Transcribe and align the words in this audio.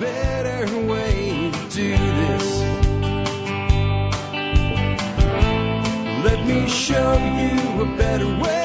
better 0.00 0.86
way 0.86 1.50
to 1.52 1.68
do 1.70 1.90
this. 1.96 2.60
Let 6.24 6.46
me 6.46 6.68
show 6.68 7.12
you 7.12 7.82
a 7.82 7.96
better 7.96 8.26
way. 8.26 8.64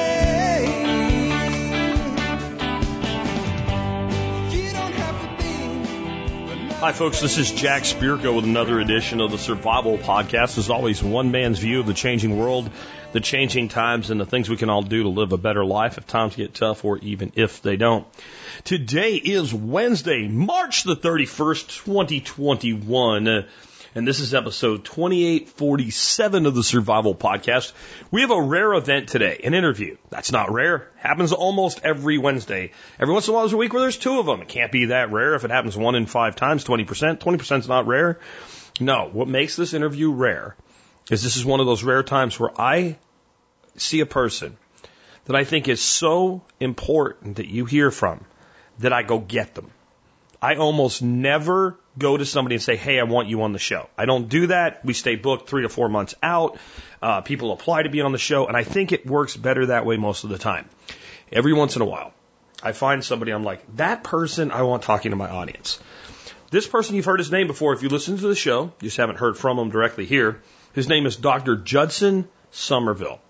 Hi, 6.80 6.92
folks. 6.92 7.20
This 7.20 7.36
is 7.36 7.52
Jack 7.52 7.82
Spirko 7.82 8.34
with 8.34 8.46
another 8.46 8.80
edition 8.80 9.20
of 9.20 9.30
the 9.30 9.36
Survival 9.36 9.98
Podcast. 9.98 10.56
As 10.56 10.70
always, 10.70 11.02
one 11.02 11.30
man's 11.30 11.58
view 11.58 11.80
of 11.80 11.86
the 11.86 11.92
changing 11.92 12.38
world, 12.38 12.70
the 13.12 13.20
changing 13.20 13.68
times, 13.68 14.10
and 14.10 14.20
the 14.20 14.26
things 14.26 14.48
we 14.48 14.56
can 14.56 14.70
all 14.70 14.82
do 14.82 15.02
to 15.02 15.08
live 15.08 15.32
a 15.32 15.38
better 15.38 15.64
life 15.64 15.98
if 15.98 16.06
times 16.06 16.36
get 16.36 16.54
tough 16.54 16.84
or 16.84 16.98
even 16.98 17.32
if 17.34 17.62
they 17.62 17.76
don't. 17.76 18.06
Today 18.64 19.14
is 19.14 19.52
Wednesday, 19.52 20.28
March 20.28 20.84
the 20.84 20.96
31st, 20.96 21.84
2021. 21.84 23.26
uh, 23.28 23.42
And 23.96 24.06
this 24.06 24.20
is 24.20 24.32
episode 24.34 24.84
2847 24.84 26.46
of 26.46 26.54
the 26.54 26.62
Survival 26.62 27.14
Podcast. 27.14 27.72
We 28.12 28.20
have 28.20 28.30
a 28.30 28.40
rare 28.40 28.74
event 28.74 29.08
today, 29.08 29.40
an 29.42 29.54
interview. 29.54 29.96
That's 30.10 30.30
not 30.30 30.52
rare. 30.52 30.88
Happens 30.96 31.32
almost 31.32 31.80
every 31.82 32.16
Wednesday. 32.18 32.70
Every 33.00 33.12
once 33.12 33.26
in 33.26 33.32
a 33.32 33.34
while 33.34 33.42
there's 33.42 33.52
a 33.52 33.56
week 33.56 33.72
where 33.72 33.82
there's 33.82 33.96
two 33.96 34.20
of 34.20 34.26
them. 34.26 34.42
It 34.42 34.48
can't 34.48 34.70
be 34.70 34.86
that 34.86 35.10
rare. 35.10 35.34
If 35.34 35.44
it 35.44 35.50
happens 35.50 35.76
one 35.76 35.96
in 35.96 36.06
five 36.06 36.36
times, 36.36 36.64
20%, 36.64 37.18
20% 37.18 37.58
is 37.58 37.68
not 37.68 37.88
rare. 37.88 38.20
No, 38.78 39.10
what 39.12 39.26
makes 39.26 39.56
this 39.56 39.74
interview 39.74 40.12
rare 40.12 40.54
is 41.10 41.22
this 41.22 41.36
is 41.36 41.44
one 41.44 41.60
of 41.60 41.66
those 41.66 41.82
rare 41.82 42.02
times 42.02 42.38
where 42.38 42.50
I 42.58 42.96
see 43.76 44.00
a 44.00 44.06
person 44.06 44.56
that 45.26 45.36
I 45.36 45.44
think 45.44 45.68
is 45.68 45.80
so 45.80 46.42
important 46.58 47.36
that 47.36 47.48
you 47.48 47.64
hear 47.64 47.90
from 47.90 48.24
that 48.78 48.92
I 48.92 49.02
go 49.02 49.18
get 49.18 49.54
them. 49.54 49.70
I 50.42 50.54
almost 50.54 51.02
never 51.02 51.76
go 51.98 52.16
to 52.16 52.24
somebody 52.24 52.54
and 52.54 52.62
say, 52.62 52.76
Hey, 52.76 52.98
I 52.98 53.02
want 53.02 53.28
you 53.28 53.42
on 53.42 53.52
the 53.52 53.58
show. 53.58 53.88
I 53.98 54.06
don't 54.06 54.28
do 54.28 54.46
that. 54.46 54.84
We 54.84 54.94
stay 54.94 55.16
booked 55.16 55.48
three 55.48 55.62
to 55.62 55.68
four 55.68 55.88
months 55.88 56.14
out. 56.22 56.58
Uh, 57.02 57.20
people 57.20 57.52
apply 57.52 57.82
to 57.82 57.90
be 57.90 58.00
on 58.00 58.12
the 58.12 58.18
show, 58.18 58.46
and 58.46 58.56
I 58.56 58.64
think 58.64 58.92
it 58.92 59.06
works 59.06 59.36
better 59.36 59.66
that 59.66 59.84
way 59.84 59.98
most 59.98 60.24
of 60.24 60.30
the 60.30 60.38
time. 60.38 60.66
Every 61.30 61.52
once 61.52 61.76
in 61.76 61.82
a 61.82 61.84
while, 61.84 62.14
I 62.62 62.72
find 62.72 63.04
somebody 63.04 63.32
I'm 63.32 63.44
like, 63.44 63.76
that 63.76 64.02
person 64.02 64.50
I 64.50 64.62
want 64.62 64.82
talking 64.82 65.10
to 65.10 65.16
my 65.16 65.28
audience. 65.28 65.78
This 66.50 66.66
person, 66.66 66.96
you've 66.96 67.04
heard 67.04 67.20
his 67.20 67.30
name 67.30 67.46
before. 67.46 67.74
If 67.74 67.82
you 67.82 67.88
listen 67.88 68.16
to 68.16 68.26
the 68.26 68.34
show, 68.34 68.64
you 68.80 68.88
just 68.88 68.96
haven't 68.96 69.16
heard 69.16 69.36
from 69.36 69.58
him 69.58 69.70
directly 69.70 70.04
here. 70.06 70.42
His 70.72 70.88
name 70.88 71.04
is 71.06 71.16
Dr. 71.16 71.56
Judson 71.56 72.28
Somerville. 72.52 73.20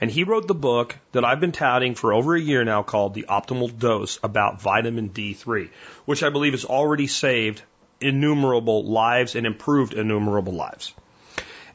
And 0.00 0.10
he 0.10 0.24
wrote 0.24 0.48
the 0.48 0.54
book 0.54 0.96
that 1.12 1.24
I've 1.24 1.38
been 1.38 1.52
touting 1.52 1.94
for 1.94 2.12
over 2.12 2.34
a 2.34 2.40
year 2.40 2.64
now 2.64 2.82
called 2.82 3.14
The 3.14 3.26
Optimal 3.28 3.78
Dose 3.78 4.18
about 4.24 4.60
vitamin 4.60 5.10
D3, 5.10 5.68
which 6.04 6.24
I 6.24 6.30
believe 6.30 6.52
has 6.52 6.64
already 6.64 7.06
saved 7.06 7.62
innumerable 8.00 8.84
lives 8.84 9.36
and 9.36 9.46
improved 9.46 9.94
innumerable 9.94 10.54
lives. 10.54 10.92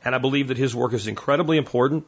And 0.04 0.14
I 0.14 0.18
believe 0.18 0.50
that 0.50 0.58
his 0.58 0.76
work 0.76 0.92
is 0.92 1.08
incredibly 1.08 1.58
important. 1.58 2.06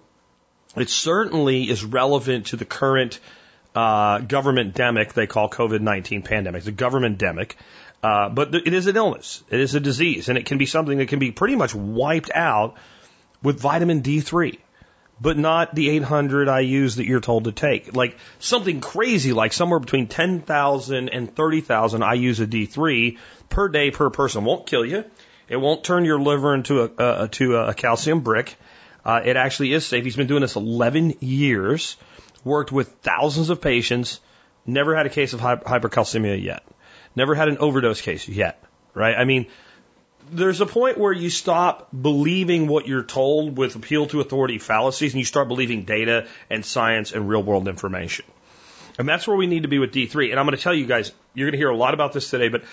It 0.76 0.90
certainly 0.90 1.70
is 1.70 1.86
relevant 1.86 2.48
to 2.48 2.58
the 2.58 2.66
current 2.66 3.20
uh, 3.74 4.20
government 4.20 4.76
demic 4.76 5.14
they 5.14 5.28
call 5.28 5.50
COVID 5.50 5.80
19 5.80 6.24
pandemic, 6.24 6.64
the 6.64 6.72
government 6.72 7.20
demic. 7.20 7.54
Uh, 8.04 8.30
but 8.30 8.54
it 8.54 8.74
is 8.74 8.88
an 8.88 8.98
illness, 8.98 9.44
it 9.50 9.60
is 9.60 9.76
a 9.76 9.80
disease, 9.80 10.30
and 10.30 10.38
it 10.38 10.46
can 10.46 10.58
be 10.58 10.66
something 10.66 10.98
that 10.98 11.08
can 11.08 11.20
be 11.20 11.32
pretty 11.32 11.56
much 11.56 11.74
wiped 11.74 12.32
out 12.34 12.76
with 13.44 13.60
vitamin 13.60 14.02
D3 14.02 14.58
but 15.20 15.38
not 15.38 15.74
the 15.74 15.90
800 15.90 16.48
IUs 16.48 16.98
that 16.98 17.08
you're 17.08 17.20
told 17.20 17.46
to 17.46 17.52
take. 17.52 17.96
Like 17.96 18.18
something 18.40 18.82
crazy, 18.82 19.34
like 19.34 19.54
somewhere 19.54 19.80
between 19.80 20.08
10,000 20.08 21.10
and 21.10 21.36
30,000 21.36 22.02
IUs 22.02 22.40
of 22.40 22.50
D3 22.50 23.18
per 23.50 23.70
day 23.70 23.92
per 23.92 24.10
person. 24.10 24.44
Won't 24.44 24.68
kill 24.68 24.86
you. 24.86 25.06
It 25.50 25.58
won't 25.58 25.84
turn 25.84 26.06
your 26.06 26.20
liver 26.20 26.54
into 26.54 26.84
a, 26.84 26.86
uh, 26.86 27.28
to 27.32 27.56
a 27.56 27.74
calcium 27.74 28.20
brick. 28.20 28.56
Uh, 29.04 29.22
it 29.24 29.38
actually 29.38 29.74
is 29.74 29.86
safe. 29.86 30.04
He's 30.04 30.18
been 30.18 30.28
doing 30.28 30.42
this 30.42 30.56
11 30.56 31.16
years, 31.22 31.96
worked 32.44 32.72
with 32.72 32.90
thousands 33.02 33.50
of 33.50 33.62
patients, 33.62 34.20
never 34.66 34.96
had 34.96 35.06
a 35.06 35.10
case 35.10 35.34
of 35.34 35.40
hy- 35.40 35.56
hypercalcemia 35.56 36.42
yet, 36.44 36.64
never 37.16 37.34
had 37.34 37.48
an 37.48 37.58
overdose 37.60 38.02
case 38.02 38.28
yet, 38.28 38.62
right? 38.94 39.16
I 39.16 39.24
mean, 39.24 39.48
there's 40.32 40.62
a 40.62 40.66
point 40.66 40.98
where 40.98 41.14
you 41.14 41.30
stop 41.30 41.90
believing 41.92 42.68
what 42.68 42.88
you're 42.88 43.04
told 43.04 43.58
with 43.58 43.76
appeal 43.76 44.08
to 44.08 44.22
authority 44.22 44.60
fallacies 44.60 45.14
and 45.14 45.20
you 45.20 45.26
start 45.26 45.48
believing 45.48 45.84
data 45.84 46.28
and 46.50 46.66
science 46.66 47.12
and 47.12 47.30
real 47.30 47.44
world 47.44 47.68
information. 47.68 48.26
And 48.98 49.08
that's 49.08 49.28
where 49.28 49.38
we 49.38 49.48
need 49.48 49.64
to 49.64 49.70
be 49.70 49.80
with 49.80 49.92
D3. 49.92 50.32
And 50.32 50.40
I'm 50.40 50.46
going 50.46 50.58
to 50.58 50.62
tell 50.62 50.74
you 50.74 50.86
guys, 50.86 51.12
you're 51.34 51.48
going 51.48 51.54
to 51.54 51.58
hear 51.58 51.70
a 51.70 51.78
lot 51.78 51.94
about 51.94 52.14
this 52.14 52.30
today, 52.30 52.50
but 52.50 52.64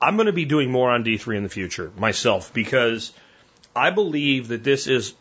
I'm 0.00 0.16
going 0.16 0.26
to 0.26 0.32
be 0.32 0.44
doing 0.44 0.70
more 0.70 0.90
on 0.90 1.04
D3 1.04 1.36
in 1.36 1.42
the 1.42 1.48
future 1.48 1.90
myself 1.96 2.52
because 2.52 3.12
I 3.74 3.90
believe 3.90 4.48
that 4.48 4.62
this 4.62 4.86
is 4.86 5.14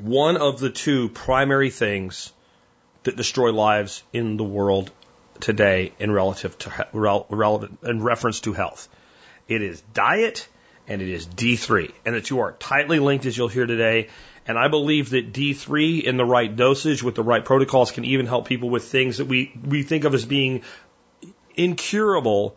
one 0.00 0.36
of 0.36 0.58
the 0.58 0.70
two 0.70 1.08
primary 1.10 1.70
things 1.70 2.32
that 3.02 3.16
destroy 3.16 3.52
lives 3.52 4.02
in 4.12 4.36
the 4.36 4.44
world 4.44 4.90
today 5.40 5.92
in 5.98 6.10
relative 6.10 6.56
to 6.58 6.88
rel- 6.92 7.26
relevant 7.28 7.78
in 7.82 8.02
reference 8.02 8.40
to 8.40 8.52
health. 8.52 8.88
It 9.48 9.60
is 9.60 9.82
diet 9.92 10.48
and 10.92 11.00
it 11.00 11.08
is 11.08 11.26
D3. 11.26 11.90
And 12.04 12.14
the 12.14 12.20
two 12.20 12.40
are 12.40 12.52
tightly 12.52 12.98
linked, 12.98 13.24
as 13.24 13.36
you'll 13.36 13.48
hear 13.48 13.64
today. 13.64 14.08
And 14.46 14.58
I 14.58 14.68
believe 14.68 15.10
that 15.10 15.32
D3 15.32 16.02
in 16.02 16.18
the 16.18 16.24
right 16.24 16.54
dosage 16.54 17.02
with 17.02 17.14
the 17.14 17.22
right 17.22 17.42
protocols 17.42 17.90
can 17.90 18.04
even 18.04 18.26
help 18.26 18.46
people 18.46 18.68
with 18.68 18.84
things 18.84 19.16
that 19.16 19.24
we, 19.24 19.52
we 19.64 19.84
think 19.84 20.04
of 20.04 20.12
as 20.12 20.26
being 20.26 20.62
incurable, 21.56 22.56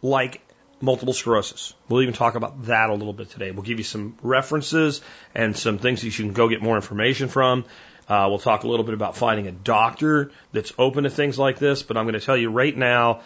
like 0.00 0.40
multiple 0.80 1.12
sclerosis. 1.12 1.74
We'll 1.88 2.00
even 2.00 2.14
talk 2.14 2.34
about 2.34 2.64
that 2.64 2.88
a 2.88 2.94
little 2.94 3.12
bit 3.12 3.28
today. 3.28 3.50
We'll 3.50 3.62
give 3.62 3.78
you 3.78 3.84
some 3.84 4.16
references 4.22 5.02
and 5.34 5.54
some 5.54 5.76
things 5.76 6.00
that 6.00 6.18
you 6.18 6.24
can 6.24 6.32
go 6.32 6.48
get 6.48 6.62
more 6.62 6.76
information 6.76 7.28
from. 7.28 7.66
Uh, 8.08 8.26
we'll 8.30 8.38
talk 8.38 8.64
a 8.64 8.68
little 8.68 8.84
bit 8.84 8.94
about 8.94 9.18
finding 9.18 9.48
a 9.48 9.52
doctor 9.52 10.30
that's 10.52 10.72
open 10.78 11.04
to 11.04 11.10
things 11.10 11.38
like 11.38 11.58
this. 11.58 11.82
But 11.82 11.98
I'm 11.98 12.04
going 12.04 12.18
to 12.18 12.24
tell 12.24 12.36
you 12.38 12.50
right 12.50 12.74
now, 12.74 13.20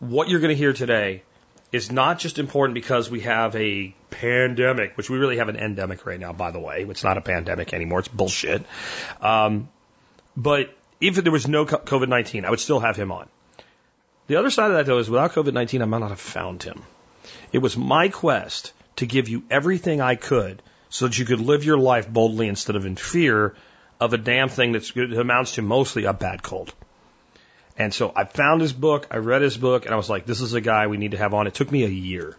what 0.00 0.28
you're 0.28 0.40
going 0.40 0.54
to 0.54 0.56
hear 0.56 0.74
today 0.74 1.22
is 1.72 1.92
not 1.92 2.18
just 2.18 2.38
important 2.38 2.74
because 2.74 3.10
we 3.10 3.20
have 3.20 3.54
a 3.54 3.94
pandemic, 4.10 4.96
which 4.96 5.08
we 5.08 5.18
really 5.18 5.36
have 5.36 5.48
an 5.48 5.56
endemic 5.56 6.04
right 6.04 6.18
now, 6.18 6.32
by 6.32 6.50
the 6.50 6.58
way. 6.58 6.84
It's 6.88 7.04
not 7.04 7.16
a 7.16 7.20
pandemic 7.20 7.72
anymore. 7.72 8.00
It's 8.00 8.08
bullshit. 8.08 8.64
Um, 9.20 9.68
but 10.36 10.74
if 11.00 11.14
there 11.14 11.32
was 11.32 11.46
no 11.46 11.64
COVID 11.66 12.08
19, 12.08 12.44
I 12.44 12.50
would 12.50 12.60
still 12.60 12.80
have 12.80 12.96
him 12.96 13.12
on. 13.12 13.28
The 14.26 14.36
other 14.36 14.50
side 14.50 14.70
of 14.70 14.76
that, 14.76 14.86
though, 14.86 14.98
is 14.98 15.08
without 15.08 15.32
COVID 15.32 15.52
19, 15.52 15.82
I 15.82 15.84
might 15.84 15.98
not 15.98 16.10
have 16.10 16.20
found 16.20 16.62
him. 16.62 16.82
It 17.52 17.58
was 17.58 17.76
my 17.76 18.08
quest 18.08 18.72
to 18.96 19.06
give 19.06 19.28
you 19.28 19.44
everything 19.50 20.00
I 20.00 20.14
could 20.14 20.62
so 20.88 21.06
that 21.06 21.18
you 21.18 21.24
could 21.24 21.40
live 21.40 21.64
your 21.64 21.78
life 21.78 22.08
boldly 22.08 22.48
instead 22.48 22.76
of 22.76 22.84
in 22.84 22.96
fear 22.96 23.54
of 24.00 24.12
a 24.12 24.18
damn 24.18 24.48
thing 24.48 24.72
that 24.72 24.96
amounts 24.96 25.52
to 25.52 25.62
mostly 25.62 26.04
a 26.04 26.12
bad 26.12 26.42
cold. 26.42 26.72
And 27.80 27.94
so 27.94 28.12
I 28.14 28.24
found 28.24 28.60
his 28.60 28.74
book, 28.74 29.06
I 29.10 29.16
read 29.16 29.40
his 29.40 29.56
book, 29.56 29.86
and 29.86 29.94
I 29.94 29.96
was 29.96 30.10
like, 30.10 30.26
this 30.26 30.42
is 30.42 30.52
a 30.52 30.60
guy 30.60 30.86
we 30.86 30.98
need 30.98 31.12
to 31.12 31.16
have 31.16 31.32
on. 31.32 31.46
It 31.46 31.54
took 31.54 31.72
me 31.72 31.84
a 31.84 31.88
year. 31.88 32.36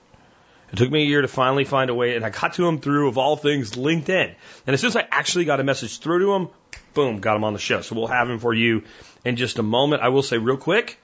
It 0.72 0.75
took 0.75 0.91
me 0.91 1.02
a 1.02 1.06
year 1.06 1.22
to 1.24 1.28
finally 1.28 1.63
find 1.63 1.90
a 1.90 1.96
way, 1.96 2.16
and 2.16 2.24
I 2.24 2.29
got 2.29 2.53
to 2.53 2.68
him 2.68 2.79
through, 2.79 3.07
of 3.09 3.18
all 3.18 3.35
things, 3.35 3.72
LinkedIn. 3.72 4.35
And 4.68 4.74
as 4.75 4.81
soon 4.81 4.90
as 4.90 4.97
I 4.97 5.07
actually 5.09 5.46
got 5.46 5.59
a 5.59 5.63
message 5.63 5.97
through 5.97 6.19
to 6.19 6.34
him, 6.34 6.50
boom, 6.94 7.22
got 7.22 7.38
him 7.38 7.44
on 7.44 7.53
the 7.53 7.59
show. 7.59 7.81
So 7.81 7.96
we'll 7.96 8.06
have 8.06 8.29
him 8.29 8.38
for 8.38 8.53
you 8.53 8.84
in 9.25 9.35
just 9.35 9.57
a 9.57 9.63
moment. 9.63 10.03
I 10.03 10.09
will 10.09 10.22
say 10.22 10.38
real 10.38 10.57
quick 10.57 11.00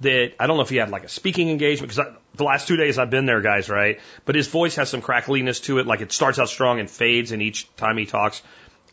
that 0.00 0.32
I 0.40 0.48
don't 0.48 0.56
know 0.56 0.64
if 0.64 0.68
he 0.70 0.78
had 0.78 0.90
like 0.90 1.04
a 1.04 1.08
speaking 1.08 1.48
engagement, 1.48 1.94
because 1.94 2.12
the 2.34 2.44
last 2.44 2.66
two 2.66 2.76
days 2.76 2.98
I've 2.98 3.10
been 3.10 3.26
there, 3.26 3.40
guys, 3.40 3.68
right? 3.68 4.00
But 4.24 4.34
his 4.34 4.48
voice 4.48 4.74
has 4.74 4.88
some 4.88 5.00
crackliness 5.00 5.62
to 5.66 5.78
it, 5.78 5.86
like 5.86 6.00
it 6.00 6.10
starts 6.10 6.40
out 6.40 6.48
strong 6.48 6.80
and 6.80 6.90
fades, 6.90 7.30
and 7.30 7.40
each 7.40 7.72
time 7.76 7.98
he 7.98 8.04
talks, 8.04 8.42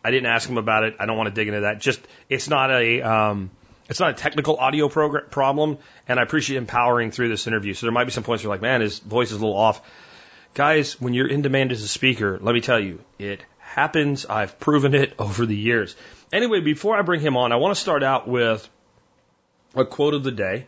I 0.04 0.12
didn't 0.12 0.28
ask 0.28 0.48
him 0.48 0.60
about 0.60 0.84
it. 0.84 0.98
I 1.00 1.08
don't 1.08 1.18
want 1.18 1.30
to 1.30 1.34
dig 1.34 1.48
into 1.48 1.62
that. 1.62 1.82
Just, 1.82 2.00
it's 2.30 2.48
not 2.48 2.70
a, 2.70 3.02
um, 3.02 3.50
it's 3.90 4.00
not 4.00 4.12
a 4.12 4.14
technical 4.14 4.58
audio 4.58 4.90
progr- 4.90 5.30
problem, 5.30 5.78
and 6.08 6.20
I 6.20 6.24
appreciate 6.24 6.58
him 6.58 6.66
powering 6.66 7.12
through 7.12 7.30
this 7.30 7.48
interview. 7.48 7.74
So 7.74 7.86
there 7.86 7.92
might 7.92 8.06
be 8.06 8.12
some 8.12 8.24
points 8.24 8.44
where 8.44 8.50
you're 8.50 8.56
like, 8.56 8.62
man, 8.62 8.82
his 8.82 9.00
voice 9.00 9.32
is 9.32 9.38
a 9.38 9.40
little 9.40 9.58
off. 9.58 9.82
Guys, 10.54 11.00
when 11.02 11.14
you're 11.14 11.28
in 11.28 11.42
demand 11.42 11.72
as 11.72 11.82
a 11.82 11.88
speaker, 11.88 12.40
let 12.42 12.54
me 12.54 12.62
tell 12.62 12.80
you, 12.80 13.00
it 13.20 13.44
happens. 13.60 14.26
I've 14.26 14.60
proven 14.60 14.94
it 14.94 15.14
over 15.20 15.46
the 15.46 15.56
years. 15.56 15.96
Anyway, 16.32 16.62
before 16.62 16.98
I 16.98 17.02
bring 17.02 17.22
him 17.22 17.38
on, 17.38 17.52
I 17.52 17.58
want 17.58 17.76
to 17.76 17.82
start 17.82 18.04
out 18.04 18.28
with 18.28 18.68
a 19.76 19.86
quote 19.86 20.14
of 20.14 20.24
the 20.24 20.32
day, 20.32 20.68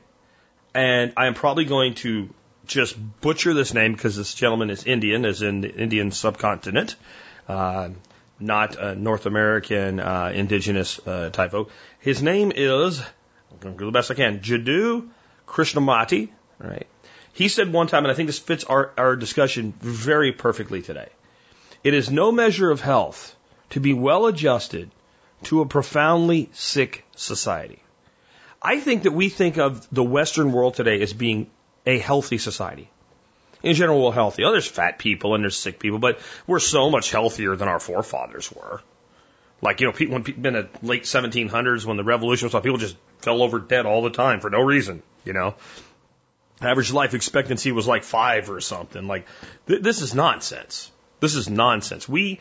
and 0.74 1.14
I 1.16 1.28
am 1.28 1.36
probably 1.36 1.66
going 1.66 1.96
to 1.96 2.30
just 2.66 2.98
butcher 3.22 3.54
this 3.54 3.74
name 3.74 3.94
because 3.94 4.16
this 4.16 4.34
gentleman 4.34 4.70
is 4.70 4.86
Indian, 4.86 5.26
as 5.26 5.42
in 5.42 5.62
the 5.62 5.74
Indian 5.74 6.12
subcontinent. 6.12 6.96
Uh, 7.48 7.90
not 8.40 8.76
a 8.76 8.96
North 8.96 9.26
American 9.26 10.00
uh, 10.00 10.32
indigenous 10.34 11.00
uh, 11.06 11.30
typo. 11.30 11.70
His 12.00 12.22
name 12.22 12.52
is, 12.56 13.00
I'm 13.00 13.58
going 13.60 13.76
to 13.76 13.80
do 13.80 13.86
the 13.86 13.92
best 13.92 14.12
I 14.12 14.16
can, 14.16 14.40
Jadoo 14.40 15.10
Krishnamati. 15.48 16.30
Right. 16.60 16.88
He 17.34 17.50
said 17.50 17.72
one 17.72 17.88
time, 17.88 18.06
and 18.06 18.12
I 18.12 18.16
think 18.16 18.28
this 18.28 18.40
fits 18.40 18.64
our, 18.64 18.92
our 18.98 19.16
discussion 19.16 19.74
very 19.80 20.32
perfectly 20.32 20.82
today. 20.82 21.10
It 21.84 21.94
is 21.94 22.10
no 22.10 22.32
measure 22.32 22.72
of 22.72 22.82
health 22.82 23.36
to 23.72 23.80
be 23.80 23.94
well 23.94 24.26
adjusted 24.28 24.92
to 25.44 25.62
a 25.62 25.66
profoundly 25.66 26.50
sick 26.54 27.06
society. 27.16 27.82
I 28.62 28.80
think 28.80 29.04
that 29.04 29.12
we 29.12 29.30
think 29.30 29.58
of 29.58 29.88
the 29.92 30.04
Western 30.04 30.52
world 30.52 30.76
today 30.76 31.02
as 31.02 31.14
being 31.14 31.52
a 31.86 32.00
healthy 32.00 32.38
society. 32.38 32.90
In 33.66 33.74
general, 33.74 34.06
we're 34.06 34.12
healthy. 34.12 34.44
Oh, 34.44 34.52
there's 34.52 34.68
fat 34.68 35.00
people 35.00 35.34
and 35.34 35.44
there's 35.44 35.58
sick 35.58 35.80
people, 35.80 35.98
but 35.98 36.20
we're 36.46 36.60
so 36.60 36.92
much 36.92 37.10
healthier 37.10 37.56
than 37.56 37.68
our 37.68 37.80
forefathers 37.80 38.52
were. 38.52 38.80
Like, 39.60 39.82
you 39.82 39.88
know, 39.88 39.92
people, 39.92 40.20
when 40.20 40.24
in 40.28 40.54
the 40.54 40.70
late 40.84 41.04
1700s, 41.04 41.84
when 41.84 41.98
the 41.98 42.04
revolution 42.04 42.46
was 42.46 42.54
on, 42.54 42.62
people 42.62 42.78
just 42.78 42.96
fell 43.18 43.42
over 43.42 43.58
dead 43.58 43.88
all 43.88 44.04
the 44.04 44.12
time 44.12 44.40
for 44.40 44.52
no 44.52 44.62
reason, 44.62 45.02
you 45.24 45.34
know. 45.34 45.56
Average 46.62 46.94
life 46.94 47.16
expectancy 47.16 47.72
was 47.72 47.88
like 47.88 48.04
five 48.04 48.52
or 48.52 48.62
something. 48.62 49.08
Like, 49.08 49.26
th- 49.68 49.82
this 49.82 50.04
is 50.04 50.14
nonsense. 50.14 50.92
This 51.20 51.34
is 51.34 51.50
nonsense. 51.50 52.08
We, 52.08 52.40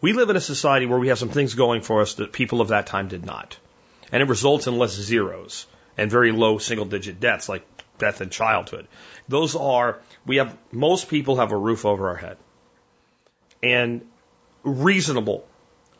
we 0.00 0.12
live 0.12 0.30
in 0.30 0.36
a 0.36 0.40
society 0.40 0.86
where 0.86 1.00
we 1.00 1.08
have 1.08 1.18
some 1.18 1.30
things 1.30 1.54
going 1.54 1.80
for 1.80 2.00
us 2.00 2.14
that 2.14 2.30
people 2.30 2.60
of 2.60 2.68
that 2.68 2.86
time 2.86 3.08
did 3.08 3.26
not. 3.26 3.58
And 4.12 4.22
it 4.22 4.28
results 4.28 4.68
in 4.68 4.78
less 4.78 4.92
zeros 4.92 5.66
and 5.98 6.08
very 6.08 6.30
low 6.30 6.58
single 6.58 6.86
digit 6.86 7.18
deaths, 7.18 7.48
like 7.48 7.66
death 8.00 8.20
in 8.20 8.30
childhood. 8.30 8.88
Those 9.28 9.54
are, 9.54 10.00
we 10.26 10.36
have, 10.36 10.56
most 10.72 11.08
people 11.08 11.36
have 11.36 11.52
a 11.52 11.56
roof 11.56 11.84
over 11.84 12.08
our 12.08 12.16
head 12.16 12.36
and 13.62 14.04
reasonable 14.64 15.46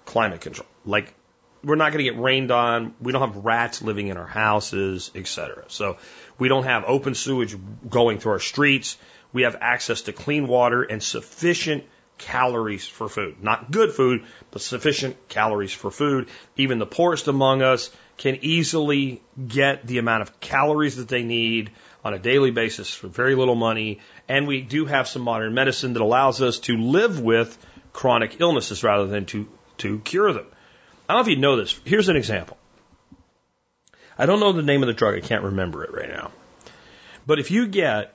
climate 0.04 0.40
control. 0.40 0.66
Like, 0.84 1.14
we're 1.62 1.76
not 1.76 1.92
going 1.92 2.04
to 2.04 2.10
get 2.10 2.20
rained 2.20 2.50
on. 2.50 2.94
We 3.00 3.12
don't 3.12 3.20
have 3.20 3.44
rats 3.44 3.82
living 3.82 4.08
in 4.08 4.16
our 4.16 4.26
houses, 4.26 5.10
etc. 5.14 5.64
So 5.68 5.98
we 6.38 6.48
don't 6.48 6.64
have 6.64 6.84
open 6.86 7.14
sewage 7.14 7.54
going 7.88 8.18
through 8.18 8.32
our 8.32 8.40
streets. 8.40 8.96
We 9.32 9.42
have 9.42 9.56
access 9.60 10.02
to 10.02 10.12
clean 10.12 10.48
water 10.48 10.82
and 10.82 11.02
sufficient 11.02 11.84
calories 12.18 12.86
for 12.86 13.08
food. 13.08 13.42
Not 13.42 13.70
good 13.70 13.92
food, 13.92 14.24
but 14.50 14.62
sufficient 14.62 15.28
calories 15.28 15.72
for 15.72 15.90
food. 15.90 16.28
Even 16.56 16.78
the 16.78 16.86
poorest 16.86 17.28
among 17.28 17.62
us 17.62 17.90
can 18.16 18.38
easily 18.42 19.22
get 19.48 19.86
the 19.86 19.98
amount 19.98 20.22
of 20.22 20.40
calories 20.40 20.96
that 20.96 21.08
they 21.08 21.22
need 21.22 21.70
on 22.04 22.14
a 22.14 22.18
daily 22.18 22.50
basis 22.50 22.92
for 22.94 23.08
very 23.08 23.34
little 23.34 23.54
money. 23.54 24.00
And 24.28 24.46
we 24.46 24.62
do 24.62 24.86
have 24.86 25.08
some 25.08 25.22
modern 25.22 25.54
medicine 25.54 25.92
that 25.94 26.02
allows 26.02 26.40
us 26.40 26.58
to 26.60 26.76
live 26.76 27.20
with 27.20 27.56
chronic 27.92 28.40
illnesses 28.40 28.82
rather 28.82 29.06
than 29.06 29.26
to, 29.26 29.48
to 29.78 29.98
cure 30.00 30.32
them. 30.32 30.46
I 31.08 31.14
don't 31.14 31.24
know 31.24 31.30
if 31.30 31.36
you 31.36 31.42
know 31.42 31.56
this. 31.56 31.78
Here's 31.84 32.08
an 32.08 32.16
example. 32.16 32.56
I 34.16 34.26
don't 34.26 34.40
know 34.40 34.52
the 34.52 34.62
name 34.62 34.82
of 34.82 34.86
the 34.86 34.92
drug. 34.92 35.14
I 35.14 35.20
can't 35.20 35.44
remember 35.44 35.84
it 35.84 35.92
right 35.92 36.08
now. 36.08 36.30
But 37.26 37.38
if 37.38 37.50
you 37.50 37.66
get 37.66 38.14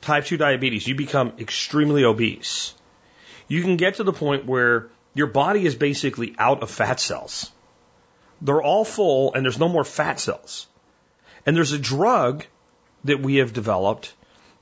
type 0.00 0.24
2 0.24 0.36
diabetes, 0.36 0.86
you 0.86 0.94
become 0.94 1.34
extremely 1.38 2.04
obese. 2.04 2.74
You 3.48 3.62
can 3.62 3.76
get 3.76 3.96
to 3.96 4.04
the 4.04 4.12
point 4.12 4.46
where 4.46 4.88
your 5.14 5.26
body 5.26 5.66
is 5.66 5.74
basically 5.74 6.34
out 6.38 6.62
of 6.62 6.70
fat 6.70 7.00
cells. 7.00 7.50
They're 8.40 8.62
all 8.62 8.84
full 8.84 9.34
and 9.34 9.44
there's 9.44 9.58
no 9.58 9.68
more 9.68 9.84
fat 9.84 10.18
cells. 10.18 10.66
And 11.44 11.56
there's 11.56 11.72
a 11.72 11.78
drug 11.78 12.44
that 13.04 13.20
we 13.20 13.36
have 13.36 13.52
developed 13.52 14.14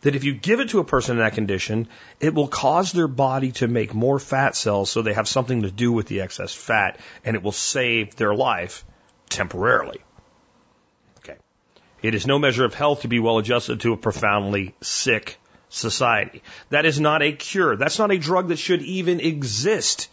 that 0.03 0.17
if 0.17 0.25
you 0.25 0.33
give 0.33 0.61
it 0.61 0.71
to 0.71 0.79
a 0.79 0.85
person 0.85 1.17
in 1.17 1.23
that 1.23 1.35
condition, 1.35 1.89
it 2.21 2.35
will 2.35 2.49
cause 2.49 2.93
their 2.93 3.09
body 3.09 3.53
to 3.53 3.69
make 3.69 3.93
more 3.93 4.19
fat 4.19 4.57
cells 4.57 4.91
so 4.91 5.03
they 5.03 5.13
have 5.13 5.29
something 5.29 5.63
to 5.63 5.71
do 5.71 5.93
with 5.93 6.07
the 6.07 6.23
excess 6.23 6.55
fat 6.55 6.99
and 7.25 7.37
it 7.37 7.43
will 7.43 7.53
save 7.53 8.17
their 8.17 8.35
life 8.35 8.85
temporarily. 9.29 10.01
Okay. 11.19 11.37
It 12.03 12.15
is 12.15 12.27
no 12.27 12.39
measure 12.39 12.65
of 12.65 12.75
health 12.75 13.03
to 13.03 13.09
be 13.09 13.21
well 13.21 13.39
adjusted 13.39 13.81
to 13.81 13.93
a 13.93 13.97
profoundly 13.97 14.75
sick 14.81 15.39
society. 15.69 16.43
That 16.71 16.87
is 16.87 16.99
not 16.99 17.23
a 17.23 17.33
cure. 17.33 17.77
That's 17.77 17.99
not 17.99 18.11
a 18.11 18.19
drug 18.19 18.49
that 18.49 18.59
should 18.59 18.83
even 18.83 19.21
exist. 19.21 20.09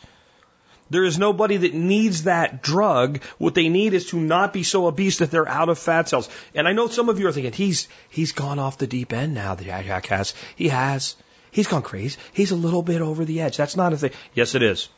There 0.90 1.04
is 1.04 1.18
nobody 1.18 1.58
that 1.58 1.74
needs 1.74 2.24
that 2.24 2.62
drug. 2.62 3.22
What 3.38 3.56
they 3.56 3.70
need 3.70 3.94
is 3.94 4.08
to 4.08 4.20
not 4.20 4.54
be 4.54 4.64
so 4.64 4.88
obese 4.88 5.18
that 5.18 5.32
they're 5.32 5.48
out 5.48 5.70
of 5.70 5.78
fat 5.78 6.08
cells. 6.10 6.30
And 6.56 6.68
I 6.68 6.74
know 6.74 6.88
some 6.88 7.10
of 7.10 7.20
you 7.20 7.28
are 7.28 7.32
thinking, 7.32 7.54
he's, 7.54 7.88
he's 8.10 8.32
gone 8.32 8.60
off 8.60 8.78
the 8.78 8.88
deep 8.88 9.14
end 9.14 9.34
now, 9.34 9.56
the 9.56 9.66
Jack 9.66 10.06
has. 10.08 10.34
He 10.56 10.70
has. 10.70 11.16
He's 11.52 11.68
gone 11.68 11.82
crazy. 11.82 12.18
He's 12.34 12.52
a 12.52 12.56
little 12.56 12.84
bit 12.84 13.02
over 13.02 13.26
the 13.26 13.42
edge. 13.42 13.58
That's 13.58 13.76
not 13.76 13.94
a 13.94 13.98
thing. 13.98 14.12
Yes, 14.34 14.56
it 14.56 14.64
is. 14.64 14.90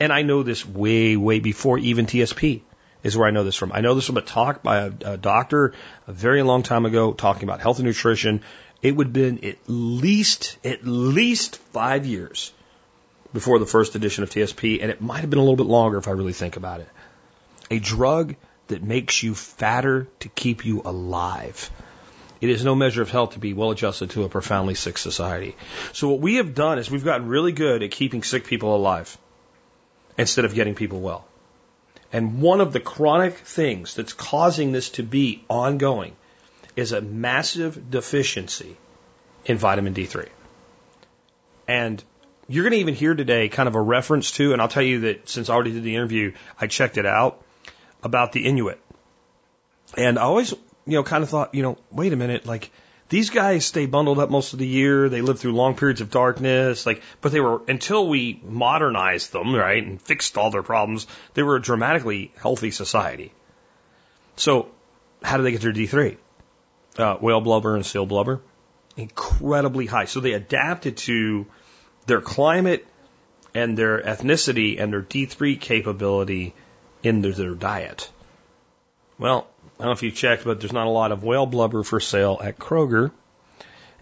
And 0.00 0.12
I 0.12 0.22
know 0.22 0.42
this 0.42 0.66
way, 0.66 1.16
way 1.16 1.38
before 1.38 1.78
even 1.78 2.06
TSP 2.06 2.62
is 3.02 3.16
where 3.16 3.28
I 3.28 3.30
know 3.30 3.44
this 3.44 3.54
from. 3.54 3.72
I 3.72 3.80
know 3.80 3.94
this 3.94 4.06
from 4.06 4.16
a 4.16 4.22
talk 4.22 4.62
by 4.62 4.78
a, 4.78 4.92
a 5.04 5.16
doctor 5.16 5.74
a 6.08 6.12
very 6.12 6.42
long 6.42 6.62
time 6.62 6.86
ago 6.86 7.12
talking 7.12 7.44
about 7.44 7.60
health 7.60 7.78
and 7.78 7.86
nutrition. 7.86 8.42
It 8.82 8.96
would 8.96 9.08
have 9.08 9.12
been 9.12 9.44
at 9.44 9.56
least, 9.68 10.58
at 10.64 10.84
least 10.84 11.56
five 11.56 12.06
years 12.06 12.52
before 13.32 13.58
the 13.58 13.66
first 13.66 13.94
edition 13.94 14.22
of 14.24 14.30
TSP, 14.30 14.80
and 14.82 14.90
it 14.90 15.00
might 15.00 15.20
have 15.20 15.30
been 15.30 15.38
a 15.38 15.42
little 15.42 15.56
bit 15.56 15.66
longer 15.66 15.98
if 15.98 16.08
I 16.08 16.12
really 16.12 16.32
think 16.32 16.56
about 16.56 16.80
it. 16.80 16.88
A 17.70 17.78
drug 17.78 18.36
that 18.68 18.82
makes 18.82 19.22
you 19.22 19.34
fatter 19.34 20.08
to 20.20 20.28
keep 20.28 20.64
you 20.64 20.82
alive. 20.84 21.70
It 22.40 22.50
is 22.50 22.64
no 22.64 22.74
measure 22.74 23.02
of 23.02 23.10
health 23.10 23.32
to 23.32 23.38
be 23.38 23.54
well 23.54 23.70
adjusted 23.70 24.10
to 24.10 24.24
a 24.24 24.28
profoundly 24.28 24.74
sick 24.74 24.98
society. 24.98 25.56
So 25.92 26.08
what 26.08 26.20
we 26.20 26.36
have 26.36 26.54
done 26.54 26.78
is 26.78 26.90
we've 26.90 27.04
gotten 27.04 27.28
really 27.28 27.52
good 27.52 27.82
at 27.82 27.90
keeping 27.90 28.22
sick 28.22 28.46
people 28.46 28.74
alive 28.74 29.16
instead 30.18 30.44
of 30.44 30.54
getting 30.54 30.74
people 30.74 31.00
well. 31.00 31.26
And 32.12 32.40
one 32.40 32.60
of 32.60 32.72
the 32.72 32.80
chronic 32.80 33.34
things 33.34 33.94
that's 33.94 34.12
causing 34.12 34.72
this 34.72 34.90
to 34.90 35.02
be 35.02 35.44
ongoing 35.48 36.14
is 36.76 36.92
a 36.92 37.00
massive 37.00 37.90
deficiency 37.90 38.76
in 39.44 39.56
vitamin 39.56 39.94
D3. 39.94 40.28
And 41.66 42.02
you're 42.48 42.64
going 42.64 42.72
to 42.72 42.78
even 42.78 42.94
hear 42.94 43.14
today 43.14 43.48
kind 43.48 43.68
of 43.68 43.74
a 43.74 43.80
reference 43.80 44.32
to, 44.32 44.52
and 44.52 44.62
I'll 44.62 44.68
tell 44.68 44.82
you 44.82 45.00
that 45.00 45.28
since 45.28 45.50
I 45.50 45.54
already 45.54 45.72
did 45.72 45.82
the 45.82 45.96
interview, 45.96 46.32
I 46.60 46.66
checked 46.66 46.96
it 46.98 47.06
out 47.06 47.42
about 48.02 48.32
the 48.32 48.46
Inuit. 48.46 48.80
And 49.96 50.18
I 50.18 50.22
always, 50.22 50.52
you 50.52 50.96
know, 50.96 51.02
kind 51.02 51.22
of 51.22 51.30
thought, 51.30 51.54
you 51.54 51.62
know, 51.62 51.78
wait 51.90 52.12
a 52.12 52.16
minute, 52.16 52.46
like 52.46 52.70
these 53.08 53.30
guys 53.30 53.64
stay 53.64 53.86
bundled 53.86 54.18
up 54.18 54.30
most 54.30 54.52
of 54.52 54.58
the 54.58 54.66
year. 54.66 55.08
They 55.08 55.22
live 55.22 55.38
through 55.38 55.52
long 55.52 55.76
periods 55.76 56.00
of 56.00 56.10
darkness, 56.10 56.86
like, 56.86 57.02
but 57.20 57.32
they 57.32 57.40
were, 57.40 57.62
until 57.68 58.08
we 58.08 58.40
modernized 58.44 59.32
them, 59.32 59.54
right, 59.54 59.82
and 59.82 60.00
fixed 60.00 60.36
all 60.36 60.50
their 60.50 60.62
problems, 60.62 61.06
they 61.34 61.42
were 61.42 61.56
a 61.56 61.62
dramatically 61.62 62.32
healthy 62.36 62.70
society. 62.70 63.32
So, 64.36 64.68
how 65.22 65.36
do 65.36 65.42
they 65.42 65.52
get 65.52 65.62
their 65.62 65.72
D3? 65.72 66.16
Uh, 66.98 67.16
whale 67.16 67.40
blubber 67.40 67.74
and 67.74 67.84
seal 67.84 68.06
blubber? 68.06 68.40
Incredibly 68.96 69.86
high. 69.86 70.06
So 70.06 70.20
they 70.20 70.32
adapted 70.32 70.96
to 70.98 71.46
their 72.06 72.20
climate 72.20 72.86
and 73.54 73.76
their 73.76 74.00
ethnicity 74.00 74.80
and 74.80 74.92
their 74.92 75.02
D3 75.02 75.60
capability 75.60 76.54
in 77.02 77.22
their, 77.22 77.54
diet. 77.54 78.10
Well, 79.18 79.46
I 79.78 79.82
don't 79.82 79.86
know 79.86 79.92
if 79.92 80.02
you 80.02 80.10
checked, 80.10 80.44
but 80.44 80.60
there's 80.60 80.72
not 80.72 80.86
a 80.86 80.90
lot 80.90 81.12
of 81.12 81.22
whale 81.22 81.46
blubber 81.46 81.82
for 81.82 82.00
sale 82.00 82.40
at 82.42 82.58
Kroger. 82.58 83.12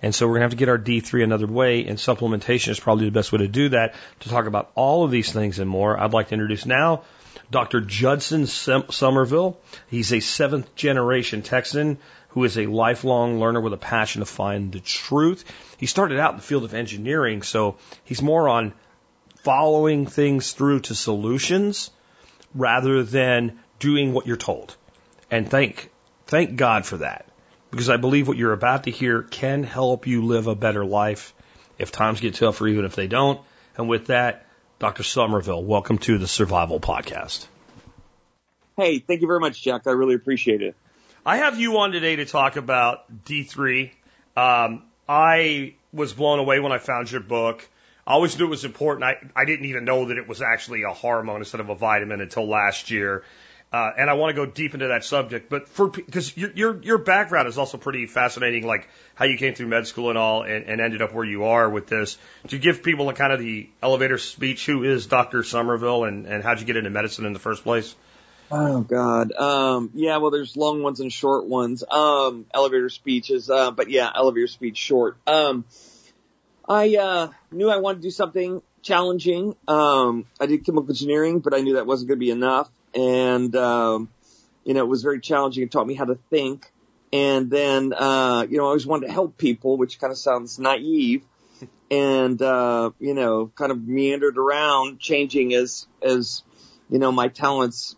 And 0.03 0.15
so 0.15 0.27
we're 0.27 0.35
going 0.35 0.41
to 0.41 0.45
have 0.45 0.51
to 0.51 0.57
get 0.57 0.69
our 0.69 0.79
D3 0.79 1.25
another 1.25 1.47
way, 1.47 1.87
and 1.87 1.99
supplementation 1.99 2.69
is 2.69 2.81
probably 2.81 3.07
the 3.07 3.13
best 3.13 3.33
way 3.33 3.39
to 3.39 3.49
do 3.49 3.71
that. 3.71 3.95
To 4.21 4.29
talk 4.29 4.47
about 4.47 4.71
all 4.75 5.05
of 5.05 5.11
these 5.11 5.33
things 5.33 5.59
and 5.59 5.71
more, 5.71 5.99
I'd 5.99 6.13
like 6.13 6.29
to 6.29 6.35
introduce 6.35 6.67
now 6.67 7.05
Dr. 7.51 7.81
Judson 7.81 8.47
Somerville. 8.47 9.59
He's 9.89 10.13
a 10.13 10.21
seventh 10.21 10.75
generation 10.75 11.43
Texan 11.43 11.99
who 12.35 12.43
is 12.43 12.59
a 12.59 12.67
lifelong 12.67 13.39
learner 13.39 13.61
with 13.61 13.73
a 13.73 13.79
passion 13.79 14.19
to 14.19 14.27
find 14.27 14.73
the 14.73 14.81
truth. 14.81 15.45
He 15.79 15.87
started 15.87 16.19
out 16.19 16.33
in 16.33 16.37
the 16.39 16.43
field 16.43 16.65
of 16.65 16.75
engineering, 16.75 17.43
so 17.43 17.77
he's 18.03 18.21
more 18.21 18.49
on 18.49 18.73
following 19.45 20.07
things 20.07 20.53
through 20.53 20.81
to 20.81 20.97
solutions 20.97 21.93
rather 22.53 23.05
than 23.05 23.61
doing 23.79 24.13
what 24.13 24.27
you're 24.27 24.37
told. 24.37 24.75
And 25.31 25.49
thank, 25.49 25.93
thank 26.27 26.57
God 26.57 26.85
for 26.85 26.97
that. 26.97 27.27
Because 27.71 27.89
I 27.89 27.99
believe 27.99 28.27
what 28.27 28.37
you're 28.37 28.53
about 28.53 28.85
to 28.85 28.91
hear 28.91 29.23
can 29.23 29.63
help 29.63 30.09
you 30.09 30.25
live 30.25 30.49
a 30.49 30.57
better 30.57 30.85
life 30.85 31.35
if 31.79 31.93
times 31.93 32.21
get 32.21 32.35
tough 32.35 32.61
or 32.61 32.67
even 32.67 32.85
if 32.85 32.97
they 32.97 33.07
don't. 33.07 33.41
And 33.77 33.89
with 33.89 34.07
that, 34.07 34.47
Dr. 34.81 35.05
Somerville, 35.05 35.63
welcome 35.63 35.99
to 35.99 36.19
the 36.19 36.27
Survival 36.27 36.81
Podcast. 36.81 37.47
Hey, 38.77 38.99
thank 38.99 39.21
you 39.21 39.29
very 39.29 39.39
much, 39.39 39.63
Jack. 39.63 39.87
I 39.87 39.93
really 39.93 40.17
appreciate 40.17 40.63
it. 40.63 40.75
I 41.27 41.39
have 41.39 41.59
you 41.59 41.79
on 41.79 41.93
today 41.93 42.17
to 42.17 42.27
talk 42.27 42.57
about 42.57 43.25
D3. 43.25 43.91
Um, 44.37 44.83
I 45.09 45.75
was 45.91 46.13
blown 46.13 46.39
away 46.39 46.61
when 46.61 46.71
I 46.71 46.77
found 46.77 47.11
your 47.11 47.23
book. 47.23 47.67
I 48.07 48.13
always 48.13 48.39
knew 48.39 48.45
it 48.45 48.51
was 48.51 48.67
important. 48.67 49.05
I, 49.05 49.17
I 49.35 49.47
didn't 49.47 49.65
even 49.65 49.87
know 49.87 50.07
that 50.07 50.19
it 50.19 50.29
was 50.29 50.43
actually 50.43 50.83
a 50.83 50.91
hormone 50.91 51.39
instead 51.39 51.63
of 51.63 51.71
a 51.71 51.75
vitamin 51.75 52.21
until 52.21 52.47
last 52.47 52.91
year. 52.91 53.25
Uh, 53.73 53.91
and 53.97 54.11
I 54.11 54.15
want 54.15 54.37
to 54.37 54.45
go 54.45 54.45
deep 54.45 54.75
into 54.75 54.89
that 54.89 55.03
subject, 55.03 55.49
but 55.49 55.67
for 55.67 55.89
because 55.89 56.37
your, 56.37 56.51
your 56.53 56.83
your 56.83 56.99
background 56.99 57.49
is 57.49 57.59
also 57.59 57.77
pretty 57.77 58.07
fascinating, 58.07 58.65
like 58.65 58.89
how 59.17 59.25
you 59.25 59.37
came 59.37 59.55
through 59.55 59.67
med 59.67 59.87
school 59.89 60.11
and 60.11 60.19
all, 60.19 60.43
and, 60.43 60.67
and 60.67 60.81
ended 60.81 61.03
up 61.03 61.13
where 61.13 61.25
you 61.25 61.45
are 61.45 61.69
with 61.69 61.89
this. 61.89 62.17
To 62.49 62.59
give 62.59 62.85
people 62.85 63.09
a 63.09 63.15
kind 63.15 63.33
of 63.33 63.41
the 63.41 63.69
elevator 63.83 64.19
speech, 64.19 64.67
who 64.67 64.85
is 64.85 65.07
Dr. 65.07 65.43
Somerville, 65.43 66.05
and 66.05 66.27
and 66.27 66.45
how'd 66.45 66.61
you 66.61 66.67
get 66.67 66.77
into 66.77 66.91
medicine 66.91 67.25
in 67.25 67.33
the 67.33 67.41
first 67.41 67.65
place? 67.65 67.97
Oh 68.57 68.83
God. 68.83 69.33
Um, 69.33 69.91
yeah, 69.95 70.19
well, 70.19 70.31
there's 70.31 70.57
long 70.57 70.81
ones 70.81 71.01
and 71.01 71.13
short 71.13 71.47
ones. 71.47 71.83
Um, 71.91 72.47
elevator 72.55 72.89
speeches, 72.89 73.51
uh, 73.51 73.73
but 73.73 73.91
yeah, 73.91 74.09
elevator 74.15 74.47
speech 74.47 74.77
short. 74.77 75.17
Um, 75.27 75.65
I, 76.69 76.95
uh, 76.95 77.29
knew 77.51 77.69
I 77.69 77.79
wanted 77.79 77.97
to 77.97 78.03
do 78.03 78.11
something 78.13 78.63
challenging. 78.81 79.57
Um, 79.67 80.27
I 80.41 80.47
did 80.47 80.65
chemical 80.65 80.89
engineering, 80.89 81.41
but 81.41 81.53
I 81.53 81.63
knew 81.63 81.75
that 81.75 81.87
wasn't 81.89 82.11
going 82.11 82.21
to 82.21 82.25
be 82.25 82.31
enough. 82.31 82.71
And, 82.95 83.57
um, 83.57 84.09
you 84.65 84.73
know, 84.73 84.85
it 84.85 84.89
was 84.89 85.03
very 85.03 85.19
challenging. 85.19 85.65
It 85.65 85.73
taught 85.73 85.89
me 85.89 85.95
how 85.95 86.05
to 86.05 86.15
think. 86.31 86.71
And 87.13 87.51
then, 87.51 87.93
uh, 87.93 88.47
you 88.49 88.59
know, 88.59 88.67
I 88.67 88.69
always 88.69 88.87
wanted 88.87 89.09
to 89.09 89.13
help 89.13 89.37
people, 89.37 89.79
which 89.79 89.99
kind 89.99 90.13
of 90.13 90.17
sounds 90.17 90.61
naive 90.61 91.25
and, 91.91 92.41
uh, 92.41 92.93
you 93.01 93.15
know, 93.15 93.51
kind 93.57 93.73
of 93.73 93.85
meandered 93.85 94.39
around 94.39 95.01
changing 95.01 95.55
as, 95.55 95.89
as, 96.01 96.45
you 96.89 97.01
know, 97.01 97.11
my 97.11 97.27
talents 97.27 97.97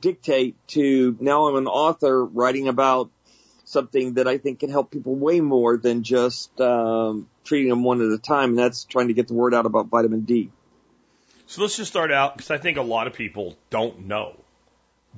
dictate 0.00 0.56
to 0.68 1.16
now 1.20 1.46
I'm 1.48 1.56
an 1.56 1.66
author 1.66 2.24
writing 2.24 2.68
about 2.68 3.10
something 3.64 4.14
that 4.14 4.28
I 4.28 4.38
think 4.38 4.60
can 4.60 4.70
help 4.70 4.90
people 4.90 5.14
way 5.14 5.40
more 5.40 5.76
than 5.76 6.02
just, 6.02 6.60
um, 6.60 7.28
treating 7.44 7.70
them 7.70 7.82
one 7.82 8.00
at 8.02 8.08
a 8.08 8.18
time. 8.18 8.50
And 8.50 8.58
that's 8.58 8.84
trying 8.84 9.08
to 9.08 9.14
get 9.14 9.28
the 9.28 9.34
word 9.34 9.54
out 9.54 9.66
about 9.66 9.86
vitamin 9.86 10.20
D. 10.22 10.50
So 11.46 11.62
let's 11.62 11.76
just 11.76 11.90
start 11.90 12.10
out 12.12 12.36
because 12.36 12.50
I 12.50 12.58
think 12.58 12.78
a 12.78 12.82
lot 12.82 13.06
of 13.06 13.14
people 13.14 13.56
don't 13.70 14.06
know 14.06 14.36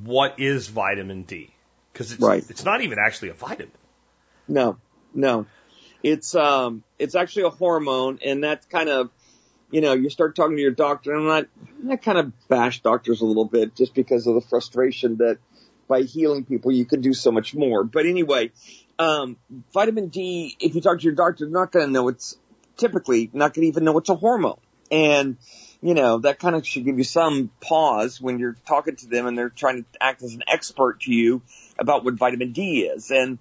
what 0.02 0.38
is 0.38 0.68
vitamin 0.68 1.22
D 1.22 1.50
because 1.92 2.12
it's 2.12 2.22
Right. 2.22 2.44
it's 2.48 2.64
not 2.64 2.82
even 2.82 2.98
actually 2.98 3.30
a 3.30 3.34
vitamin. 3.34 3.72
No, 4.48 4.76
no. 5.14 5.46
It's 6.02 6.34
um 6.34 6.84
it's 6.98 7.14
actually 7.14 7.44
a 7.44 7.50
hormone 7.50 8.18
and 8.24 8.44
that 8.44 8.68
kind 8.68 8.88
of 8.88 9.10
you 9.76 9.82
know, 9.82 9.92
you 9.92 10.08
start 10.08 10.34
talking 10.34 10.56
to 10.56 10.62
your 10.62 10.70
doctor 10.70 11.12
and 11.12 11.20
I'm 11.20 11.26
not 11.26 11.92
I 11.92 11.96
kind 11.96 12.16
of 12.16 12.48
bash 12.48 12.80
doctors 12.80 13.20
a 13.20 13.26
little 13.26 13.44
bit 13.44 13.76
just 13.76 13.92
because 13.94 14.26
of 14.26 14.34
the 14.34 14.40
frustration 14.40 15.18
that 15.18 15.36
by 15.86 16.00
healing 16.00 16.46
people 16.46 16.72
you 16.72 16.86
can 16.86 17.02
do 17.02 17.12
so 17.12 17.30
much 17.30 17.54
more. 17.54 17.84
But 17.84 18.06
anyway, 18.06 18.52
um 18.98 19.36
vitamin 19.74 20.08
D, 20.08 20.56
if 20.60 20.74
you 20.74 20.80
talk 20.80 21.00
to 21.00 21.04
your 21.04 21.14
doctor, 21.14 21.44
they're 21.44 21.52
not 21.52 21.72
gonna 21.72 21.88
know 21.88 22.08
it's 22.08 22.38
typically 22.78 23.28
not 23.34 23.52
gonna 23.52 23.66
even 23.66 23.84
know 23.84 23.98
it's 23.98 24.08
a 24.08 24.14
hormone. 24.14 24.60
And 24.90 25.36
you 25.82 25.92
know, 25.92 26.20
that 26.20 26.38
kind 26.38 26.56
of 26.56 26.66
should 26.66 26.86
give 26.86 26.96
you 26.96 27.04
some 27.04 27.50
pause 27.60 28.18
when 28.18 28.38
you're 28.38 28.56
talking 28.66 28.96
to 28.96 29.08
them 29.08 29.26
and 29.26 29.36
they're 29.36 29.50
trying 29.50 29.82
to 29.82 29.88
act 30.00 30.22
as 30.22 30.32
an 30.32 30.42
expert 30.48 31.02
to 31.02 31.12
you 31.12 31.42
about 31.78 32.02
what 32.02 32.14
vitamin 32.14 32.52
D 32.52 32.86
is. 32.86 33.10
And 33.10 33.38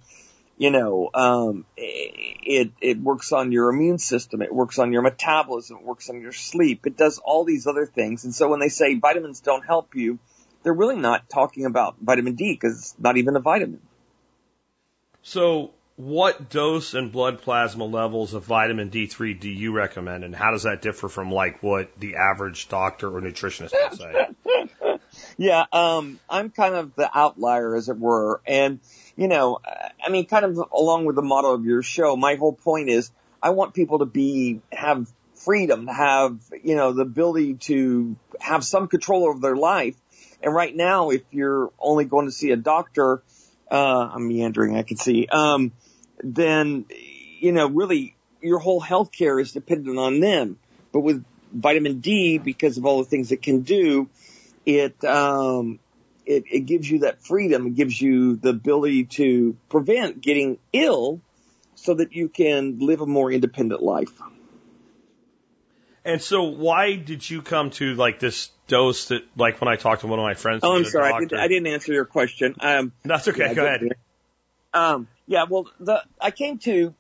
you 0.57 0.71
know, 0.71 1.09
um, 1.13 1.65
it, 1.75 2.71
it 2.79 2.99
works 2.99 3.31
on 3.31 3.51
your 3.51 3.69
immune 3.69 3.97
system. 3.97 4.41
It 4.41 4.53
works 4.53 4.79
on 4.79 4.93
your 4.93 5.01
metabolism. 5.01 5.77
It 5.77 5.83
works 5.83 6.09
on 6.09 6.21
your 6.21 6.31
sleep. 6.31 6.87
It 6.87 6.97
does 6.97 7.19
all 7.19 7.43
these 7.43 7.67
other 7.67 7.85
things. 7.85 8.23
And 8.23 8.33
so 8.33 8.49
when 8.49 8.59
they 8.59 8.69
say 8.69 8.95
vitamins 8.95 9.41
don't 9.41 9.65
help 9.65 9.95
you, 9.95 10.19
they're 10.63 10.73
really 10.73 10.95
not 10.95 11.29
talking 11.29 11.65
about 11.65 11.97
vitamin 12.01 12.35
D 12.35 12.53
because 12.53 12.79
it's 12.79 12.95
not 12.97 13.17
even 13.17 13.35
a 13.35 13.39
vitamin. 13.39 13.81
So 15.21 15.71
what 15.97 16.49
dose 16.49 16.93
and 16.93 17.11
blood 17.11 17.41
plasma 17.41 17.85
levels 17.85 18.33
of 18.33 18.45
vitamin 18.45 18.89
D3 18.89 19.39
do 19.39 19.49
you 19.49 19.73
recommend, 19.73 20.23
and 20.23 20.35
how 20.35 20.51
does 20.51 20.63
that 20.63 20.81
differ 20.81 21.09
from 21.09 21.31
like 21.31 21.61
what 21.61 21.99
the 21.99 22.15
average 22.15 22.67
doctor 22.69 23.15
or 23.15 23.21
nutritionist 23.21 23.71
would 23.71 23.99
say? 23.99 24.27
Yeah, 25.37 25.65
um, 25.71 26.19
I'm 26.29 26.49
kind 26.49 26.75
of 26.75 26.95
the 26.95 27.09
outlier, 27.13 27.75
as 27.75 27.89
it 27.89 27.97
were. 27.97 28.41
And, 28.45 28.79
you 29.15 29.27
know, 29.27 29.59
I 30.03 30.09
mean, 30.09 30.25
kind 30.25 30.45
of 30.45 30.57
along 30.73 31.05
with 31.05 31.15
the 31.15 31.21
motto 31.21 31.53
of 31.53 31.65
your 31.65 31.81
show, 31.81 32.15
my 32.15 32.35
whole 32.35 32.53
point 32.53 32.89
is 32.89 33.11
I 33.41 33.51
want 33.51 33.73
people 33.73 33.99
to 33.99 34.05
be, 34.05 34.61
have 34.71 35.07
freedom, 35.35 35.87
have, 35.87 36.39
you 36.63 36.75
know, 36.75 36.93
the 36.93 37.03
ability 37.03 37.55
to 37.55 38.15
have 38.39 38.63
some 38.63 38.87
control 38.87 39.25
over 39.27 39.39
their 39.39 39.55
life. 39.55 39.95
And 40.41 40.53
right 40.53 40.75
now, 40.75 41.11
if 41.11 41.21
you're 41.31 41.71
only 41.79 42.05
going 42.05 42.25
to 42.25 42.31
see 42.31 42.51
a 42.51 42.55
doctor, 42.55 43.21
uh, 43.71 44.09
I'm 44.13 44.27
meandering, 44.27 44.75
I 44.75 44.83
can 44.83 44.97
see, 44.97 45.27
um, 45.27 45.71
then, 46.23 46.85
you 47.39 47.51
know, 47.51 47.67
really 47.67 48.15
your 48.41 48.59
whole 48.59 48.79
health 48.79 49.11
care 49.11 49.39
is 49.39 49.51
dependent 49.53 49.97
on 49.97 50.19
them. 50.19 50.59
But 50.91 51.01
with 51.01 51.23
vitamin 51.53 51.99
D, 51.99 52.37
because 52.37 52.77
of 52.77 52.85
all 52.85 52.99
the 52.99 53.09
things 53.09 53.31
it 53.31 53.41
can 53.41 53.61
do, 53.61 54.09
it, 54.65 55.03
um, 55.03 55.79
it, 56.25 56.45
it 56.51 56.59
gives 56.61 56.89
you 56.89 56.99
that 56.99 57.21
freedom. 57.23 57.67
It 57.67 57.75
gives 57.75 58.01
you 58.01 58.35
the 58.35 58.49
ability 58.49 59.05
to 59.05 59.55
prevent 59.69 60.21
getting 60.21 60.57
ill 60.73 61.21
so 61.75 61.93
that 61.93 62.13
you 62.13 62.29
can 62.29 62.79
live 62.79 63.01
a 63.01 63.05
more 63.05 63.31
independent 63.31 63.81
life. 63.81 64.11
And 66.03 66.21
so 66.21 66.43
why 66.43 66.95
did 66.95 67.27
you 67.27 67.41
come 67.41 67.71
to 67.71 67.95
like 67.95 68.19
this 68.19 68.51
dose 68.67 69.07
that 69.07 69.23
like 69.35 69.59
when 69.59 69.67
I 69.67 69.75
talked 69.75 70.01
to 70.01 70.07
one 70.07 70.19
of 70.19 70.23
my 70.23 70.35
friends? 70.35 70.61
Oh, 70.63 70.75
I'm 70.75 70.85
sorry. 70.85 71.11
I, 71.11 71.19
did, 71.19 71.29
didn't 71.29 71.67
answer 71.67 71.93
your 71.93 72.05
question. 72.05 72.55
Um, 72.59 72.91
That's 73.03 73.27
okay. 73.27 73.47
yeah, 73.47 73.53
go 73.53 73.65
ahead. 73.65 73.81
Um, 74.73 75.07
yeah, 75.25 75.45
well, 75.49 75.69
the, 75.79 76.03
I 76.21 76.31
came 76.31 76.59
to 76.59 76.93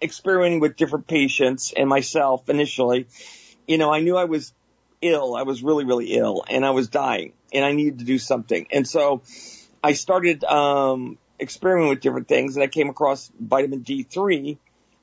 experimenting 0.00 0.58
with 0.58 0.76
different 0.76 1.06
patients 1.06 1.72
and 1.76 1.88
myself 1.88 2.48
initially. 2.48 3.06
You 3.68 3.78
know, 3.78 3.92
I 3.92 4.00
knew 4.00 4.16
I 4.16 4.24
was 4.24 4.52
ill. 5.00 5.36
I 5.36 5.42
was 5.42 5.62
really, 5.62 5.84
really 5.84 6.14
ill 6.14 6.44
and 6.48 6.64
I 6.64 6.70
was 6.70 6.88
dying 6.88 7.34
and 7.52 7.64
I 7.64 7.72
needed 7.72 8.00
to 8.00 8.04
do 8.04 8.18
something. 8.18 8.66
And 8.70 8.86
so 8.86 9.22
I 9.82 9.92
started, 9.92 10.44
um, 10.44 11.18
experimenting 11.40 11.90
with 11.90 12.00
different 12.00 12.28
things 12.28 12.56
and 12.56 12.62
I 12.62 12.68
came 12.68 12.88
across 12.88 13.30
vitamin 13.38 13.82
D3 13.82 14.58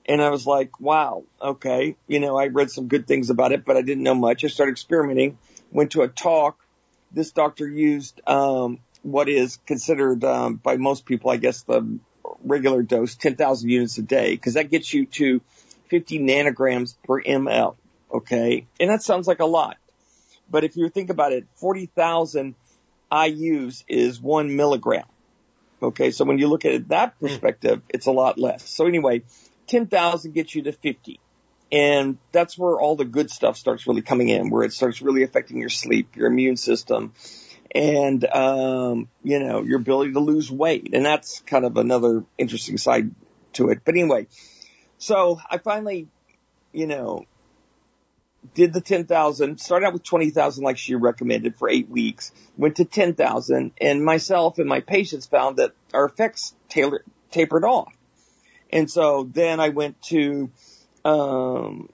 and 0.09 0.21
I 0.21 0.29
was 0.29 0.47
like, 0.47 0.79
wow, 0.79 1.23
okay. 1.39 1.95
You 2.07 2.19
know, 2.19 2.35
I 2.35 2.47
read 2.47 2.71
some 2.71 2.87
good 2.87 3.07
things 3.07 3.29
about 3.29 3.51
it, 3.51 3.63
but 3.63 3.77
I 3.77 3.83
didn't 3.83 4.03
know 4.03 4.15
much. 4.15 4.43
I 4.43 4.47
started 4.47 4.71
experimenting, 4.71 5.37
went 5.71 5.91
to 5.91 6.01
a 6.01 6.07
talk. 6.07 6.57
This 7.11 7.31
doctor 7.31 7.67
used, 7.67 8.19
um, 8.27 8.79
what 9.03 9.29
is 9.29 9.57
considered, 9.67 10.23
um, 10.23 10.55
by 10.55 10.77
most 10.77 11.05
people, 11.05 11.29
I 11.29 11.37
guess 11.37 11.61
the 11.61 11.99
regular 12.43 12.81
dose, 12.81 13.15
10,000 13.15 13.69
units 13.69 13.97
a 13.97 14.01
day, 14.01 14.31
because 14.31 14.55
that 14.55 14.71
gets 14.71 14.91
you 14.91 15.05
to 15.05 15.41
50 15.89 16.19
nanograms 16.19 16.95
per 17.03 17.21
ml. 17.21 17.75
Okay. 18.11 18.65
And 18.79 18.89
that 18.89 19.03
sounds 19.03 19.27
like 19.27 19.39
a 19.39 19.45
lot. 19.45 19.77
But 20.49 20.63
if 20.63 20.75
you 20.75 20.89
think 20.89 21.09
about 21.09 21.31
it, 21.31 21.45
40,000 21.55 22.55
IUs 23.11 23.83
is 23.87 24.21
one 24.21 24.55
milligram. 24.55 25.05
Okay. 25.81 26.11
So 26.11 26.25
when 26.25 26.37
you 26.37 26.47
look 26.47 26.65
at 26.65 26.73
it 26.73 26.87
that 26.89 27.19
perspective, 27.19 27.81
it's 27.89 28.05
a 28.05 28.11
lot 28.11 28.37
less. 28.37 28.67
So 28.69 28.85
anyway, 28.85 29.23
10,000 29.67 30.33
gets 30.33 30.53
you 30.53 30.63
to 30.63 30.71
50. 30.71 31.19
And 31.71 32.17
that's 32.31 32.57
where 32.57 32.79
all 32.79 32.95
the 32.95 33.05
good 33.05 33.29
stuff 33.29 33.55
starts 33.55 33.85
really 33.85 34.01
coming 34.01 34.29
in, 34.29 34.49
where 34.49 34.63
it 34.63 34.73
starts 34.73 35.01
really 35.01 35.23
affecting 35.23 35.57
your 35.57 35.69
sleep, 35.69 36.15
your 36.15 36.27
immune 36.27 36.57
system, 36.57 37.13
and, 37.75 38.25
um, 38.25 39.07
you 39.23 39.39
know, 39.39 39.61
your 39.61 39.77
ability 39.77 40.13
to 40.13 40.19
lose 40.19 40.51
weight. 40.51 40.89
And 40.93 41.05
that's 41.05 41.41
kind 41.41 41.65
of 41.65 41.77
another 41.77 42.23
interesting 42.39 42.77
side 42.77 43.11
to 43.53 43.69
it. 43.69 43.81
But 43.85 43.93
anyway, 43.93 44.25
so 44.97 45.39
I 45.47 45.59
finally, 45.59 46.07
you 46.73 46.87
know, 46.87 47.25
did 48.53 48.73
the 48.73 48.81
10,000, 48.81 49.59
started 49.59 49.85
out 49.85 49.93
with 49.93 50.03
20,000 50.03 50.63
like 50.63 50.77
she 50.77 50.95
recommended 50.95 51.55
for 51.55 51.69
eight 51.69 51.89
weeks, 51.89 52.31
went 52.57 52.77
to 52.77 52.85
10,000 52.85 53.71
and 53.79 54.05
myself 54.05 54.59
and 54.59 54.67
my 54.67 54.79
patients 54.79 55.25
found 55.25 55.57
that 55.57 55.73
our 55.93 56.05
effects 56.05 56.55
tailor, 56.69 57.03
tapered 57.31 57.63
off. 57.63 57.93
And 58.71 58.89
so 58.89 59.29
then 59.31 59.59
I 59.59 59.69
went 59.69 60.01
to, 60.03 60.51
um, 61.03 61.89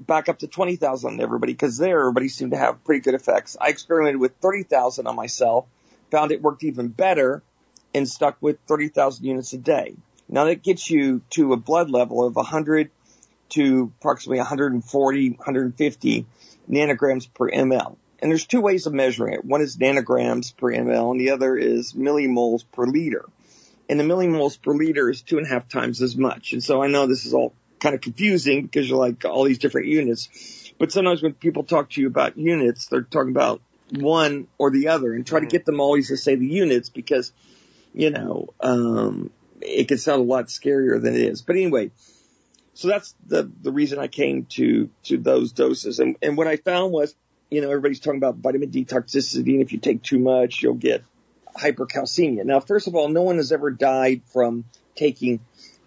back 0.00 0.28
up 0.28 0.40
to 0.40 0.46
20,000 0.46 1.14
on 1.14 1.20
everybody 1.20 1.52
because 1.52 1.78
there 1.78 2.00
everybody 2.00 2.28
seemed 2.28 2.52
to 2.52 2.58
have 2.58 2.82
pretty 2.84 3.00
good 3.00 3.14
effects. 3.14 3.56
I 3.60 3.68
experimented 3.68 4.20
with 4.20 4.36
30,000 4.40 5.06
on 5.06 5.16
myself, 5.16 5.66
found 6.10 6.32
it 6.32 6.42
worked 6.42 6.64
even 6.64 6.88
better 6.88 7.42
and 7.94 8.08
stuck 8.08 8.36
with 8.40 8.58
30,000 8.66 9.24
units 9.24 9.52
a 9.52 9.58
day. 9.58 9.94
Now 10.28 10.44
that 10.44 10.62
gets 10.62 10.90
you 10.90 11.22
to 11.30 11.52
a 11.52 11.56
blood 11.56 11.90
level 11.90 12.24
of 12.24 12.36
100 12.36 12.90
to 13.50 13.92
approximately 13.98 14.38
140, 14.38 15.30
150 15.30 16.26
nanograms 16.70 17.32
per 17.32 17.50
ml. 17.50 17.96
And 18.20 18.30
there's 18.30 18.46
two 18.46 18.60
ways 18.60 18.86
of 18.86 18.94
measuring 18.94 19.34
it. 19.34 19.44
One 19.44 19.60
is 19.60 19.76
nanograms 19.76 20.56
per 20.56 20.72
ml 20.72 21.10
and 21.10 21.20
the 21.20 21.30
other 21.30 21.56
is 21.56 21.92
millimoles 21.92 22.64
per 22.72 22.84
liter. 22.84 23.26
And 23.88 24.00
the 24.00 24.04
millimoles 24.04 24.60
per 24.60 24.72
liter 24.72 25.10
is 25.10 25.20
two 25.20 25.36
and 25.36 25.46
a 25.46 25.50
half 25.50 25.68
times 25.68 26.00
as 26.00 26.16
much. 26.16 26.52
And 26.52 26.62
so 26.62 26.82
I 26.82 26.86
know 26.86 27.06
this 27.06 27.26
is 27.26 27.34
all 27.34 27.52
kind 27.80 27.94
of 27.94 28.00
confusing 28.00 28.62
because 28.62 28.88
you're 28.88 28.98
like 28.98 29.24
all 29.26 29.44
these 29.44 29.58
different 29.58 29.88
units. 29.88 30.72
But 30.78 30.90
sometimes 30.90 31.22
when 31.22 31.34
people 31.34 31.64
talk 31.64 31.90
to 31.90 32.00
you 32.00 32.06
about 32.06 32.38
units, 32.38 32.86
they're 32.86 33.02
talking 33.02 33.30
about 33.30 33.60
one 33.90 34.48
or 34.58 34.70
the 34.70 34.88
other 34.88 35.12
and 35.12 35.26
try 35.26 35.40
to 35.40 35.46
get 35.46 35.66
them 35.66 35.80
always 35.80 36.08
to 36.08 36.16
say 36.16 36.34
the 36.34 36.46
units 36.46 36.88
because, 36.88 37.32
you 37.92 38.10
know, 38.10 38.48
um, 38.60 39.30
it 39.60 39.88
can 39.88 39.98
sound 39.98 40.22
a 40.22 40.24
lot 40.24 40.46
scarier 40.46 41.00
than 41.00 41.14
it 41.14 41.20
is. 41.20 41.42
But 41.42 41.56
anyway, 41.56 41.90
so 42.74 42.88
that's 42.88 43.14
the, 43.26 43.50
the 43.62 43.72
reason 43.72 43.98
I 44.00 44.08
came 44.08 44.46
to, 44.50 44.90
to 45.04 45.16
those 45.16 45.52
doses. 45.52 46.00
And, 46.00 46.16
and 46.20 46.36
what 46.36 46.48
I 46.48 46.56
found 46.56 46.92
was, 46.92 47.14
you 47.50 47.60
know, 47.60 47.68
everybody's 47.68 48.00
talking 48.00 48.18
about 48.18 48.36
vitamin 48.36 48.70
D 48.70 48.84
toxicity 48.84 49.54
and 49.54 49.62
if 49.62 49.72
you 49.72 49.78
take 49.78 50.02
too 50.02 50.18
much, 50.18 50.60
you'll 50.60 50.74
get 50.74 51.04
hypercalcemia. 51.56 52.44
Now, 52.44 52.58
first 52.58 52.88
of 52.88 52.96
all, 52.96 53.08
no 53.08 53.22
one 53.22 53.36
has 53.36 53.52
ever 53.52 53.70
died 53.70 54.22
from 54.32 54.64
taking 54.96 55.38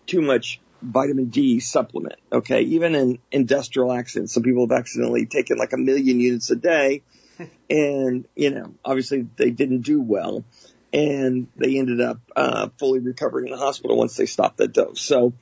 too 0.05 0.21
much 0.21 0.61
vitamin 0.81 1.25
D 1.25 1.59
supplement. 1.59 2.19
Okay. 2.31 2.61
Even 2.61 2.95
in 2.95 3.19
industrial 3.33 3.91
accidents, 3.91 4.33
some 4.33 4.43
people 4.43 4.65
have 4.65 4.77
accidentally 4.77 5.25
taken 5.25 5.57
like 5.57 5.73
a 5.73 5.77
million 5.77 6.21
units 6.21 6.49
a 6.51 6.55
day 6.55 7.03
and, 7.69 8.25
you 8.33 8.51
know, 8.51 8.73
obviously 8.85 9.27
they 9.35 9.49
didn't 9.49 9.81
do 9.81 10.01
well 10.01 10.45
and 10.93 11.47
they 11.57 11.77
ended 11.77 11.99
up, 11.99 12.21
uh, 12.33 12.69
fully 12.79 12.99
recovering 12.99 13.47
in 13.47 13.51
the 13.51 13.57
hospital 13.57 13.97
once 13.97 14.15
they 14.15 14.25
stopped 14.25 14.57
that 14.57 14.71
dose. 14.71 15.01
So 15.01 15.33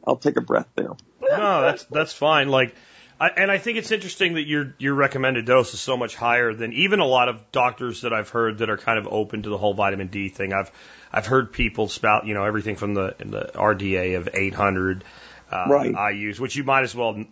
I'll 0.07 0.17
take 0.17 0.37
a 0.37 0.41
breath 0.41 0.69
there. 0.75 0.97
No, 1.21 1.61
that's 1.63 1.85
that's 1.85 2.13
fine. 2.13 2.49
Like, 2.49 2.75
I, 3.21 3.29
and 3.29 3.51
I 3.51 3.59
think 3.59 3.77
it's 3.77 3.91
interesting 3.91 4.35
that 4.35 4.47
your 4.47 4.75
your 4.79 4.95
recommended 4.95 5.45
dose 5.45 5.75
is 5.75 5.81
so 5.81 5.97
much 5.97 6.17
higher 6.17 6.55
than 6.55 6.73
even 6.73 7.01
a 7.01 7.05
lot 7.07 7.29
of 7.29 7.53
doctors 7.53 8.01
that 8.01 8.15
I've 8.15 8.31
heard 8.31 8.59
that 8.59 8.71
are 8.71 8.79
kind 8.79 8.99
of 8.99 9.07
open 9.09 9.43
to 9.43 9.51
the 9.51 9.59
whole 9.59 9.75
vitamin 9.75 10.07
D 10.07 10.31
thing. 10.31 10.55
I've 10.55 10.71
I've 11.13 11.27
heard 11.27 11.53
people 11.53 11.89
spout, 11.89 12.27
you 12.27 12.33
know, 12.33 12.45
everything 12.45 12.77
from 12.77 12.95
the 12.95 13.15
the 13.19 13.51
RDA 13.55 14.17
of 14.17 14.31
800 14.33 15.05
uh, 15.53 15.65
Right. 15.69 15.93
IUs, 15.93 16.41
which 16.41 16.57
you 16.57 16.65
might 16.65 16.83
as 16.85 16.95
well 16.95 17.23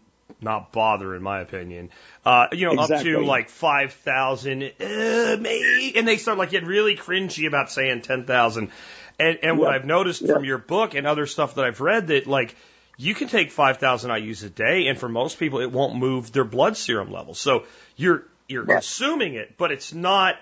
not 0.42 0.72
bother, 0.72 1.14
in 1.16 1.22
my 1.22 1.40
opinion. 1.40 1.88
Uh, 2.24 2.48
you 2.52 2.66
know, 2.66 2.72
Exactly. 2.72 3.14
up 3.14 3.20
to 3.22 3.26
like 3.26 3.48
5,000, 3.48 4.62
uh, 4.62 5.36
maybe, 5.40 5.94
and 5.96 6.06
they 6.06 6.16
start 6.16 6.36
like 6.36 6.50
getting 6.50 6.68
really 6.68 6.96
cringy 6.96 7.46
about 7.48 7.70
saying 7.72 8.02
10,000. 8.02 8.70
And, 9.18 9.38
and 9.42 9.58
what 9.58 9.70
I've 9.70 9.84
noticed 9.84 10.22
Yeah. 10.22 10.34
from 10.34 10.44
your 10.44 10.58
book 10.58 10.94
and 10.94 11.06
other 11.06 11.26
stuff 11.26 11.54
that 11.56 11.64
I've 11.64 11.80
read 11.80 12.08
that 12.08 12.26
like, 12.26 12.54
you 12.98 13.14
can 13.14 13.28
take 13.28 13.50
5,000 13.52 14.10
IUs 14.10 14.44
a 14.44 14.50
day, 14.50 14.88
and 14.88 14.98
for 14.98 15.08
most 15.08 15.38
people, 15.38 15.60
it 15.60 15.70
won't 15.72 15.94
move 15.96 16.32
their 16.32 16.44
blood 16.44 16.76
serum 16.76 17.10
levels. 17.10 17.38
So 17.38 17.64
you're, 17.96 18.24
you're 18.48 18.64
Right. 18.64 18.74
consuming 18.74 19.34
it, 19.34 19.56
but 19.56 19.70
it's 19.72 19.94
not 19.94 20.34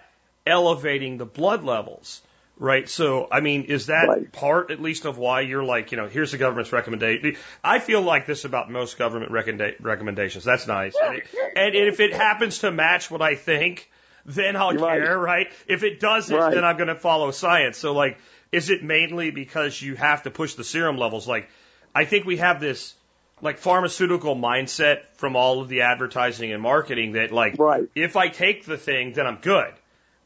elevating 0.47 1.19
the 1.19 1.27
blood 1.27 1.63
levels. 1.65 2.23
Right. 2.59 2.89
So, 2.89 3.29
I 3.31 3.41
mean, 3.41 3.65
is 3.65 3.87
that 3.87 4.09
Right. 4.09 4.33
part 4.33 4.71
at 4.71 4.81
least 4.81 5.05
of 5.05 5.19
why 5.19 5.43
you're 5.43 5.63
like, 5.63 5.93
you 5.93 5.99
know, 5.99 6.09
here's 6.09 6.33
the 6.33 6.39
government's 6.39 6.73
recommendation? 6.73 7.37
I 7.63 7.79
feel 7.81 8.01
like 8.01 8.25
this 8.25 8.47
about 8.47 8.71
most 8.71 8.97
government 8.97 9.31
recommenda- 9.31 9.75
recommendations. 9.79 10.43
That's 10.45 10.67
nice. 10.67 10.97
And, 10.97 11.21
and 11.55 11.75
if 11.75 12.01
it 12.01 12.15
happens 12.15 12.61
to 12.61 12.71
match 12.71 13.11
what 13.11 13.21
I 13.21 13.35
think, 13.35 13.91
then 14.25 14.57
I'll 14.57 14.73
right. 14.73 15.03
care, 15.03 15.19
right? 15.19 15.53
If 15.67 15.83
it 15.83 16.01
doesn't, 16.01 16.35
then 16.53 16.65
I'm 16.65 16.79
going 16.79 16.89
to 16.89 16.95
follow 16.95 17.31
science. 17.31 17.77
So, 17.77 17.93
like, 17.93 18.17
is 18.51 18.71
it 18.71 18.83
mainly 18.83 19.31
because 19.31 19.81
you 19.83 19.95
have 19.97 20.23
to 20.23 20.31
push 20.31 20.55
the 20.55 20.65
serum 20.65 20.97
levels? 20.97 21.29
Like, 21.29 21.51
I 21.97 22.05
think 22.05 22.27
we 22.27 22.37
have 22.37 22.61
this, 22.61 22.95
like, 23.41 23.59
pharmaceutical 23.59 24.37
mindset 24.37 24.99
from 25.15 25.35
all 25.37 25.61
of 25.61 25.69
the 25.69 25.83
advertising 25.83 26.53
and 26.53 26.63
marketing 26.63 27.13
that, 27.13 27.33
like, 27.33 27.59
Right. 27.59 27.89
if 27.95 28.17
I 28.17 28.29
take 28.29 28.65
the 28.67 28.77
thing, 28.77 29.13
then 29.13 29.27
I'm 29.27 29.39
good. 29.41 29.73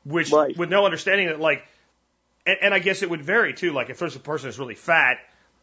Which, 0.05 0.33
Right. 0.33 0.57
with 0.57 0.71
no 0.71 0.85
understanding 0.85 1.29
that, 1.29 1.39
like, 1.41 1.65
and, 2.47 2.57
and 2.63 2.75
I 2.75 2.79
guess 2.79 3.03
it 3.03 3.11
would 3.11 3.23
vary 3.23 3.55
too. 3.55 3.73
Like 3.73 3.91
if 3.91 3.99
there's 3.99 4.17
a 4.17 4.21
person 4.21 4.49
who's 4.49 4.59
really 4.59 4.75
fat, 4.75 5.19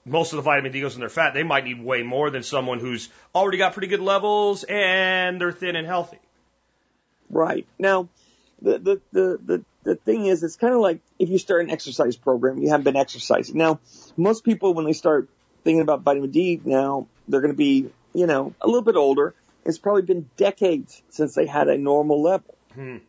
most 0.06 0.32
of 0.32 0.38
the 0.38 0.44
vitamin 0.44 0.72
D 0.72 0.80
goes 0.82 0.94
in 0.94 1.00
their 1.02 1.10
fat. 1.10 1.34
They 1.34 1.44
might 1.44 1.66
need 1.66 1.84
way 1.84 2.04
more 2.04 2.30
than 2.30 2.44
someone 2.44 2.80
who's 2.80 3.10
already 3.36 3.58
got 3.58 3.74
pretty 3.74 3.88
good 3.88 4.00
levels 4.00 4.64
and 4.64 5.42
they're 5.42 5.52
thin 5.52 5.76
and 5.76 5.86
healthy. 5.86 6.20
Right. 7.30 7.66
Now, 7.78 8.08
the, 8.62 8.78
the, 8.80 9.02
the, 9.12 9.40
the, 9.44 9.66
the 9.84 9.96
thing 9.96 10.26
is, 10.28 10.44
it's 10.44 10.56
kind 10.56 10.74
of 10.74 10.80
like 10.80 11.00
if 11.20 11.30
you 11.30 11.38
start 11.40 11.66
an 11.66 11.72
exercise 11.72 12.16
program, 12.16 12.60
you 12.60 12.70
haven't 12.70 12.86
been 12.86 12.96
exercising. 12.96 13.58
Now, 13.58 13.80
most 14.16 14.44
people, 14.44 14.74
when 14.74 14.86
they 14.86 14.94
start 14.94 15.28
thinking 15.68 15.82
about 15.82 16.04
vitamin 16.04 16.32
D 16.32 16.62
now, 16.64 17.08
they're 17.28 17.42
going 17.42 17.52
to 17.52 17.58
be, 17.58 17.90
you 18.14 18.26
know, 18.26 18.56
a 18.62 18.68
little 18.68 18.84
bit 18.84 18.96
older. 18.96 19.36
It's 19.66 19.78
probably 19.78 20.04
been 20.04 20.30
decades 20.38 21.02
since 21.10 21.36
they 21.36 21.46
had 21.46 21.68
a 21.68 21.78
normal 21.78 22.22
level. 22.24 22.56
Hmm. 22.74 23.00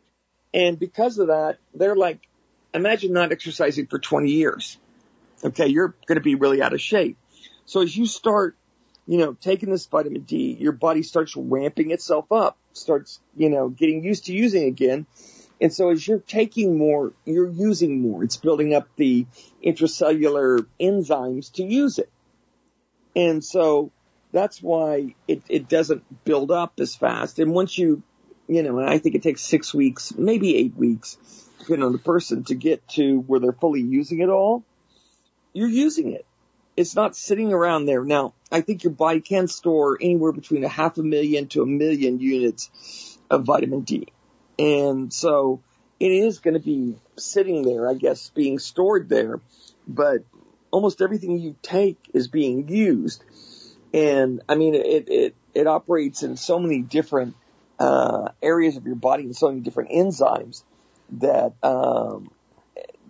And 0.53 0.77
because 0.77 1.21
of 1.21 1.29
that, 1.29 1.59
they're 1.73 1.95
like, 1.95 2.19
imagine 2.75 3.13
not 3.13 3.31
exercising 3.31 3.87
for 3.87 4.01
20 4.01 4.33
years. 4.33 4.77
Okay. 5.45 5.69
You're 5.69 5.95
going 6.07 6.17
to 6.17 6.21
be 6.21 6.35
really 6.35 6.61
out 6.61 6.73
of 6.73 6.81
shape. 6.81 7.17
So 7.65 7.83
as 7.83 7.97
you 7.97 8.07
start, 8.07 8.57
you 9.07 9.19
know, 9.19 9.35
taking 9.35 9.71
this 9.71 9.87
vitamin 9.87 10.23
D, 10.23 10.57
your 10.59 10.73
body 10.73 11.05
starts 11.05 11.37
ramping 11.37 11.93
itself 11.93 12.33
up, 12.33 12.59
starts, 12.73 13.21
you 13.37 13.51
know, 13.51 13.69
getting 13.69 14.03
used 14.03 14.25
to 14.27 14.33
using 14.33 14.65
it 14.65 14.71
again. 14.71 15.07
And 15.61 15.73
so 15.73 15.91
as 15.91 16.07
you're 16.09 16.19
taking 16.19 16.77
more, 16.77 17.13
you're 17.25 17.49
using 17.49 18.03
more. 18.03 18.25
It's 18.25 18.37
building 18.37 18.75
up 18.75 18.89
the 18.97 19.27
intracellular 19.65 20.67
enzymes 20.81 21.53
to 21.53 21.63
use 21.63 22.01
it. 22.01 22.11
And 23.17 23.45
so 23.45 23.91
that's 24.33 24.63
why 24.63 25.15
it, 25.27 25.43
it 25.49 25.69
doesn't 25.69 26.25
build 26.25 26.51
up 26.51 26.75
as 26.79 26.95
fast. 26.95 27.39
And 27.39 27.53
once 27.53 27.77
you, 27.79 28.03
you 28.47 28.63
know, 28.63 28.79
and 28.79 28.89
I 28.89 28.99
think 28.99 29.15
it 29.15 29.23
takes 29.23 29.43
six 29.43 29.73
weeks, 29.73 30.15
maybe 30.17 30.57
eight 30.57 30.77
weeks, 30.77 31.17
depending 31.59 31.85
on 31.85 31.93
the 31.93 31.99
person 31.99 32.45
to 32.45 32.55
get 32.55 32.87
to 32.89 33.21
where 33.21 33.41
they're 33.41 33.53
fully 33.53 33.81
using 33.81 34.21
it 34.21 34.29
all, 34.29 34.65
you're 35.53 35.69
using 35.69 36.13
it. 36.13 36.25
It's 36.77 36.95
not 36.95 37.17
sitting 37.17 37.53
around 37.53 37.87
there. 37.87 38.05
Now, 38.05 38.35
I 38.53 38.61
think 38.61 38.85
your 38.85 38.93
body 38.93 39.21
can 39.21 39.49
store 39.49 39.99
anywhere 40.01 40.33
between 40.33 40.63
a 40.63 40.69
half 40.69 40.97
a 40.99 41.03
million 41.03 41.49
to 41.49 41.63
a 41.63 41.67
million 41.67 42.21
units 42.21 43.19
of 43.31 43.45
vitamin 43.45 43.81
D. 43.81 44.09
And 44.59 45.13
so 45.13 45.61
it 45.99 46.13
is 46.13 46.39
going 46.39 46.55
to 46.55 46.61
be 46.61 46.97
sitting 47.17 47.63
there, 47.63 47.89
I 47.89 47.95
guess, 47.95 48.31
being 48.31 48.59
stored 48.59 49.09
there, 49.09 49.41
but 49.87 50.23
almost 50.71 51.01
everything 51.01 51.39
you 51.39 51.57
take 51.63 51.99
is 52.15 52.29
being 52.29 52.69
used. 52.69 53.25
And 53.95 54.43
I 54.49 54.55
mean, 54.55 54.75
it, 54.75 55.09
it, 55.09 55.35
it 55.55 55.67
operates 55.67 56.23
in 56.23 56.37
so 56.37 56.59
many 56.59 56.83
different, 56.83 57.35
uh, 57.79 58.31
areas 58.43 58.77
of 58.77 58.87
your 58.87 58.97
body 58.97 59.25
and 59.25 59.37
so 59.37 59.49
many 59.49 59.61
different 59.61 59.91
enzymes 59.91 60.63
that, 61.13 61.53
um, 61.63 62.31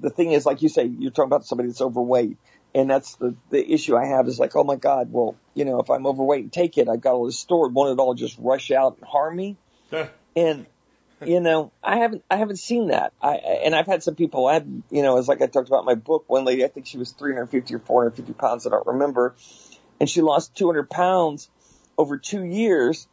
the 0.00 0.10
thing 0.10 0.32
is, 0.32 0.46
like 0.46 0.62
you 0.62 0.68
say, 0.68 0.84
you're 0.84 1.10
talking 1.10 1.28
about 1.28 1.44
somebody 1.44 1.68
that's 1.68 1.80
overweight. 1.80 2.36
And 2.74 2.88
that's 2.88 3.16
the, 3.16 3.34
the 3.50 3.72
issue 3.72 3.96
I 3.96 4.06
have 4.06 4.28
is 4.28 4.38
like, 4.38 4.54
oh 4.54 4.62
my 4.62 4.76
God, 4.76 5.10
well, 5.10 5.36
you 5.54 5.64
know, 5.64 5.80
if 5.80 5.90
I'm 5.90 6.06
overweight 6.06 6.42
and 6.42 6.52
take 6.52 6.76
it, 6.76 6.88
I've 6.88 7.00
got 7.00 7.14
all 7.14 7.24
this 7.24 7.38
stored. 7.38 7.74
Won't 7.74 7.98
it 7.98 8.00
all 8.00 8.14
just 8.14 8.36
rush 8.38 8.70
out 8.70 8.98
and 8.98 9.06
harm 9.08 9.34
me? 9.34 9.56
And, 10.36 10.66
you 11.26 11.40
know, 11.40 11.72
I 11.82 11.98
haven't, 11.98 12.24
I 12.30 12.36
haven't 12.36 12.58
seen 12.58 12.88
that. 12.88 13.12
I, 13.20 13.36
and 13.36 13.74
I've 13.74 13.86
had 13.86 14.02
some 14.02 14.14
people, 14.14 14.46
I 14.46 14.62
you 14.90 15.02
know, 15.02 15.18
as 15.18 15.28
like 15.28 15.42
I 15.42 15.46
talked 15.46 15.68
about 15.68 15.84
my 15.84 15.94
book, 15.94 16.24
one 16.28 16.44
lady, 16.44 16.64
I 16.64 16.68
think 16.68 16.86
she 16.86 16.98
was 16.98 17.12
350 17.12 17.74
or 17.74 17.78
450 17.78 18.32
pounds, 18.34 18.66
I 18.66 18.70
don't 18.70 18.86
remember. 18.86 19.34
And 20.00 20.08
she 20.08 20.22
lost 20.22 20.54
200 20.56 20.88
pounds 20.88 21.50
over 21.96 22.18
two 22.18 22.44
years 22.44 23.08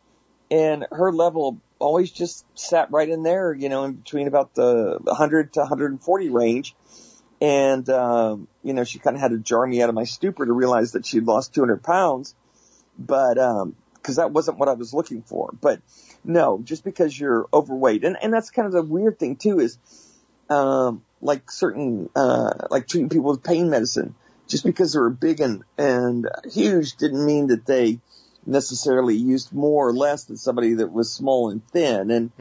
and 0.51 0.85
her 0.91 1.11
level 1.11 1.59
always 1.79 2.11
just 2.11 2.45
sat 2.57 2.91
right 2.91 3.09
in 3.09 3.23
there, 3.23 3.53
you 3.53 3.69
know, 3.69 3.83
in 3.85 3.93
between 3.93 4.27
about 4.27 4.53
the 4.53 4.99
100 5.01 5.53
to 5.53 5.59
140 5.61 6.29
range. 6.29 6.75
And, 7.41 7.87
um, 7.89 8.47
you 8.63 8.73
know, 8.73 8.83
she 8.83 8.99
kind 8.99 9.15
of 9.15 9.21
had 9.21 9.31
to 9.31 9.37
jar 9.37 9.65
me 9.67 9.81
out 9.81 9.89
of 9.89 9.95
my 9.95 10.05
stupor 10.05 10.45
to 10.45 10.53
realize 10.53 10.93
that 10.93 11.05
she'd 11.05 11.23
lost 11.23 11.53
200 11.53 11.83
pounds. 11.83 12.33
But, 12.97 13.37
um, 13.37 13.75
cause 14.03 14.15
that 14.15 14.31
wasn't 14.31 14.57
what 14.57 14.69
I 14.69 14.73
was 14.73 14.93
looking 14.93 15.21
for. 15.21 15.53
But 15.59 15.81
no, 16.25 16.59
just 16.63 16.83
because 16.83 17.17
you're 17.17 17.47
overweight. 17.53 18.03
And, 18.03 18.17
and 18.21 18.33
that's 18.33 18.49
kind 18.49 18.65
of 18.65 18.71
the 18.73 18.81
weird 18.81 19.19
thing 19.19 19.35
too 19.35 19.59
is, 19.59 19.77
um, 20.49 21.03
like 21.21 21.49
certain, 21.49 22.09
uh, 22.15 22.67
like 22.69 22.87
treating 22.87 23.09
people 23.09 23.31
with 23.31 23.43
pain 23.43 23.69
medicine. 23.69 24.15
Just 24.47 24.63
because 24.63 24.93
they 24.93 24.99
were 24.99 25.09
big 25.09 25.39
and, 25.39 25.63
and 25.75 26.29
huge 26.51 26.97
didn't 26.97 27.25
mean 27.25 27.47
that 27.47 27.65
they 27.65 27.99
necessarily 28.45 29.15
used 29.15 29.51
more 29.51 29.87
or 29.87 29.93
less 29.93 30.25
than 30.25 30.37
somebody 30.37 30.75
that 30.75 30.91
was 30.91 31.11
small 31.11 31.49
and 31.49 31.67
thin. 31.69 32.11
And, 32.11 32.31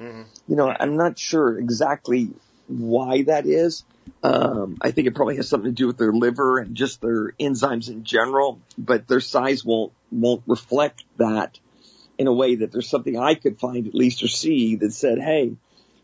you 0.46 0.54
know, 0.54 0.68
I'm 0.68 0.98
not 0.98 1.18
sure 1.18 1.58
exactly 1.58 2.28
why 2.66 3.22
that 3.22 3.46
is. 3.46 3.84
Um, 4.22 4.76
I 4.82 4.90
think 4.90 5.06
it 5.06 5.14
probably 5.14 5.36
has 5.36 5.48
something 5.48 5.70
to 5.70 5.74
do 5.74 5.86
with 5.86 5.96
their 5.96 6.12
liver 6.12 6.58
and 6.58 6.74
just 6.74 7.00
their 7.00 7.32
enzymes 7.40 7.88
in 7.88 8.04
general, 8.04 8.60
but 8.76 9.08
their 9.08 9.20
size 9.20 9.64
won't, 9.64 9.92
won't 10.12 10.42
reflect 10.46 11.04
that 11.16 11.58
in 12.18 12.26
a 12.26 12.32
way 12.32 12.56
that 12.56 12.72
there's 12.72 12.88
something 12.88 13.18
I 13.18 13.34
could 13.34 13.58
find 13.58 13.86
at 13.86 13.94
least 13.94 14.22
or 14.22 14.28
see 14.28 14.76
that 14.76 14.92
said, 14.92 15.18
Hey, 15.18 15.56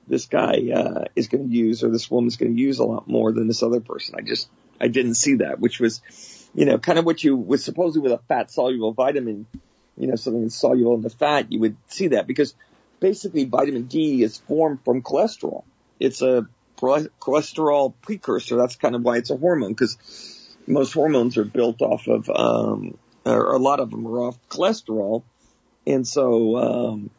this 0.07 0.27
guy, 0.27 0.71
uh, 0.75 1.05
is 1.15 1.29
going 1.29 1.49
to 1.49 1.55
use 1.55 1.85
or 1.85 1.91
this 1.91 2.11
woman's 2.11 2.37
going 2.37 2.55
to 2.55 2.61
use 2.61 2.79
a 2.79 2.85
lot 2.85 3.09
more 3.09 3.33
than 3.33 3.47
this 3.47 3.63
other 3.63 3.81
person. 3.81 4.17
I 4.19 4.23
just, 4.23 4.49
I 4.81 4.89
didn't 4.89 5.15
see 5.15 5.37
that, 5.37 5.61
which 5.61 5.79
was, 5.79 6.01
you 6.55 6.65
know, 6.65 6.79
kind 6.79 6.99
of 6.99 7.05
what 7.05 7.23
you 7.23 7.37
would 7.37 7.61
supposedly 7.61 8.03
with 8.03 8.19
a 8.19 8.23
fat 8.27 8.51
soluble 8.51 8.93
vitamin, 8.93 9.47
you 9.97 10.09
know, 10.09 10.17
something 10.17 10.43
that's 10.43 10.57
soluble 10.57 10.95
in 10.95 11.03
the 11.03 11.11
fat, 11.11 11.53
you 11.53 11.61
would 11.61 11.77
see 11.89 12.09
that 12.09 12.27
because 12.27 12.55
basically 12.99 13.45
vitamin 13.45 13.85
D 13.85 14.23
is 14.23 14.39
formed 14.39 14.85
from 14.85 15.03
cholesterol. 15.03 15.65
It's 15.99 16.23
a 16.23 16.47
cholesterol 16.77 17.95
precursor. 18.01 18.57
That's 18.57 18.77
kind 18.77 18.95
of 18.95 19.03
why 19.03 19.19
it's 19.19 19.31
a 19.31 19.37
hormone 19.37 19.73
because 19.73 19.97
most 20.67 20.93
hormones 20.93 21.37
are 21.37 21.45
built 21.45 21.83
off 21.83 22.07
of, 22.09 22.31
um, 22.31 22.97
or 23.25 23.53
a 23.53 23.59
lot 23.59 23.81
of 23.81 23.91
them 23.91 24.07
are 24.07 24.21
off 24.21 24.39
cholesterol. 24.49 25.23
And 25.91 26.07
so, 26.07 26.57
um, 26.57 27.11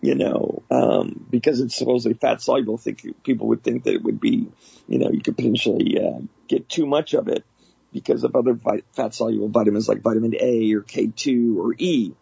you 0.00 0.14
know, 0.14 0.62
um, 0.70 1.26
because 1.30 1.60
it's 1.60 1.76
supposedly 1.76 2.18
fat 2.18 2.40
soluble, 2.40 2.76
think 2.76 3.22
people 3.24 3.48
would 3.48 3.62
think 3.62 3.84
that 3.84 3.94
it 3.94 4.02
would 4.02 4.20
be, 4.20 4.48
you 4.88 4.98
know, 4.98 5.10
you 5.10 5.20
could 5.20 5.36
potentially 5.36 5.98
uh, 5.98 6.20
get 6.48 6.68
too 6.68 6.86
much 6.86 7.14
of 7.14 7.28
it 7.28 7.44
because 7.92 8.24
of 8.24 8.36
other 8.36 8.54
vi- 8.54 8.82
fat 8.92 9.14
soluble 9.14 9.48
vitamins 9.48 9.88
like 9.88 10.02
vitamin 10.02 10.34
A 10.38 10.72
or 10.74 10.82
K2 10.82 11.56
or 11.56 11.74
E. 11.78 12.12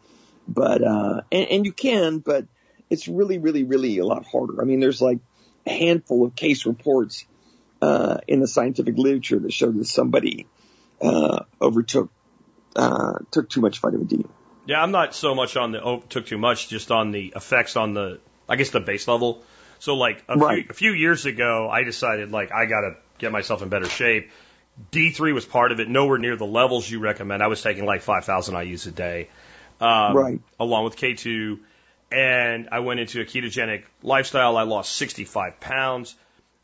But 0.46 0.82
uh, 0.84 1.22
and, 1.32 1.48
and 1.48 1.66
you 1.66 1.72
can, 1.72 2.18
but 2.18 2.46
it's 2.90 3.08
really, 3.08 3.38
really, 3.38 3.64
really 3.64 3.98
a 3.98 4.06
lot 4.06 4.24
harder. 4.26 4.60
I 4.60 4.64
mean, 4.64 4.80
there's 4.80 5.00
like 5.00 5.18
a 5.66 5.70
handful 5.70 6.26
of 6.26 6.36
case 6.36 6.66
reports 6.66 7.24
uh, 7.80 8.18
in 8.28 8.40
the 8.40 8.46
scientific 8.46 8.96
literature 8.96 9.38
that 9.38 9.52
showed 9.52 9.78
that 9.78 9.86
somebody 9.86 10.46
uh, 11.00 11.44
overtook 11.60 12.10
uh, 12.76 13.18
took 13.30 13.48
too 13.48 13.60
much 13.60 13.80
vitamin 13.80 14.06
D. 14.06 14.24
Yeah, 14.66 14.82
I'm 14.82 14.90
not 14.90 15.14
so 15.14 15.34
much 15.34 15.56
on 15.56 15.72
the 15.72 15.82
oh, 15.82 16.00
took 16.08 16.26
too 16.26 16.38
much, 16.38 16.68
just 16.68 16.90
on 16.90 17.10
the 17.10 17.32
effects 17.36 17.76
on 17.76 17.94
the, 17.94 18.20
I 18.48 18.56
guess 18.56 18.70
the 18.70 18.80
base 18.80 19.06
level. 19.06 19.42
So 19.78 19.96
like 19.96 20.22
a, 20.28 20.38
Right. 20.38 20.62
few, 20.64 20.70
a 20.70 20.74
few 20.74 20.92
years 20.92 21.26
ago, 21.26 21.68
I 21.70 21.82
decided 21.82 22.30
like 22.30 22.52
I 22.52 22.66
got 22.66 22.80
to 22.82 22.96
get 23.18 23.32
myself 23.32 23.62
in 23.62 23.68
better 23.68 23.88
shape. 23.88 24.30
D3 24.90 25.34
was 25.34 25.44
part 25.44 25.70
of 25.70 25.80
it, 25.80 25.88
nowhere 25.88 26.18
near 26.18 26.36
the 26.36 26.46
levels 26.46 26.90
you 26.90 26.98
recommend. 26.98 27.42
I 27.42 27.46
was 27.46 27.62
taking 27.62 27.84
like 27.84 28.02
5,000 28.02 28.54
IUs 28.54 28.86
a 28.86 28.90
day, 28.90 29.28
um, 29.80 30.16
Right. 30.16 30.40
along 30.58 30.84
with 30.84 30.96
K2. 30.96 31.58
And 32.10 32.68
I 32.72 32.80
went 32.80 33.00
into 33.00 33.20
a 33.20 33.24
ketogenic 33.24 33.84
lifestyle. 34.02 34.56
I 34.56 34.62
lost 34.62 34.92
65 34.92 35.60
pounds 35.60 36.16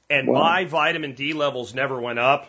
and 0.08 0.26
Wow. 0.28 0.40
my 0.40 0.64
vitamin 0.64 1.14
D 1.14 1.32
levels 1.34 1.72
never 1.74 2.00
went 2.00 2.18
up 2.18 2.48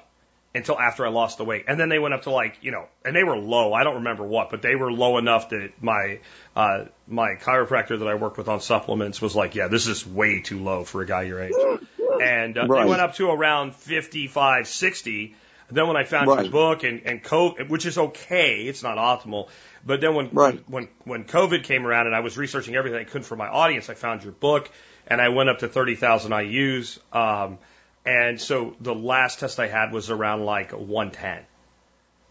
until 0.54 0.78
after 0.78 1.06
I 1.06 1.10
lost 1.10 1.38
the 1.38 1.46
weight. 1.46 1.66
And 1.68 1.80
then 1.80 1.90
they 1.90 2.00
went 2.00 2.14
up 2.14 2.24
to 2.24 2.32
like, 2.32 2.58
you 2.62 2.72
know, 2.72 2.86
and 3.06 3.16
they 3.16 3.24
were 3.24 3.38
low. 3.38 3.74
I 3.74 3.84
don't 3.84 3.96
remember 3.96 4.26
what, 4.26 4.50
but 4.50 4.62
they 4.62 4.76
were 4.76 4.92
low 4.92 5.18
enough 5.18 5.50
that 5.50 5.72
my, 5.82 6.20
uh, 6.56 6.86
my 7.08 7.36
chiropractor 7.36 8.00
that 8.00 8.08
I 8.08 8.16
worked 8.16 8.38
with 8.38 8.50
on 8.50 8.60
supplements 8.60 9.22
was 9.22 9.36
like, 9.36 9.56
yeah, 9.56 9.68
this 9.70 9.88
is 9.88 10.06
way 10.06 10.42
too 10.42 10.62
low 10.62 10.84
for 10.84 11.02
a 11.02 11.06
guy 11.06 11.24
your 11.24 11.42
age. 11.42 11.54
And 12.22 12.56
uh, 12.58 12.68
Right. 12.68 12.84
they 12.84 12.90
went 12.90 13.02
up 13.02 13.16
to 13.16 13.32
around 13.32 13.74
55, 13.74 14.68
60. 14.68 15.36
Then 15.72 15.88
when 15.88 15.96
I 15.98 16.04
found 16.04 16.30
Right. 16.30 16.44
your 16.44 16.52
book 16.52 16.84
and, 16.84 17.02
and 17.06 17.24
COVID, 17.24 17.70
which 17.70 17.86
is 17.86 17.98
okay, 17.98 18.64
it's 18.64 18.84
not 18.84 18.98
optimal. 18.98 19.48
But 19.84 20.02
then 20.02 20.14
when, 20.14 20.30
Right. 20.32 20.62
when, 20.68 20.90
when 21.06 21.24
COVID 21.24 21.64
came 21.64 21.88
around 21.88 22.08
and 22.08 22.16
I 22.16 22.20
was 22.20 22.38
researching 22.38 22.76
everything 22.76 23.00
I 23.00 23.06
could 23.06 23.26
for 23.26 23.36
my 23.36 23.48
audience, 23.48 23.90
I 23.90 23.96
found 23.96 24.24
your 24.24 24.34
book 24.34 24.70
and 25.08 25.20
I 25.20 25.30
went 25.30 25.50
up 25.50 25.60
to 25.60 25.68
30,000 25.68 26.32
IUs. 26.32 27.00
Um, 27.16 27.58
and 28.06 28.40
so 28.42 28.76
the 28.80 28.96
last 28.96 29.40
test 29.40 29.60
I 29.60 29.68
had 29.68 29.92
was 29.92 30.10
around 30.10 30.44
like 30.46 30.72
110, 30.72 31.46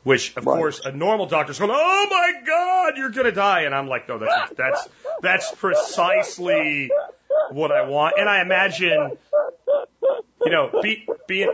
which 0.02 0.36
of 0.36 0.44
Right. 0.44 0.56
course 0.56 0.80
a 0.84 0.90
normal 0.92 1.26
doctor's 1.26 1.58
going, 1.58 1.70
Oh 1.72 2.06
my 2.10 2.42
God, 2.46 2.96
you're 2.96 3.10
going 3.10 3.26
to 3.26 3.32
die. 3.32 3.62
And 3.62 3.74
I'm 3.74 3.86
like, 3.88 4.08
no, 4.08 4.18
that's, 4.18 4.34
that's, 4.56 4.88
that's 5.22 5.52
precisely 5.52 6.90
what 7.52 7.70
I 7.72 7.88
want. 7.88 8.16
And 8.18 8.28
I 8.28 8.42
imagine, 8.42 9.16
you 10.44 10.50
know, 10.50 10.70
be, 10.82 11.06
being, 11.28 11.52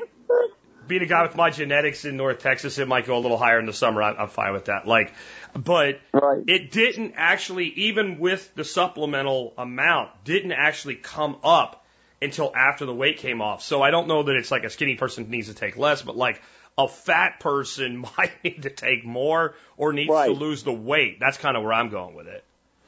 being 0.87 1.03
a 1.03 1.07
guy 1.07 1.23
with 1.23 1.37
my 1.37 1.51
genetics 1.51 2.05
in 2.05 2.17
North 2.17 2.39
Texas, 2.39 2.79
it 2.79 2.87
might 2.89 3.07
go 3.07 3.19
a 3.19 3.21
little 3.21 3.37
higher 3.37 3.59
in 3.59 3.67
the 3.67 3.73
summer. 3.73 4.03
I, 4.03 4.13
I'm 4.15 4.29
fine 4.29 4.53
with 4.53 4.67
that. 4.67 4.87
Like, 4.87 5.13
but 5.53 6.01
Right. 6.13 6.43
it 6.47 6.71
didn't 6.71 7.15
actually, 7.17 7.67
even 7.67 8.19
with 8.19 8.55
the 8.55 8.65
supplemental 8.65 9.53
amount, 9.59 10.11
didn't 10.25 10.53
actually 10.53 10.95
come 10.95 11.37
up 11.43 11.85
until 12.21 12.53
after 12.55 12.87
the 12.87 12.95
weight 12.95 13.19
came 13.19 13.41
off. 13.41 13.63
So 13.63 13.83
I 13.83 13.91
don't 13.91 14.09
know 14.09 14.23
that 14.23 14.37
it's 14.37 14.51
like 14.51 14.65
a 14.65 14.71
skinny 14.71 14.97
person 14.97 15.29
needs 15.31 15.49
to 15.49 15.55
take 15.55 15.77
less, 15.77 16.03
but 16.03 16.17
like 16.17 16.41
a 16.79 16.89
fat 16.89 17.41
person 17.41 17.99
might 18.19 18.33
need 18.45 18.63
to 18.63 18.71
take 18.71 19.05
more 19.05 19.55
or 19.77 19.93
needs 19.93 20.13
to 20.13 20.33
lose 20.33 20.63
the 20.63 20.73
weight. 20.73 21.19
That's 21.21 21.39
kind 21.39 21.57
of 21.57 21.63
where 21.63 21.73
I'm 21.73 21.91
going 21.91 22.15
with 22.15 22.27
it. 22.27 22.45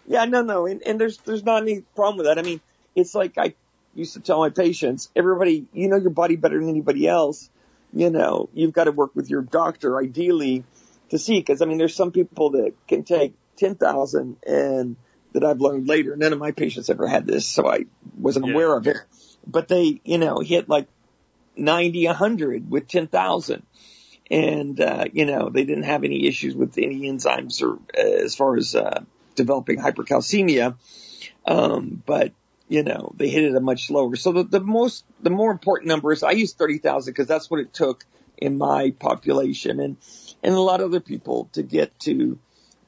Yeah, 0.06 0.24
no, 0.24 0.42
no, 0.42 0.66
and, 0.66 0.82
and 0.82 0.98
there's 0.98 1.18
there's 1.18 1.44
not 1.44 1.62
any 1.62 1.82
problem 1.94 2.16
with 2.16 2.26
that. 2.26 2.38
I 2.38 2.42
mean, 2.42 2.62
it's 2.94 3.14
like 3.14 3.36
I 3.36 3.54
used 3.94 4.14
to 4.14 4.20
tell 4.20 4.38
my 4.38 4.48
patients, 4.48 5.10
everybody, 5.14 5.66
you 5.74 5.88
know 5.88 5.96
your 5.96 6.10
body 6.10 6.36
better 6.36 6.58
than 6.58 6.70
anybody 6.70 7.06
else. 7.06 7.50
You 7.92 8.10
know, 8.10 8.48
you've 8.54 8.72
got 8.72 8.84
to 8.84 8.92
work 8.92 9.14
with 9.14 9.28
your 9.28 9.42
doctor 9.42 9.98
ideally 9.98 10.64
to 11.10 11.18
see, 11.18 11.38
because 11.38 11.60
I 11.60 11.66
mean, 11.66 11.76
there's 11.76 11.94
some 11.94 12.10
people 12.10 12.50
that 12.50 12.72
can 12.86 13.04
take 13.04 13.34
ten 13.56 13.74
thousand, 13.74 14.36
and 14.46 14.96
that 15.38 15.46
I've 15.46 15.60
learned 15.60 15.88
later. 15.88 16.16
None 16.16 16.32
of 16.32 16.38
my 16.38 16.52
patients 16.52 16.90
ever 16.90 17.06
had 17.06 17.26
this, 17.26 17.46
so 17.46 17.68
I 17.68 17.86
wasn't 18.18 18.46
Yeah. 18.46 18.52
aware 18.52 18.76
of 18.76 18.86
it. 18.86 18.96
But 19.46 19.68
they, 19.68 20.00
you 20.04 20.18
know, 20.18 20.40
hit 20.40 20.68
like 20.68 20.88
ninety, 21.56 22.06
a 22.06 22.14
hundred 22.14 22.70
with 22.70 22.88
ten 22.88 23.06
thousand 23.06 23.64
and 24.30 24.80
uh, 24.80 25.04
you 25.12 25.24
know 25.24 25.48
they 25.48 25.64
didn't 25.64 25.84
have 25.84 26.04
any 26.04 26.26
issues 26.26 26.54
with 26.54 26.76
any 26.78 27.02
enzymes 27.02 27.62
or 27.62 27.78
uh, 27.96 28.24
as 28.24 28.34
far 28.34 28.56
as 28.56 28.74
uh, 28.74 29.02
developing 29.34 29.78
hypercalcemia, 29.78 30.76
um, 31.46 32.02
but 32.04 32.32
you 32.68 32.82
know 32.82 33.12
they 33.16 33.28
hit 33.28 33.44
it 33.44 33.54
a 33.54 33.60
much 33.60 33.90
lower. 33.90 34.16
So 34.16 34.32
the, 34.32 34.44
the 34.44 34.60
most 34.60 35.04
the 35.22 35.30
more 35.30 35.50
important 35.50 35.88
number 35.88 36.12
is 36.12 36.22
I 36.22 36.32
use 36.32 36.52
thirty 36.52 36.78
thousand 36.78 37.12
because 37.12 37.26
that's 37.26 37.50
what 37.50 37.60
it 37.60 37.72
took 37.72 38.04
in 38.36 38.58
my 38.58 38.90
population 38.98 39.80
and 39.80 39.96
and 40.42 40.54
a 40.54 40.60
lot 40.60 40.80
of 40.80 40.86
other 40.86 41.00
people 41.00 41.48
to 41.54 41.62
get 41.62 41.98
to 42.00 42.38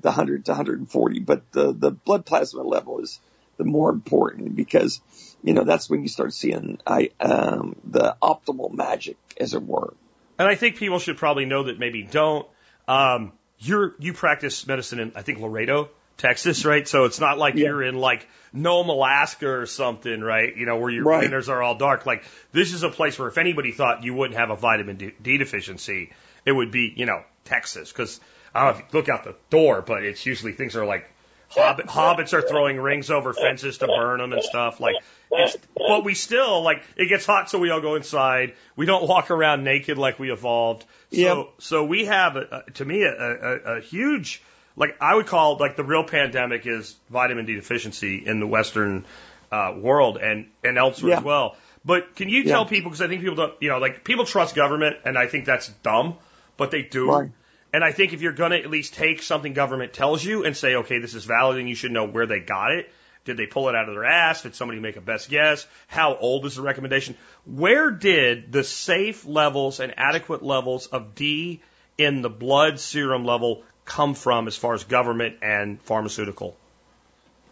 the 0.01 0.11
hundred 0.11 0.47
to 0.47 0.55
hundred 0.55 0.79
and 0.79 0.91
forty. 0.91 1.21
But 1.21 1.51
the 1.53 1.73
the 1.73 1.91
blood 1.91 2.27
plasma 2.27 2.63
level 2.63 3.01
is 3.01 3.21
the 3.57 3.65
more 3.65 3.91
important 3.91 4.57
because 4.57 5.01
you 5.43 5.53
know 5.55 5.65
that's 5.65 5.89
when 5.91 6.03
you 6.03 6.09
start 6.09 6.33
seeing 6.33 6.79
I 6.87 7.11
um, 7.21 7.77
the 7.85 8.17
optimal 8.23 8.73
magic 8.73 9.17
as 9.39 9.55
it 9.55 9.63
were. 9.63 9.95
And 10.39 10.49
I 10.49 10.55
think 10.55 10.77
people 10.77 10.99
should 10.99 11.19
probably 11.19 11.45
know 11.45 11.65
that 11.65 11.79
maybe 11.79 12.03
don't. 12.03 12.47
Um, 12.89 13.33
you're 13.59 13.95
you 13.99 14.15
practice 14.15 14.67
medicine 14.67 14.99
in 15.01 15.13
I 15.15 15.23
think 15.23 15.39
Laredo, 15.39 15.91
Texas, 16.17 16.65
right? 16.65 16.89
So 16.89 17.05
it's 17.05 17.21
not 17.21 17.37
like 17.37 17.55
Yeah. 17.57 17.67
you're 17.67 17.83
in 17.83 17.97
like 17.97 18.27
Nome, 18.53 18.89
Alaska 18.89 19.49
or 19.49 19.67
something, 19.67 20.21
right? 20.21 20.57
You 20.57 20.65
know 20.67 20.79
where 20.79 20.91
your 20.91 21.05
Right. 21.05 21.21
winters 21.21 21.49
are 21.51 21.63
all 21.63 21.75
dark. 21.77 22.07
Like 22.07 22.25
this 22.53 22.73
is 22.73 22.83
a 22.83 22.89
place 22.89 23.19
where 23.19 23.29
if 23.29 23.37
anybody 23.37 23.73
thought 23.73 24.03
you 24.03 24.15
wouldn't 24.15 24.39
have 24.39 24.49
a 24.51 24.57
vitamin 24.57 24.97
D, 24.97 25.13
D 25.23 25.37
deficiency, 25.37 26.11
it 26.47 26.53
would 26.53 26.71
be 26.71 26.93
you 26.97 27.05
know 27.05 27.23
Texas 27.45 27.93
because 27.93 28.19
I 28.55 28.65
don't 28.65 28.73
know 28.79 28.79
if 28.85 28.93
you 28.93 28.99
look 28.99 29.09
out 29.09 29.25
the 29.25 29.37
door, 29.51 29.83
but 29.83 30.03
it's 30.05 30.25
usually 30.27 30.53
things 30.53 30.77
are 30.77 30.85
like 30.85 31.09
hobbit, 31.49 31.87
hobbits 31.87 32.33
are 32.33 32.43
throwing 32.43 32.79
rings 32.79 33.11
over 33.11 33.33
fences 33.33 33.79
to 33.79 33.87
burn 33.87 34.19
them 34.19 34.33
and 34.33 34.43
stuff. 34.43 34.81
Like, 34.81 34.97
it's, 35.33 35.57
but 35.77 36.05
we 36.05 36.15
still 36.15 36.63
like 36.63 36.83
it 36.97 37.07
gets 37.07 37.27
hot, 37.27 37.51
so 37.51 37.59
we 37.59 37.71
all 37.71 37.81
go 37.81 37.95
inside. 37.95 38.55
We 38.77 38.87
don't 38.87 39.07
walk 39.09 39.31
around 39.31 39.63
naked 39.65 39.99
like 39.99 40.19
we 40.19 40.33
evolved. 40.33 40.85
So, 41.13 41.17
Yep. 41.19 41.47
so 41.59 41.85
we 41.85 42.05
have 42.07 42.37
a, 42.37 42.65
a, 42.67 42.71
to 42.73 42.85
me 42.85 43.03
a, 43.03 43.13
a, 43.13 43.77
a 43.77 43.81
huge 43.81 44.43
like 44.77 44.97
I 45.01 45.15
would 45.15 45.27
call 45.27 45.57
like 45.59 45.77
the 45.77 45.85
real 45.85 46.05
pandemic 46.05 46.67
is 46.67 46.97
vitamin 47.11 47.47
D 47.47 47.55
deficiency 47.55 48.25
in 48.25 48.41
the 48.41 48.47
Western 48.47 49.05
uh, 49.53 49.75
world 49.77 50.17
and 50.19 50.47
and 50.65 50.79
elsewhere 50.79 51.11
Yeah. 51.13 51.19
as 51.19 51.25
well. 51.25 51.57
But 51.85 52.15
can 52.17 52.29
you 52.29 52.43
Yeah. 52.43 52.53
tell 52.53 52.67
people 52.67 52.91
because 52.91 53.03
I 53.03 53.09
think 53.09 53.21
people 53.23 53.37
don't 53.37 53.55
you 53.61 53.71
know 53.71 53.79
like 53.79 54.05
people 54.05 54.25
trust 54.25 54.55
government 54.55 54.97
and 55.05 55.17
I 55.19 55.27
think 55.27 55.45
that's 55.45 55.69
dumb, 55.83 56.17
but 56.57 56.71
they 56.71 56.83
do. 56.83 57.11
Right. 57.11 57.31
And 57.73 57.85
I 57.85 57.93
think 57.93 58.13
if 58.13 58.21
you're 58.21 58.33
going 58.33 58.51
to 58.51 58.59
at 58.59 58.71
least 58.71 58.95
take 58.95 59.23
something 59.23 59.53
government 59.53 59.93
tells 59.93 60.25
you 60.25 60.45
and 60.45 60.57
say, 60.57 60.77
okay, 60.77 60.99
this 60.99 61.15
is 61.15 61.25
valid 61.25 61.59
and 61.59 61.69
you 61.69 61.75
should 61.75 61.93
know 61.93 62.07
where 62.07 62.27
they 62.27 62.41
got 62.41 62.73
it. 62.73 62.91
Did 63.25 63.37
they 63.37 63.47
pull 63.47 63.69
it 63.69 63.75
out 63.75 63.89
of 63.89 63.95
their 63.95 64.05
ass? 64.05 64.43
Did 64.43 64.55
somebody 64.55 64.81
make 64.81 64.97
a 64.97 65.01
best 65.01 65.29
guess? 65.29 65.67
How 65.87 66.17
old 66.17 66.47
is 66.47 66.57
the 66.57 66.63
recommendation? 66.63 67.17
Where 67.45 67.91
did 67.91 68.51
the 68.51 68.65
safe 68.65 69.27
levels 69.27 69.79
and 69.79 69.95
adequate 69.97 70.43
levels 70.43 70.87
of 70.87 71.15
D 71.15 71.61
in 71.99 72.23
the 72.23 72.31
blood 72.31 72.81
serum 72.81 73.25
level 73.25 73.63
come 73.85 74.15
from 74.15 74.47
as 74.47 74.57
far 74.57 74.75
as 74.75 74.85
government 74.85 75.37
and 75.43 75.81
pharmaceutical? 75.83 76.57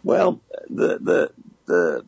Well, 0.03 0.39
the 0.69 0.97
the 0.97 1.31
the 1.65 2.05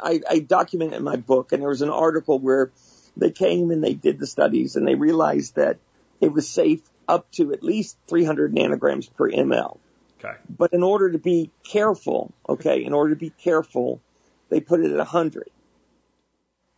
I, 0.00 0.20
I 0.28 0.38
document 0.38 0.94
in 0.94 1.04
my 1.04 1.16
book, 1.16 1.52
and 1.52 1.60
there 1.60 1.68
was 1.68 1.82
an 1.82 1.90
article 1.90 2.38
where 2.38 2.70
they 3.16 3.30
came 3.30 3.70
and 3.70 3.84
they 3.84 3.94
did 3.94 4.18
the 4.18 4.26
studies 4.26 4.76
and 4.76 4.88
they 4.88 4.94
realized 4.94 5.56
that 5.56 5.76
it 6.20 6.32
was 6.32 6.48
safe 6.48 6.80
up 7.12 7.30
to 7.32 7.52
at 7.52 7.62
least 7.62 7.98
300 8.08 8.54
nanograms 8.54 9.12
per 9.14 9.30
ml. 9.30 9.78
Okay. 10.18 10.34
But 10.48 10.72
in 10.72 10.82
order 10.82 11.12
to 11.12 11.18
be 11.18 11.50
careful, 11.62 12.32
okay, 12.48 12.82
in 12.82 12.94
order 12.94 13.14
to 13.14 13.20
be 13.20 13.30
careful, 13.30 14.00
they 14.48 14.60
put 14.60 14.80
it 14.80 14.90
at 14.90 14.96
100. 14.96 15.50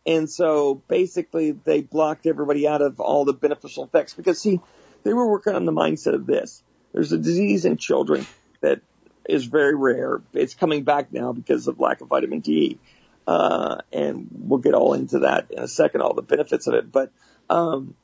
And 0.05 0.29
so 0.29 0.75
basically 0.87 1.51
they 1.51 1.81
blocked 1.81 2.25
everybody 2.25 2.67
out 2.67 2.81
of 2.81 2.99
all 2.99 3.23
the 3.23 3.33
beneficial 3.33 3.85
effects 3.85 4.13
because 4.13 4.41
see, 4.41 4.59
they 5.03 5.13
were 5.13 5.29
working 5.29 5.55
on 5.55 5.65
the 5.65 5.71
mindset 5.71 6.15
of 6.15 6.25
this. 6.25 6.61
There's 6.91 7.13
a 7.13 7.17
disease 7.17 7.63
in 7.63 7.77
children 7.77 8.25
that 8.61 8.81
is 9.27 9.45
very 9.45 9.75
rare. 9.75 10.21
It's 10.33 10.53
coming 10.53 10.83
back 10.83 11.13
now 11.13 11.31
because 11.31 11.67
of 11.67 11.79
lack 11.79 12.01
of 12.01 12.09
vitamin 12.09 12.41
D. 12.41 12.77
Uh, 13.25 13.77
and 13.93 14.27
we'll 14.31 14.59
get 14.59 14.73
all 14.73 14.93
into 14.93 15.19
that 15.19 15.49
in 15.49 15.63
a 15.63 15.67
second, 15.67 16.01
all 16.01 16.13
the 16.13 16.21
benefits 16.21 16.67
of 16.67 16.73
it. 16.73 16.91
But, 16.91 17.11
um, 17.49 17.95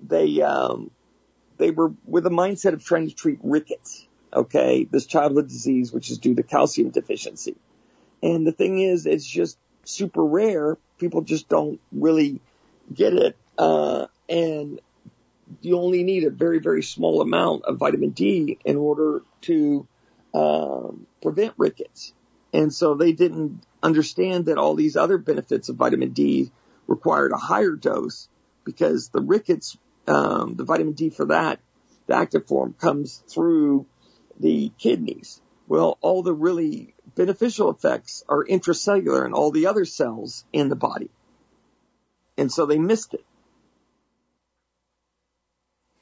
they, 0.00 0.42
um, 0.42 0.90
they 1.58 1.70
were 1.70 1.92
with 2.04 2.26
a 2.26 2.30
mindset 2.30 2.72
of 2.72 2.84
trying 2.84 3.08
to 3.08 3.14
treat 3.14 3.38
rickets. 3.42 4.06
Okay. 4.32 4.84
This 4.84 5.06
childhood 5.06 5.48
disease, 5.48 5.92
which 5.92 6.10
is 6.10 6.18
due 6.18 6.34
to 6.34 6.42
calcium 6.42 6.90
deficiency. 6.90 7.56
And 8.22 8.46
the 8.46 8.52
thing 8.52 8.78
is, 8.78 9.06
it's 9.06 9.26
just 9.26 9.58
super 9.84 10.24
rare. 10.24 10.78
People 10.98 11.22
just 11.22 11.48
don't 11.48 11.80
really 11.92 12.40
get 12.92 13.12
it. 13.14 13.36
Uh, 13.58 14.06
and 14.28 14.80
you 15.60 15.78
only 15.78 16.02
need 16.02 16.24
a 16.24 16.30
very, 16.30 16.58
very 16.58 16.82
small 16.82 17.20
amount 17.20 17.64
of 17.64 17.76
vitamin 17.78 18.10
D 18.10 18.58
in 18.64 18.76
order 18.76 19.22
to 19.42 19.86
um, 20.34 21.06
prevent 21.22 21.54
rickets. 21.56 22.12
And 22.52 22.72
so 22.72 22.94
they 22.94 23.12
didn't 23.12 23.62
understand 23.82 24.46
that 24.46 24.58
all 24.58 24.74
these 24.74 24.96
other 24.96 25.18
benefits 25.18 25.68
of 25.68 25.76
vitamin 25.76 26.10
D 26.10 26.50
required 26.86 27.32
a 27.32 27.36
higher 27.36 27.72
dose 27.72 28.28
because 28.64 29.08
the 29.08 29.20
rickets, 29.20 29.76
um, 30.06 30.54
the 30.54 30.64
vitamin 30.64 30.94
D 30.94 31.10
for 31.10 31.26
that, 31.26 31.60
the 32.06 32.14
active 32.14 32.46
form 32.46 32.74
comes 32.78 33.22
through 33.28 33.86
the 34.38 34.70
kidneys. 34.78 35.40
Well, 35.68 35.98
all 36.00 36.22
the 36.22 36.34
really 36.34 36.94
beneficial 37.14 37.70
effects 37.70 38.22
are 38.28 38.44
intracellular 38.44 39.26
in 39.26 39.32
all 39.32 39.50
the 39.50 39.66
other 39.66 39.84
cells 39.84 40.44
in 40.52 40.68
the 40.68 40.76
body. 40.76 41.10
And 42.38 42.52
so 42.52 42.66
they 42.66 42.78
missed 42.78 43.14
it. 43.14 43.24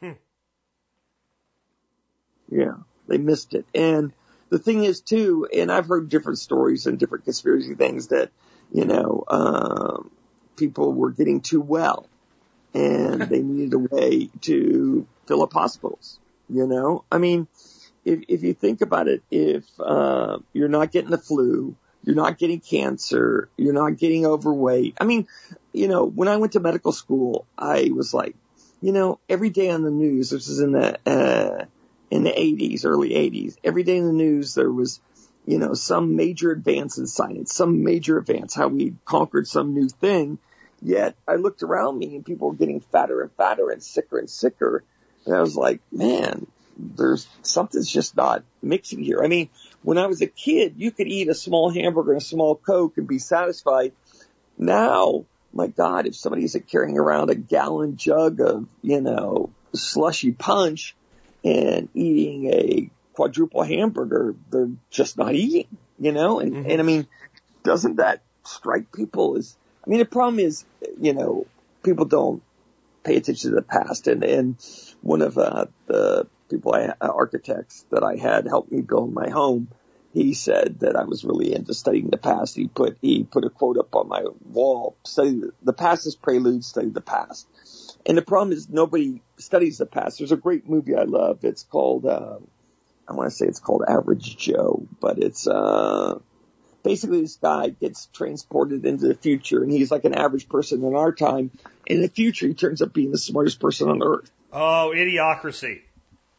Hmm. 0.00 0.12
Yeah, 2.50 2.74
they 3.08 3.18
missed 3.18 3.54
it. 3.54 3.64
And 3.74 4.12
the 4.50 4.58
thing 4.58 4.84
is 4.84 5.00
too, 5.00 5.48
and 5.54 5.72
I've 5.72 5.86
heard 5.86 6.08
different 6.08 6.38
stories 6.38 6.86
and 6.86 6.98
different 6.98 7.24
conspiracy 7.24 7.74
things 7.74 8.08
that, 8.08 8.30
you 8.72 8.84
know, 8.84 9.24
um, 9.28 10.10
people 10.56 10.92
were 10.92 11.10
getting 11.10 11.40
too 11.40 11.60
well 11.60 12.06
and 12.74 13.22
they 13.22 13.42
needed 13.42 13.74
a 13.74 13.78
way 13.78 14.28
to 14.42 15.06
fill 15.26 15.42
up 15.42 15.52
hospitals. 15.52 16.18
You 16.48 16.66
know, 16.66 17.04
I 17.10 17.18
mean, 17.18 17.48
if, 18.04 18.20
if 18.28 18.42
you 18.42 18.52
think 18.52 18.82
about 18.82 19.08
it, 19.08 19.22
if, 19.30 19.64
uh, 19.80 20.38
you're 20.52 20.68
not 20.68 20.92
getting 20.92 21.10
the 21.10 21.18
flu, 21.18 21.74
you're 22.04 22.16
not 22.16 22.38
getting 22.38 22.60
cancer, 22.60 23.48
you're 23.56 23.72
not 23.72 23.96
getting 23.96 24.26
overweight. 24.26 24.96
I 25.00 25.04
mean, 25.04 25.26
you 25.72 25.88
know, 25.88 26.04
when 26.04 26.28
I 26.28 26.36
went 26.36 26.52
to 26.52 26.60
medical 26.60 26.92
school, 26.92 27.46
I 27.56 27.90
was 27.94 28.12
like, 28.12 28.36
you 28.82 28.92
know, 28.92 29.18
every 29.28 29.48
day 29.48 29.70
on 29.70 29.82
the 29.82 29.90
news, 29.90 30.30
this 30.30 30.48
is 30.48 30.60
in 30.60 30.72
the, 30.72 30.98
uh, 31.06 31.64
in 32.10 32.24
the 32.24 32.30
80s, 32.30 32.84
early 32.84 33.10
80s. 33.10 33.56
Every 33.64 33.82
day 33.82 33.96
in 33.96 34.06
the 34.06 34.12
news 34.12 34.54
there 34.54 34.70
was, 34.70 35.00
you 35.46 35.58
know, 35.58 35.72
some 35.72 36.16
major 36.16 36.52
advance 36.52 36.98
in 36.98 37.06
science, 37.06 37.54
some 37.54 37.82
major 37.82 38.18
advance, 38.18 38.54
how 38.54 38.68
we 38.68 38.94
conquered 39.06 39.48
some 39.48 39.72
new 39.72 39.88
thing. 39.88 40.38
Yet 40.84 41.16
I 41.26 41.36
looked 41.36 41.62
around 41.62 41.98
me 41.98 42.14
and 42.14 42.24
people 42.24 42.50
were 42.50 42.56
getting 42.56 42.80
fatter 42.80 43.22
and 43.22 43.32
fatter 43.32 43.70
and 43.70 43.82
sicker 43.82 44.18
and 44.18 44.28
sicker. 44.28 44.84
And 45.24 45.34
I 45.34 45.40
was 45.40 45.56
like, 45.56 45.80
man, 45.90 46.46
there's 46.76 47.26
something's 47.42 47.90
just 47.90 48.16
not 48.16 48.44
mixing 48.62 49.02
here. 49.02 49.22
I 49.24 49.28
mean, 49.28 49.48
when 49.82 49.96
I 49.96 50.06
was 50.06 50.20
a 50.20 50.26
kid, 50.26 50.74
you 50.76 50.90
could 50.90 51.08
eat 51.08 51.28
a 51.28 51.34
small 51.34 51.70
hamburger 51.70 52.12
and 52.12 52.20
a 52.20 52.24
small 52.24 52.54
Coke 52.54 52.98
and 52.98 53.08
be 53.08 53.18
satisfied. 53.18 53.92
Now, 54.58 55.24
my 55.54 55.68
God, 55.68 56.06
if 56.06 56.14
somebody's 56.16 56.56
carrying 56.70 56.98
around 56.98 57.30
a 57.30 57.34
gallon 57.34 57.96
jug 57.96 58.40
of, 58.40 58.66
you 58.82 59.00
know, 59.00 59.50
slushy 59.74 60.32
punch, 60.32 60.94
and 61.44 61.88
eating 61.94 62.46
a 62.46 62.90
quadruple 63.12 63.62
hamburger, 63.62 64.34
they're 64.50 64.70
just 64.90 65.18
not 65.18 65.34
eating, 65.34 65.66
you 65.98 66.12
know? 66.12 66.40
And, 66.40 66.54
Mhm. 66.54 66.70
and 66.70 66.80
I 66.80 66.84
mean, 66.84 67.06
doesn't 67.62 67.96
that 67.96 68.22
strike 68.44 68.92
people 68.92 69.36
as, 69.36 69.56
I 69.86 69.90
mean, 69.90 69.98
the 69.98 70.06
problem 70.06 70.38
is, 70.40 70.64
you 71.00 71.12
know, 71.12 71.46
people 71.82 72.04
don't 72.04 72.42
pay 73.04 73.16
attention 73.16 73.50
to 73.50 73.56
the 73.56 73.62
past. 73.62 74.08
And, 74.08 74.24
and 74.24 74.56
one 75.02 75.22
of, 75.22 75.38
uh, 75.38 75.66
the 75.86 76.26
people 76.50 76.74
I, 76.74 76.86
uh, 77.00 77.08
architects 77.08 77.84
that 77.90 78.02
I 78.02 78.16
had 78.16 78.46
help 78.46 78.70
me 78.70 78.80
build 78.80 79.12
my 79.12 79.28
home, 79.28 79.68
he 80.12 80.32
said 80.32 80.80
that 80.80 80.96
I 80.96 81.04
was 81.04 81.24
really 81.24 81.54
into 81.54 81.74
studying 81.74 82.08
the 82.08 82.16
past. 82.16 82.54
He 82.54 82.68
put, 82.68 82.98
he 83.02 83.24
put 83.24 83.44
a 83.44 83.50
quote 83.50 83.78
up 83.78 83.94
on 83.96 84.08
my 84.08 84.24
wall, 84.44 84.96
study 85.04 85.32
the, 85.40 85.52
the 85.62 85.72
past 85.72 86.06
is 86.06 86.14
prelude, 86.14 86.64
study 86.64 86.88
the 86.88 87.00
past. 87.00 87.48
And 88.06 88.16
the 88.16 88.22
problem 88.22 88.52
is 88.52 88.68
nobody 88.68 89.22
studies 89.38 89.78
the 89.78 89.86
past. 89.86 90.18
There's 90.18 90.32
a 90.32 90.36
great 90.36 90.68
movie 90.68 90.94
I 90.94 91.02
love. 91.02 91.44
It's 91.44 91.64
called, 91.64 92.06
uh, 92.06 92.38
I 93.08 93.12
want 93.12 93.28
to 93.30 93.36
say 93.36 93.46
it's 93.46 93.60
called 93.60 93.82
Average 93.88 94.36
Joe, 94.36 94.86
but 95.00 95.18
it's, 95.18 95.46
uh, 95.48 96.18
basically 96.84 97.22
this 97.22 97.36
guy 97.36 97.70
gets 97.70 98.06
transported 98.12 98.84
into 98.84 99.08
the 99.08 99.14
future 99.14 99.62
and 99.62 99.72
he's 99.72 99.90
like 99.90 100.04
an 100.04 100.14
average 100.14 100.48
person 100.48 100.84
in 100.84 100.94
our 100.94 101.10
time. 101.10 101.50
In 101.86 102.02
the 102.02 102.08
future, 102.08 102.46
he 102.46 102.54
turns 102.54 102.80
up 102.80 102.92
being 102.92 103.10
the 103.10 103.18
smartest 103.18 103.58
person 103.58 103.88
on 103.88 104.02
earth. 104.02 104.30
Oh, 104.52 104.92
idiocracy. 104.94 105.80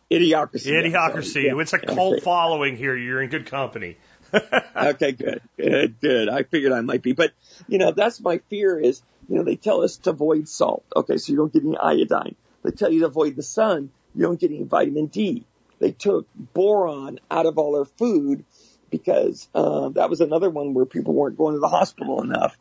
Idiocracy. 0.10 0.68
Idiocracy. 0.68 1.44
Yeah, 1.44 1.60
It's 1.60 1.74
a 1.74 1.80
cult 1.80 2.24
following 2.24 2.78
here. 2.78 2.96
You're 2.96 3.22
in 3.22 3.30
good 3.30 3.48
company. 3.48 3.98
okay, 4.76 5.12
good, 5.12 5.42
good, 5.58 6.00
good. 6.00 6.30
I 6.30 6.44
figured 6.44 6.72
I 6.72 6.82
might 6.82 7.02
be, 7.02 7.14
but 7.14 7.32
you 7.68 7.78
know, 7.78 7.92
that's 7.92 8.20
my 8.22 8.40
fear 8.50 8.80
is, 8.80 9.02
you 9.28 9.38
know, 9.38 9.44
they 9.44 9.56
tell 9.56 9.82
us 9.82 9.98
to 9.98 10.12
avoid 10.12 10.48
salt. 10.48 10.86
Okay, 10.96 11.18
so 11.18 11.32
you 11.32 11.38
don't 11.38 11.52
get 11.52 11.64
any 11.64 11.78
iodine. 11.78 12.36
They 12.64 12.72
tell 12.72 12.92
you 12.92 13.02
to 13.02 13.08
avoid 13.08 13.36
the 13.36 13.44
sun. 13.44 13.92
You 14.14 14.24
don't 14.24 14.40
get 14.40 14.52
any 14.52 14.64
vitamin 14.64 15.08
D. 15.08 15.46
They 15.80 15.92
took 15.92 16.28
boron 16.36 17.20
out 17.30 17.46
of 17.46 17.58
all 17.58 17.78
our 17.78 17.86
food 17.86 18.46
because 18.90 19.48
um, 19.56 19.94
that 19.94 20.10
was 20.10 20.22
another 20.22 20.50
one 20.50 20.74
where 20.74 20.86
people 20.86 21.14
weren't 21.14 21.38
going 21.38 21.54
to 21.54 21.60
the 21.60 21.68
hospital 21.68 22.22
enough, 22.22 22.58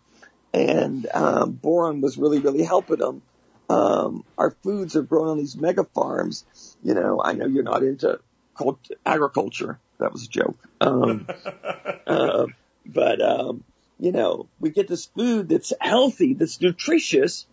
and 0.53 1.07
um, 1.13 1.53
boron 1.53 2.01
was 2.01 2.17
really, 2.17 2.39
really 2.39 2.63
helping 2.63 2.99
them. 2.99 3.23
Um, 3.69 4.25
our 4.37 4.51
foods 4.63 4.95
are 4.97 5.03
grown 5.03 5.29
on 5.29 5.39
these 5.39 5.57
mega 5.57 5.85
farms. 5.85 6.45
You 6.83 6.95
know, 6.95 7.21
I 7.23 7.33
know 7.33 7.47
you're 7.47 7.63
not 7.63 7.83
into 7.83 8.21
cult- 8.57 8.91
agriculture. 9.05 9.79
That 9.99 10.13
was 10.13 10.25
a 10.25 10.29
joke. 10.29 10.59
Um, 10.81 11.27
uh, 12.07 12.47
but, 12.87 13.23
um, 13.23 13.65
you 13.99 14.13
know, 14.13 14.49
we 14.61 14.71
get 14.71 14.89
this 14.89 15.07
food 15.07 15.49
that's 15.49 15.73
healthy, 15.81 16.35
that's 16.35 16.61
nutritious, 16.61 17.47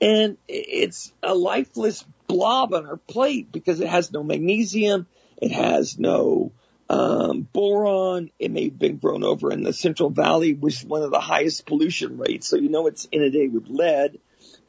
and 0.00 0.38
it's 0.46 1.12
a 1.22 1.34
lifeless 1.34 2.04
blob 2.28 2.72
on 2.72 2.86
our 2.86 2.96
plate 2.96 3.50
because 3.50 3.80
it 3.80 3.88
has 3.88 4.12
no 4.12 4.22
magnesium, 4.22 5.06
it 5.40 5.52
has 5.52 5.98
no 5.98 6.52
um, 6.88 7.42
boron. 7.52 8.30
It 8.38 8.50
may 8.50 8.64
have 8.64 8.78
been 8.78 8.96
grown 8.96 9.24
over 9.24 9.52
in 9.52 9.62
the 9.62 9.72
Central 9.72 10.10
Valley, 10.10 10.54
which 10.54 10.82
is 10.82 10.84
one 10.84 11.02
of 11.02 11.10
the 11.10 11.20
highest 11.20 11.66
pollution 11.66 12.18
rates. 12.18 12.48
So 12.48 12.56
you 12.56 12.68
know 12.68 12.86
it's 12.86 13.08
inundated 13.12 13.52
with 13.52 13.68
lead. 13.68 14.18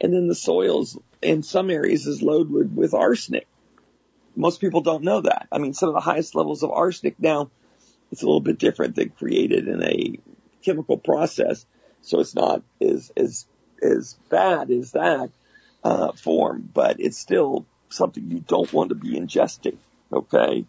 And 0.02 0.14
then 0.14 0.28
the 0.28 0.36
soils 0.36 0.98
in 1.22 1.44
some 1.44 1.70
areas 1.70 2.08
is 2.08 2.22
loaded 2.22 2.52
with, 2.52 2.72
with 2.72 2.94
arsenic. 2.94 3.48
Most 4.36 4.62
people 4.62 4.82
don't 4.82 5.04
know 5.04 5.22
that. 5.22 5.48
I 5.52 5.58
mean, 5.58 5.74
some 5.74 5.90
of 5.90 5.96
the 5.96 6.02
highest 6.02 6.36
levels 6.36 6.64
of 6.64 6.72
arsenic 6.72 7.20
now, 7.20 7.50
it's 8.12 8.22
a 8.22 8.26
little 8.26 8.40
bit 8.40 8.60
different. 8.60 8.96
They're 8.96 9.08
created 9.08 9.68
in 9.68 9.84
a 9.84 10.20
chemical 10.64 10.98
process. 10.98 11.66
So 12.02 12.22
it's 12.22 12.36
not 12.36 12.64
as, 12.80 13.12
as, 13.18 13.46
as 13.82 14.16
bad 14.30 14.72
as 14.72 14.94
that, 14.94 15.30
uh, 15.84 16.14
form, 16.14 16.70
but 16.74 17.00
it's 17.00 17.18
still 17.18 17.66
something 17.90 18.30
you 18.30 18.40
don't 18.40 18.72
want 18.72 18.90
to 18.90 18.96
be 18.96 19.20
ingesting. 19.20 19.78
Okay. 20.12 20.66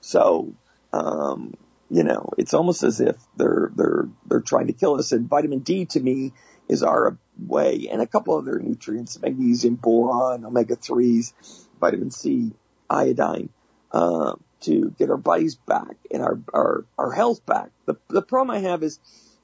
So, 0.00 0.52
um, 0.94 1.54
you 1.90 2.04
know, 2.04 2.30
it's 2.38 2.54
almost 2.54 2.82
as 2.82 3.00
if 3.00 3.16
they're, 3.36 3.70
they're, 3.74 4.08
they're 4.26 4.40
trying 4.40 4.68
to 4.68 4.72
kill 4.72 4.98
us. 4.98 5.12
And 5.12 5.28
vitamin 5.28 5.60
D 5.60 5.86
to 5.86 6.00
me 6.00 6.32
is 6.68 6.82
our 6.82 7.18
way 7.38 7.88
and 7.90 8.00
a 8.00 8.06
couple 8.06 8.36
other 8.36 8.58
nutrients, 8.58 9.20
magnesium, 9.20 9.74
boron, 9.74 10.44
omega 10.44 10.76
threes, 10.76 11.34
vitamin 11.80 12.10
C, 12.10 12.52
iodine, 12.88 13.50
uh, 13.92 14.34
to 14.62 14.94
get 14.98 15.10
our 15.10 15.16
bodies 15.16 15.56
back 15.56 15.96
and 16.10 16.22
our, 16.22 16.40
our, 16.52 16.84
our 16.96 17.12
health 17.12 17.44
back. 17.44 17.70
The, 17.86 17.96
the 18.08 18.22
problem 18.22 18.56
I 18.56 18.60
have 18.60 18.82
is 18.82 18.98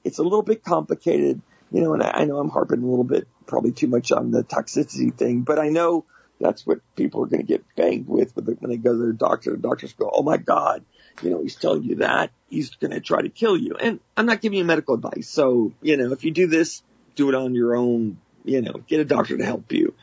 it's 0.05 0.19
a 0.19 0.23
little 0.23 0.43
bit 0.43 0.65
complicated, 0.65 1.43
you 1.73 1.83
know, 1.83 1.95
and 1.95 2.03
I, 2.03 2.11
I 2.11 2.25
know 2.25 2.39
I'm 2.39 2.49
harping 2.49 2.83
a 2.83 2.87
little 2.87 3.05
bit, 3.05 3.27
probably 3.47 3.73
too 3.73 3.89
much 3.89 4.13
on 4.13 4.31
the 4.31 4.45
toxicity 4.45 5.15
thing, 5.15 5.43
but 5.43 5.59
I 5.59 5.69
know 5.69 6.07
that's 6.41 6.67
what 6.67 6.81
people 6.97 7.23
are 7.23 7.27
going 7.27 7.43
to 7.43 7.47
get 7.47 7.65
banged 7.77 8.09
with 8.09 8.35
when 8.35 8.71
they, 8.71 8.79
go 8.79 8.93
to 8.93 8.99
their 8.99 9.13
doctor. 9.13 9.51
The 9.51 9.59
doctors 9.59 9.93
go, 9.93 10.11
"Oh 10.13 10.23
my 10.23 10.39
God, 10.39 10.85
you 11.23 11.31
know, 11.31 11.43
he's 11.43 11.57
telling 11.57 11.83
you 11.83 11.97
that 11.97 12.31
he's 12.49 12.71
going 12.71 12.93
to 12.93 13.01
try 13.01 13.23
to 13.23 13.29
kill 13.29 13.57
you." 13.57 13.77
And 13.81 14.01
I'm 14.17 14.27
not 14.27 14.41
giving 14.41 14.59
you 14.59 14.65
medical 14.65 14.95
advice, 14.95 15.29
so 15.29 15.73
you 15.83 15.97
know, 15.97 16.13
if 16.13 16.25
you 16.25 16.31
do 16.31 16.47
this, 16.47 16.83
do 17.15 17.29
it 17.29 17.35
on 17.35 17.55
your 17.55 17.77
own 17.77 18.19
you 18.45 18.63
know, 18.63 18.73
get 18.87 19.01
a 19.01 19.05
doctor 19.05 19.37
to 19.37 19.45
help 19.45 19.73
you. 19.73 19.95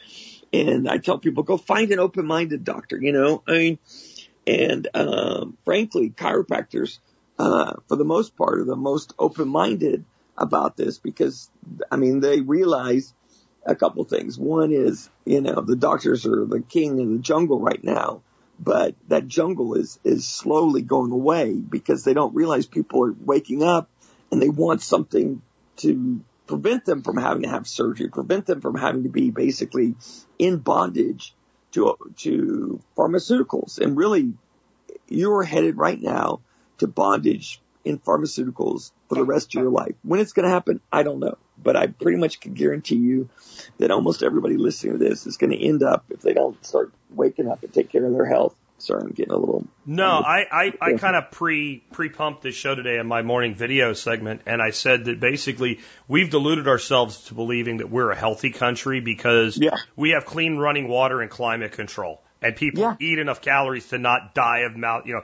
And 0.54 0.90
I 0.90 0.98
tell 0.98 1.18
people, 1.18 1.44
go 1.44 1.58
find 1.58 1.92
an 1.92 2.00
open-minded 2.00 2.64
doctor, 2.64 2.98
you 3.00 3.12
know, 3.12 3.44
I 3.48 3.52
mean, 3.52 3.80
and, 4.46 4.88
um, 4.94 5.58
frankly, 5.66 6.10
chiropractors, 6.10 7.00
uh, 7.38 7.74
for 7.88 7.98
the 7.98 8.06
most 8.06 8.36
part 8.38 8.60
are 8.60 8.66
the 8.66 8.76
most 8.76 9.14
open-minded 9.20 10.06
about 10.38 10.78
this 10.78 10.98
because, 10.98 11.50
I 11.92 11.98
mean, 11.98 12.22
they 12.22 12.42
realize 12.42 13.14
a 13.66 13.76
couple 13.76 14.04
things. 14.06 14.40
One 14.40 14.72
is, 14.72 15.10
you 15.26 15.42
know, 15.42 15.62
the 15.62 15.76
doctors 15.76 16.26
are 16.26 16.46
the 16.46 16.62
king 16.62 17.00
of 17.02 17.10
the 17.10 17.20
jungle 17.20 17.60
right 17.60 17.84
now, 17.84 18.22
but 18.60 18.96
that 19.08 19.28
jungle 19.28 19.76
is, 19.76 20.00
is 20.04 20.28
slowly 20.28 20.82
going 20.82 21.12
away 21.12 21.54
because 21.54 22.04
they 22.04 22.14
don't 22.14 22.36
realize 22.36 22.66
people 22.66 23.06
are 23.06 23.16
waking 23.20 23.64
up 23.64 23.90
and 24.32 24.42
they 24.42 24.50
want 24.50 24.82
something 24.82 25.42
to 25.78 26.22
prevent 26.48 26.86
them 26.86 27.04
from 27.04 27.18
having 27.18 27.44
to 27.44 27.50
have 27.50 27.68
surgery, 27.68 28.10
prevent 28.10 28.46
them 28.46 28.62
from 28.62 28.76
having 28.76 29.04
to 29.04 29.10
be 29.10 29.30
basically 29.30 29.96
in 30.40 30.58
bondage 30.58 31.36
to, 31.72 31.96
to 32.18 32.82
pharmaceuticals. 32.98 33.80
And 33.80 33.96
really, 33.96 34.34
you're 35.08 35.44
headed 35.44 35.78
right 35.78 36.02
now 36.02 36.42
to 36.80 36.88
bondage 36.88 37.62
in 37.88 38.00
pharmaceuticals 38.00 38.92
for 39.10 39.16
the 39.16 39.24
rest 39.24 39.56
of 39.56 39.62
your 39.62 39.72
life. 39.72 39.96
When 40.04 40.20
it's 40.20 40.34
going 40.34 40.46
to 40.46 40.52
happen, 40.52 40.82
I 40.92 41.04
don't 41.04 41.20
know. 41.20 41.38
But 41.62 41.76
I 41.76 41.88
pretty 41.88 42.18
much 42.18 42.40
can 42.40 42.54
guarantee 42.54 42.98
you 42.98 43.30
that 43.80 43.90
almost 43.92 44.22
everybody 44.24 44.58
listening 44.58 44.94
to 44.94 45.00
this 45.00 45.26
is 45.26 45.38
going 45.38 45.52
to 45.52 45.60
end 45.62 45.82
up, 45.84 46.06
if 46.10 46.22
they 46.22 46.34
don't 46.34 46.64
start 46.66 46.92
waking 47.10 47.48
up 47.48 47.64
and 47.64 47.74
take 47.74 47.90
care 47.90 48.06
of 48.06 48.14
their 48.14 48.26
health, 48.26 48.56
Sorry, 48.80 49.02
I'm 49.02 49.10
getting 49.10 49.34
a 49.34 49.38
little. 49.38 49.66
No, 49.88 50.06
I, 50.06 50.46
I, 50.52 50.74
I 50.80 50.94
kind 50.98 51.16
of 51.16 51.32
pre 51.32 51.84
pre 51.92 52.10
pumped 52.10 52.44
this 52.44 52.54
show 52.54 52.76
today 52.76 53.00
in 53.00 53.08
my 53.08 53.24
morning 53.24 53.56
video 53.56 53.94
segment, 53.94 54.42
and 54.46 54.62
I 54.62 54.70
said 54.70 55.06
that 55.06 55.20
basically 55.20 55.80
we've 56.08 56.30
deluded 56.30 56.68
ourselves 56.68 57.24
to 57.24 57.34
believing 57.34 57.78
that 57.78 57.90
we're 57.90 58.12
a 58.12 58.16
healthy 58.16 58.52
country 58.52 59.00
because 59.00 59.58
Yeah. 59.58 59.78
we 59.96 60.12
have 60.12 60.26
clean 60.28 60.58
running 60.58 60.88
water 60.88 61.22
and 61.22 61.32
climate 61.32 61.72
control, 61.72 62.22
and 62.40 62.56
people 62.56 62.84
Yeah. 62.84 62.96
eat 63.00 63.18
enough 63.18 63.42
calories 63.42 63.88
to 63.88 63.98
not 63.98 64.36
die 64.36 64.60
of 64.60 64.76
mal. 64.78 65.02
You 65.06 65.14
know, 65.16 65.22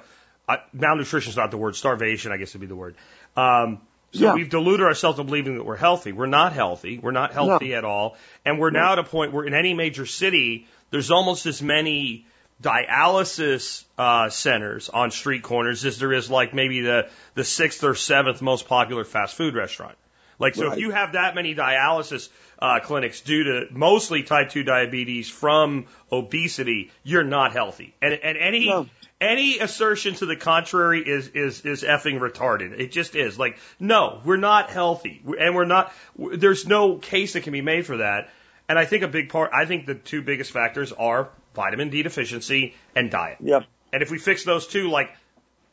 malnutrition 0.73 1.29
is 1.29 1.37
not 1.37 1.51
the 1.51 1.57
word. 1.57 1.75
Starvation, 1.75 2.31
I 2.31 2.37
guess, 2.37 2.53
would 2.53 2.61
be 2.61 2.67
the 2.67 2.75
word. 2.75 2.95
Um, 3.35 3.81
so 4.11 4.25
Yeah. 4.25 4.33
we've 4.35 4.49
deluded 4.49 4.85
ourselves 4.85 5.17
to 5.17 5.23
believing 5.23 5.55
that 5.57 5.65
we're 5.65 5.75
healthy. 5.75 6.11
We're 6.11 6.27
not 6.27 6.53
healthy. 6.53 6.99
We're 6.99 7.11
not 7.11 7.33
healthy 7.33 7.73
at 7.73 7.83
all. 7.83 8.15
And 8.45 8.59
we're 8.59 8.69
now 8.69 8.91
at 8.93 8.99
a 8.99 9.03
point 9.03 9.31
where 9.33 9.45
in 9.45 9.53
any 9.55 9.73
major 9.73 10.05
city, 10.05 10.67
there's 10.91 11.09
almost 11.09 11.45
as 11.47 11.61
many 11.61 12.25
dialysis 12.61 13.83
uh, 13.97 14.29
centers 14.29 14.89
on 14.89 15.11
street 15.11 15.43
corners 15.43 15.83
as 15.85 15.99
there 15.99 16.13
is 16.13 16.29
like 16.29 16.53
maybe 16.53 16.81
the 16.81 17.09
the 17.35 17.43
sixth 17.43 17.83
or 17.83 17.95
seventh 17.95 18.41
most 18.41 18.67
popular 18.67 19.03
fast 19.03 19.35
food 19.35 19.55
restaurant. 19.55 19.97
Like 20.39 20.55
so, 20.55 20.71
if 20.71 20.79
you 20.79 20.91
have 20.91 21.13
that 21.13 21.35
many 21.35 21.55
dialysis 21.55 22.29
uh, 22.59 22.79
clinics 22.81 23.21
due 23.21 23.43
to 23.43 23.67
mostly 23.71 24.23
type 24.23 24.49
two 24.49 24.63
diabetes 24.63 25.29
from 25.29 25.85
obesity, 26.11 26.91
you're 27.03 27.23
not 27.23 27.53
healthy. 27.53 27.93
And 28.01 28.13
and 28.13 28.37
any 28.37 28.67
No. 28.67 28.87
Any 29.23 29.59
assertion 29.59 30.15
to 30.15 30.25
the 30.25 30.35
contrary 30.35 31.01
is 31.01 31.29
is 31.29 31.65
is 31.65 31.83
effing 31.83 32.19
retarded. 32.19 32.79
It 32.79 32.91
just 32.91 33.15
is. 33.15 33.39
Like 33.39 33.57
no, 33.79 34.21
we're 34.25 34.37
not 34.37 34.69
healthy, 34.69 35.21
and 35.39 35.55
we're 35.55 35.65
not. 35.65 35.93
There's 36.17 36.67
no 36.67 36.97
case 36.97 37.33
that 37.33 37.43
can 37.43 37.53
be 37.53 37.61
made 37.61 37.85
for 37.85 37.97
that. 37.97 38.29
And 38.69 38.79
I 38.79 38.85
think 38.85 39.03
a 39.03 39.07
big 39.07 39.29
part. 39.29 39.51
I 39.53 39.65
think 39.65 39.85
the 39.85 39.95
two 39.95 40.21
biggest 40.21 40.51
factors 40.51 40.91
are 40.91 41.29
vitamin 41.55 41.89
D 41.89 42.03
deficiency 42.03 42.75
and 42.95 43.11
diet. 43.11 43.37
Yep. 43.41 43.65
And 43.91 44.01
if 44.03 44.11
we 44.11 44.17
fix 44.17 44.43
those 44.43 44.67
two, 44.67 44.89
like, 44.89 45.09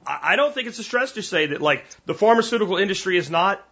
I 0.06 0.32
I 0.32 0.36
don't 0.36 0.54
think 0.54 0.68
it's 0.68 0.78
a 0.78 0.84
stretch 0.84 1.12
to 1.14 1.22
say 1.22 1.46
that, 1.46 1.60
like, 1.60 1.84
the 2.06 2.14
pharmaceutical 2.14 2.76
industry 2.76 3.16
is 3.16 3.30
not 3.30 3.64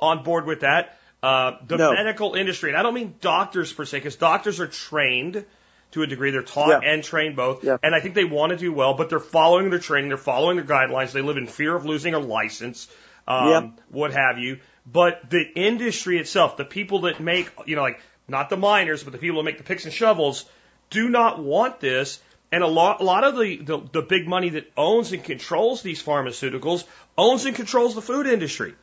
on 0.00 0.22
board 0.22 0.44
with 0.46 0.60
that. 0.60 0.98
Uh, 1.22 1.52
the 1.66 1.76
No. 1.76 1.92
medical 1.92 2.34
industry, 2.34 2.70
and 2.70 2.78
I 2.78 2.82
don't 2.82 2.94
mean 2.94 3.14
doctors 3.20 3.72
per 3.72 3.84
se, 3.84 3.98
because 3.98 4.16
doctors 4.16 4.60
are 4.60 4.68
trained 4.68 5.44
to 5.92 6.02
a 6.02 6.06
degree. 6.06 6.30
They're 6.30 6.42
taught 6.42 6.82
Yeah. 6.82 6.90
and 6.92 7.02
trained 7.02 7.36
both. 7.36 7.64
Yeah. 7.64 7.78
And 7.82 7.94
I 7.94 8.00
think 8.00 8.14
they 8.14 8.24
want 8.24 8.50
to 8.50 8.56
do 8.56 8.72
well, 8.72 8.94
but 8.94 9.08
they're 9.08 9.20
following 9.20 9.70
their 9.70 9.78
training. 9.78 10.08
They're 10.08 10.18
following 10.18 10.56
their 10.56 10.66
guidelines. 10.66 11.12
They 11.12 11.22
live 11.22 11.36
in 11.36 11.46
fear 11.46 11.74
of 11.74 11.84
losing 11.84 12.14
a 12.14 12.18
license, 12.18 12.88
um, 13.26 13.74
what 13.90 14.12
have 14.12 14.38
you. 14.38 14.58
But 14.90 15.28
the 15.30 15.42
industry 15.54 16.18
itself, 16.18 16.56
the 16.56 16.64
people 16.64 17.00
that 17.02 17.20
make, 17.20 17.50
you 17.66 17.76
know, 17.76 17.82
like, 17.82 18.00
not 18.26 18.50
the 18.50 18.56
miners, 18.56 19.02
but 19.02 19.12
the 19.12 19.18
people 19.18 19.38
that 19.38 19.44
make 19.44 19.58
the 19.58 19.64
picks 19.64 19.84
and 19.84 19.92
shovels, 19.92 20.44
do 20.90 21.08
not 21.08 21.42
want 21.42 21.80
this. 21.80 22.20
And 22.50 22.62
a 22.62 22.66
lot, 22.66 23.00
a 23.02 23.04
lot 23.04 23.24
of 23.24 23.36
the, 23.36 23.56
the, 23.56 23.78
the 23.92 24.02
big 24.02 24.26
money 24.26 24.50
that 24.50 24.70
owns 24.76 25.12
and 25.12 25.22
controls 25.22 25.82
these 25.82 26.02
pharmaceuticals 26.02 26.84
owns 27.16 27.44
and 27.44 27.54
controls 27.54 27.94
the 27.94 28.00
food 28.02 28.26
industry. 28.26 28.74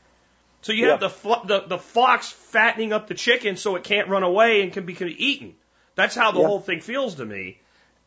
So 0.62 0.74
you 0.74 0.90
have 0.90 1.00
the, 1.00 1.10
the 1.46 1.64
the 1.68 1.78
fox 1.78 2.32
fattening 2.32 2.92
up 2.92 3.08
the 3.08 3.14
chicken 3.14 3.56
so 3.56 3.76
it 3.76 3.84
can't 3.84 4.08
run 4.10 4.24
away 4.24 4.64
and 4.64 4.74
can 4.74 4.84
be 4.86 4.96
can 4.96 5.08
be 5.08 5.26
eaten. 5.26 5.54
That's 5.96 6.16
how 6.16 6.32
the 6.32 6.40
Yeah. 6.40 6.48
whole 6.48 6.60
thing 6.60 6.82
feels 6.82 7.16
to 7.16 7.26
me. 7.26 7.60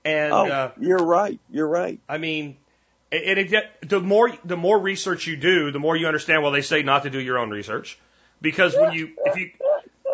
And 0.04 0.32
Oh, 0.32 0.46
uh, 0.46 0.70
you're 0.80 1.04
right. 1.04 1.38
You're 1.50 1.68
right. 1.68 1.98
I 2.08 2.18
mean, 2.18 2.56
and 3.10 3.38
it, 3.38 3.52
it, 3.52 3.88
the 3.88 4.00
more 4.00 4.30
the 4.44 4.56
more 4.56 4.78
research 4.78 5.26
you 5.26 5.36
do, 5.36 5.70
the 5.70 5.78
more 5.78 5.96
you 5.96 6.06
understand. 6.06 6.42
Well, 6.42 6.52
they 6.52 6.62
say 6.62 6.82
not 6.82 7.02
to 7.04 7.10
do 7.10 7.18
your 7.20 7.38
own 7.38 7.50
research 7.50 7.98
because 8.40 8.76
when 8.78 8.92
you 8.92 9.10
if 9.24 9.36
you 9.36 9.50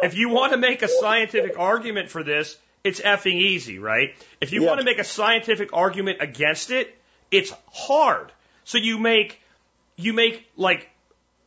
if 0.02 0.14
you 0.16 0.28
want 0.30 0.52
to 0.52 0.58
make 0.58 0.82
a 0.82 0.88
scientific 0.88 1.58
argument 1.58 2.10
for 2.10 2.22
this, 2.22 2.56
it's 2.82 3.00
effing 3.00 3.40
easy, 3.40 3.78
right? 3.78 4.14
If 4.40 4.52
you 4.52 4.62
Yeah. 4.62 4.68
want 4.68 4.80
to 4.80 4.84
make 4.84 4.98
a 4.98 5.04
scientific 5.04 5.70
argument 5.72 6.18
against 6.20 6.70
it, 6.70 6.96
it's 7.30 7.52
hard. 7.72 8.32
So 8.64 8.78
you 8.78 8.98
make 8.98 9.40
you 9.96 10.12
make 10.12 10.46
like 10.56 10.88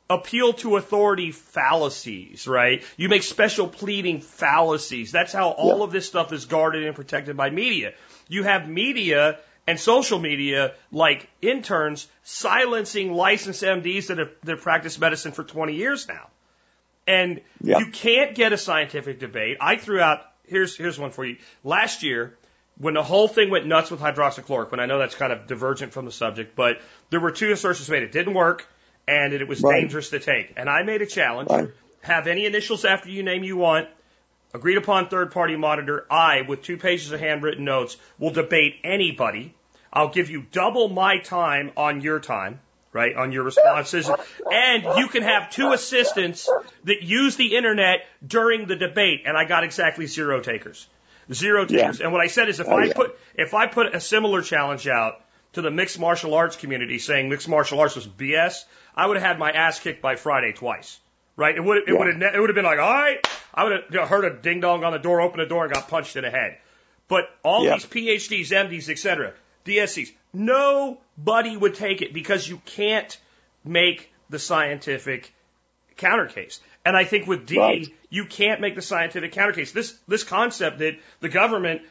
appeal 0.10 0.54
to 0.54 0.78
authority 0.78 1.32
fallacies, 1.32 2.48
right? 2.48 2.84
You 2.96 3.10
make 3.10 3.24
special 3.24 3.68
pleading 3.68 4.22
fallacies. 4.22 5.12
That's 5.12 5.34
how 5.34 5.50
all 5.50 5.80
Yeah. 5.80 5.84
of 5.84 5.92
this 5.92 6.08
stuff 6.08 6.32
is 6.32 6.46
guarded 6.46 6.86
and 6.86 6.96
protected 6.96 7.36
by 7.36 7.50
media. 7.50 7.94
You 8.30 8.44
have 8.44 8.70
media 8.70 9.40
and 9.68 9.78
social 9.78 10.18
media 10.18 10.74
like 10.92 11.28
interns 11.42 12.08
silencing 12.24 13.12
licensed 13.14 13.64
MDs 13.64 14.08
that 14.08 14.18
have, 14.18 14.30
that 14.44 14.62
practiced 14.62 15.00
medicine 15.00 15.34
for 15.34 15.44
20 15.44 15.74
years 15.74 16.08
now. 16.08 16.30
And 17.06 17.42
Yeah. 17.62 17.80
you 17.80 17.88
can't 17.88 18.34
get 18.34 18.54
a 18.54 18.58
scientific 18.58 19.20
debate. 19.20 19.58
I 19.60 19.76
threw 19.78 20.00
out 20.00 20.22
here's 20.48 20.78
here's 20.78 20.98
one 20.98 21.12
for 21.12 21.26
you. 21.26 21.36
Last 21.66 22.04
year, 22.04 22.38
when 22.78 22.94
the 22.94 23.04
whole 23.04 23.28
thing 23.28 23.50
went 23.50 23.66
nuts 23.66 23.92
with 23.92 24.00
hydroxychloroquine, 24.00 24.80
I 24.80 24.86
know 24.86 25.00
that's 25.00 25.16
kind 25.16 25.34
of 25.34 25.48
divergent 25.48 25.92
from 25.92 26.06
the 26.06 26.12
subject, 26.12 26.56
but 26.56 26.80
there 27.10 27.20
were 27.20 27.32
two 27.32 27.52
assertions 27.52 27.90
made. 27.90 28.04
It 28.04 28.12
didn't 28.14 28.34
work, 28.34 28.66
and 29.08 29.34
it 29.34 29.48
was 29.48 29.62
Right. 29.62 29.80
dangerous 29.82 30.10
to 30.10 30.20
take. 30.20 30.54
And 30.58 30.70
I 30.70 30.84
made 30.84 31.02
a 31.02 31.06
challenge. 31.06 31.50
Right. 31.50 31.70
Have 32.02 32.28
any 32.28 32.46
initials 32.46 32.86
after 32.86 33.10
you 33.10 33.24
name 33.24 33.44
you 33.44 33.58
want. 33.58 33.88
Agreed 34.54 34.78
upon 34.78 35.08
third 35.10 35.32
party 35.32 35.56
monitor. 35.56 36.06
I, 36.10 36.42
with 36.42 36.64
two 36.64 36.78
pages 36.78 37.12
of 37.12 37.20
handwritten 37.20 37.66
notes, 37.66 37.98
will 38.18 38.32
debate 38.32 38.76
anybody. 38.84 39.54
I'll 39.92 40.10
give 40.10 40.30
you 40.30 40.46
double 40.52 40.90
my 40.90 41.18
time 41.20 41.72
on 41.76 42.02
your 42.02 42.20
time, 42.20 42.60
right, 42.94 43.16
on 43.16 43.32
your 43.32 43.44
responses. 43.44 44.10
And 44.52 44.84
you 44.98 45.08
can 45.08 45.24
have 45.24 45.50
two 45.50 45.72
assistants 45.74 46.50
that 46.86 47.04
use 47.04 47.36
the 47.36 47.56
internet 47.56 48.06
during 48.26 48.68
the 48.68 48.76
debate. 48.76 49.24
And 49.26 49.38
I 49.38 49.46
got 49.46 49.64
exactly 49.64 50.06
zero 50.08 50.40
takers. 50.40 50.88
Zero 51.32 51.66
Yeah. 51.68 51.82
takers. 51.82 52.02
And 52.02 52.12
what 52.14 52.22
I 52.22 52.28
said 52.28 52.48
is 52.50 52.60
if 52.60 52.68
Oh, 52.70 52.78
I 52.78 52.86
yeah. 52.86 52.94
put, 52.94 53.20
if 53.36 53.54
I 53.54 53.68
put 53.68 53.94
a 53.96 54.00
similar 54.00 54.42
challenge 54.42 54.88
out 54.88 55.22
to 55.54 55.62
the 55.62 55.72
mixed 55.72 56.00
martial 56.00 56.34
arts 56.34 56.56
community 56.56 57.00
saying 57.00 57.30
mixed 57.30 57.48
martial 57.50 57.80
arts 57.80 57.96
was 57.96 58.08
BS, 58.08 58.64
I 58.96 59.06
would 59.08 59.18
have 59.18 59.26
had 59.26 59.40
my 59.40 59.52
ass 59.52 59.80
kicked 59.80 60.02
by 60.02 60.16
Friday 60.16 60.54
twice. 60.54 61.00
Right? 61.36 61.56
It 61.56 61.64
would 61.64 61.78
it 61.78 61.84
Yeah. 61.88 61.94
would 62.00 62.08
have 62.22 62.36
it 62.36 62.40
would 62.40 62.50
have 62.50 62.56
been 62.56 62.66
like, 62.66 62.80
all 62.80 62.94
right, 62.94 63.28
I 63.54 63.64
would 63.64 63.94
have 63.94 64.10
heard 64.10 64.26
a 64.26 64.32
ding 64.36 64.60
dong 64.60 64.84
on 64.84 64.92
the 64.92 65.00
door, 65.00 65.22
opened 65.22 65.42
the 65.42 65.46
door, 65.46 65.66
and 65.66 65.74
got 65.74 65.88
punched 65.88 66.16
in 66.16 66.24
the 66.24 66.32
head. 66.32 66.58
But 67.08 67.30
all 67.44 67.64
Yeah. 67.64 67.74
these 67.74 67.86
PhDs, 67.86 68.52
MDs, 68.52 68.90
etc., 68.90 69.34
DSCs, 69.64 70.12
nobody 70.34 71.56
would 71.56 71.76
take 71.76 72.02
it 72.02 72.14
because 72.14 72.48
you 72.48 72.62
can't 72.66 73.18
make 73.64 74.12
the 74.30 74.40
scientific 74.40 75.32
counter 75.98 76.26
case. 76.26 76.60
And 76.86 76.96
I 76.96 77.04
think 77.04 77.28
with 77.28 77.46
D, 77.46 77.60
Right. 77.60 77.88
you 78.10 78.26
can't 78.26 78.62
make 78.62 78.76
the 78.76 78.82
scientific 78.82 79.32
counter 79.34 79.54
case. 79.54 79.72
This 79.72 79.94
this 80.08 80.24
concept 80.24 80.80
that 80.80 80.98
the 81.20 81.30
government 81.30 81.82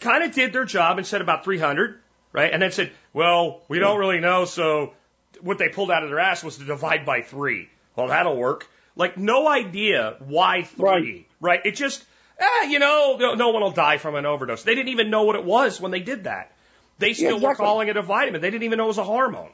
kind 0.00 0.22
of 0.22 0.32
did 0.32 0.52
their 0.52 0.64
job 0.64 0.98
and 0.98 1.06
said 1.06 1.20
about 1.20 1.44
300, 1.44 2.00
right? 2.38 2.52
And 2.52 2.62
then 2.62 2.70
said, 2.70 2.92
well, 3.12 3.62
we 3.68 3.80
don't 3.80 3.98
really 3.98 4.20
know, 4.20 4.44
so 4.44 4.92
what 5.40 5.58
they 5.58 5.68
pulled 5.68 5.90
out 5.90 6.04
of 6.04 6.08
their 6.08 6.20
ass 6.20 6.44
was 6.44 6.58
to 6.58 6.64
divide 6.64 7.04
by 7.04 7.22
three. 7.22 7.68
Well, 7.96 8.08
that'll 8.08 8.36
work. 8.36 8.68
Like, 8.94 9.18
no 9.18 9.48
idea 9.48 10.16
why 10.20 10.62
three, 10.62 11.26
right? 11.40 11.60
It 11.64 11.74
just, 11.74 12.04
eh, 12.38 12.68
you 12.68 12.78
know, 12.78 13.16
no, 13.18 13.34
no 13.34 13.48
one 13.48 13.62
will 13.62 13.72
die 13.72 13.98
from 13.98 14.14
an 14.14 14.24
overdose. 14.24 14.62
They 14.62 14.76
didn't 14.76 14.90
even 14.90 15.10
know 15.10 15.24
what 15.24 15.34
it 15.34 15.44
was 15.44 15.80
when 15.80 15.90
they 15.90 16.00
did 16.00 16.24
that. 16.24 16.52
They 16.98 17.12
still 17.12 17.40
were 17.40 17.50
exactly. 17.50 17.66
calling 17.66 17.88
it 17.88 17.96
a 17.96 18.02
vitamin. 18.02 18.40
They 18.40 18.50
didn't 18.50 18.64
even 18.64 18.78
know 18.78 18.84
it 18.84 18.88
was 18.88 18.98
a 18.98 19.04
hormone. 19.04 19.50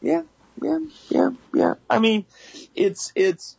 Yeah, 0.00 0.22
yeah, 0.60 0.78
yeah, 1.08 1.30
yeah. 1.52 1.74
I 1.88 1.98
mean, 1.98 2.24
it's 2.74 3.12
it's 3.16 3.56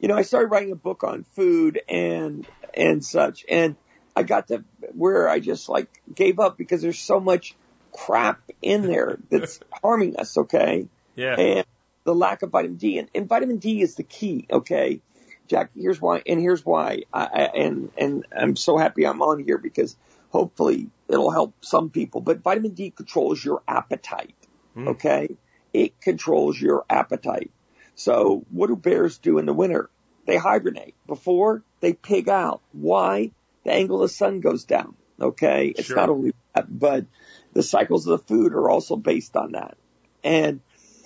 you 0.00 0.08
know, 0.08 0.16
I 0.16 0.22
started 0.22 0.48
writing 0.48 0.72
a 0.72 0.76
book 0.76 1.02
on 1.02 1.24
food 1.34 1.80
and 1.88 2.46
and 2.74 3.02
such, 3.02 3.46
and 3.48 3.76
I 4.14 4.22
got 4.22 4.48
to 4.48 4.64
where 4.92 5.28
I 5.30 5.40
just 5.40 5.70
like 5.70 5.88
gave 6.14 6.38
up 6.40 6.58
because 6.58 6.82
there's 6.82 6.98
so 6.98 7.20
much 7.20 7.54
crap 7.94 8.40
in 8.60 8.82
there 8.82 9.18
that's 9.30 9.60
harming 9.82 10.16
us. 10.16 10.36
Okay, 10.36 10.88
Yeah. 11.16 11.36
and 11.38 11.66
the 12.04 12.14
lack 12.14 12.42
of 12.42 12.50
vitamin 12.50 12.76
D, 12.76 12.98
and, 12.98 13.08
and 13.14 13.26
vitamin 13.28 13.58
D 13.58 13.80
is 13.80 13.94
the 13.94 14.02
key. 14.02 14.46
Okay, 14.50 15.00
Jack, 15.48 15.70
here's 15.74 16.00
why, 16.00 16.22
and 16.26 16.40
here's 16.40 16.64
why, 16.66 17.04
I, 17.12 17.24
I, 17.26 17.42
and 17.56 17.90
and 17.96 18.26
I'm 18.36 18.56
so 18.56 18.76
happy 18.76 19.06
I'm 19.06 19.22
on 19.22 19.42
here 19.42 19.58
because 19.58 19.96
hopefully 20.30 20.88
it'll 21.08 21.30
help 21.30 21.54
some 21.62 21.90
people. 21.90 22.20
But 22.20 22.40
vitamin 22.42 22.72
D 22.72 22.90
controls 22.90 23.42
your 23.44 23.62
appetite. 23.68 24.34
Mm. 24.76 24.88
Okay, 24.88 25.36
it 25.72 26.00
controls 26.00 26.60
your 26.60 26.84
appetite. 26.90 27.50
So 27.94 28.44
what 28.50 28.66
do 28.66 28.76
bears 28.76 29.18
do 29.18 29.38
in 29.38 29.46
the 29.46 29.52
winter? 29.54 29.88
They 30.26 30.36
hibernate. 30.36 30.94
Before 31.06 31.62
they 31.80 31.92
pig 31.92 32.28
out. 32.28 32.60
Why? 32.72 33.30
The 33.64 33.72
angle 33.72 34.02
of 34.02 34.08
the 34.10 34.14
sun 34.14 34.40
goes 34.40 34.64
down. 34.64 34.94
Okay, 35.20 35.68
it's 35.68 35.86
Sure. 35.88 35.96
not 35.96 36.08
only 36.08 36.32
but 36.68 37.06
the 37.52 37.62
cycles 37.62 38.06
of 38.06 38.18
the 38.18 38.26
food 38.26 38.52
are 38.52 38.70
also 38.70 38.96
based 38.96 39.36
on 39.36 39.52
that, 39.52 39.76
and 40.22 40.60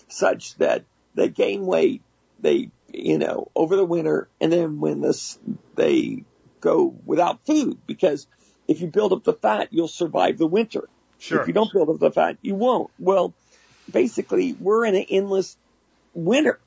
such 0.08 0.54
that 0.56 0.84
they 1.14 1.28
gain 1.28 1.66
weight. 1.66 2.02
They, 2.40 2.70
you 2.92 3.18
know, 3.18 3.50
over 3.56 3.76
the 3.76 3.84
winter, 3.84 4.28
and 4.40 4.52
then 4.52 4.80
when 4.80 5.00
this 5.00 5.38
they 5.74 6.24
go 6.60 6.94
without 7.04 7.44
food 7.46 7.78
because 7.86 8.26
if 8.66 8.80
you 8.80 8.86
build 8.88 9.12
up 9.12 9.24
the 9.24 9.32
fat, 9.32 9.68
you'll 9.70 9.88
survive 9.88 10.38
the 10.38 10.46
winter. 10.46 10.88
Sure. 11.18 11.40
If 11.40 11.48
you 11.48 11.54
don't 11.54 11.72
build 11.72 11.88
up 11.88 11.98
the 11.98 12.12
fat, 12.12 12.36
you 12.42 12.54
won't. 12.54 12.90
Well, 12.98 13.34
basically, 13.90 14.52
we're 14.52 14.84
in 14.84 14.94
an 14.94 15.06
endless 15.08 15.56
winter. 16.14 16.60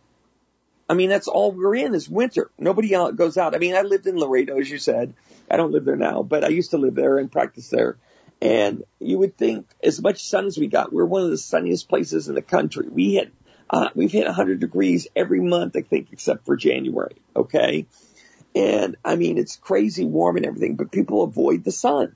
I 0.90 0.94
mean, 0.94 1.10
that's 1.10 1.30
all 1.30 1.54
we're 1.54 1.76
in 1.76 1.96
is 1.96 2.10
winter. 2.10 2.52
Nobody 2.58 2.94
out 2.96 3.16
goes 3.16 3.38
out. 3.38 3.56
I 3.56 3.60
mean, 3.60 3.76
I 3.76 3.84
lived 3.84 4.08
in 4.08 4.18
Laredo, 4.18 4.60
as 4.60 4.70
you 4.70 4.78
said. 4.78 5.14
I 5.50 5.56
don't 5.56 5.72
live 5.72 5.86
there 5.86 5.96
now, 5.96 6.22
but 6.22 6.44
I 6.44 6.50
used 6.50 6.72
to 6.72 6.78
live 6.78 6.96
there 6.96 7.18
and 7.18 7.32
practice 7.32 7.70
there. 7.70 7.98
And 8.42 8.84
you 9.00 9.20
would 9.20 9.38
think, 9.38 9.68
as 9.84 10.02
much 10.02 10.24
sun 10.24 10.46
as 10.46 10.58
we 10.58 10.68
got, 10.68 10.92
we're 10.92 11.06
one 11.06 11.24
of 11.24 11.30
the 11.30 11.38
sunniest 11.38 11.88
places 11.88 12.28
in 12.28 12.36
the 12.36 12.42
country. 12.42 12.88
We 12.90 13.14
hit, 13.14 13.32
uh, 13.70 13.90
we've 13.94 14.12
hit 14.12 14.26
100 14.26 14.60
degrees 14.60 15.08
every 15.16 15.42
month, 15.42 15.76
I 15.76 15.82
think, 15.82 16.10
except 16.12 16.46
for 16.46 16.56
January. 16.56 17.16
Okay. 17.36 17.86
And 18.56 18.98
I 19.06 19.16
mean, 19.16 19.38
it's 19.38 19.56
crazy 19.56 20.06
warm 20.06 20.38
and 20.38 20.46
everything, 20.46 20.76
but 20.76 20.92
people 20.92 21.24
avoid 21.24 21.64
the 21.64 21.72
sun. 21.72 22.16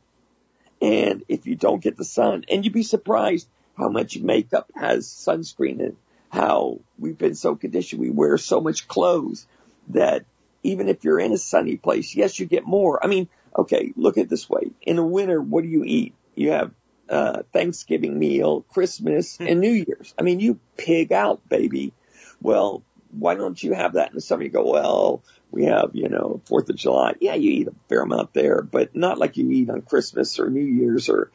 And 0.82 1.24
if 1.28 1.46
you 1.46 1.56
don't 1.56 1.82
get 1.82 1.96
the 1.96 2.04
sun, 2.04 2.44
and 2.50 2.66
you'd 2.66 2.74
be 2.74 2.84
surprised 2.84 3.48
how 3.78 3.90
much 3.90 4.18
makeup 4.18 4.72
has 4.76 5.08
sunscreen 5.08 5.80
and 5.80 5.98
how 6.30 6.80
we've 6.98 7.18
been 7.18 7.36
so 7.36 7.56
conditioned. 7.56 8.02
We 8.02 8.10
wear 8.10 8.38
so 8.38 8.62
much 8.62 8.88
clothes 8.88 9.48
that 9.90 10.26
even 10.64 10.90
if 10.90 11.04
you're 11.04 11.20
in 11.20 11.32
a 11.32 11.38
sunny 11.38 11.78
place, 11.78 12.16
yes, 12.16 12.40
you 12.40 12.46
get 12.46 12.66
more. 12.66 13.04
I 13.04 13.08
mean, 13.08 13.30
okay, 13.56 13.94
look 13.96 14.18
at 14.18 14.26
it 14.26 14.30
this 14.30 14.50
way. 14.50 14.72
In 14.82 14.96
the 14.98 15.04
winter, 15.04 15.42
what 15.42 15.64
do 15.64 15.70
you 15.70 15.84
eat? 15.84 16.14
You 16.36 16.52
have 16.52 16.72
uh, 17.10 17.44
Thanksgiving 17.54 18.18
meal, 18.18 18.62
Christmas, 18.62 19.38
and 19.40 19.60
New 19.60 19.72
Year's. 19.72 20.14
I 20.18 20.24
mean, 20.24 20.40
you 20.40 20.60
pig 20.78 21.12
out, 21.12 21.48
baby. 21.48 21.94
Well, 22.42 22.84
why 23.12 23.36
don't 23.36 23.62
you 23.62 23.74
have 23.74 23.94
that 23.94 24.10
in 24.10 24.16
the 24.16 24.22
summer? 24.22 24.44
You 24.44 24.50
go, 24.50 24.70
well, 24.70 25.24
we 25.52 25.66
have, 25.66 25.92
you 25.94 26.10
know, 26.10 26.42
Fourth 26.46 26.70
of 26.70 26.76
July. 26.76 27.14
Yeah, 27.22 27.36
you 27.36 27.52
eat 27.52 27.68
a 27.68 27.74
fair 27.88 28.02
amount 28.02 28.34
there, 28.34 28.62
but 28.62 28.96
not 28.96 29.18
like 29.18 29.38
you 29.38 29.50
eat 29.52 29.70
on 29.70 29.82
Christmas 29.82 30.40
or 30.40 30.50
New 30.50 30.66
Year's 30.66 31.10
or 31.10 31.32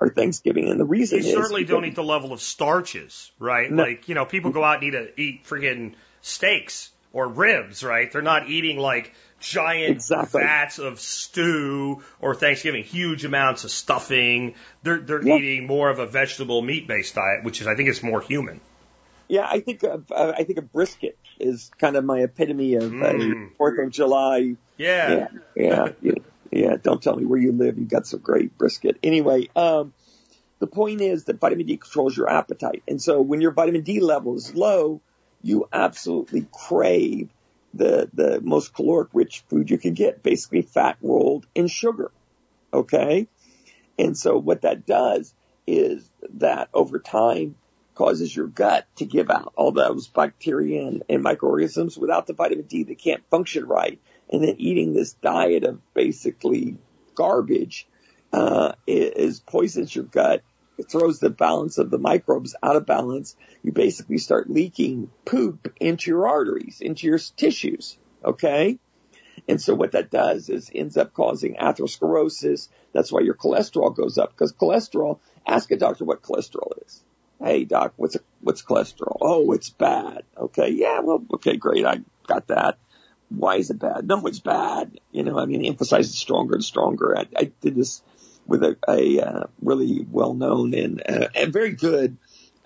or 0.00 0.08
Thanksgiving. 0.10 0.70
And 0.70 0.78
the 0.78 0.84
reason 0.84 1.18
is 1.18 1.26
You 1.26 1.32
is 1.32 1.36
certainly 1.36 1.64
don't 1.64 1.84
eat 1.84 1.96
the 1.96 2.04
level 2.04 2.32
of 2.32 2.40
starches, 2.40 3.32
right? 3.38 3.70
No. 3.70 3.82
Like, 3.82 4.08
you 4.08 4.14
know, 4.14 4.24
people 4.24 4.52
go 4.52 4.62
out 4.62 4.82
and 4.82 4.84
eat, 4.84 4.94
a, 4.94 5.20
eat 5.20 5.44
friggin' 5.44 5.94
steaks 6.22 6.90
or 7.12 7.28
ribs, 7.28 7.82
right? 7.82 8.10
They're 8.12 8.22
not 8.22 8.48
eating 8.48 8.78
like 8.78 9.12
giant 9.40 9.92
Exactly. 9.96 10.42
vats 10.42 10.78
of 10.78 10.98
stew 11.00 12.02
or 12.20 12.34
Thanksgiving, 12.34 12.84
huge 12.84 13.24
amounts 13.24 13.64
of 13.64 13.70
stuffing. 13.70 14.54
They're, 14.82 14.98
they're 14.98 15.26
Yeah. 15.26 15.36
eating 15.36 15.66
more 15.66 15.90
of 15.90 15.98
a 15.98 16.06
vegetable 16.06 16.60
meat 16.62 16.86
based 16.88 17.14
diet, 17.14 17.44
which 17.44 17.60
is, 17.60 17.66
I 17.66 17.74
think, 17.74 17.88
is 17.88 18.02
more 18.02 18.20
human. 18.20 18.60
Yeah, 19.28 19.46
I 19.48 19.60
think 19.60 19.82
of, 19.82 20.10
uh, 20.10 20.32
I 20.36 20.44
think 20.44 20.58
a 20.58 20.62
brisket 20.62 21.18
is 21.38 21.70
kind 21.78 21.96
of 21.96 22.04
my 22.04 22.20
epitome 22.20 22.74
of 22.74 22.84
Mm. 22.90 23.52
a 23.52 23.56
Fourth 23.56 23.78
of 23.78 23.90
July. 23.90 24.56
Yeah. 24.78 25.10
Yeah, 25.10 25.28
yeah, 25.54 25.88
yeah, 26.00 26.12
yeah. 26.50 26.76
Don't 26.82 27.02
tell 27.02 27.14
me 27.16 27.24
where 27.26 27.38
you 27.38 27.52
live. 27.52 27.78
You've 27.78 27.88
got 27.90 28.06
some 28.06 28.20
great 28.20 28.56
brisket. 28.56 28.96
Anyway, 29.02 29.48
um, 29.54 29.92
the 30.60 30.66
point 30.66 31.00
is 31.00 31.24
that 31.24 31.38
vitamin 31.40 31.66
D 31.66 31.76
controls 31.76 32.16
your 32.16 32.28
appetite, 32.30 32.82
and 32.88 33.00
so 33.00 33.20
when 33.20 33.40
your 33.40 33.50
vitamin 33.52 33.82
D 33.82 34.00
level 34.00 34.34
is 34.36 34.54
low, 34.54 35.00
you 35.48 35.68
absolutely 35.72 36.46
crave 36.52 37.30
the 37.74 38.10
the 38.12 38.40
most 38.40 38.74
caloric 38.74 39.08
rich 39.12 39.44
food 39.48 39.70
you 39.70 39.78
can 39.78 39.94
get, 39.94 40.22
basically 40.22 40.62
fat 40.62 40.96
rolled 41.00 41.46
in 41.54 41.66
sugar. 41.66 42.10
Okay, 42.72 43.28
and 43.98 44.16
so 44.16 44.36
what 44.36 44.62
that 44.62 44.86
does 44.86 45.34
is 45.66 46.08
that 46.34 46.68
over 46.72 46.98
time 46.98 47.56
causes 47.94 48.34
your 48.34 48.46
gut 48.46 48.86
to 48.96 49.04
give 49.04 49.28
out 49.28 49.52
all 49.56 49.72
those 49.72 50.06
bacteria 50.06 50.86
and, 50.86 51.02
and 51.08 51.22
microorganisms 51.22 51.98
without 51.98 52.26
the 52.26 52.32
vitamin 52.32 52.64
D 52.64 52.84
they 52.84 52.94
can't 52.94 53.28
function 53.30 53.66
right. 53.66 54.00
And 54.30 54.42
then 54.42 54.56
eating 54.58 54.92
this 54.92 55.14
diet 55.14 55.64
of 55.64 55.80
basically 55.94 56.76
garbage 57.14 57.88
uh, 58.32 58.72
is 58.86 59.40
poisons 59.40 59.94
your 59.94 60.04
gut. 60.04 60.42
It 60.78 60.88
throws 60.88 61.18
the 61.18 61.28
balance 61.28 61.78
of 61.78 61.90
the 61.90 61.98
microbes 61.98 62.54
out 62.62 62.76
of 62.76 62.86
balance. 62.86 63.36
You 63.62 63.72
basically 63.72 64.18
start 64.18 64.48
leaking 64.48 65.10
poop 65.24 65.74
into 65.80 66.10
your 66.10 66.28
arteries, 66.28 66.80
into 66.80 67.08
your 67.08 67.18
tissues. 67.18 67.98
Okay. 68.24 68.78
And 69.48 69.60
so 69.60 69.74
what 69.74 69.92
that 69.92 70.10
does 70.10 70.48
is 70.48 70.70
ends 70.74 70.96
up 70.96 71.12
causing 71.12 71.56
atherosclerosis. 71.56 72.68
That's 72.92 73.10
why 73.10 73.20
your 73.20 73.34
cholesterol 73.34 73.94
goes 73.94 74.18
up 74.18 74.30
because 74.30 74.52
cholesterol, 74.52 75.18
ask 75.46 75.70
a 75.72 75.76
doctor 75.76 76.04
what 76.04 76.22
cholesterol 76.22 76.72
is. 76.86 77.02
Hey 77.42 77.64
doc, 77.64 77.94
what's 77.96 78.16
a, 78.16 78.20
what's 78.40 78.62
cholesterol? 78.62 79.16
Oh, 79.20 79.52
it's 79.52 79.70
bad. 79.70 80.22
Okay. 80.36 80.70
Yeah. 80.70 81.00
Well, 81.00 81.24
okay, 81.34 81.56
great. 81.56 81.84
I 81.84 82.00
got 82.26 82.48
that. 82.48 82.78
Why 83.30 83.56
is 83.56 83.70
it 83.70 83.78
bad? 83.78 84.06
No, 84.06 84.24
it's 84.26 84.40
bad. 84.40 85.00
You 85.12 85.22
know, 85.24 85.38
I 85.38 85.46
mean, 85.46 85.64
emphasize 85.64 86.08
it 86.08 86.14
stronger 86.14 86.54
and 86.54 86.64
stronger. 86.64 87.18
I, 87.18 87.26
I 87.36 87.52
did 87.60 87.74
this 87.74 88.02
with 88.48 88.64
a, 88.64 88.76
a 88.88 89.20
uh, 89.20 89.44
really 89.62 90.04
well-known 90.10 90.74
and, 90.74 91.02
uh, 91.06 91.28
and 91.36 91.52
very 91.52 91.72
good 91.72 92.16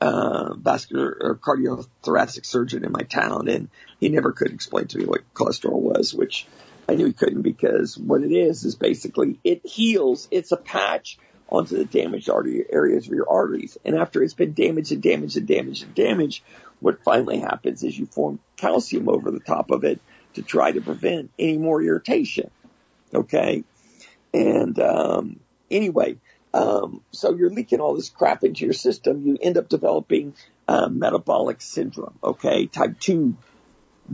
uh, 0.01 0.55
vascular 0.55 1.16
or 1.20 1.37
cardiothoracic 1.37 2.47
surgeon 2.47 2.85
in 2.85 2.93
my 2.93 3.03
town, 3.03 3.49
and 3.49 3.68
he 4.01 4.09
never 4.09 4.33
could 4.33 4.53
explain 4.53 4.87
to 4.87 4.99
me 4.99 5.05
what 5.05 5.35
cholesterol 5.35 5.80
was, 5.80 6.14
which 6.14 6.47
I 6.89 6.95
knew 6.95 7.07
he 7.07 7.12
couldn't 7.12 7.43
because 7.43 7.99
what 7.99 8.22
it 8.22 8.33
is 8.33 8.64
is 8.64 8.74
basically 8.74 9.39
it 9.45 9.66
heals. 9.66 10.28
It's 10.30 10.53
a 10.53 10.57
patch 10.57 11.18
onto 11.49 11.76
the 11.76 11.85
damaged 11.85 12.30
artery 12.30 12.64
areas 12.70 13.07
of 13.07 13.12
your 13.12 13.30
arteries, 13.30 13.76
and 13.85 13.97
after 13.97 14.22
it's 14.22 14.35
been 14.35 14.55
damaged 14.55 14.93
and 14.93 15.03
damaged 15.03 15.37
and 15.37 15.47
damaged 15.47 15.85
and 15.85 15.95
damaged, 15.95 16.43
what 16.80 17.05
finally 17.05 17.39
happens 17.39 17.85
is 17.85 17.97
you 17.97 18.07
form 18.07 18.41
calcium 18.57 19.09
over 19.09 19.30
the 19.30 19.41
top 19.41 19.70
of 19.70 19.85
it 19.85 20.01
to 20.35 20.43
try 20.43 20.72
to 20.72 20.80
prevent 20.80 21.30
any 21.39 21.59
more 21.59 21.83
irritation. 21.83 22.51
Okay, 23.14 23.62
and 24.35 24.80
um, 24.80 25.39
anyway, 25.73 26.16
um, 26.55 27.03
so 27.12 27.35
you're 27.35 27.51
leaking 27.51 27.81
all 27.81 27.95
this 27.95 28.11
crap 28.11 28.45
into 28.45 28.64
your 28.64 28.75
system. 28.75 29.27
You 29.27 29.39
end 29.41 29.57
up 29.57 29.68
developing 29.68 30.35
uh, 30.68 30.89
metabolic 30.89 31.61
syndrome. 31.61 32.18
Okay, 32.23 32.66
type 32.66 33.01
two 33.01 33.37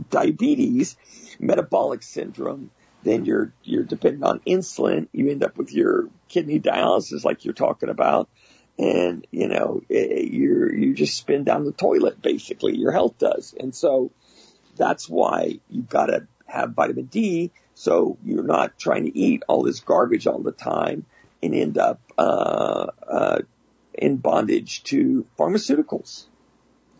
diabetes, 0.09 0.95
metabolic 1.39 2.03
syndrome. 2.03 2.71
Then 3.03 3.25
you're 3.25 3.53
you're 3.63 3.83
dependent 3.83 4.23
on 4.23 4.39
insulin. 4.41 5.07
You 5.11 5.29
end 5.29 5.43
up 5.43 5.57
with 5.57 5.73
your 5.73 6.09
kidney 6.27 6.59
dialysis, 6.59 7.23
like 7.23 7.45
you're 7.45 7.53
talking 7.53 7.89
about, 7.89 8.29
and 8.77 9.25
you 9.31 9.47
know 9.47 9.81
eh, 9.89 10.21
you 10.21 10.69
you 10.73 10.93
just 10.93 11.17
spin 11.17 11.43
down 11.43 11.65
the 11.65 11.71
toilet. 11.71 12.21
Basically, 12.21 12.77
your 12.77 12.91
health 12.91 13.17
does, 13.17 13.53
and 13.57 13.75
so 13.75 14.11
that's 14.77 15.09
why 15.09 15.59
you've 15.69 15.89
got 15.89 16.07
to 16.07 16.27
have 16.45 16.71
vitamin 16.71 17.05
D. 17.05 17.51
So 17.73 18.17
you're 18.25 18.43
not 18.43 18.77
trying 18.77 19.05
to 19.05 19.17
eat 19.17 19.43
all 19.47 19.63
this 19.63 19.79
garbage 19.79 20.27
all 20.27 20.39
the 20.39 20.51
time 20.51 21.05
and 21.41 21.55
end 21.55 21.77
up 21.77 22.01
uh, 22.17 22.87
uh, 23.07 23.39
in 23.93 24.17
bondage 24.17 24.83
to 24.83 25.25
pharmaceuticals. 25.37 26.25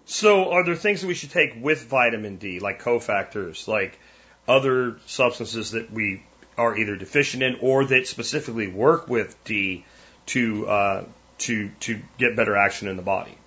So, 0.05 0.51
are 0.51 0.65
there 0.65 0.75
things 0.75 1.01
that 1.01 1.07
we 1.07 1.13
should 1.13 1.31
take 1.31 1.53
with 1.61 1.85
vitamin 1.85 2.37
D, 2.37 2.59
like 2.59 2.81
cofactors, 2.81 3.67
like 3.67 3.99
other 4.47 4.97
substances 5.05 5.71
that 5.71 5.91
we 5.91 6.23
are 6.57 6.75
either 6.75 6.95
deficient 6.95 7.43
in 7.43 7.57
or 7.61 7.85
that 7.85 8.07
specifically 8.07 8.67
work 8.67 9.07
with 9.07 9.41
D 9.43 9.85
to 10.27 10.67
uh, 10.67 11.03
to 11.39 11.69
to 11.81 12.01
get 12.17 12.35
better 12.35 12.55
action 12.55 12.87
in 12.87 12.95
the 12.95 13.03
body? 13.03 13.37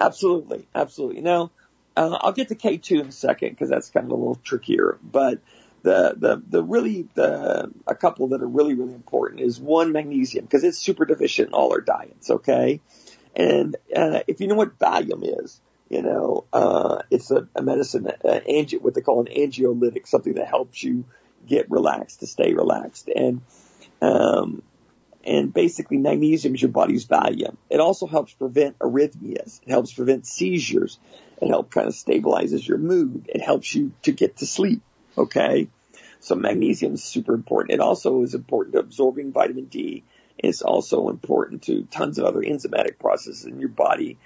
Absolutely, 0.00 0.66
absolutely. 0.74 1.22
Now, 1.22 1.50
uh, 1.96 2.18
I'll 2.20 2.32
get 2.32 2.48
to 2.48 2.54
K2 2.54 3.00
in 3.00 3.06
a 3.08 3.12
second 3.12 3.50
because 3.50 3.68
that's 3.68 3.90
kind 3.90 4.06
of 4.06 4.12
a 4.12 4.14
little 4.14 4.36
trickier. 4.36 4.98
But 5.02 5.40
the 5.82 6.14
the 6.16 6.42
the 6.48 6.62
really 6.62 7.08
the 7.14 7.70
a 7.86 7.94
couple 7.94 8.28
that 8.28 8.42
are 8.42 8.48
really 8.48 8.74
really 8.74 8.94
important 8.94 9.40
is 9.40 9.60
one 9.60 9.92
magnesium 9.92 10.44
because 10.44 10.64
it's 10.64 10.78
super 10.78 11.04
deficient 11.04 11.48
in 11.48 11.54
all 11.54 11.72
our 11.72 11.80
diets. 11.80 12.30
Okay, 12.30 12.80
and 13.34 13.76
uh, 13.94 14.20
if 14.26 14.40
you 14.40 14.48
know 14.48 14.54
what 14.54 14.78
Valium 14.78 15.44
is, 15.44 15.60
you 15.88 16.02
know 16.02 16.44
uh, 16.52 17.02
it's 17.10 17.30
a, 17.30 17.48
a 17.54 17.62
medicine, 17.62 18.06
uh, 18.06 18.40
angi- 18.48 18.80
what 18.80 18.94
they 18.94 19.00
call 19.00 19.20
an 19.20 19.32
angiolytic, 19.32 20.06
something 20.06 20.34
that 20.34 20.48
helps 20.48 20.82
you 20.82 21.04
get 21.46 21.70
relaxed 21.70 22.20
to 22.20 22.26
stay 22.26 22.54
relaxed 22.54 23.08
and. 23.14 23.42
Um, 24.00 24.62
and 25.24 25.52
basically 25.52 25.98
magnesium 25.98 26.54
is 26.54 26.62
your 26.62 26.70
body's 26.70 27.04
Valium. 27.04 27.56
It 27.68 27.80
also 27.80 28.06
helps 28.06 28.32
prevent 28.32 28.78
arrhythmias. 28.78 29.60
It 29.62 29.70
helps 29.70 29.92
prevent 29.92 30.26
seizures. 30.26 30.98
It 31.42 31.48
helps 31.48 31.74
kind 31.74 31.86
of 31.86 31.92
stabilizes 31.92 32.66
your 32.66 32.78
mood. 32.78 33.28
It 33.28 33.42
helps 33.42 33.74
you 33.74 33.92
to 34.02 34.12
get 34.12 34.38
to 34.38 34.46
sleep. 34.46 34.80
Okay. 35.18 35.68
So 36.20 36.34
magnesium 36.34 36.94
is 36.94 37.04
super 37.04 37.34
important. 37.34 37.74
It 37.74 37.80
also 37.80 38.22
is 38.22 38.34
important 38.34 38.74
to 38.74 38.80
absorbing 38.80 39.32
vitamin 39.32 39.66
D. 39.66 40.04
It's 40.38 40.62
also 40.62 41.08
important 41.08 41.62
to 41.64 41.82
tons 41.90 42.18
of 42.18 42.24
other 42.24 42.40
enzymatic 42.40 42.98
processes 42.98 43.44
in 43.44 43.58
your 43.58 43.68
body 43.68 44.18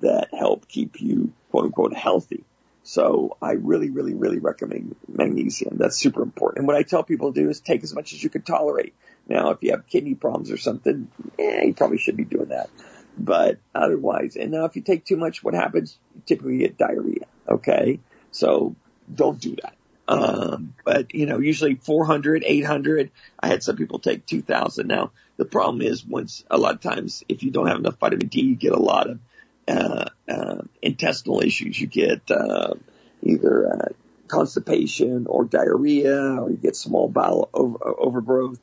that 0.00 0.34
help 0.34 0.66
keep 0.68 1.00
you 1.00 1.32
quote 1.50 1.66
unquote 1.66 1.94
healthy. 1.94 2.44
So 2.82 3.36
I 3.40 3.52
really, 3.52 3.90
really, 3.90 4.14
really 4.14 4.38
recommend 4.38 4.96
magnesium. 5.06 5.76
That's 5.76 5.98
super 5.98 6.22
important. 6.22 6.58
And 6.58 6.66
what 6.66 6.76
I 6.76 6.82
tell 6.82 7.04
people 7.04 7.32
to 7.32 7.40
do 7.40 7.48
is 7.48 7.60
take 7.60 7.84
as 7.84 7.94
much 7.94 8.12
as 8.12 8.22
you 8.22 8.30
can 8.30 8.42
tolerate. 8.42 8.94
Now, 9.28 9.50
if 9.50 9.58
you 9.62 9.70
have 9.72 9.86
kidney 9.86 10.14
problems 10.14 10.50
or 10.50 10.56
something, 10.56 11.08
eh, 11.38 11.66
you 11.66 11.74
probably 11.74 11.98
should 11.98 12.16
be 12.16 12.24
doing 12.24 12.48
that. 12.48 12.70
But 13.16 13.58
otherwise, 13.74 14.36
and 14.36 14.50
now 14.50 14.64
if 14.64 14.76
you 14.76 14.82
take 14.82 15.04
too 15.04 15.16
much, 15.16 15.44
what 15.44 15.54
happens? 15.54 15.98
You 16.14 16.22
typically 16.26 16.58
get 16.58 16.78
diarrhea. 16.78 17.26
Okay. 17.48 18.00
So 18.32 18.74
don't 19.14 19.38
do 19.38 19.56
that. 19.62 19.74
Um, 20.10 20.74
but 20.84 21.14
you 21.14 21.26
know, 21.26 21.38
usually 21.38 21.76
400, 21.76 22.42
800. 22.44 23.12
I 23.38 23.46
had 23.46 23.62
some 23.62 23.76
people 23.76 24.00
take 24.00 24.26
2000. 24.26 24.88
Now 24.88 25.12
the 25.36 25.44
problem 25.44 25.82
is 25.82 26.04
once 26.04 26.44
a 26.50 26.58
lot 26.58 26.74
of 26.74 26.80
times 26.80 27.22
if 27.28 27.44
you 27.44 27.52
don't 27.52 27.68
have 27.68 27.78
enough 27.78 27.96
vitamin 27.98 28.26
D, 28.26 28.40
you 28.40 28.56
get 28.56 28.72
a 28.72 28.80
lot 28.80 29.08
of 29.08 29.20
uh, 29.68 30.06
uh, 30.28 30.62
intestinal 30.82 31.40
issues. 31.42 31.80
You 31.80 31.86
get 31.86 32.28
uh, 32.28 32.74
either 33.22 33.72
uh, 33.72 33.88
constipation 34.26 35.28
or 35.28 35.44
diarrhea, 35.44 36.40
or 36.40 36.50
you 36.50 36.56
get 36.56 36.74
small 36.74 37.08
bowel 37.08 37.48
over, 37.54 37.78
overgrowth. 37.84 38.58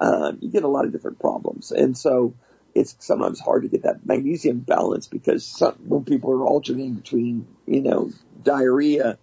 Um, 0.00 0.38
you 0.40 0.50
get 0.50 0.64
a 0.64 0.68
lot 0.68 0.84
of 0.84 0.90
different 0.90 1.20
problems, 1.20 1.70
and 1.70 1.96
so 1.96 2.34
it's 2.74 2.96
sometimes 2.98 3.38
hard 3.38 3.62
to 3.62 3.68
get 3.68 3.84
that 3.84 4.04
magnesium 4.04 4.58
balance 4.58 5.06
because 5.06 5.44
some, 5.44 5.74
when 5.86 6.04
people 6.04 6.32
are 6.32 6.44
alternating 6.44 6.94
between 6.94 7.46
you 7.66 7.82
know 7.82 8.10
diarrhea 8.42 9.18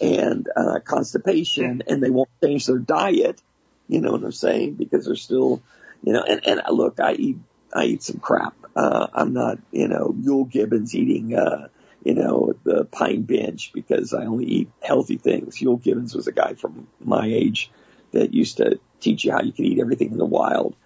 and 0.00 0.48
uh, 0.54 0.80
constipation, 0.84 1.82
and 1.86 2.02
they 2.02 2.10
won't 2.10 2.28
change 2.42 2.66
their 2.66 2.78
diet. 2.78 3.40
You 3.88 4.00
know 4.00 4.12
what 4.12 4.22
I'm 4.22 4.32
saying? 4.32 4.74
Because 4.74 5.06
they're 5.06 5.16
still, 5.16 5.62
you 6.02 6.12
know, 6.12 6.22
and, 6.22 6.46
and 6.46 6.62
look, 6.70 7.00
I 7.00 7.14
eat, 7.14 7.38
I 7.74 7.84
eat 7.84 8.02
some 8.02 8.18
crap. 8.18 8.54
Uh, 8.76 9.08
I'm 9.12 9.32
not, 9.32 9.58
you 9.72 9.88
know, 9.88 10.14
Euell 10.16 10.48
Gibbons 10.48 10.94
eating, 10.94 11.34
uh, 11.34 11.68
you 12.04 12.14
know, 12.14 12.54
the 12.64 12.84
pine 12.84 13.22
bench 13.22 13.72
because 13.72 14.14
I 14.14 14.26
only 14.26 14.44
eat 14.44 14.70
healthy 14.82 15.16
things. 15.16 15.58
Euell 15.58 15.82
Gibbons 15.82 16.14
was 16.14 16.26
a 16.26 16.32
guy 16.32 16.54
from 16.54 16.86
my 17.00 17.26
age 17.26 17.70
that 18.12 18.34
used 18.34 18.58
to 18.58 18.78
teach 19.00 19.24
you 19.24 19.32
how 19.32 19.42
you 19.42 19.52
could 19.52 19.64
eat 19.64 19.80
everything 19.80 20.12
in 20.12 20.18
the 20.18 20.24
wild. 20.24 20.76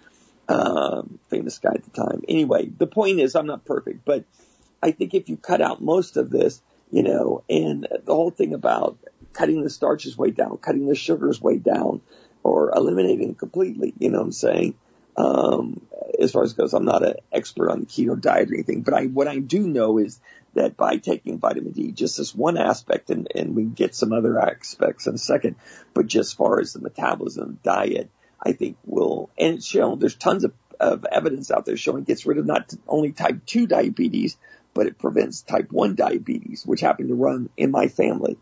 Um, 0.49 1.19
famous 1.29 1.59
guy 1.59 1.73
at 1.75 1.85
the 1.85 1.91
time. 1.91 2.23
Anyway, 2.29 2.67
the 2.67 2.87
point 2.87 3.21
is 3.21 3.37
I'm 3.37 3.47
not 3.47 3.65
perfect, 3.65 4.05
but 4.05 4.25
I 4.83 4.91
think 4.91 5.15
if 5.15 5.29
you 5.29 5.37
cut 5.37 5.63
out 5.63 5.81
most 5.81 6.17
of 6.17 6.31
this, 6.31 6.61
you 6.93 7.03
know, 7.03 7.43
and 7.49 7.89
the 8.05 8.15
whole 8.15 8.31
thing 8.31 8.55
about 8.55 8.99
cutting 9.33 9.63
the 9.63 9.71
starches 9.71 10.17
way 10.17 10.31
down, 10.31 10.59
cutting 10.59 10.87
the 10.87 10.95
sugars 10.95 11.41
way 11.41 11.57
down, 11.57 12.03
or 12.45 12.71
eliminating 12.77 13.35
completely, 13.35 13.95
you 13.99 14.11
know 14.11 14.19
what 14.19 14.27
I'm 14.27 14.33
saying? 14.33 14.75
Um, 15.17 15.81
as 16.19 16.33
far 16.33 16.43
as 16.43 16.53
it 16.53 16.59
goes, 16.59 16.75
I'm 16.75 16.85
not 16.85 17.05
an 17.05 17.15
expert 17.33 17.71
on 17.71 17.81
the 17.81 17.87
keto 17.87 18.21
diet 18.21 18.51
or 18.51 18.55
anything, 18.55 18.83
but 18.83 18.95
I, 18.95 19.07
what 19.07 19.27
I 19.27 19.39
do 19.39 19.67
know 19.67 19.99
is 19.99 20.21
that 20.55 20.77
by 20.77 20.99
taking 20.99 21.39
vitamin 21.39 21.73
D, 21.73 21.93
just 21.93 22.19
as 22.19 22.35
one 22.35 22.59
aspect, 22.59 23.11
and, 23.11 23.29
and 23.35 23.57
we 23.57 23.65
get 23.65 23.95
some 23.95 24.13
other 24.13 24.39
aspects 24.39 25.07
in 25.07 25.15
a 25.15 25.19
second, 25.19 25.57
but 25.95 26.07
just 26.07 26.31
as 26.31 26.35
far 26.35 26.61
as 26.61 26.75
the 26.75 26.81
metabolism 26.81 27.59
diet, 27.63 28.11
I 28.45 28.53
think 28.53 28.77
will, 28.85 29.31
and 29.39 29.57
it's 29.57 29.67
shown, 29.67 29.99
there's 29.99 30.15
tons 30.15 30.45
of, 30.45 30.53
of 30.79 31.07
evidence 31.11 31.51
out 31.51 31.65
there 31.65 31.77
showing 31.77 32.03
it 32.03 32.09
gets 32.09 32.27
rid 32.27 32.39
of 32.39 32.45
not 32.45 32.75
only 32.87 33.13
type 33.13 33.47
2 33.47 33.67
diabetes, 33.67 34.37
but 34.75 34.87
it 34.87 34.99
prevents 34.99 35.43
type 35.43 35.71
1 35.71 35.95
diabetes, 35.95 36.65
which 36.67 36.81
happened 36.81 37.09
to 37.09 37.15
run 37.15 37.49
in 37.57 37.71
my 37.71 37.89
family. 37.89 38.39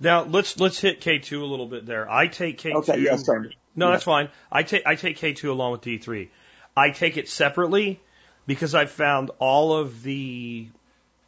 Now 0.00 0.22
let's 0.24 0.58
let's 0.60 0.78
hit 0.80 1.00
K 1.00 1.18
two 1.18 1.42
a 1.42 1.46
little 1.46 1.66
bit 1.66 1.84
there. 1.84 2.08
I 2.08 2.28
take 2.28 2.58
K 2.58 2.70
two. 2.70 2.78
Okay, 2.78 3.00
yes, 3.00 3.24
sorry. 3.24 3.56
No, 3.74 3.86
Yeah. 3.86 3.92
that's 3.92 4.04
fine. 4.04 4.28
I 4.50 4.62
take 4.62 4.86
I 4.86 4.94
take 4.94 5.16
K 5.16 5.32
two 5.32 5.50
along 5.50 5.72
with 5.72 5.80
D 5.80 5.98
three. 5.98 6.30
I 6.76 6.90
take 6.90 7.16
it 7.16 7.28
separately 7.28 8.00
because 8.46 8.76
I 8.76 8.86
found 8.86 9.30
all 9.40 9.76
of 9.76 10.04
the, 10.04 10.68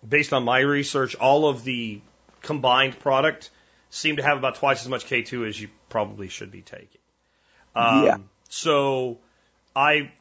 based 0.09 0.33
on 0.33 0.45
my 0.45 0.61
research, 0.61 1.17
all 1.17 1.49
of 1.49 1.65
the 1.65 2.01
combined 2.43 2.97
product 3.01 3.51
seem 3.91 4.17
to 4.17 4.23
have 4.23 4.39
about 4.39 4.55
twice 4.55 4.83
as 4.83 4.89
much 4.89 5.07
K 5.07 5.23
two 5.23 5.45
as 5.45 5.61
you 5.61 5.69
probably 5.89 6.29
should 6.29 6.53
be 6.53 6.63
taking. 6.63 7.01
Um, 7.75 8.05
Yeah. 8.05 8.17
So 8.49 9.19
I 9.75 10.13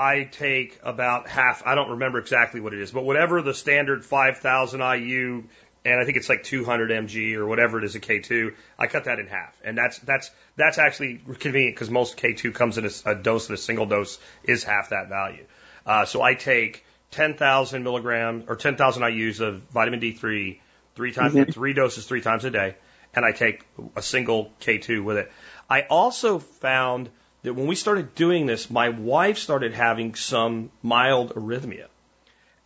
I 0.00 0.24
take 0.24 0.80
about 0.82 1.28
half. 1.28 1.62
I 1.66 1.74
don't 1.74 1.90
remember 1.90 2.18
exactly 2.18 2.58
what 2.58 2.72
it 2.72 2.80
is, 2.80 2.90
but 2.90 3.04
whatever 3.04 3.42
the 3.42 3.52
standard 3.52 4.02
5,000 4.02 4.80
IU, 4.80 5.44
and 5.84 6.00
I 6.00 6.06
think 6.06 6.16
it's 6.16 6.30
like 6.30 6.42
200 6.42 6.90
mg 6.90 7.34
or 7.34 7.46
whatever 7.46 7.76
it 7.76 7.84
is 7.84 7.96
a 7.96 8.00
K2. 8.00 8.54
I 8.78 8.86
cut 8.86 9.04
that 9.04 9.18
in 9.18 9.26
half, 9.26 9.54
and 9.62 9.76
that's 9.76 9.98
that's 9.98 10.30
that's 10.56 10.78
actually 10.78 11.20
convenient 11.38 11.76
because 11.76 11.90
most 11.90 12.16
K2 12.16 12.54
comes 12.54 12.78
in 12.78 12.86
a, 12.86 12.90
a 13.04 13.14
dose, 13.14 13.50
and 13.50 13.58
a 13.58 13.60
single 13.60 13.84
dose 13.84 14.18
is 14.42 14.64
half 14.64 14.88
that 14.88 15.10
value. 15.10 15.44
Uh, 15.84 16.06
so 16.06 16.22
I 16.22 16.32
take 16.32 16.82
10,000 17.10 17.82
milligrams 17.82 18.44
or 18.48 18.56
10,000 18.56 19.02
IU's 19.02 19.40
of 19.40 19.60
vitamin 19.64 20.00
D3 20.00 20.60
three 20.94 21.12
times, 21.12 21.54
three 21.54 21.74
doses 21.74 22.06
three 22.06 22.22
times 22.22 22.46
a 22.46 22.50
day, 22.50 22.74
and 23.12 23.22
I 23.22 23.32
take 23.32 23.66
a 23.96 24.02
single 24.02 24.50
K2 24.62 25.04
with 25.04 25.18
it. 25.18 25.30
I 25.68 25.82
also 25.82 26.38
found 26.38 27.10
that 27.42 27.54
when 27.54 27.66
we 27.66 27.74
started 27.74 28.14
doing 28.14 28.46
this, 28.46 28.70
my 28.70 28.90
wife 28.90 29.38
started 29.38 29.72
having 29.72 30.14
some 30.14 30.70
mild 30.82 31.34
arrhythmia. 31.34 31.86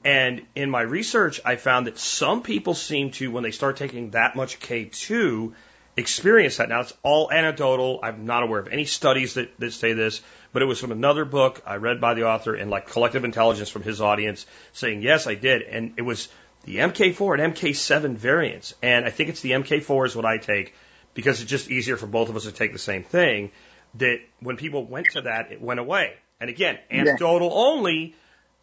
And 0.05 0.43
in 0.55 0.69
my 0.69 0.83
research, 0.83 1.41
I 1.45 1.57
found 1.57 1.87
that 1.87 1.99
some 1.99 2.43
people 2.43 2.75
seem 2.75 3.11
to, 3.13 3.31
when 3.31 3.43
they 3.43 3.53
start 3.53 3.77
taking 3.77 4.11
that 4.11 4.37
much 4.37 4.61
K2, 4.61 5.53
experience 5.97 6.59
that. 6.59 6.69
Now, 6.69 6.81
it's 6.81 6.93
all 7.03 7.31
anecdotal. 7.31 8.01
I'm 8.03 8.27
not 8.27 8.43
aware 8.43 8.61
of 8.61 8.69
any 8.69 8.85
studies 8.85 9.35
that, 9.35 9.59
that 9.61 9.73
say 9.73 9.93
this, 9.93 10.21
but 10.53 10.61
it 10.61 10.67
was 10.67 10.81
from 10.81 10.93
another 10.93 11.25
book 11.25 11.63
I 11.65 11.77
read 11.77 12.01
by 12.01 12.15
the 12.15 12.27
author 12.27 12.55
and 12.55 12.71
like 12.71 12.89
collective 12.89 13.25
intelligence 13.25 13.71
from 13.71 13.83
his 13.83 14.01
audience 14.01 14.45
saying, 14.73 15.03
yes, 15.03 15.27
I 15.27 15.35
did. 15.35 15.63
And 15.63 15.95
it 15.97 16.03
was 16.03 16.29
the 16.65 16.79
MK4 16.79 17.39
and 17.41 17.55
MK7 17.55 18.17
variants. 18.17 18.75
And 18.83 19.05
I 19.05 19.11
think 19.11 19.31
it's 19.31 19.41
the 19.41 19.53
MK4 19.53 20.07
is 20.07 20.17
what 20.17 20.27
I 20.27 20.39
take 20.39 20.75
because 21.15 21.41
it's 21.41 21.51
just 21.51 21.71
easier 21.71 21.97
for 21.97 22.07
both 22.07 22.29
of 22.29 22.37
us 22.37 22.45
to 22.45 22.53
take 22.53 22.73
the 22.73 22.79
same 22.79 23.05
thing. 23.05 23.53
That 23.99 24.19
when 24.41 24.57
people 24.57 24.85
went 24.85 25.11
to 25.13 25.23
that, 25.23 25.53
it 25.53 25.61
went 25.61 25.81
away. 25.81 26.15
And 26.41 26.51
again, 26.51 26.79
anecdotal 26.91 27.51
only. 27.53 28.15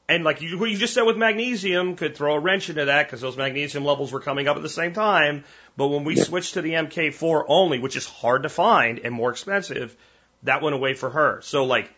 And 0.10 0.26
like 0.26 0.42
you, 0.42 0.60
what 0.60 0.70
you 0.70 0.78
just 0.78 0.94
said 0.94 1.04
with 1.04 1.16
magnesium 1.16 1.96
could 1.96 2.18
throw 2.18 2.36
a 2.36 2.40
wrench 2.40 2.70
into 2.70 2.86
that 2.86 3.08
because 3.08 3.22
those 3.22 3.38
magnesium 3.38 3.86
levels 3.86 4.12
were 4.12 4.20
coming 4.20 4.48
up 4.48 4.58
at 4.58 4.62
the 4.62 4.70
same 4.70 4.94
time. 4.94 5.46
But 5.78 5.88
when 5.88 6.04
we 6.04 6.18
switched 6.18 6.56
to 6.56 6.62
the 6.62 6.74
MK4 6.74 7.46
only, 7.48 7.80
which 7.80 7.96
is 7.96 8.06
hard 8.06 8.44
to 8.44 8.50
find 8.50 9.00
and 9.00 9.14
more 9.14 9.32
expensive, 9.32 9.96
that 10.44 10.62
went 10.62 10.76
away 10.76 10.96
for 10.96 11.10
her. 11.10 11.40
So 11.44 11.64
like, 11.64 11.90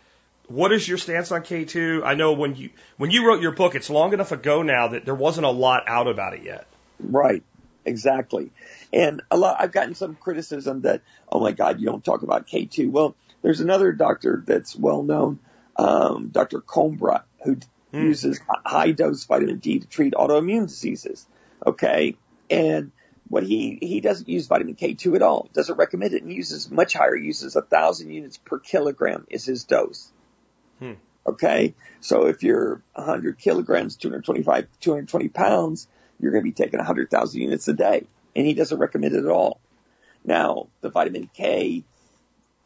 what 0.47 0.71
is 0.71 0.87
your 0.87 0.99
stance 0.99 1.31
on 1.31 1.41
K2? 1.41 2.03
I 2.05 2.13
know 2.13 2.33
when 2.33 2.55
you 2.55 2.69
when 2.97 3.09
you 3.09 3.27
wrote 3.27 3.41
your 3.41 3.53
book, 3.53 3.73
it's 3.73 3.89
long 3.89 4.13
enough 4.13 4.31
ago 4.31 4.61
now 4.61 4.89
that 4.89 5.05
there 5.05 5.15
wasn't 5.15 5.47
a 5.47 5.51
lot 5.51 5.83
out 5.87 6.07
about 6.07 6.33
it 6.33 6.43
yet. 6.43 6.67
Right. 6.99 7.43
Exactly. 7.85 8.51
And 8.91 9.21
a 9.31 9.37
lot, 9.37 9.57
I've 9.59 9.71
gotten 9.71 9.95
some 9.95 10.15
criticism 10.15 10.81
that, 10.81 11.01
oh 11.29 11.39
my 11.39 11.51
God, 11.51 11.79
you 11.79 11.87
don't 11.87 12.03
talk 12.03 12.21
about 12.21 12.47
K2. 12.47 12.89
Well, 12.91 13.15
there's 13.43 13.59
another 13.59 13.91
doctor 13.91 14.41
that's 14.45 14.75
well 14.75 15.03
known, 15.03 15.39
um, 15.75 16.29
Dr. 16.29 16.61
Coimbra, 16.61 17.23
who 17.43 17.57
uses 17.91 18.39
high 18.65 18.91
dose 18.91 19.25
vitamin 19.25 19.59
D 19.59 19.79
to 19.79 19.87
treat 19.87 20.13
autoimmune 20.13 20.67
diseases. 20.67 21.27
Okay. 21.65 22.17
And 22.49 22.91
what 23.27 23.43
he, 23.43 23.77
he 23.81 23.99
doesn't 23.99 24.27
use 24.27 24.47
vitamin 24.47 24.75
K2 24.75 25.15
at 25.15 25.21
all, 25.21 25.49
doesn't 25.53 25.77
recommend 25.77 26.13
it 26.13 26.23
and 26.23 26.33
uses 26.33 26.71
much 26.71 26.93
higher, 26.93 27.15
uses 27.15 27.55
a 27.55 27.61
thousand 27.61 28.11
units 28.11 28.37
per 28.37 28.59
kilogram 28.59 29.27
is 29.29 29.45
his 29.45 29.65
dose. 29.65 30.11
Hmm. 30.79 30.93
Okay. 31.27 31.75
So 32.01 32.27
if 32.27 32.43
you're 32.43 32.81
100 32.93 33.37
kilograms, 33.37 33.97
225, 33.97 34.67
220 34.79 35.29
pounds, 35.29 35.87
you're 36.19 36.31
going 36.31 36.43
to 36.43 36.49
be 36.49 36.53
taking 36.53 36.79
100,000 36.79 37.41
units 37.41 37.67
a 37.67 37.73
day. 37.73 38.07
And 38.35 38.47
he 38.47 38.53
doesn't 38.53 38.79
recommend 38.79 39.13
it 39.15 39.25
at 39.25 39.31
all. 39.31 39.59
Now, 40.25 40.67
the 40.81 40.89
vitamin 40.89 41.29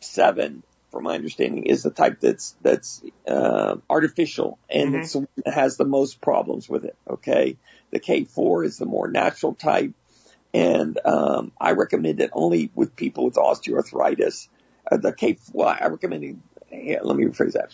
K7, 0.01 0.61
from 0.91 1.03
my 1.03 1.15
understanding, 1.15 1.63
is 1.65 1.83
the 1.83 1.91
type 1.91 2.19
that's, 2.19 2.55
that's, 2.61 3.01
uh, 3.27 3.77
artificial 3.89 4.57
and 4.69 4.93
Mhm. 4.93 4.99
it's 4.99 5.13
the 5.13 5.19
one 5.19 5.27
that 5.45 5.53
has 5.53 5.77
the 5.77 5.85
most 5.85 6.21
problems 6.21 6.69
with 6.69 6.85
it. 6.85 6.95
Okay. 7.09 7.57
The 7.91 7.99
K4 7.99 8.65
is 8.65 8.77
the 8.77 8.85
more 8.85 9.07
natural 9.07 9.53
type. 9.53 9.93
And, 10.53 10.97
um, 11.05 11.51
I 11.59 11.71
recommend 11.71 12.19
it 12.21 12.31
only 12.33 12.71
with 12.73 12.95
people 12.95 13.25
with 13.25 13.35
osteoarthritis. 13.35 14.47
Uh, 14.89 14.97
the 14.97 15.13
K, 15.13 15.37
well, 15.53 15.67
I 15.79 15.87
recommend 15.87 16.23
it, 16.23 16.35
yeah, 16.71 16.99
let 17.03 17.17
me 17.17 17.25
rephrase 17.25 17.53
that 17.53 17.71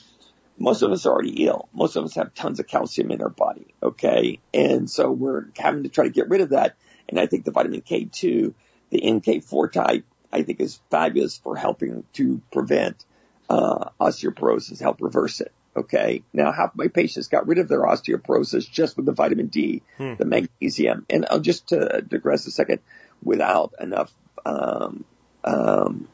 most 0.57 0.81
of 0.81 0.91
us 0.91 1.05
are 1.05 1.13
already 1.13 1.45
ill. 1.45 1.67
Most 1.73 1.95
of 1.95 2.05
us 2.05 2.15
have 2.15 2.33
tons 2.33 2.59
of 2.59 2.67
calcium 2.67 3.11
in 3.11 3.21
our 3.21 3.29
body. 3.29 3.73
Okay. 3.81 4.39
And 4.53 4.89
so 4.89 5.11
we're 5.11 5.45
having 5.57 5.83
to 5.83 5.89
try 5.89 6.05
to 6.05 6.11
get 6.11 6.29
rid 6.29 6.41
of 6.41 6.49
that. 6.49 6.75
And 7.09 7.19
I 7.19 7.25
think 7.25 7.45
the 7.45 7.51
vitamin 7.51 7.81
K2, 7.81 8.53
the 8.89 9.01
MK4 9.01 9.71
type, 9.71 10.05
I 10.33 10.41
think 10.43 10.59
is 10.59 10.79
fabulous 10.89 11.37
for 11.37 11.55
helping 11.55 12.03
to 12.13 12.41
prevent, 12.51 13.05
uh, 13.49 13.89
osteoporosis, 14.01 14.81
help 14.81 15.01
reverse 15.01 15.39
it. 15.39 15.51
Okay. 15.75 16.23
Now 16.33 16.51
half 16.51 16.75
my 16.75 16.87
patients 16.87 17.27
got 17.27 17.47
rid 17.47 17.59
of 17.59 17.67
their 17.67 17.81
osteoporosis 17.81 18.69
just 18.69 18.97
with 18.97 19.05
the 19.05 19.11
vitamin 19.11 19.47
D, 19.47 19.81
Hmm. 19.97 20.15
the 20.17 20.25
magnesium. 20.25 21.05
And 21.09 21.25
I'll 21.29 21.39
just 21.39 21.67
to 21.67 22.03
digress 22.07 22.47
a 22.47 22.51
second, 22.51 22.79
without 23.23 23.73
enough 23.79 24.11
um, 24.45 25.05
um, 25.43 26.07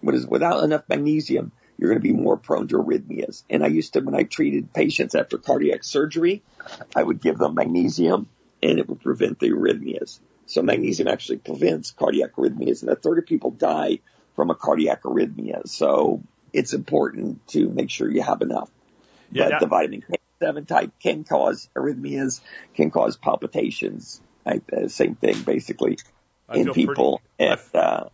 what 0.00 0.14
is 0.14 0.26
without 0.26 0.64
enough 0.64 0.82
magnesium, 0.88 1.52
you're 1.78 1.90
going 1.90 2.00
to 2.00 2.08
be 2.08 2.12
more 2.12 2.36
prone 2.36 2.68
to 2.68 2.76
arrhythmias. 2.76 3.42
And 3.48 3.64
I 3.64 3.68
used 3.68 3.94
to, 3.94 4.00
when 4.00 4.14
I 4.14 4.24
treated 4.24 4.72
patients 4.72 5.14
after 5.14 5.38
cardiac 5.38 5.82
surgery, 5.82 6.42
I 6.94 7.02
would 7.02 7.20
give 7.20 7.38
them 7.38 7.54
magnesium 7.54 8.28
and 8.62 8.78
it 8.78 8.88
would 8.88 9.00
prevent 9.00 9.40
the 9.40 9.50
arrhythmias. 9.50 10.20
So 10.46 10.62
magnesium 10.62 11.08
actually 11.08 11.38
prevents 11.38 11.90
cardiac 11.90 12.32
arrhythmias 12.34 12.82
and 12.82 12.90
a 12.90 12.96
third 12.96 13.18
of 13.18 13.26
people 13.26 13.50
die 13.50 14.00
from 14.36 14.50
a 14.50 14.54
cardiac 14.54 15.02
arrhythmia. 15.02 15.66
So 15.68 16.22
it's 16.52 16.72
important 16.74 17.46
to 17.48 17.68
make 17.68 17.90
sure 17.90 18.10
you 18.10 18.22
have 18.22 18.42
enough. 18.42 18.70
Yeah, 19.30 19.44
but 19.44 19.50
that- 19.50 19.60
the 19.60 19.66
vitamin 19.66 20.02
K7 20.40 20.66
type 20.66 20.90
can 21.02 21.24
cause 21.24 21.68
arrhythmias, 21.76 22.40
can 22.74 22.90
cause 22.90 23.16
palpitations. 23.16 24.20
Right? 24.44 24.62
Uh, 24.70 24.88
same 24.88 25.14
thing 25.14 25.40
basically 25.42 25.98
I 26.48 26.56
in 26.58 26.64
feel 26.64 26.74
pretty- 26.74 26.88
people. 26.88 27.20
and, 27.38 27.60
uh, 27.72 28.04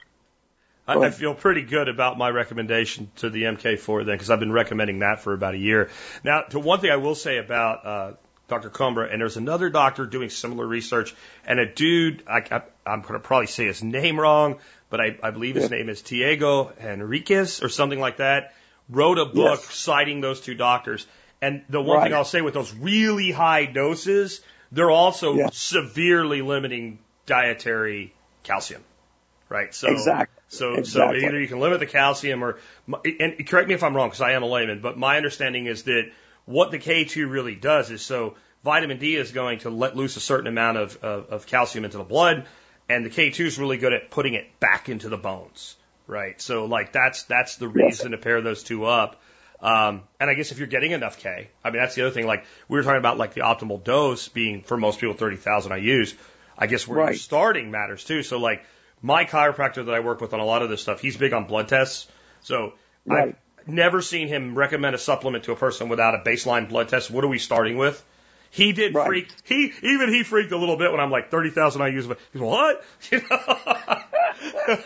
I, 0.87 0.95
I 0.95 1.11
feel 1.11 1.35
pretty 1.35 1.63
good 1.63 1.89
about 1.89 2.19
my 2.19 2.31
recommendation 2.31 3.11
to 3.17 3.31
the 3.31 3.45
MK4 3.45 4.05
then, 4.05 4.15
because 4.15 4.29
I've 4.31 4.41
been 4.41 4.51
recommending 4.51 5.01
that 5.01 5.21
for 5.21 5.33
about 5.35 5.55
a 5.55 5.59
year. 5.59 5.89
Now, 6.25 6.43
to 6.43 6.59
one 6.59 6.81
thing 6.81 6.91
I 6.91 6.97
will 6.97 7.15
say 7.15 7.39
about 7.39 7.87
uh, 7.87 8.13
Dr. 8.51 8.69
Coimbra, 8.71 9.11
and 9.11 9.21
there's 9.21 9.37
another 9.37 9.71
doctor 9.71 10.05
doing 10.07 10.29
similar 10.29 10.67
research, 10.67 11.15
and 11.47 11.59
a 11.59 11.67
dude, 11.67 12.25
I, 12.27 12.39
I, 12.51 12.63
I'm 12.85 13.01
going 13.01 13.15
to 13.15 13.21
probably 13.21 13.47
say 13.47 13.67
his 13.67 13.83
name 13.83 14.21
wrong, 14.21 14.59
but 14.91 15.01
I, 15.01 15.17
I 15.23 15.31
believe 15.31 15.55
his 15.55 15.71
Yeah. 15.71 15.79
name 15.79 15.89
is 15.89 16.03
Diego 16.03 16.73
Enriquez 16.81 17.63
or 17.63 17.69
something 17.69 18.01
like 18.01 18.19
that, 18.19 18.55
wrote 18.89 19.19
a 19.19 19.25
book 19.25 19.61
Yes. 19.63 19.75
citing 19.75 20.21
those 20.21 20.41
two 20.41 20.55
doctors. 20.55 21.07
And 21.41 21.63
the 21.71 21.81
one 21.81 22.03
thing 22.03 22.13
I'll 22.13 22.25
say 22.25 22.43
with 22.43 22.53
those 22.55 22.75
really 22.75 23.31
high 23.31 23.65
doses, 23.65 24.41
they're 24.73 24.91
also 24.91 25.37
Yeah. 25.37 25.49
severely 25.53 26.43
limiting 26.43 26.99
dietary 27.27 28.13
calcium. 28.43 28.83
Right. 29.49 29.75
So 29.75 29.89
Exactly. 29.89 30.37
so, 30.49 30.75
Exactly. 30.75 31.21
so 31.21 31.27
either 31.27 31.41
you 31.41 31.49
can 31.49 31.61
limit 31.61 31.81
the 31.81 31.87
calcium 31.87 32.43
or, 32.45 32.59
and 33.05 33.47
correct 33.49 33.69
me 33.69 33.75
if 33.75 33.83
I'm 33.85 33.95
wrong 33.97 34.09
because 34.09 34.21
I 34.21 34.33
am 34.33 34.43
a 34.43 34.47
layman, 34.47 34.81
but 34.81 34.99
my 34.99 35.17
understanding 35.17 35.67
is 35.67 35.85
that 35.85 36.11
what 36.47 36.71
the 36.71 36.79
K2 36.79 37.31
really 37.31 37.55
does 37.55 37.91
is 37.91 38.03
so 38.03 38.37
vitamin 38.65 38.99
D 38.99 39.17
is 39.17 39.33
going 39.33 39.61
to 39.61 39.71
let 39.71 39.97
loose 39.97 40.17
a 40.17 40.21
certain 40.21 40.47
amount 40.47 40.79
of, 40.79 40.97
of, 41.03 41.27
of 41.31 41.47
calcium 41.47 41.85
into 41.85 41.99
the 41.99 42.05
blood, 42.05 42.47
and 42.89 43.05
the 43.05 43.11
K2 43.11 43.47
is 43.47 43.59
really 43.59 43.79
good 43.79 43.93
at 43.93 44.11
putting 44.11 44.35
it 44.35 44.59
back 44.61 44.89
into 44.89 45.09
the 45.09 45.17
bones, 45.17 45.77
right? 46.07 46.41
So 46.41 46.65
like 46.65 46.93
that's 46.93 47.25
that's 47.25 47.57
the 47.57 47.69
reason 47.69 48.13
to 48.13 48.19
pair 48.19 48.41
those 48.41 48.63
two 48.63 48.85
up. 48.85 49.21
Um, 49.63 50.03
and 50.19 50.31
I 50.31 50.35
guess 50.35 50.53
if 50.53 50.59
you're 50.59 50.69
getting 50.69 50.93
enough 50.93 51.19
K, 51.19 51.51
I 51.63 51.71
mean 51.71 51.81
that's 51.81 51.95
the 51.95 52.03
other 52.03 52.13
thing. 52.13 52.27
Like 52.27 52.45
we 52.69 52.79
were 52.79 52.83
talking 52.83 52.99
about, 52.99 53.19
like 53.19 53.35
the 53.35 53.43
optimal 53.43 53.83
dose 53.83 54.29
being 54.29 54.63
for 54.63 54.77
most 54.77 55.01
people 55.01 55.15
30,000 55.15 55.73
IU's. 55.73 56.15
I 56.57 56.67
guess 56.67 56.87
where 56.87 57.07
you're 57.07 57.15
starting 57.15 57.71
matters 57.71 58.05
too. 58.05 58.23
So 58.23 58.39
like 58.39 58.65
my 59.01 59.25
chiropractor 59.25 59.87
that 59.87 59.95
I 59.95 60.01
work 60.01 60.21
with 60.21 60.35
on 60.35 60.41
a 60.41 60.45
lot 60.45 60.63
of 60.63 60.69
this 60.69 60.83
stuff, 60.83 61.01
he's 61.01 61.17
big 61.17 61.33
on 61.33 61.47
blood 61.47 61.69
tests. 61.69 62.07
So 62.43 62.75
Right. 63.07 63.37
Never 63.67 64.01
seen 64.03 64.29
him 64.29 64.55
recommend 64.57 64.95
a 64.95 64.99
supplement 64.99 65.45
to 65.45 65.53
a 65.53 65.57
person 65.57 65.89
without 65.89 66.15
a 66.15 66.19
baseline 66.19 66.69
blood 66.69 66.89
test. 66.89 67.11
What 67.11 67.25
are 67.25 67.29
we 67.29 67.39
starting 67.39 67.77
with? 67.77 68.03
He 68.51 68.73
did 68.73 68.95
Right. 68.95 69.07
freak. 69.07 69.29
He 69.45 69.73
even 69.83 70.13
he 70.13 70.25
freaked 70.25 70.51
a 70.53 70.57
little 70.57 70.77
bit 70.77 70.91
when 70.91 71.01
I'm 71.01 71.11
like 71.11 71.31
thirty 71.31 71.51
thousand 71.51 71.83
IU's. 71.83 72.07
But 72.07 72.19
he's 72.33 72.43
what? 72.43 72.85
You 73.11 73.21
know? 73.31 74.77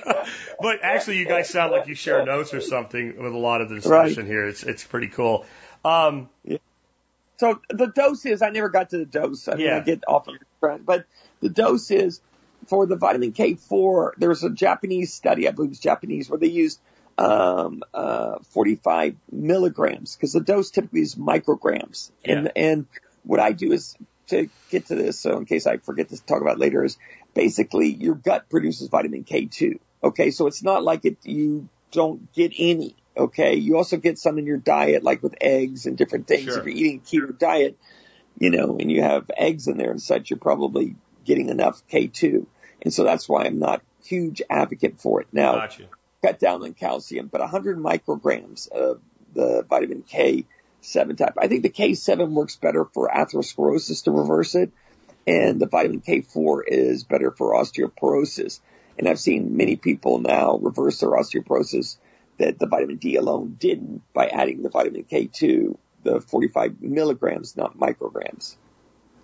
but 0.60 0.78
actually, 0.82 1.18
you 1.18 1.26
guys 1.26 1.48
sound 1.48 1.70
like 1.72 1.86
you 1.86 1.94
share 1.94 2.24
notes 2.24 2.52
or 2.54 2.60
something 2.60 3.22
with 3.22 3.32
a 3.32 3.38
lot 3.38 3.60
of 3.60 3.68
the 3.68 3.76
discussion 3.76 4.26
here. 4.26 4.46
It's 4.46 4.62
it's 4.64 4.84
pretty 4.84 5.08
cool. 5.08 5.46
Um, 5.84 6.28
So 7.36 7.60
the 7.68 7.86
dose 7.86 8.24
is, 8.26 8.42
I 8.42 8.50
never 8.50 8.68
got 8.68 8.90
to 8.90 8.98
the 8.98 9.04
dose. 9.04 9.48
I 9.48 9.54
mean, 9.54 9.66
Yeah. 9.66 9.76
I 9.78 9.80
get 9.80 10.04
off 10.06 10.28
of 10.28 10.34
it, 10.36 10.86
but 10.86 11.06
the 11.40 11.48
dose 11.48 11.90
is 11.90 12.20
for 12.66 12.86
the 12.86 12.96
vitamin 12.96 13.32
K4. 13.32 14.12
There 14.18 14.28
was 14.28 14.42
a 14.44 14.50
Japanese 14.50 15.12
study, 15.12 15.46
I 15.48 15.50
believe 15.50 15.70
it's 15.72 15.80
Japanese, 15.80 16.30
where 16.30 16.38
they 16.38 16.46
used 16.48 16.80
um, 17.18 17.82
uh, 17.92 18.38
45 18.50 19.16
milligrams 19.30 20.16
because 20.16 20.32
the 20.32 20.40
dose 20.40 20.70
typically 20.70 21.00
is 21.00 21.14
micrograms. 21.14 22.10
And, 22.24 22.52
and 22.56 22.86
what 23.22 23.40
I 23.40 23.52
do 23.52 23.72
is 23.72 23.96
to 24.28 24.48
get 24.70 24.86
to 24.86 24.94
this, 24.94 25.20
so 25.20 25.36
in 25.36 25.44
case 25.44 25.66
I 25.66 25.76
forget 25.78 26.08
to 26.08 26.24
talk 26.24 26.40
about 26.40 26.54
it 26.54 26.60
later, 26.60 26.84
is 26.84 26.98
basically 27.34 27.88
your 27.88 28.14
gut 28.14 28.48
produces 28.48 28.88
vitamin 28.88 29.24
K2. 29.24 29.78
Okay, 30.02 30.30
so 30.30 30.46
it's 30.46 30.62
not 30.62 30.82
like 30.82 31.04
it 31.04 31.18
you 31.22 31.68
don't 31.92 32.32
get 32.32 32.52
any. 32.58 32.96
Okay, 33.16 33.54
you 33.54 33.76
also 33.76 33.96
get 33.96 34.18
some 34.18 34.38
in 34.38 34.46
your 34.46 34.56
diet, 34.56 35.02
like 35.04 35.22
with 35.22 35.36
eggs 35.40 35.86
and 35.86 35.96
different 35.96 36.26
things. 36.26 36.44
Sure. 36.44 36.58
If 36.58 36.66
you're 36.66 36.74
eating 36.74 37.00
a 37.00 37.06
keto 37.06 37.38
diet, 37.38 37.78
you 38.38 38.50
know, 38.50 38.76
and 38.78 38.90
you 38.90 39.02
have 39.02 39.30
eggs 39.36 39.68
in 39.68 39.78
there 39.78 39.90
and 39.90 40.02
such, 40.02 40.30
you're 40.30 40.38
probably 40.38 40.96
getting 41.24 41.48
enough 41.48 41.82
K2. 41.90 42.46
And 42.82 42.92
so 42.92 43.04
that's 43.04 43.28
why 43.28 43.44
I'm 43.44 43.58
not 43.58 43.82
huge 44.04 44.42
advocate 44.50 45.00
for 45.00 45.20
it. 45.20 45.28
Now, 45.32 45.54
got 45.54 45.78
you. 45.78 45.86
Cut 46.24 46.38
down 46.38 46.62
on 46.62 46.72
calcium, 46.74 47.28
but 47.28 47.40
100 47.40 47.78
micrograms 47.78 48.68
of 48.70 49.00
the 49.34 49.64
vitamin 49.68 50.02
K7 50.02 51.16
type. 51.16 51.34
I 51.38 51.48
think 51.48 51.62
the 51.62 51.70
K7 51.70 52.30
works 52.30 52.56
better 52.56 52.84
for 52.84 53.08
atherosclerosis 53.08 54.04
to 54.04 54.10
reverse 54.10 54.54
it, 54.54 54.72
and 55.26 55.60
the 55.60 55.66
vitamin 55.66 56.00
K4 56.00 56.62
is 56.66 57.04
better 57.04 57.30
for 57.30 57.54
osteoporosis. 57.54 58.60
And 58.98 59.08
I've 59.08 59.18
seen 59.18 59.56
many 59.56 59.76
people 59.76 60.18
now 60.18 60.56
reverse 60.56 61.00
their 61.00 61.10
osteoporosis 61.10 61.98
that 62.38 62.58
the 62.58 62.66
vitamin 62.66 62.96
D 62.96 63.16
alone 63.16 63.56
didn't 63.58 64.02
by 64.12 64.28
adding 64.28 64.62
the 64.62 64.70
vitamin 64.70 65.04
K2, 65.04 65.76
the 66.04 66.20
45 66.20 66.80
milligrams, 66.80 67.56
not 67.56 67.76
micrograms. 67.76 68.56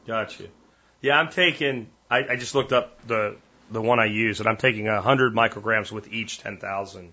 Gotcha. 0.06 0.44
Yeah, 1.00 1.18
I'm 1.18 1.30
taking. 1.30 1.88
I, 2.10 2.26
I 2.30 2.36
just 2.36 2.54
looked 2.54 2.72
up 2.72 3.06
the 3.06 3.36
the 3.70 3.80
one 3.82 4.00
I 4.00 4.06
use, 4.06 4.40
and 4.40 4.48
I'm 4.48 4.56
taking 4.56 4.86
100 4.86 5.34
micrograms 5.34 5.92
with 5.92 6.12
each 6.12 6.38
10,000, 6.38 7.12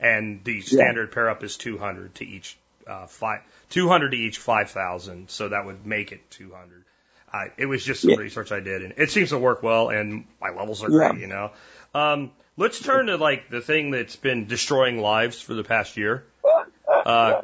and 0.00 0.44
the 0.44 0.60
standard 0.60 1.12
pair 1.12 1.30
up 1.30 1.42
is 1.42 1.56
200 1.56 2.14
to 2.16 2.26
each 2.26 2.56
uh, 2.86 3.06
five 3.06 3.40
200 3.70 4.10
to 4.10 4.16
each 4.16 4.38
5,000, 4.38 5.30
so 5.30 5.48
that 5.48 5.64
would 5.64 5.86
make 5.86 6.12
it 6.12 6.30
200. 6.30 6.84
I, 7.32 7.46
it 7.56 7.66
was 7.66 7.84
just 7.84 8.02
some 8.02 8.10
Yeah. 8.10 8.16
research 8.18 8.52
I 8.52 8.60
did, 8.60 8.82
and 8.82 8.94
it 8.96 9.10
seems 9.10 9.30
to 9.30 9.38
work 9.38 9.62
well, 9.62 9.88
and 9.88 10.26
my 10.40 10.50
levels 10.50 10.84
are 10.84 10.90
Yeah. 10.90 11.10
great, 11.10 11.20
you 11.20 11.26
know. 11.26 11.50
Um, 11.94 12.30
let's 12.56 12.78
turn 12.78 13.06
to 13.06 13.16
like 13.16 13.50
the 13.50 13.60
thing 13.60 13.90
that's 13.90 14.16
been 14.16 14.46
destroying 14.46 14.98
lives 14.98 15.40
for 15.40 15.54
the 15.54 15.64
past 15.64 15.96
year. 15.96 16.24
Uh, 17.06 17.42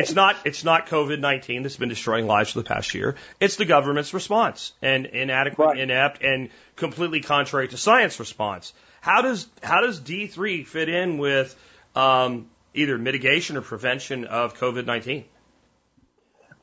it's 0.00 0.14
not 0.14 0.36
it's 0.44 0.64
not 0.64 0.86
COVID 0.86 1.20
nineteen 1.20 1.62
that's 1.62 1.76
been 1.76 1.88
destroying 1.88 2.26
lives 2.26 2.52
for 2.52 2.60
the 2.60 2.64
past 2.64 2.94
year. 2.94 3.16
It's 3.40 3.56
the 3.56 3.64
government's 3.64 4.14
response 4.14 4.72
and 4.82 5.06
inadequate, 5.06 5.66
Right. 5.68 5.78
inept, 5.78 6.22
and 6.22 6.50
completely 6.76 7.20
contrary 7.20 7.68
to 7.68 7.76
science 7.76 8.18
response. 8.20 8.72
How 9.00 9.22
does 9.22 9.46
how 9.62 9.80
does 9.80 10.00
D 10.00 10.26
three 10.26 10.64
fit 10.64 10.88
in 10.88 11.18
with 11.18 11.54
um, 11.94 12.48
either 12.74 12.98
mitigation 12.98 13.56
or 13.56 13.62
prevention 13.62 14.24
of 14.24 14.56
COVID 14.56 14.86
nineteen? 14.86 15.24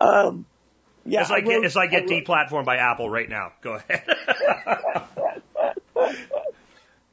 Um, 0.02 0.46
yeah, 1.06 1.22
as 1.22 1.32
I, 1.32 1.42
get 1.42 1.64
as 1.64 1.78
I 1.78 1.88
get 1.88 2.08
deplatformed 2.08 2.66
by 2.66 2.78
Apple 2.78 3.10
right 3.10 3.30
now. 3.30 3.54
Go 3.62 3.76
ahead. 3.76 4.04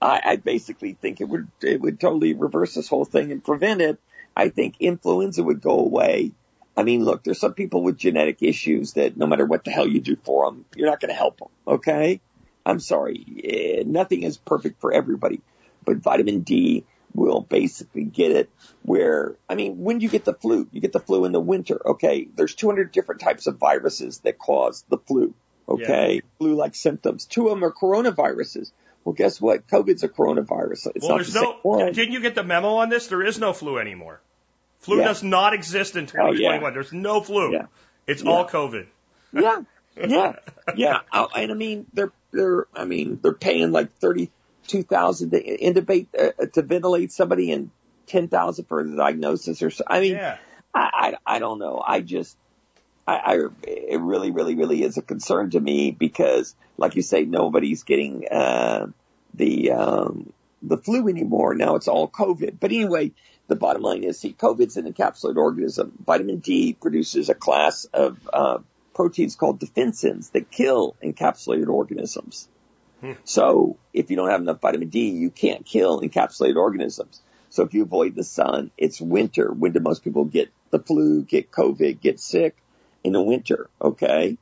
I, 0.02 0.20
I 0.24 0.36
basically 0.36 0.94
think 0.94 1.20
it 1.20 1.28
would 1.28 1.48
it 1.60 1.80
would 1.80 2.00
totally 2.00 2.32
reverse 2.32 2.74
this 2.74 2.88
whole 2.88 3.04
thing 3.04 3.32
and 3.32 3.44
prevent 3.44 3.82
it. 3.82 3.98
I 4.36 4.48
think 4.48 4.76
influenza 4.80 5.42
would 5.42 5.60
go 5.60 5.78
away. 5.78 6.32
I 6.76 6.82
mean, 6.82 7.04
look, 7.04 7.24
there's 7.24 7.40
some 7.40 7.54
people 7.54 7.82
with 7.82 7.98
genetic 7.98 8.42
issues 8.42 8.94
that 8.94 9.16
no 9.16 9.26
matter 9.26 9.44
what 9.44 9.64
the 9.64 9.70
hell 9.70 9.86
you 9.86 10.00
do 10.00 10.16
for 10.24 10.46
them, 10.46 10.64
you're 10.74 10.88
not 10.88 11.00
going 11.00 11.10
to 11.10 11.16
help 11.16 11.38
them. 11.38 11.48
Okay, 11.66 12.20
I'm 12.64 12.80
sorry, 12.80 13.24
eh, 13.44 13.82
nothing 13.86 14.22
is 14.22 14.38
perfect 14.38 14.80
for 14.80 14.92
everybody, 14.92 15.40
but 15.84 15.98
vitamin 15.98 16.40
D 16.40 16.84
will 17.14 17.40
basically 17.40 18.04
get 18.04 18.30
it 18.30 18.50
where, 18.82 19.36
I 19.48 19.54
mean, 19.56 19.80
when 19.80 19.98
do 19.98 20.04
you 20.04 20.10
get 20.10 20.24
the 20.24 20.34
flu? 20.34 20.68
You 20.72 20.80
get 20.80 20.92
the 20.92 21.00
flu 21.00 21.24
in 21.24 21.32
the 21.32 21.40
winter, 21.40 21.80
okay? 21.84 22.28
There's 22.34 22.54
200 22.54 22.92
different 22.92 23.20
types 23.20 23.46
of 23.46 23.56
viruses 23.56 24.20
that 24.20 24.38
cause 24.38 24.84
the 24.88 24.98
flu, 24.98 25.34
okay? 25.68 26.22
Flu-like 26.38 26.74
symptoms. 26.74 27.26
Two 27.26 27.48
of 27.48 27.50
them 27.50 27.64
are 27.64 27.72
coronaviruses. 27.72 28.70
Well, 29.04 29.14
guess 29.14 29.40
what? 29.40 29.66
COVID's 29.66 30.02
a 30.02 30.08
coronavirus. 30.08 30.88
It's 30.94 31.02
well, 31.02 31.10
not 31.10 31.16
there's 31.18 31.32
the 31.32 31.54
no. 31.64 31.92
Didn't 31.92 32.12
you 32.12 32.20
get 32.20 32.34
the 32.34 32.44
memo 32.44 32.76
on 32.76 32.88
this? 32.90 33.06
There 33.06 33.22
is 33.22 33.38
no 33.38 33.52
flu 33.52 33.78
anymore. 33.78 34.20
Flu 34.80 34.98
Yeah. 34.98 35.04
does 35.08 35.22
not 35.22 35.54
exist 35.54 35.96
in 35.96 36.04
Oh, 36.04 36.32
yeah. 36.32 36.58
2021. 36.58 36.74
There's 36.74 36.92
no 36.92 37.20
flu. 37.20 37.52
Yeah. 37.52 37.66
It's 38.06 38.22
all 38.22 38.46
COVID. 38.48 38.86
yeah, 39.32 39.62
yeah, 39.96 40.32
yeah. 40.76 40.98
Oh, 41.12 41.28
and 41.34 41.50
I 41.50 41.54
mean, 41.54 41.86
they're 41.92 42.12
they're 42.32 42.66
I 42.74 42.84
mean 42.84 43.20
they're 43.22 43.32
paying 43.32 43.72
like 43.72 43.96
thirty 43.98 44.30
two 44.66 44.82
thousand 44.82 45.30
to 45.30 45.42
intubate 45.42 46.08
uh, 46.18 46.46
to 46.54 46.62
ventilate 46.62 47.12
somebody 47.12 47.52
and 47.52 47.70
ten 48.06 48.28
thousand 48.28 48.64
for 48.66 48.82
the 48.82 48.96
diagnosis 48.96 49.62
or 49.62 49.70
so. 49.70 49.84
I 49.86 50.00
mean. 50.00 50.20
I, 50.72 51.14
I 51.26 51.34
I 51.34 51.38
don't 51.40 51.58
know. 51.58 51.82
I 51.84 52.00
just 52.00 52.36
I, 53.06 53.16
I 53.16 53.38
it 53.62 54.00
really 54.00 54.30
really 54.30 54.54
really 54.54 54.82
is 54.82 54.96
a 54.96 55.02
concern 55.02 55.50
to 55.50 55.60
me 55.60 55.90
because 55.90 56.54
like 56.76 56.96
you 56.96 57.02
say 57.02 57.24
nobody's 57.24 57.82
getting 57.82 58.26
uh, 58.30 58.86
the 59.34 59.72
um, 59.72 60.32
the 60.62 60.78
flu 60.78 61.08
anymore. 61.08 61.54
Now 61.54 61.76
it's 61.76 61.88
all 61.88 62.08
COVID. 62.08 62.58
But 62.60 62.70
anyway, 62.70 63.12
the 63.48 63.56
bottom 63.56 63.82
line 63.82 64.04
is 64.04 64.18
see 64.18 64.32
COVID's 64.32 64.76
an 64.76 64.92
encapsulated 64.92 65.36
organism. 65.36 65.92
Vitamin 66.04 66.38
D 66.38 66.74
produces 66.74 67.28
a 67.28 67.34
class 67.34 67.84
of 67.86 68.18
uh, 68.32 68.58
proteins 68.94 69.36
called 69.36 69.60
defensins 69.60 70.32
that 70.32 70.50
kill 70.50 70.96
encapsulated 71.02 71.68
organisms. 71.68 72.48
So 73.24 73.78
if 73.94 74.10
you 74.10 74.16
don't 74.16 74.28
have 74.28 74.42
enough 74.42 74.60
vitamin 74.60 74.88
D, 74.88 75.08
you 75.08 75.30
can't 75.30 75.64
kill 75.64 76.02
encapsulated 76.02 76.56
organisms. 76.56 77.20
So 77.48 77.62
if 77.64 77.74
you 77.74 77.82
avoid 77.82 78.14
the 78.14 78.24
sun, 78.24 78.70
it's 78.76 79.00
winter. 79.00 79.50
When 79.50 79.72
do 79.72 79.80
most 79.80 80.04
people 80.04 80.24
get 80.26 80.50
the 80.70 80.78
flu, 80.78 81.22
get 81.22 81.50
COVID, 81.50 82.00
get 82.00 82.20
sick? 82.20 82.56
In 83.02 83.12
the 83.12 83.22
winter, 83.22 83.70
okay? 83.80 84.36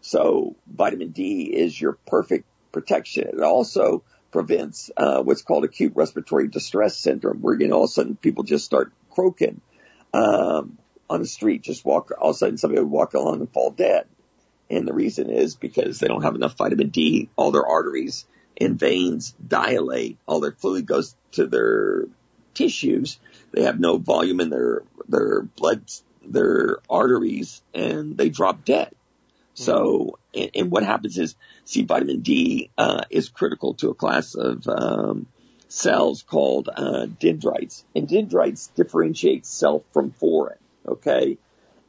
So 0.00 0.56
vitamin 0.66 1.10
D 1.10 1.42
is 1.42 1.80
your 1.80 1.92
perfect 2.06 2.46
protection. 2.72 3.28
It 3.28 3.40
also 3.40 4.02
prevents 4.30 4.90
uh, 4.96 5.22
what's 5.22 5.42
called 5.42 5.64
acute 5.64 5.92
respiratory 5.94 6.48
distress 6.48 6.96
syndrome, 6.96 7.40
where 7.40 7.60
you 7.60 7.68
know 7.68 7.76
all 7.76 7.84
of 7.84 7.90
a 7.90 7.92
sudden 7.92 8.16
people 8.16 8.44
just 8.44 8.64
start 8.64 8.92
croaking 9.10 9.60
um, 10.14 10.78
on 11.08 11.20
the 11.20 11.26
street, 11.26 11.62
just 11.62 11.84
walk. 11.84 12.10
All 12.18 12.30
of 12.30 12.36
a 12.36 12.38
sudden, 12.38 12.58
somebody 12.58 12.80
would 12.80 12.90
walk 12.90 13.14
along 13.14 13.40
and 13.40 13.52
fall 13.52 13.70
dead, 13.70 14.06
and 14.70 14.86
the 14.86 14.94
reason 14.94 15.30
is 15.30 15.56
because 15.56 15.98
they 15.98 16.08
don't 16.08 16.22
have 16.22 16.34
enough 16.34 16.56
vitamin 16.56 16.88
D. 16.88 17.28
All 17.36 17.50
their 17.50 17.66
arteries 17.66 18.26
and 18.60 18.78
veins 18.78 19.34
dilate. 19.46 20.18
All 20.26 20.40
their 20.40 20.52
fluid 20.52 20.86
goes 20.86 21.16
to 21.32 21.46
their 21.46 22.04
tissues. 22.54 23.18
They 23.52 23.64
have 23.64 23.80
no 23.80 23.98
volume 23.98 24.40
in 24.40 24.50
their 24.50 24.82
their 25.08 25.42
blood, 25.42 25.82
their 26.24 26.78
arteries, 26.88 27.62
and 27.74 28.16
they 28.16 28.28
drop 28.28 28.64
dead. 28.64 28.92
So, 29.54 30.18
and, 30.34 30.50
and 30.54 30.70
what 30.70 30.84
happens 30.84 31.18
is, 31.18 31.34
see, 31.64 31.82
vitamin 31.82 32.20
D 32.20 32.70
uh, 32.78 33.02
is 33.10 33.28
critical 33.28 33.74
to 33.74 33.90
a 33.90 33.94
class 33.94 34.34
of 34.34 34.66
um, 34.66 35.26
cells 35.68 36.22
called 36.22 36.68
uh, 36.74 37.06
dendrites, 37.06 37.84
and 37.94 38.08
dendrites 38.08 38.68
differentiate 38.68 39.44
self 39.44 39.82
from 39.92 40.12
foreign. 40.12 40.58
Okay, 40.86 41.36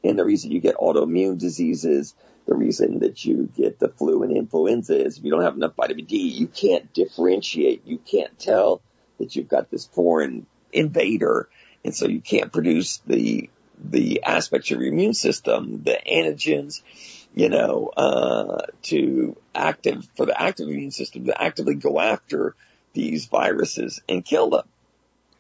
and 0.04 0.20
the 0.20 0.26
reason 0.26 0.52
you 0.52 0.60
get 0.60 0.76
autoimmune 0.76 1.38
diseases, 1.38 2.14
the 2.46 2.56
reason 2.56 3.00
that 3.00 3.24
you 3.24 3.50
get 3.56 3.80
the 3.80 3.90
flu 3.90 4.24
and 4.24 4.36
influenza 4.36 5.06
is 5.06 5.18
if 5.18 5.24
you 5.24 5.32
don't 5.32 5.44
have 5.44 5.56
enough 5.56 5.76
vitamin 5.76 6.06
D, 6.06 6.18
you 6.18 6.48
can't 6.48 6.92
differentiate. 6.94 7.86
You 7.86 8.00
can't 8.00 8.38
tell 8.38 8.82
that 9.18 9.36
you've 9.36 9.48
got 9.48 9.70
this 9.70 9.86
foreign 9.86 10.46
invader, 10.74 11.48
and 11.86 11.96
so 11.96 12.08
you 12.08 12.20
can't 12.20 12.52
produce 12.52 12.98
the 13.08 13.50
the 13.84 14.24
aspects 14.24 14.72
of 14.72 14.80
your 14.80 14.92
immune 14.92 15.14
system, 15.14 15.84
the 15.84 16.00
antigens, 16.10 16.82
you 17.34 17.50
know, 17.50 17.92
uh, 17.96 18.66
to 18.84 19.36
active 19.56 20.08
for 20.16 20.26
the 20.26 20.40
active 20.40 20.68
immune 20.68 20.92
system 20.92 21.26
to 21.26 21.42
actively 21.42 21.76
go 21.76 22.00
after 22.00 22.56
these 22.94 23.26
viruses 23.26 24.02
and 24.08 24.24
kill 24.26 24.50
them. 24.50 24.68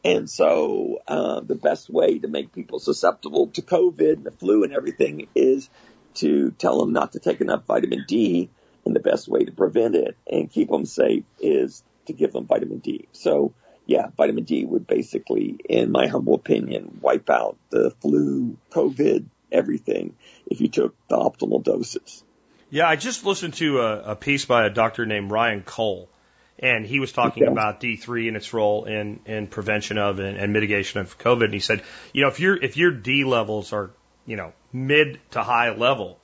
And 0.03 0.29
so, 0.29 0.99
uh, 1.07 1.41
the 1.41 1.55
best 1.55 1.89
way 1.89 2.19
to 2.19 2.27
make 2.27 2.53
people 2.53 2.79
susceptible 2.79 3.47
to 3.47 3.61
COVID 3.61 4.13
and 4.13 4.23
the 4.23 4.31
flu 4.31 4.63
and 4.63 4.73
everything 4.73 5.27
is 5.35 5.69
to 6.15 6.51
tell 6.51 6.79
them 6.79 6.91
not 6.91 7.11
to 7.11 7.19
take 7.19 7.41
enough 7.41 7.65
vitamin 7.65 8.05
D. 8.07 8.49
And 8.83 8.95
the 8.95 8.99
best 8.99 9.27
way 9.27 9.43
to 9.43 9.51
prevent 9.51 9.95
it 9.95 10.17
and 10.25 10.49
keep 10.49 10.69
them 10.69 10.85
safe 10.85 11.23
is 11.39 11.83
to 12.07 12.13
give 12.13 12.33
them 12.33 12.47
vitamin 12.47 12.79
D. 12.79 13.07
So, 13.11 13.53
yeah, 13.85 14.07
vitamin 14.15 14.43
D 14.43 14.65
would 14.65 14.87
basically, 14.87 15.57
in 15.67 15.91
my 15.91 16.07
humble 16.07 16.35
opinion, 16.35 16.99
wipe 17.01 17.29
out 17.29 17.57
the 17.69 17.91
flu, 18.01 18.57
COVID, 18.71 19.25
everything 19.51 20.15
if 20.45 20.61
you 20.61 20.69
took 20.69 20.95
the 21.09 21.17
optimal 21.17 21.63
doses. 21.63 22.23
Yeah, 22.69 22.87
I 22.87 22.95
just 22.95 23.25
listened 23.25 23.55
to 23.55 23.81
a, 23.81 24.11
a 24.11 24.15
piece 24.15 24.45
by 24.45 24.65
a 24.65 24.69
doctor 24.69 25.05
named 25.05 25.29
Ryan 25.29 25.61
Cole, 25.61 26.09
and 26.57 26.85
he 26.85 26.99
was 27.01 27.11
talking 27.11 27.43
Okay. 27.43 27.51
about 27.51 27.81
D3 27.81 28.29
and 28.29 28.37
its 28.37 28.53
role 28.53 28.85
in, 28.85 29.19
in 29.25 29.47
prevention 29.47 29.97
of 29.97 30.19
and, 30.19 30.37
and 30.37 30.53
mitigation 30.53 31.01
of 31.01 31.17
COVID. 31.17 31.45
And 31.45 31.53
he 31.53 31.59
said, 31.59 31.83
you 32.13 32.21
know, 32.21 32.29
if 32.29 32.39
your 32.39 32.55
if 32.55 32.77
your 32.77 32.91
D 32.91 33.25
levels 33.25 33.73
are, 33.73 33.91
you 34.25 34.37
know, 34.37 34.53
mid 34.71 35.19
to 35.31 35.43
high 35.43 35.75
level, 35.75 36.17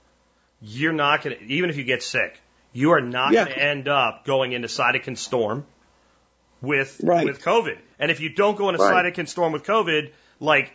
you're 0.61 0.93
not 0.93 1.23
going 1.23 1.37
to, 1.37 1.43
even 1.43 1.69
if 1.69 1.77
you 1.77 1.83
get 1.83 2.01
sick, 2.01 2.39
you 2.71 2.91
are 2.91 3.01
not 3.01 3.33
Yeah. 3.33 3.45
going 3.45 3.57
to 3.57 3.63
end 3.63 3.87
up 3.89 4.23
going 4.23 4.53
into 4.53 4.67
cytokine 4.69 5.17
storm 5.17 5.65
with 6.61 6.99
Right. 7.03 7.25
with 7.25 7.41
COVID. 7.43 7.77
And 7.99 8.11
if 8.11 8.19
you 8.19 8.29
don't 8.29 8.57
go 8.57 8.69
into 8.69 8.81
Right. 8.81 9.05
cytokine 9.05 9.27
storm 9.27 9.53
with 9.53 9.63
COVID, 9.63 10.11
like 10.39 10.71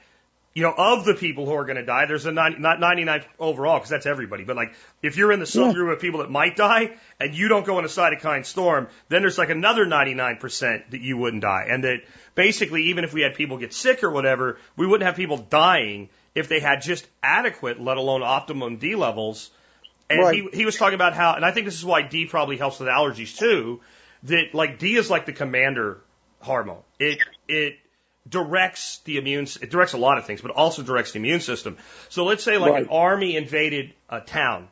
you 0.55 0.63
know, 0.63 0.75
of 0.77 1.07
the 1.07 1.15
people 1.15 1.47
who 1.47 1.55
are 1.55 1.65
going 1.65 1.79
to 1.79 1.85
die, 1.85 2.05
there's 2.05 2.27
a 2.27 2.31
90, 2.31 2.59
not 2.59 2.79
99 2.79 3.25
overall 3.39 3.79
because 3.79 3.89
that's 3.89 4.05
everybody. 4.05 4.45
But 4.45 4.55
like, 4.55 4.75
if 5.01 5.17
you're 5.17 5.33
in 5.33 5.41
the 5.41 5.47
subgroup 5.47 5.91
of 5.95 6.01
people 6.01 6.21
that 6.21 6.31
might 6.31 6.57
die 6.57 6.91
and 7.19 7.35
you 7.35 7.49
don't 7.49 7.65
go 7.65 7.79
in 7.79 7.87
a 7.87 7.89
cytokine 7.89 8.45
storm, 8.45 8.89
then 9.09 9.23
there's 9.23 9.39
like 9.39 9.49
another 9.49 9.87
99% 9.87 10.91
that 10.91 11.01
you 11.01 11.17
wouldn't 11.17 11.41
die. 11.43 11.69
And 11.71 11.85
that 11.85 12.03
basically, 12.35 12.85
even 12.91 13.05
if 13.05 13.15
we 13.15 13.23
had 13.23 13.35
people 13.35 13.57
get 13.57 13.73
sick 13.73 14.05
or 14.05 14.11
whatever, 14.11 14.59
we 14.77 14.87
wouldn't 14.87 15.07
have 15.07 15.17
people 15.17 15.39
dying 15.39 16.11
if 16.35 16.49
they 16.49 16.61
had 16.61 16.83
just 16.83 17.07
adequate, 17.23 17.81
let 17.81 17.97
alone 17.97 18.23
optimum 18.23 18.77
D 18.77 18.95
levels. 18.95 19.51
And 20.11 20.21
Right. 20.21 20.35
he, 20.35 20.59
he 20.59 20.65
was 20.67 20.77
talking 20.77 20.97
about 20.97 21.15
how, 21.15 21.33
and 21.35 21.47
I 21.47 21.53
think 21.53 21.65
this 21.65 21.77
is 21.77 21.85
why 21.85 22.03
D 22.03 22.27
probably 22.27 22.59
helps 22.59 22.79
with 22.79 22.89
allergies 22.91 23.39
too, 23.39 23.81
that 24.25 24.55
like 24.55 24.79
D 24.79 24.97
is 24.97 25.11
like 25.11 25.27
the 25.27 25.33
commander 25.33 26.01
hormone. 26.41 26.83
It, 26.99 27.19
it, 27.49 27.77
directs 28.29 28.99
the 28.99 29.19
immune, 29.19 29.47
it 29.61 29.71
directs 29.71 29.95
a 29.95 29.99
lot 29.99 30.19
of 30.19 30.27
things, 30.27 30.41
but 30.41 30.53
also 30.53 30.83
directs 30.83 31.13
the 31.13 31.19
immune 31.19 31.41
system. 31.41 31.77
So 32.09 32.25
let's 32.25 32.45
say 32.45 32.57
like 32.57 32.75
an 32.75 32.89
army 32.89 33.37
invaded 33.37 33.93
a 34.09 34.21
town 34.21 34.69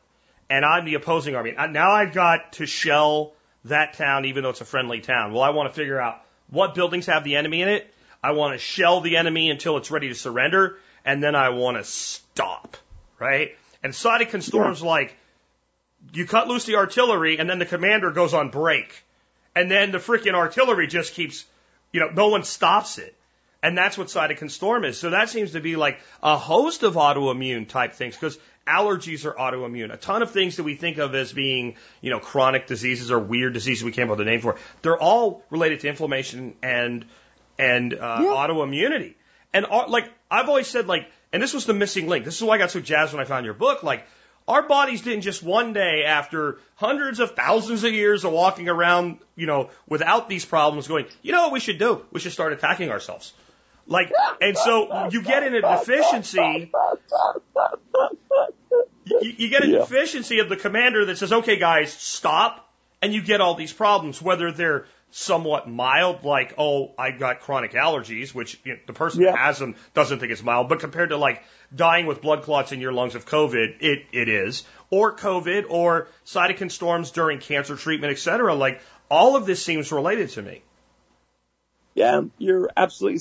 and 0.49 0.65
I'm 0.65 0.85
the 0.85 0.95
opposing 0.95 1.35
army. 1.35 1.55
Now 1.71 1.93
I've 1.93 2.13
got 2.13 2.55
to 2.55 2.67
shell 2.67 3.33
that 3.65 3.95
town 3.95 4.25
even 4.27 4.43
though 4.43 4.51
it's 4.51 4.61
a 4.61 4.65
friendly 4.67 5.01
town. 5.01 5.33
Well, 5.33 5.43
I 5.43 5.51
want 5.51 5.73
to 5.73 5.75
figure 5.75 6.01
out 6.01 6.23
what 6.49 6.75
buildings 6.75 7.07
have 7.07 7.25
the 7.25 7.37
enemy 7.37 7.63
in 7.63 7.69
it. 7.69 7.93
I 8.23 8.33
want 8.33 8.55
to 8.55 8.59
shell 8.59 9.01
the 9.01 9.17
enemy 9.17 9.51
until 9.51 9.77
it's 9.79 9.91
ready 9.91 10.09
to 10.09 10.15
surrender 10.15 10.79
and 11.05 11.23
then 11.23 11.35
I 11.35 11.51
want 11.51 11.77
to 11.77 11.85
stop, 11.85 12.77
right? 13.19 13.57
And 13.83 13.93
cytokine 13.93 14.43
storms 14.43 14.83
like 14.83 15.17
you 16.13 16.27
cut 16.27 16.47
loose 16.47 16.67
the 16.67 16.77
artillery 16.77 17.39
and 17.39 17.49
then 17.49 17.59
the 17.59 17.67
commander 17.67 18.11
goes 18.11 18.35
on 18.35 18.51
break. 18.51 19.05
And 19.55 19.71
then 19.71 19.91
the 19.93 19.99
freaking 19.99 20.35
artillery 20.35 20.87
just 20.87 21.15
keeps, 21.15 21.45
you 21.93 22.01
know, 22.01 22.11
no 22.11 22.29
one 22.29 22.45
stops 22.45 22.99
it. 22.99 23.17
And 23.63 23.77
that's 23.77 23.99
what 23.99 24.07
cytokine 24.07 24.51
storm 24.51 24.85
is. 24.85 24.97
So 24.97 25.11
that 25.11 25.29
seems 25.29 25.53
to 25.53 25.61
be 25.61 25.77
like 25.77 26.01
a 26.23 26.39
host 26.39 26.83
of 26.83 26.95
autoimmune 26.95 27.69
type 27.69 27.93
things 27.93 28.15
because 28.15 28.39
allergies 28.67 29.27
are 29.27 29.35
autoimmune. 29.35 29.93
A 29.93 29.99
ton 29.99 30.23
of 30.23 30.31
things 30.31 30.57
that 30.57 30.63
we 30.63 30.77
think 30.77 30.97
of 30.99 31.15
as 31.15 31.33
being, 31.33 31.77
you 32.01 32.11
know, 32.11 32.21
chronic 32.21 32.67
diseases 32.67 33.11
or 33.11 33.19
weird 33.19 33.53
diseases 33.53 33.85
we 33.85 33.93
can't 33.93 34.09
with 34.09 34.21
a 34.21 34.25
name 34.25 34.41
for, 34.41 34.57
they're 34.83 34.99
all 34.99 35.45
related 35.51 35.81
to 35.81 35.89
inflammation 35.89 36.55
and, 36.63 37.05
and, 37.59 37.93
uh, 37.93 38.21
autoimmunity. 38.21 39.15
And 39.53 39.67
uh, 39.67 39.89
like, 39.89 40.11
I've 40.31 40.49
always 40.49 40.69
said 40.69 40.87
like, 40.87 41.11
and 41.33 41.43
this 41.43 41.53
was 41.53 41.67
the 41.67 41.75
missing 41.75 42.09
link. 42.09 42.25
This 42.25 42.37
is 42.37 42.43
why 42.43 42.55
I 42.55 42.59
got 42.59 42.71
so 42.71 42.81
jazzed 42.81 43.13
when 43.13 43.21
I 43.21 43.27
found 43.27 43.45
your 43.45 43.55
book. 43.55 43.83
Like, 43.83 44.07
our 44.51 44.67
bodies 44.67 45.03
didn't 45.03 45.23
just 45.23 45.43
one 45.45 45.73
day 45.73 46.03
after 46.05 46.59
hundreds 46.75 47.21
of 47.21 47.37
thousands 47.37 47.85
of 47.85 47.93
years 47.93 48.25
of 48.25 48.33
walking 48.33 48.69
around, 48.69 49.19
you 49.37 49.47
know, 49.47 49.71
without 49.89 50.29
these 50.29 50.45
problems 50.45 50.89
going, 50.89 51.07
you 51.23 51.31
know 51.33 51.43
what 51.45 51.53
we 51.53 51.61
should 51.61 51.79
do? 51.79 52.05
We 52.13 52.19
should 52.19 52.33
start 52.33 52.53
attacking 52.53 52.91
ourselves. 52.91 53.33
Like, 53.87 54.13
and 54.41 54.57
so 54.59 55.09
you 55.11 55.23
get 55.23 55.45
in 55.45 55.55
a 55.55 55.61
deficiency. 55.63 56.71
You, 59.07 59.33
you 59.37 59.49
get 59.49 59.63
a 59.63 59.69
Yeah. 59.69 59.79
deficiency 59.79 60.41
of 60.41 60.49
the 60.49 60.57
commander 60.57 61.05
that 61.07 61.19
says, 61.19 61.33
okay, 61.33 61.57
guys, 61.57 61.93
stop. 61.93 62.67
And 63.03 63.15
you 63.15 63.23
get 63.23 63.41
all 63.41 63.55
these 63.55 63.73
problems, 63.73 64.21
whether 64.21 64.53
they're 64.53 64.85
somewhat 65.11 65.69
mild, 65.69 66.25
like, 66.25 66.55
oh, 66.59 66.93
I 66.99 67.11
got 67.11 67.41
chronic 67.41 67.73
allergies, 67.73 68.35
which 68.35 68.61
you 68.65 68.75
know, 68.75 68.79
the 68.87 68.93
person 68.93 69.23
Yeah. 69.23 69.37
has 69.37 69.59
them 69.59 69.75
doesn't 69.95 70.21
think 70.21 70.33
it's 70.33 70.43
mild, 70.43 70.69
but 70.69 70.81
compared 70.81 71.11
to 71.11 71.17
like 71.17 71.43
dying 71.75 72.07
with 72.07 72.23
blood 72.23 72.43
clots 72.43 72.73
in 72.73 72.81
your 72.81 72.93
lungs 72.93 73.15
of 73.15 73.27
COVID, 73.27 73.77
it, 73.81 74.07
it 74.13 74.29
is. 74.29 74.65
Or 74.91 75.17
COVID, 75.17 75.67
or 75.69 76.09
cytokine 76.25 76.71
storms 76.71 77.11
during 77.11 77.39
cancer 77.39 77.77
treatment, 77.77 78.13
et 78.13 78.19
cetera. 78.19 78.55
Like, 78.55 78.81
all 79.11 79.37
of 79.37 79.47
this 79.47 79.65
seems 79.65 79.91
related 79.93 80.31
to 80.31 80.43
me. 80.43 80.63
Yeah, 81.95 82.23
you're 82.39 82.71
absolutely 82.77 83.21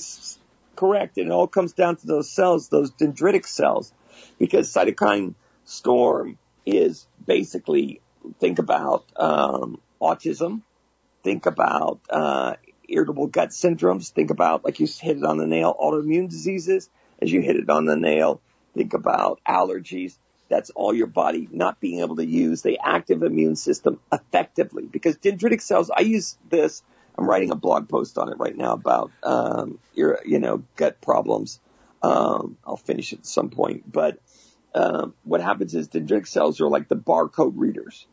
correct. 0.76 1.18
And 1.18 1.26
it 1.26 1.32
all 1.32 1.48
comes 1.48 1.72
down 1.72 1.96
to 1.96 2.06
those 2.06 2.30
cells, 2.30 2.68
those 2.68 2.90
dendritic 2.92 3.46
cells, 3.46 3.92
because 4.38 4.72
cytokine 4.72 5.34
storm 5.64 6.38
is 6.64 7.06
basically 7.26 8.00
think 8.38 8.58
about 8.58 9.04
um, 9.16 9.80
autism, 10.00 10.62
think 11.22 11.46
about 11.46 12.00
uh, 12.10 12.54
irritable 12.88 13.26
gut 13.26 13.50
syndromes, 13.50 14.10
think 14.10 14.30
about 14.30 14.64
like 14.64 14.80
you 14.80 14.86
hit 14.86 15.18
it 15.18 15.24
on 15.24 15.38
the 15.38 15.46
nail, 15.46 15.74
autoimmune 15.80 16.28
diseases. 16.28 16.88
As 17.22 17.30
you 17.30 17.42
hit 17.42 17.56
it 17.56 17.68
on 17.68 17.84
the 17.84 17.96
nail, 17.96 18.40
think 18.74 18.94
about 18.94 19.40
allergies. 19.46 20.16
That's 20.48 20.70
all 20.70 20.92
your 20.92 21.06
body 21.06 21.48
not 21.50 21.80
being 21.80 22.00
able 22.00 22.16
to 22.16 22.26
use 22.26 22.62
the 22.62 22.80
active 22.82 23.22
immune 23.22 23.56
system 23.56 24.00
effectively 24.12 24.86
because 24.86 25.16
dendritic 25.16 25.60
cells. 25.60 25.90
I 25.94 26.00
use 26.00 26.36
this. 26.48 26.82
I'm 27.16 27.28
writing 27.28 27.50
a 27.50 27.56
blog 27.56 27.88
post 27.88 28.18
on 28.18 28.32
it 28.32 28.38
right 28.38 28.56
now 28.56 28.72
about 28.72 29.10
um, 29.22 29.78
your, 29.94 30.20
you 30.24 30.38
know, 30.38 30.64
gut 30.76 31.00
problems. 31.00 31.60
Um, 32.02 32.56
I'll 32.64 32.78
finish 32.78 33.12
at 33.12 33.26
some 33.26 33.50
point, 33.50 33.90
but 33.90 34.18
um, 34.74 35.14
what 35.24 35.42
happens 35.42 35.74
is 35.74 35.88
dendritic 35.88 36.26
cells 36.26 36.60
are 36.60 36.68
like 36.68 36.88
the 36.88 36.96
barcode 36.96 37.52
readers. 37.56 38.06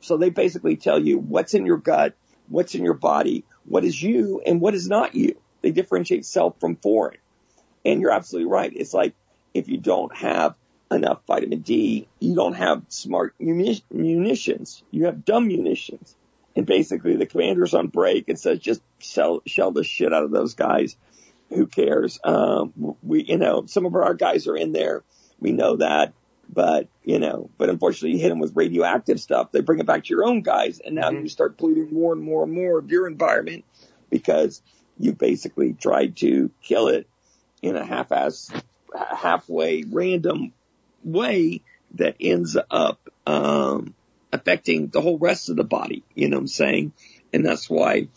So 0.00 0.18
they 0.18 0.28
basically 0.28 0.76
tell 0.76 1.00
you 1.00 1.18
what's 1.18 1.54
in 1.54 1.64
your 1.64 1.78
gut, 1.78 2.14
what's 2.48 2.74
in 2.74 2.84
your 2.84 2.94
body, 2.94 3.44
what 3.64 3.84
is 3.84 4.00
you, 4.00 4.42
and 4.44 4.60
what 4.60 4.74
is 4.74 4.88
not 4.88 5.14
you. 5.14 5.36
They 5.62 5.70
differentiate 5.70 6.26
self 6.26 6.60
from 6.60 6.76
foreign. 6.76 7.18
And 7.84 8.00
you're 8.00 8.10
absolutely 8.10 8.50
right. 8.50 8.72
It's 8.74 8.94
like 8.94 9.14
if 9.52 9.68
you 9.68 9.78
don't 9.78 10.14
have 10.16 10.54
enough 10.90 11.20
vitamin 11.26 11.60
D, 11.60 12.08
you 12.20 12.34
don't 12.34 12.54
have 12.54 12.82
smart 12.88 13.34
muni- 13.38 13.84
munitions. 13.90 14.82
You 14.90 15.06
have 15.06 15.24
dumb 15.24 15.48
munitions. 15.48 16.16
And 16.56 16.66
basically 16.66 17.16
the 17.16 17.26
commander's 17.26 17.74
on 17.74 17.88
break 17.88 18.28
and 18.28 18.38
says, 18.38 18.60
just 18.60 18.80
shell, 18.98 19.42
shell 19.46 19.72
the 19.72 19.84
shit 19.84 20.12
out 20.12 20.22
of 20.22 20.30
those 20.30 20.54
guys. 20.54 20.96
Who 21.50 21.66
cares? 21.66 22.18
Um, 22.24 22.96
we, 23.02 23.24
you 23.24 23.38
know, 23.38 23.66
some 23.66 23.86
of 23.86 23.94
our 23.94 24.14
guys 24.14 24.46
are 24.46 24.56
in 24.56 24.72
there. 24.72 25.02
We 25.40 25.52
know 25.52 25.76
that. 25.76 26.14
But, 26.48 26.88
you 27.02 27.18
know, 27.18 27.50
but 27.58 27.70
unfortunately 27.70 28.12
you 28.12 28.22
hit 28.22 28.28
them 28.28 28.38
with 28.38 28.56
radioactive 28.56 29.20
stuff. 29.20 29.50
They 29.52 29.60
bring 29.60 29.80
it 29.80 29.86
back 29.86 30.04
to 30.04 30.10
your 30.10 30.24
own 30.24 30.42
guys. 30.42 30.80
And 30.80 30.94
now 30.94 31.10
Mhm. 31.10 31.22
you 31.22 31.28
start 31.28 31.56
polluting 31.56 31.92
more 31.92 32.12
and 32.12 32.22
more 32.22 32.44
and 32.44 32.52
more 32.52 32.78
of 32.78 32.90
your 32.90 33.06
environment 33.06 33.64
because 34.10 34.62
you 34.98 35.12
basically 35.12 35.72
tried 35.72 36.16
to 36.16 36.50
kill 36.62 36.88
it 36.88 37.08
in 37.62 37.76
a 37.76 37.84
half-ass, 37.84 38.50
halfway 38.94 39.82
random 39.82 40.52
way 41.02 41.62
that 41.94 42.16
ends 42.20 42.56
up, 42.70 43.00
um, 43.26 43.94
affecting 44.32 44.88
the 44.88 45.00
whole 45.00 45.18
rest 45.18 45.48
of 45.48 45.56
the 45.56 45.64
body. 45.64 46.02
You 46.14 46.28
know 46.28 46.36
what 46.36 46.42
I'm 46.42 46.48
saying? 46.48 46.92
And 47.32 47.44
that's 47.44 47.68
why, 47.70 48.08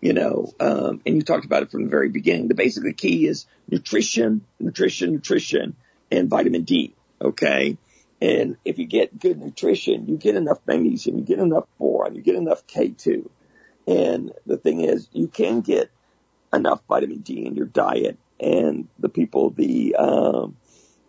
you 0.00 0.12
know, 0.12 0.52
um, 0.60 1.00
and 1.04 1.16
you 1.16 1.22
talked 1.22 1.44
about 1.44 1.62
it 1.62 1.70
from 1.70 1.84
the 1.84 1.90
very 1.90 2.08
beginning. 2.08 2.48
The 2.48 2.54
basic 2.54 2.84
the 2.84 2.92
key 2.92 3.26
is 3.26 3.46
nutrition, 3.68 4.44
nutrition, 4.58 5.12
nutrition, 5.12 5.76
and 6.10 6.28
vitamin 6.28 6.62
D. 6.62 6.94
Okay. 7.22 7.76
And 8.20 8.56
if 8.64 8.78
you 8.78 8.86
get 8.86 9.18
good 9.18 9.40
nutrition, 9.40 10.06
you 10.06 10.16
get 10.16 10.36
enough 10.36 10.58
magnesium, 10.66 11.18
you 11.18 11.24
get 11.24 11.38
enough 11.38 11.64
boron, 11.78 12.14
you 12.14 12.22
get 12.22 12.36
enough 12.36 12.66
K2. 12.66 13.28
And 13.86 14.32
the 14.46 14.56
thing 14.56 14.80
is, 14.82 15.08
you 15.12 15.26
can 15.26 15.60
get 15.60 15.90
enough 16.52 16.82
vitamin 16.88 17.18
D 17.18 17.44
in 17.46 17.56
your 17.56 17.66
diet. 17.66 18.18
And 18.38 18.88
the 18.98 19.08
people, 19.08 19.50
the, 19.50 19.96
um, 19.96 20.56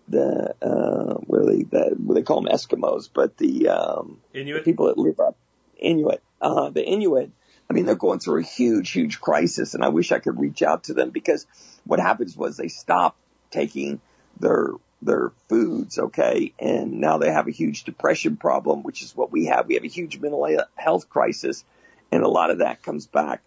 the, 0.07 0.55
uh, 0.61 1.17
really, 1.27 1.63
the, 1.63 1.95
what 1.97 2.15
they 2.15 2.23
call 2.23 2.41
them 2.41 2.51
Eskimos, 2.51 3.09
but 3.13 3.37
the, 3.37 3.69
um, 3.69 4.19
the 4.31 4.41
Inuit. 4.41 4.65
people 4.65 4.87
that 4.87 4.97
live 4.97 5.19
up 5.19 5.37
Inuit, 5.77 6.23
uh, 6.41 6.69
the 6.69 6.83
Inuit, 6.83 7.31
I 7.69 7.73
mean, 7.73 7.85
they're 7.85 7.95
going 7.95 8.19
through 8.19 8.41
a 8.41 8.43
huge, 8.43 8.89
huge 8.89 9.21
crisis 9.21 9.73
and 9.73 9.83
I 9.83 9.89
wish 9.89 10.11
I 10.11 10.19
could 10.19 10.39
reach 10.39 10.61
out 10.61 10.85
to 10.85 10.93
them 10.93 11.11
because 11.11 11.45
what 11.85 11.99
happens 11.99 12.35
was 12.35 12.57
they 12.57 12.67
stopped 12.67 13.19
taking 13.51 14.01
their, 14.39 14.69
their 15.05 15.31
foods, 15.49 15.99
okay, 15.99 16.53
and 16.59 16.99
now 16.99 17.17
they 17.17 17.31
have 17.31 17.47
a 17.47 17.51
huge 17.51 17.83
depression 17.83 18.37
problem, 18.37 18.83
which 18.83 19.01
is 19.01 19.15
what 19.15 19.31
we 19.31 19.45
have. 19.45 19.67
We 19.67 19.75
have 19.75 19.83
a 19.83 19.87
huge 19.87 20.19
mental 20.19 20.47
health 20.75 21.09
crisis 21.09 21.63
and 22.13 22.23
a 22.23 22.27
lot 22.27 22.51
of 22.51 22.59
that 22.59 22.83
comes 22.83 23.07
back. 23.07 23.41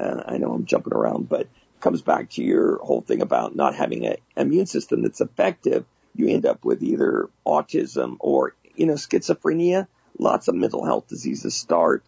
Uh, 0.00 0.22
I 0.26 0.38
know 0.38 0.52
I'm 0.52 0.64
jumping 0.64 0.94
around, 0.94 1.28
but 1.28 1.46
comes 1.78 2.02
back 2.02 2.30
to 2.30 2.42
your 2.42 2.78
whole 2.78 3.02
thing 3.02 3.22
about 3.22 3.54
not 3.54 3.76
having 3.76 4.04
an 4.04 4.16
immune 4.36 4.66
system 4.66 5.02
that's 5.02 5.20
effective. 5.20 5.84
You 6.16 6.28
end 6.28 6.44
up 6.44 6.64
with 6.64 6.82
either 6.82 7.30
autism 7.46 8.16
or, 8.18 8.54
you 8.74 8.86
know, 8.86 8.94
schizophrenia. 8.94 9.86
Lots 10.18 10.48
of 10.48 10.56
mental 10.56 10.84
health 10.84 11.06
diseases 11.06 11.54
start. 11.54 12.04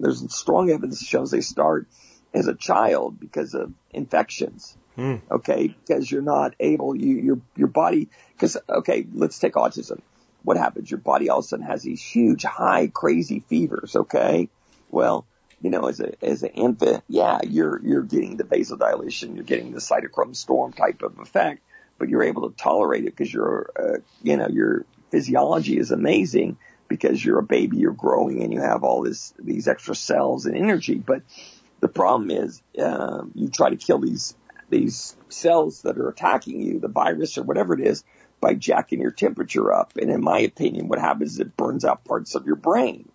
There's 0.00 0.34
strong 0.34 0.70
evidence 0.70 1.06
shows 1.06 1.30
they 1.30 1.42
start 1.42 1.86
as 2.34 2.46
a 2.46 2.54
child 2.54 3.18
because 3.18 3.54
of 3.54 3.72
infections. 3.90 4.76
Hmm. 4.96 5.16
Okay. 5.30 5.68
Because 5.68 6.10
you're 6.10 6.22
not 6.22 6.54
able, 6.60 6.94
you, 6.94 7.16
your, 7.16 7.40
your 7.56 7.68
body, 7.68 8.08
cause, 8.38 8.56
okay, 8.68 9.06
let's 9.12 9.38
take 9.38 9.54
autism. 9.54 10.00
What 10.42 10.56
happens? 10.56 10.90
Your 10.90 10.98
body 10.98 11.28
all 11.28 11.38
of 11.38 11.44
a 11.44 11.48
sudden 11.48 11.66
has 11.66 11.82
these 11.82 12.02
huge, 12.02 12.42
high, 12.42 12.88
crazy 12.88 13.44
fevers. 13.48 13.94
Okay. 13.94 14.48
Well, 14.90 15.26
you 15.62 15.70
know, 15.70 15.86
as 15.86 16.00
a 16.00 16.12
as 16.24 16.42
an 16.42 16.50
infant, 16.50 17.04
yeah, 17.08 17.38
you're 17.46 17.80
you're 17.84 18.02
getting 18.02 18.36
the 18.36 18.44
vasodilation, 18.44 19.36
you're 19.36 19.44
getting 19.44 19.70
the 19.70 19.78
cytokine 19.78 20.34
storm 20.34 20.72
type 20.72 21.02
of 21.02 21.20
effect, 21.20 21.62
but 21.98 22.08
you're 22.08 22.24
able 22.24 22.50
to 22.50 22.56
tolerate 22.56 23.04
it 23.04 23.16
because 23.16 23.32
your 23.32 23.70
uh, 23.78 23.98
you 24.24 24.36
know 24.36 24.48
your 24.48 24.84
physiology 25.10 25.78
is 25.78 25.92
amazing 25.92 26.56
because 26.88 27.24
you're 27.24 27.38
a 27.38 27.44
baby, 27.44 27.78
you're 27.78 27.92
growing, 27.92 28.42
and 28.42 28.52
you 28.52 28.60
have 28.60 28.82
all 28.82 29.02
this 29.02 29.32
these 29.38 29.68
extra 29.68 29.94
cells 29.94 30.46
and 30.46 30.56
energy. 30.56 30.96
But 30.96 31.22
the 31.82 31.88
problem 31.88 32.30
is, 32.30 32.62
um, 32.80 33.32
you 33.34 33.48
try 33.48 33.68
to 33.68 33.76
kill 33.76 33.98
these 33.98 34.34
these 34.70 35.14
cells 35.28 35.82
that 35.82 35.98
are 35.98 36.08
attacking 36.08 36.62
you, 36.62 36.80
the 36.80 36.88
virus 36.88 37.36
or 37.36 37.42
whatever 37.42 37.74
it 37.74 37.86
is, 37.86 38.04
by 38.40 38.54
jacking 38.54 39.02
your 39.02 39.10
temperature 39.10 39.70
up. 39.70 39.92
And 39.98 40.10
in 40.10 40.22
my 40.22 40.38
opinion, 40.38 40.88
what 40.88 40.98
happens 40.98 41.32
is 41.32 41.40
it 41.40 41.56
burns 41.58 41.84
out 41.84 42.06
parts 42.06 42.34
of 42.34 42.46
your 42.46 42.56
brain 42.56 43.10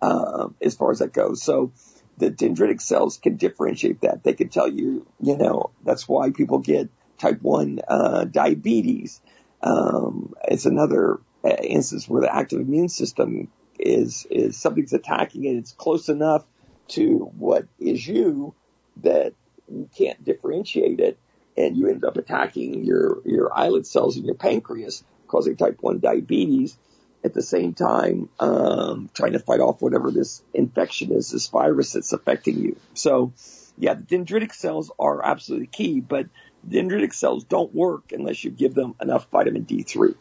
uh, 0.00 0.48
as 0.62 0.76
far 0.76 0.92
as 0.92 1.00
that 1.00 1.12
goes. 1.12 1.42
So 1.42 1.72
the 2.18 2.30
dendritic 2.30 2.80
cells 2.80 3.18
can 3.18 3.34
differentiate 3.36 4.02
that. 4.02 4.22
They 4.22 4.34
can 4.34 4.48
tell 4.48 4.68
you, 4.68 5.06
you 5.20 5.36
know, 5.36 5.70
that's 5.82 6.06
why 6.08 6.30
people 6.30 6.58
get 6.58 6.88
type 7.18 7.42
1 7.42 7.80
uh, 7.88 8.24
diabetes. 8.24 9.20
Um, 9.62 10.34
it's 10.46 10.66
another 10.66 11.18
uh, 11.44 11.48
instance 11.48 12.08
where 12.08 12.20
the 12.20 12.32
active 12.32 12.60
immune 12.60 12.90
system 12.90 13.48
is, 13.78 14.24
is 14.30 14.56
something's 14.56 14.92
attacking 14.92 15.44
it. 15.44 15.56
It's 15.56 15.72
close 15.72 16.08
enough 16.08 16.44
to 16.88 17.30
what 17.36 17.66
is 17.78 18.06
you 18.06 18.54
that 19.02 19.34
you 19.68 19.88
can't 19.96 20.24
differentiate 20.24 21.00
it 21.00 21.18
and 21.56 21.76
you 21.76 21.88
end 21.88 22.04
up 22.04 22.16
attacking 22.16 22.84
your, 22.84 23.18
your 23.24 23.56
islet 23.56 23.86
cells 23.86 24.16
in 24.16 24.24
your 24.24 24.34
pancreas, 24.34 25.02
causing 25.26 25.56
type 25.56 25.78
1 25.80 26.00
diabetes 26.00 26.76
at 27.24 27.34
the 27.34 27.42
same 27.42 27.74
time 27.74 28.28
um, 28.38 29.10
trying 29.12 29.32
to 29.32 29.38
fight 29.38 29.60
off 29.60 29.82
whatever 29.82 30.10
this 30.10 30.42
infection 30.54 31.12
is, 31.12 31.30
this 31.30 31.48
virus 31.48 31.92
that's 31.92 32.12
affecting 32.12 32.58
you. 32.58 32.76
So, 32.94 33.32
yeah, 33.78 33.94
the 33.94 34.02
dendritic 34.02 34.52
cells 34.52 34.90
are 34.98 35.24
absolutely 35.24 35.66
key, 35.66 36.00
but 36.00 36.26
dendritic 36.66 37.14
cells 37.14 37.44
don't 37.44 37.74
work 37.74 38.12
unless 38.12 38.44
you 38.44 38.50
give 38.50 38.74
them 38.74 38.94
enough 39.00 39.28
vitamin 39.30 39.64
D3. 39.64 40.14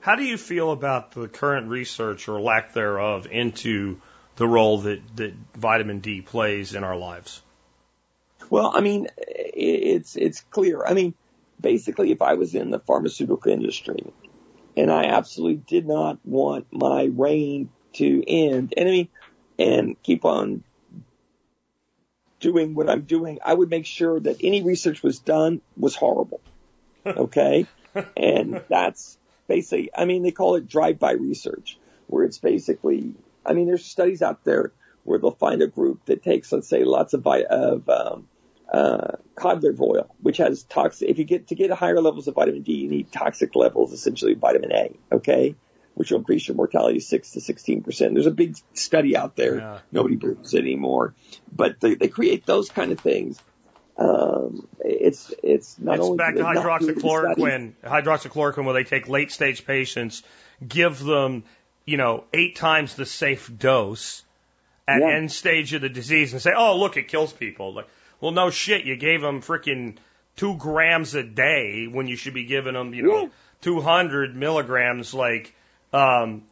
How 0.00 0.14
do 0.14 0.24
you 0.24 0.38
feel 0.38 0.72
about 0.72 1.12
the 1.12 1.28
current 1.28 1.68
research 1.68 2.28
or 2.28 2.40
lack 2.40 2.72
thereof 2.72 3.26
into 3.30 4.00
the 4.40 4.48
role 4.48 4.78
that, 4.78 5.02
that 5.16 5.34
vitamin 5.54 6.00
D 6.00 6.22
plays 6.22 6.74
in 6.74 6.82
our 6.82 6.96
lives? 6.96 7.42
Well, 8.48 8.72
I 8.74 8.80
mean, 8.80 9.06
it's 9.18 10.16
it's 10.16 10.40
clear. 10.40 10.82
I 10.82 10.94
mean, 10.94 11.12
basically, 11.60 12.10
if 12.10 12.22
I 12.22 12.34
was 12.34 12.54
in 12.54 12.70
the 12.70 12.78
pharmaceutical 12.78 13.52
industry 13.52 14.02
and 14.78 14.90
I 14.90 15.04
absolutely 15.04 15.56
did 15.56 15.86
not 15.86 16.20
want 16.24 16.68
my 16.72 17.10
reign 17.12 17.68
to 17.92 18.24
end, 18.26 18.72
and 18.78 18.88
I 18.88 18.90
mean, 18.90 19.08
and 19.58 20.02
keep 20.02 20.24
on 20.24 20.64
doing 22.40 22.74
what 22.74 22.88
I'm 22.88 23.02
doing, 23.02 23.40
I 23.44 23.52
would 23.52 23.68
make 23.68 23.84
sure 23.84 24.18
that 24.20 24.38
any 24.42 24.62
research 24.62 25.02
was 25.02 25.18
done 25.18 25.60
was 25.76 25.94
horrible. 25.94 26.40
Okay, 27.06 27.66
and 28.16 28.62
that's 28.70 29.18
basically. 29.48 29.90
I 29.94 30.06
mean, 30.06 30.22
they 30.22 30.32
call 30.32 30.56
it 30.56 30.66
drive-by 30.66 31.12
research, 31.12 31.78
where 32.06 32.24
it's 32.24 32.38
basically. 32.38 33.12
I 33.44 33.52
mean, 33.52 33.66
there's 33.66 33.84
studies 33.84 34.22
out 34.22 34.44
there 34.44 34.72
where 35.04 35.18
they'll 35.18 35.30
find 35.30 35.62
a 35.62 35.66
group 35.66 36.04
that 36.06 36.22
takes, 36.22 36.52
let's 36.52 36.68
say, 36.68 36.84
lots 36.84 37.14
of, 37.14 37.26
of 37.26 37.88
um, 37.88 38.28
uh, 38.70 39.16
cod 39.34 39.62
liver 39.62 39.82
oil, 39.82 40.14
which 40.20 40.36
has 40.36 40.62
toxic. 40.64 41.08
If 41.08 41.18
you 41.18 41.24
get 41.24 41.48
to 41.48 41.54
get 41.54 41.70
higher 41.70 42.00
levels 42.00 42.28
of 42.28 42.34
vitamin 42.34 42.62
D, 42.62 42.74
you 42.74 42.88
need 42.88 43.10
toxic 43.10 43.56
levels, 43.56 43.92
essentially 43.92 44.34
vitamin 44.34 44.72
A. 44.72 44.96
Okay, 45.16 45.54
which 45.94 46.10
will 46.10 46.18
increase 46.18 46.46
your 46.46 46.56
mortality 46.56 47.00
six 47.00 47.32
to 47.32 47.40
sixteen 47.40 47.82
percent. 47.82 48.14
There's 48.14 48.26
a 48.26 48.30
big 48.30 48.56
study 48.74 49.16
out 49.16 49.36
there. 49.36 49.56
Yeah. 49.56 49.78
Nobody 49.90 50.16
believes 50.16 50.54
it 50.54 50.60
anymore, 50.60 51.14
but 51.50 51.80
they, 51.80 51.94
they 51.94 52.08
create 52.08 52.46
those 52.46 52.68
kind 52.68 52.92
of 52.92 53.00
things. 53.00 53.40
Um, 53.96 54.66
it's 54.78 55.32
it's 55.42 55.78
not 55.78 55.96
it's 55.96 56.04
only 56.04 56.16
back 56.16 56.34
to 56.36 56.42
not 56.42 56.80
do 56.80 56.92
the 56.92 57.00
studies- 57.00 57.02
hydroxychloroquine. 57.02 57.72
Hydroxychloroquine, 57.84 58.64
where 58.64 58.74
they 58.74 58.84
take 58.84 59.08
late 59.08 59.30
stage 59.30 59.66
patients, 59.66 60.22
give 60.66 60.98
them, 61.00 61.44
you 61.90 61.96
know, 61.96 62.24
eight 62.32 62.54
times 62.56 62.94
the 62.94 63.04
safe 63.06 63.50
dose 63.58 64.22
at 64.86 65.00
Yeah. 65.00 65.08
end 65.16 65.30
stage 65.32 65.72
of 65.74 65.82
the 65.82 65.88
disease, 65.88 66.32
and 66.32 66.40
say, 66.40 66.52
"Oh, 66.56 66.76
look, 66.78 66.96
it 66.96 67.08
kills 67.08 67.32
people." 67.32 67.72
Like, 67.74 67.88
well, 68.20 68.30
no 68.32 68.50
shit, 68.50 68.84
you 68.84 68.96
gave 68.96 69.20
them 69.20 69.40
freaking 69.42 69.96
two 70.36 70.54
grams 70.56 71.14
a 71.14 71.22
day 71.24 71.86
when 71.86 72.06
you 72.06 72.16
should 72.16 72.34
be 72.34 72.44
giving 72.44 72.74
them, 72.74 72.94
you 72.94 73.02
know, 73.02 73.22
Yeah. 73.22 73.28
200 73.62 74.36
milligrams, 74.36 75.12
like, 75.12 75.52
um, 75.92 76.42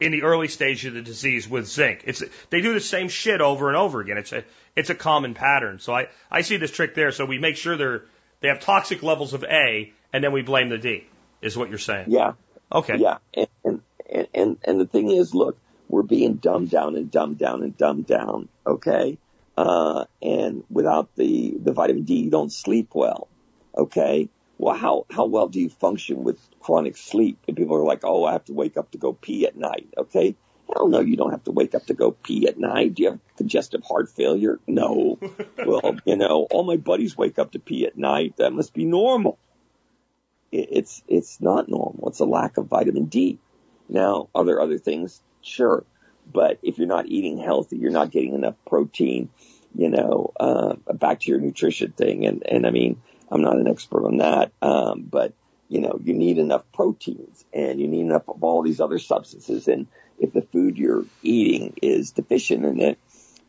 in 0.00 0.12
the 0.12 0.22
early 0.22 0.48
stage 0.48 0.84
of 0.84 0.94
the 0.94 1.02
disease 1.02 1.48
with 1.48 1.66
zinc. 1.66 2.02
It's 2.04 2.22
they 2.50 2.60
do 2.60 2.72
the 2.74 2.80
same 2.80 3.08
shit 3.08 3.40
over 3.40 3.68
and 3.68 3.76
over 3.76 4.00
again. 4.00 4.18
It's 4.18 4.32
a 4.32 4.44
it's 4.76 4.90
a 4.90 4.94
common 4.94 5.34
pattern. 5.34 5.78
So 5.80 5.92
I 5.94 6.08
I 6.30 6.42
see 6.42 6.56
this 6.56 6.70
trick 6.72 6.94
there. 6.94 7.10
So 7.12 7.24
we 7.24 7.38
make 7.38 7.56
sure 7.56 7.76
they're 7.76 8.02
they 8.40 8.48
have 8.48 8.60
toxic 8.60 9.02
levels 9.02 9.32
of 9.32 9.44
A, 9.44 9.92
and 10.12 10.22
then 10.22 10.32
we 10.32 10.42
blame 10.42 10.68
the 10.68 10.78
D. 10.78 11.04
Is 11.40 11.56
what 11.56 11.68
you're 11.68 11.78
saying? 11.78 12.06
Yeah, 12.10 12.32
Okay. 12.70 12.96
Yeah, 12.96 13.18
and, 13.34 13.48
and 13.64 13.82
and 14.08 14.28
and 14.34 14.58
and 14.64 14.80
the 14.80 14.86
thing 14.86 15.10
is, 15.10 15.34
look, 15.34 15.58
we're 15.88 16.02
being 16.02 16.34
dumbed 16.34 16.70
down 16.70 16.96
and 16.96 17.10
dumbed 17.10 17.38
down 17.38 17.62
and 17.62 17.76
dumbed 17.76 18.06
down. 18.06 18.48
Okay, 18.66 19.18
uh, 19.56 20.04
and 20.22 20.64
without 20.70 21.14
the 21.16 21.56
the 21.58 21.72
vitamin 21.72 22.04
D, 22.04 22.14
you 22.14 22.30
don't 22.30 22.52
sleep 22.52 22.90
well. 22.94 23.28
Okay, 23.76 24.28
well, 24.58 24.76
how 24.76 25.06
how 25.10 25.26
well 25.26 25.48
do 25.48 25.60
you 25.60 25.68
function 25.68 26.24
with 26.24 26.38
chronic 26.60 26.96
sleep? 26.96 27.38
And 27.46 27.56
people 27.56 27.76
are 27.76 27.84
like, 27.84 28.04
oh, 28.04 28.24
I 28.24 28.32
have 28.32 28.44
to 28.46 28.52
wake 28.54 28.76
up 28.76 28.90
to 28.92 28.98
go 28.98 29.12
pee 29.12 29.46
at 29.46 29.56
night. 29.56 29.88
Okay, 29.96 30.36
hell 30.72 30.88
no, 30.88 31.00
you 31.00 31.16
don't 31.16 31.30
have 31.30 31.44
to 31.44 31.52
wake 31.52 31.74
up 31.74 31.86
to 31.86 31.94
go 31.94 32.10
pee 32.10 32.48
at 32.48 32.58
night. 32.58 32.94
Do 32.94 33.02
you 33.02 33.10
have 33.10 33.20
congestive 33.36 33.82
heart 33.84 34.10
failure? 34.10 34.58
No. 34.66 35.18
well, 35.64 35.96
you 36.04 36.16
know, 36.16 36.46
all 36.50 36.64
my 36.64 36.76
buddies 36.76 37.16
wake 37.16 37.38
up 37.38 37.52
to 37.52 37.58
pee 37.58 37.86
at 37.86 37.96
night. 37.96 38.36
That 38.38 38.52
must 38.52 38.74
be 38.74 38.84
normal 38.84 39.38
it's 40.50 41.02
it's 41.08 41.40
not 41.40 41.68
normal. 41.68 42.08
It's 42.08 42.20
a 42.20 42.24
lack 42.24 42.56
of 42.56 42.66
vitamin 42.66 43.06
D. 43.06 43.38
Now, 43.88 44.28
are 44.34 44.44
there 44.44 44.60
other 44.60 44.78
things? 44.78 45.20
Sure, 45.42 45.84
But 46.30 46.58
if 46.62 46.78
you're 46.78 46.86
not 46.86 47.06
eating 47.06 47.38
healthy, 47.38 47.78
you're 47.78 47.90
not 47.90 48.10
getting 48.10 48.34
enough 48.34 48.56
protein, 48.66 49.30
you 49.74 49.88
know, 49.88 50.32
uh, 50.38 50.74
back 50.92 51.20
to 51.20 51.30
your 51.30 51.40
nutrition 51.40 51.92
thing. 51.92 52.26
And, 52.26 52.42
and 52.46 52.66
I 52.66 52.70
mean, 52.70 53.00
I'm 53.30 53.42
not 53.42 53.56
an 53.56 53.68
expert 53.68 54.04
on 54.04 54.18
that. 54.18 54.52
Um, 54.60 55.06
but 55.10 55.32
you 55.68 55.80
know, 55.80 56.00
you 56.02 56.14
need 56.14 56.38
enough 56.38 56.62
proteins 56.72 57.44
and 57.52 57.78
you 57.80 57.88
need 57.88 58.00
enough 58.00 58.28
of 58.28 58.42
all 58.42 58.62
these 58.62 58.80
other 58.80 58.98
substances. 58.98 59.68
And 59.68 59.86
if 60.18 60.32
the 60.32 60.42
food 60.42 60.78
you're 60.78 61.04
eating 61.22 61.74
is 61.82 62.12
deficient 62.12 62.64
in 62.64 62.80
it 62.80 62.98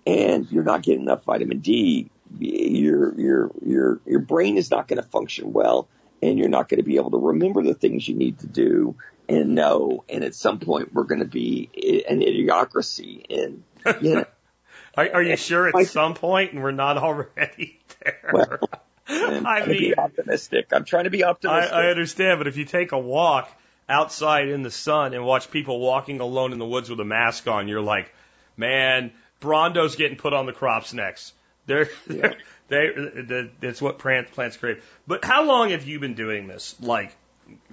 and 0.06 0.50
you're 0.52 0.64
not 0.64 0.84
getting 0.84 1.04
enough 1.04 1.24
vitamin 1.24 1.60
D, 1.60 2.10
your, 2.38 3.20
your, 3.20 3.52
your, 3.66 4.00
your 4.06 4.20
brain 4.20 4.58
is 4.58 4.70
not 4.70 4.88
going 4.88 5.02
to 5.02 5.08
function 5.08 5.54
well 5.54 5.88
and 6.22 6.38
you're 6.38 6.50
not 6.50 6.70
going 6.70 6.80
to 6.80 6.84
be 6.84 6.98
able 6.98 7.12
to 7.12 7.18
remember 7.18 7.64
the 7.64 7.74
things 7.74 8.08
you 8.08 8.16
need 8.16 8.40
to 8.40 8.48
do 8.48 8.96
and 9.28 9.56
know. 9.56 10.04
And 10.10 10.24
at 10.24 10.36
some 10.36 10.60
point 10.60 10.94
we're 10.94 11.04
going 11.04 11.20
to 11.20 11.26
be 11.26 11.70
an 12.10 12.20
idiocracy 12.22 13.26
and, 13.30 13.64
you 14.02 14.16
know, 14.16 14.26
are, 14.98 15.10
are 15.16 15.22
you 15.24 15.36
sure 15.38 15.68
at 15.68 15.88
some 15.88 16.14
point 16.16 16.54
and 16.54 16.62
we're 16.64 16.72
not 16.72 16.98
already 16.98 17.80
there? 18.04 18.30
Well, 18.34 18.58
I'm 19.08 19.46
I 19.46 19.60
trying 19.62 19.64
to 19.66 19.70
be 19.72 19.80
mean- 19.90 19.94
optimistic. 19.98 20.68
I'm 20.72 20.86
trying 20.86 21.06
to 21.06 21.10
be 21.10 21.24
optimistic. 21.24 21.74
I 21.74 21.90
understand, 21.90 22.40
but 22.40 22.48
if 22.48 22.58
you 22.58 22.66
take 22.66 22.92
a 22.92 23.00
walk 23.00 23.50
outside 23.88 24.50
in 24.50 24.62
the 24.62 24.70
sun 24.72 25.14
and 25.16 25.26
watch 25.26 25.50
people 25.50 25.80
walking 25.80 26.20
alone 26.20 26.54
in 26.54 26.60
the 26.60 26.66
woods 26.66 26.90
with 26.92 27.00
a 27.00 27.06
mask 27.06 27.48
on, 27.48 27.68
you're 27.68 27.82
like, 27.82 28.14
man, 28.56 29.12
Brawndo's 29.40 29.96
getting 29.96 30.18
put 30.18 30.34
on 30.34 30.46
the 30.46 30.54
crops 30.54 30.94
next. 30.94 31.34
They're, 31.66 31.90
Yeah. 32.10 32.34
They, 32.70 33.50
that's 33.60 33.82
what 33.82 34.00
plant, 34.00 34.32
plants 34.32 34.58
crave. 34.58 34.84
But 35.08 35.26
how 35.26 35.44
long 35.46 35.72
have 35.72 35.86
you 35.88 36.00
been 36.00 36.14
doing 36.16 36.48
this? 36.48 36.76
Like 36.80 37.16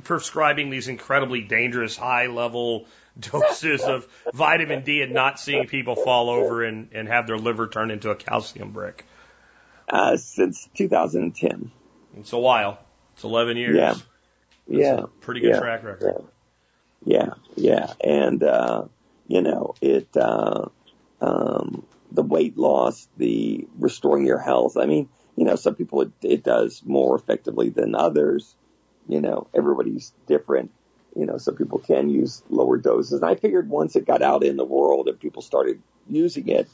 prescribing 0.04 0.70
these 0.70 0.88
incredibly 0.88 1.42
dangerous 1.42 1.96
high 1.96 2.26
level 2.26 2.86
doses 3.20 3.82
of 3.82 4.06
vitamin 4.34 4.82
D 4.84 5.02
and 5.02 5.12
not 5.14 5.38
seeing 5.38 5.66
people 5.66 5.96
fall 5.96 6.28
over 6.30 6.64
and, 6.64 6.88
and 6.92 7.08
have 7.08 7.26
their 7.26 7.38
liver 7.38 7.68
turn 7.68 7.90
into 7.90 8.10
a 8.10 8.14
calcium 8.16 8.72
brick. 8.72 9.04
uh, 9.88 10.16
since 10.16 10.68
2010. 10.76 11.70
It's 12.18 12.32
a 12.32 12.38
while. 12.38 12.78
It's 13.14 13.24
11 13.24 13.56
years. 13.56 13.76
Yeah. 13.76 13.94
That's 13.94 14.02
Yeah. 14.68 15.02
pretty 15.20 15.40
good 15.40 15.50
yeah, 15.54 15.60
track 15.60 15.84
record. 15.84 16.24
Yeah. 17.04 17.34
Yeah. 17.54 17.92
And, 18.02 18.42
uh, 18.42 18.84
you 19.28 19.42
know, 19.42 19.74
it, 19.80 20.08
uh, 20.16 20.68
um, 21.20 21.86
the 22.16 22.22
weight 22.22 22.58
loss, 22.58 23.06
the 23.16 23.68
restoring 23.78 24.26
your 24.26 24.38
health. 24.38 24.76
I 24.76 24.86
mean, 24.86 25.08
you 25.36 25.44
know, 25.44 25.54
some 25.54 25.74
people 25.74 26.02
it, 26.02 26.12
it 26.22 26.42
does 26.42 26.82
more 26.84 27.14
effectively 27.14 27.68
than 27.68 27.94
others. 27.94 28.56
You 29.08 29.20
know, 29.20 29.46
everybody's 29.54 30.12
different. 30.26 30.72
You 31.14 31.26
know, 31.26 31.38
some 31.38 31.54
people 31.54 31.78
can 31.78 32.10
use 32.10 32.42
lower 32.50 32.78
doses. 32.78 33.22
And 33.22 33.30
I 33.30 33.36
figured 33.36 33.68
once 33.68 33.94
it 33.96 34.06
got 34.06 34.22
out 34.22 34.42
in 34.42 34.56
the 34.56 34.64
world 34.64 35.08
and 35.08 35.20
people 35.20 35.42
started 35.42 35.80
using 36.08 36.48
it, 36.48 36.68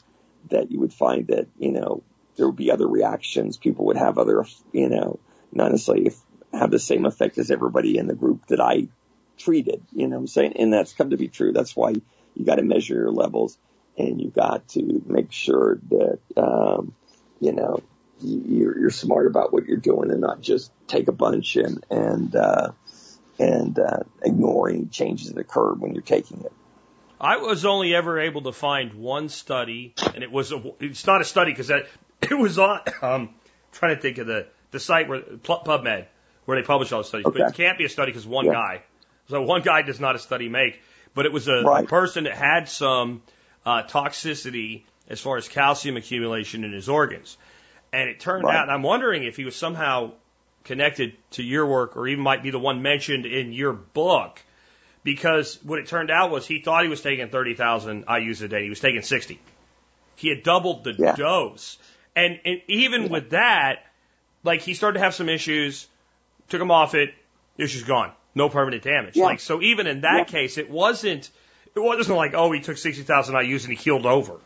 that 0.49 0.71
you 0.71 0.79
would 0.79 0.93
find 0.93 1.27
that, 1.27 1.47
you 1.59 1.71
know, 1.71 2.03
there 2.35 2.47
would 2.47 2.55
be 2.55 2.71
other 2.71 2.87
reactions. 2.87 3.57
People 3.57 3.85
would 3.85 3.97
have 3.97 4.17
other, 4.17 4.45
you 4.71 4.89
know, 4.89 5.19
not 5.51 5.71
necessarily 5.71 6.11
have 6.51 6.71
the 6.71 6.79
same 6.79 7.05
effect 7.05 7.37
as 7.37 7.51
everybody 7.51 7.97
in 7.97 8.07
the 8.07 8.15
group 8.15 8.47
that 8.47 8.59
I 8.59 8.87
treated. 9.37 9.81
You 9.91 10.07
know 10.07 10.15
what 10.15 10.21
I'm 10.21 10.27
saying? 10.27 10.53
And 10.57 10.73
that's 10.73 10.93
come 10.93 11.11
to 11.11 11.17
be 11.17 11.27
true. 11.27 11.51
That's 11.51 11.75
why 11.75 11.91
you 12.35 12.45
got 12.45 12.55
to 12.55 12.63
measure 12.63 12.95
your 12.95 13.11
levels 13.11 13.57
and 13.97 14.21
you 14.21 14.29
got 14.29 14.67
to 14.69 15.01
make 15.05 15.31
sure 15.31 15.79
that, 15.89 16.19
um, 16.37 16.93
you 17.39 17.51
know, 17.51 17.79
you- 18.21 18.43
you're, 18.47 18.79
you're 18.79 18.89
smart 18.89 19.27
about 19.27 19.51
what 19.53 19.65
you're 19.65 19.77
doing 19.77 20.11
and 20.11 20.21
not 20.21 20.41
just 20.41 20.71
take 20.87 21.07
a 21.07 21.11
bunch 21.11 21.55
and, 21.55 21.83
and, 21.89 22.35
uh, 22.35 22.71
and, 23.39 23.77
uh, 23.79 23.99
ignoring 24.23 24.89
changes 24.89 25.31
that 25.31 25.39
occur 25.39 25.73
when 25.73 25.93
you're 25.93 26.01
taking 26.03 26.41
it. 26.41 26.51
I 27.19 27.37
was 27.37 27.65
only 27.65 27.95
ever 27.95 28.19
able 28.19 28.41
to 28.43 28.51
find 28.51 28.95
one 28.95 29.29
study, 29.29 29.95
and 30.13 30.23
it 30.23 30.31
was 30.31 30.51
a, 30.51 30.61
it's 30.81 31.07
not 31.07 31.21
a 31.21 31.25
study 31.25 31.51
because 31.51 31.67
that 31.67 31.87
it 32.21 32.37
was 32.37 32.59
on. 32.59 32.81
Um, 33.01 33.35
trying 33.71 33.95
to 33.95 34.01
think 34.01 34.17
of 34.17 34.27
the 34.27 34.47
the 34.71 34.79
site 34.79 35.07
where 35.07 35.21
PubMed 35.21 36.05
where 36.45 36.61
they 36.61 36.65
publish 36.65 36.91
all 36.91 37.01
the 37.01 37.07
studies, 37.07 37.27
but 37.31 37.41
it 37.41 37.53
can't 37.53 37.77
be 37.77 37.85
a 37.85 37.89
study 37.89 38.11
because 38.11 38.27
one 38.27 38.45
Yeah. 38.45 38.51
guy. 38.53 38.83
So 39.29 39.41
one 39.43 39.61
guy 39.61 39.81
does 39.83 39.99
not 40.01 40.15
a 40.15 40.19
study 40.19 40.49
make, 40.49 40.81
but 41.15 41.25
it 41.25 41.31
was 41.31 41.47
a, 41.47 41.53
a 41.53 41.65
Right. 41.65 41.87
person 41.87 42.25
that 42.25 42.33
had 42.35 42.67
some 42.67 43.21
uh, 43.65 43.83
toxicity 43.83 44.83
as 45.09 45.19
far 45.19 45.37
as 45.37 45.47
calcium 45.47 45.97
accumulation 45.97 46.63
in 46.63 46.71
his 46.73 46.89
organs, 46.89 47.37
and 47.91 48.09
it 48.09 48.19
turned 48.19 48.45
Right. 48.45 48.55
out. 48.55 48.63
And 48.63 48.71
I'm 48.71 48.83
wondering 48.83 49.23
if 49.23 49.35
he 49.37 49.45
was 49.45 49.55
somehow 49.55 50.11
connected 50.63 51.13
to 51.31 51.43
your 51.43 51.65
work, 51.65 51.97
or 51.97 52.07
even 52.07 52.23
might 52.23 52.41
be 52.43 52.49
the 52.51 52.59
one 52.59 52.81
mentioned 52.81 53.25
in 53.25 53.51
your 53.51 53.73
book 53.73 54.41
because 55.03 55.59
what 55.63 55.79
it 55.79 55.87
turned 55.87 56.09
out 56.09 56.31
was 56.31 56.47
he 56.47 56.59
thought 56.61 56.83
he 56.83 56.89
was 56.89 57.01
taking 57.01 57.27
30,000 57.27 58.05
IUs 58.05 58.41
a 58.41 58.47
day. 58.47 58.63
He 58.63 58.69
was 58.69 58.79
taking 58.79 59.01
60. 59.01 59.39
He 60.15 60.29
had 60.29 60.43
doubled 60.43 60.85
the 60.85 60.93
Yeah. 60.97 61.15
dose. 61.15 61.77
And, 62.15 62.39
and 62.45 62.61
even 62.67 63.09
with 63.09 63.31
that, 63.31 63.85
like 64.43 64.61
he 64.61 64.73
started 64.73 64.99
to 64.99 65.03
have 65.03 65.13
some 65.13 65.27
issues, 65.27 65.87
took 66.47 66.61
him 66.61 66.71
off 66.71 66.95
it, 66.95 67.13
issues 67.57 67.83
gone. 67.83 68.11
No 68.35 68.47
permanent 68.49 68.83
damage. 68.83 69.17
Yeah. 69.17 69.25
Like, 69.25 69.41
so 69.41 69.61
even 69.61 69.85
in 69.87 70.01
that 70.01 70.17
Yeah. 70.19 70.23
case, 70.25 70.57
it 70.57 70.69
wasn't, 70.69 71.29
it 71.75 71.79
wasn't 71.79 72.17
like, 72.17 72.33
oh, 72.35 72.51
he 72.51 72.59
took 72.61 72.77
60,000 72.77 73.35
IUs 73.35 73.61
and 73.63 73.71
he 73.71 73.75
keeled 73.75 74.05
over. 74.05 74.39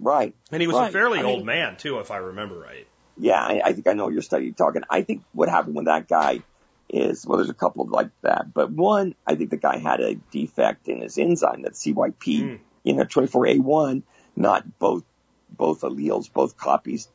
Right. 0.00 0.34
And 0.50 0.60
he 0.60 0.66
was 0.66 0.76
a 0.76 0.90
fairly 0.90 1.20
I 1.20 1.22
old 1.22 1.38
mean- 1.38 1.46
man 1.46 1.76
too, 1.76 1.98
if 2.00 2.10
I 2.10 2.16
remember 2.18 2.58
right. 2.58 2.86
Yeah, 3.18 3.40
I, 3.40 3.60
I 3.64 3.72
think 3.74 3.86
I 3.86 3.92
know 3.92 4.08
your 4.08 4.22
study 4.22 4.46
you're 4.46 4.54
talking. 4.54 4.82
I 4.88 5.02
think 5.02 5.22
what 5.32 5.48
happened 5.50 5.76
with 5.76 5.84
that 5.84 6.08
guy 6.08 6.40
is, 6.88 7.26
well, 7.26 7.36
there's 7.38 7.50
a 7.50 7.54
couple 7.54 7.86
like 7.86 8.08
that, 8.22 8.52
but 8.54 8.70
one, 8.70 9.14
I 9.26 9.34
think 9.34 9.50
the 9.50 9.58
guy 9.58 9.78
had 9.78 10.00
a 10.00 10.14
defect 10.30 10.88
in 10.88 11.02
his 11.02 11.18
enzyme, 11.18 11.62
that 11.62 11.72
CYP, 11.74 12.14
Mm. 12.42 12.58
you 12.84 12.94
know, 12.94 13.04
24A1, 13.04 14.02
not 14.34 14.78
both, 14.78 15.04
both 15.50 15.82
alleles, 15.82 16.32
both 16.32 16.56
copies 16.56 17.08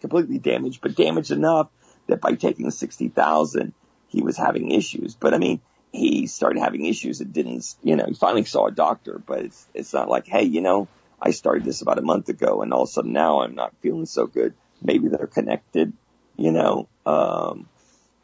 completely 0.00 0.38
damaged, 0.38 0.80
but 0.82 0.96
damaged 0.96 1.30
enough 1.30 1.68
that 2.08 2.20
by 2.20 2.34
taking 2.34 2.70
60,000, 2.70 3.72
he 4.08 4.22
was 4.22 4.36
having 4.36 4.70
issues. 4.72 5.14
But 5.14 5.34
I 5.34 5.38
mean, 5.38 5.60
he 5.94 6.26
started 6.26 6.60
having 6.60 6.86
issues 6.86 7.20
that 7.20 7.32
didn't, 7.32 7.74
you 7.82 7.96
know, 7.96 8.04
he 8.06 8.14
finally 8.14 8.44
saw 8.44 8.66
a 8.66 8.72
doctor, 8.72 9.22
but 9.24 9.40
it's, 9.40 9.66
it's 9.74 9.92
not 9.92 10.08
like, 10.08 10.26
hey, 10.26 10.42
you 10.42 10.60
know, 10.60 10.88
I 11.20 11.30
started 11.30 11.64
this 11.64 11.82
about 11.82 11.98
a 11.98 12.02
month 12.02 12.28
ago 12.28 12.62
and 12.62 12.72
all 12.72 12.82
of 12.82 12.88
a 12.88 12.92
sudden 12.92 13.12
now 13.12 13.42
I'm 13.42 13.54
not 13.54 13.74
feeling 13.80 14.06
so 14.06 14.26
good. 14.26 14.54
Maybe 14.82 15.08
they're 15.08 15.26
connected, 15.26 15.92
you 16.36 16.52
know, 16.52 16.88
um, 17.06 17.68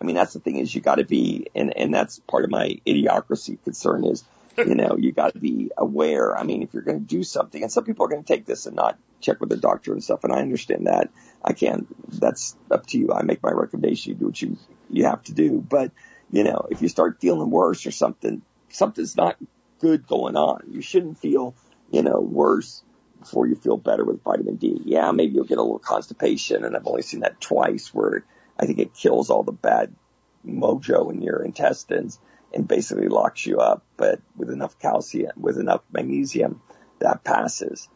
I 0.00 0.04
mean, 0.04 0.16
that's 0.16 0.32
the 0.32 0.40
thing 0.40 0.56
is 0.56 0.74
you 0.74 0.80
got 0.80 0.96
to 0.96 1.04
be, 1.04 1.46
and, 1.54 1.76
and 1.76 1.92
that's 1.92 2.18
part 2.20 2.44
of 2.44 2.50
my 2.50 2.80
idiocracy 2.86 3.62
concern 3.62 4.04
is, 4.04 4.24
you 4.56 4.74
know, 4.74 4.96
you 4.98 5.12
got 5.12 5.34
to 5.34 5.38
be 5.38 5.70
aware. 5.76 6.36
I 6.36 6.42
mean, 6.42 6.62
if 6.62 6.74
you're 6.74 6.82
going 6.82 7.00
to 7.00 7.06
do 7.06 7.22
something, 7.22 7.62
and 7.62 7.70
some 7.70 7.84
people 7.84 8.04
are 8.04 8.08
going 8.08 8.22
to 8.22 8.26
take 8.26 8.46
this 8.46 8.66
and 8.66 8.74
not 8.76 8.98
check 9.20 9.40
with 9.40 9.48
the 9.48 9.56
doctor 9.56 9.92
and 9.92 10.02
stuff, 10.02 10.24
and 10.24 10.32
I 10.32 10.40
understand 10.40 10.86
that. 10.86 11.10
I 11.44 11.52
can't. 11.52 11.86
That's 12.20 12.56
up 12.70 12.86
to 12.86 12.98
you. 12.98 13.12
I 13.12 13.22
make 13.22 13.42
my 13.42 13.52
recommendation. 13.52 14.12
You 14.12 14.18
do 14.18 14.26
what 14.26 14.42
you 14.42 14.58
you 14.90 15.04
have 15.04 15.22
to 15.24 15.32
do. 15.32 15.64
But 15.66 15.92
you 16.32 16.44
know, 16.44 16.66
if 16.70 16.82
you 16.82 16.88
start 16.88 17.20
feeling 17.20 17.50
worse 17.50 17.86
or 17.86 17.90
something, 17.90 18.42
something's 18.68 19.16
not 19.16 19.36
good 19.80 20.06
going 20.06 20.36
on. 20.36 20.62
You 20.70 20.82
shouldn't 20.82 21.18
feel, 21.18 21.54
you 21.90 22.02
know, 22.02 22.20
worse 22.20 22.82
before 23.18 23.46
you 23.46 23.54
feel 23.54 23.76
better 23.76 24.04
with 24.04 24.22
vitamin 24.22 24.56
D. 24.56 24.80
Yeah, 24.84 25.10
maybe 25.12 25.34
you'll 25.34 25.44
get 25.44 25.58
a 25.58 25.62
little 25.62 25.78
constipation, 25.78 26.64
and 26.64 26.76
I've 26.76 26.86
only 26.86 27.02
seen 27.02 27.20
that 27.20 27.40
twice 27.40 27.92
where 27.92 28.24
I 28.58 28.66
think 28.66 28.78
it 28.78 28.94
kills 28.94 29.30
all 29.30 29.42
the 29.42 29.52
bad 29.52 29.94
mojo 30.46 31.12
in 31.12 31.22
your 31.22 31.42
intestines 31.42 32.18
and 32.52 32.66
basically 32.66 33.08
locks 33.08 33.44
you 33.46 33.58
up. 33.58 33.84
But 33.96 34.20
with 34.36 34.50
enough 34.50 34.78
calcium, 34.78 35.32
with 35.36 35.58
enough 35.58 35.82
magnesium, 35.92 36.62
that 37.00 37.24
passes 37.24 37.88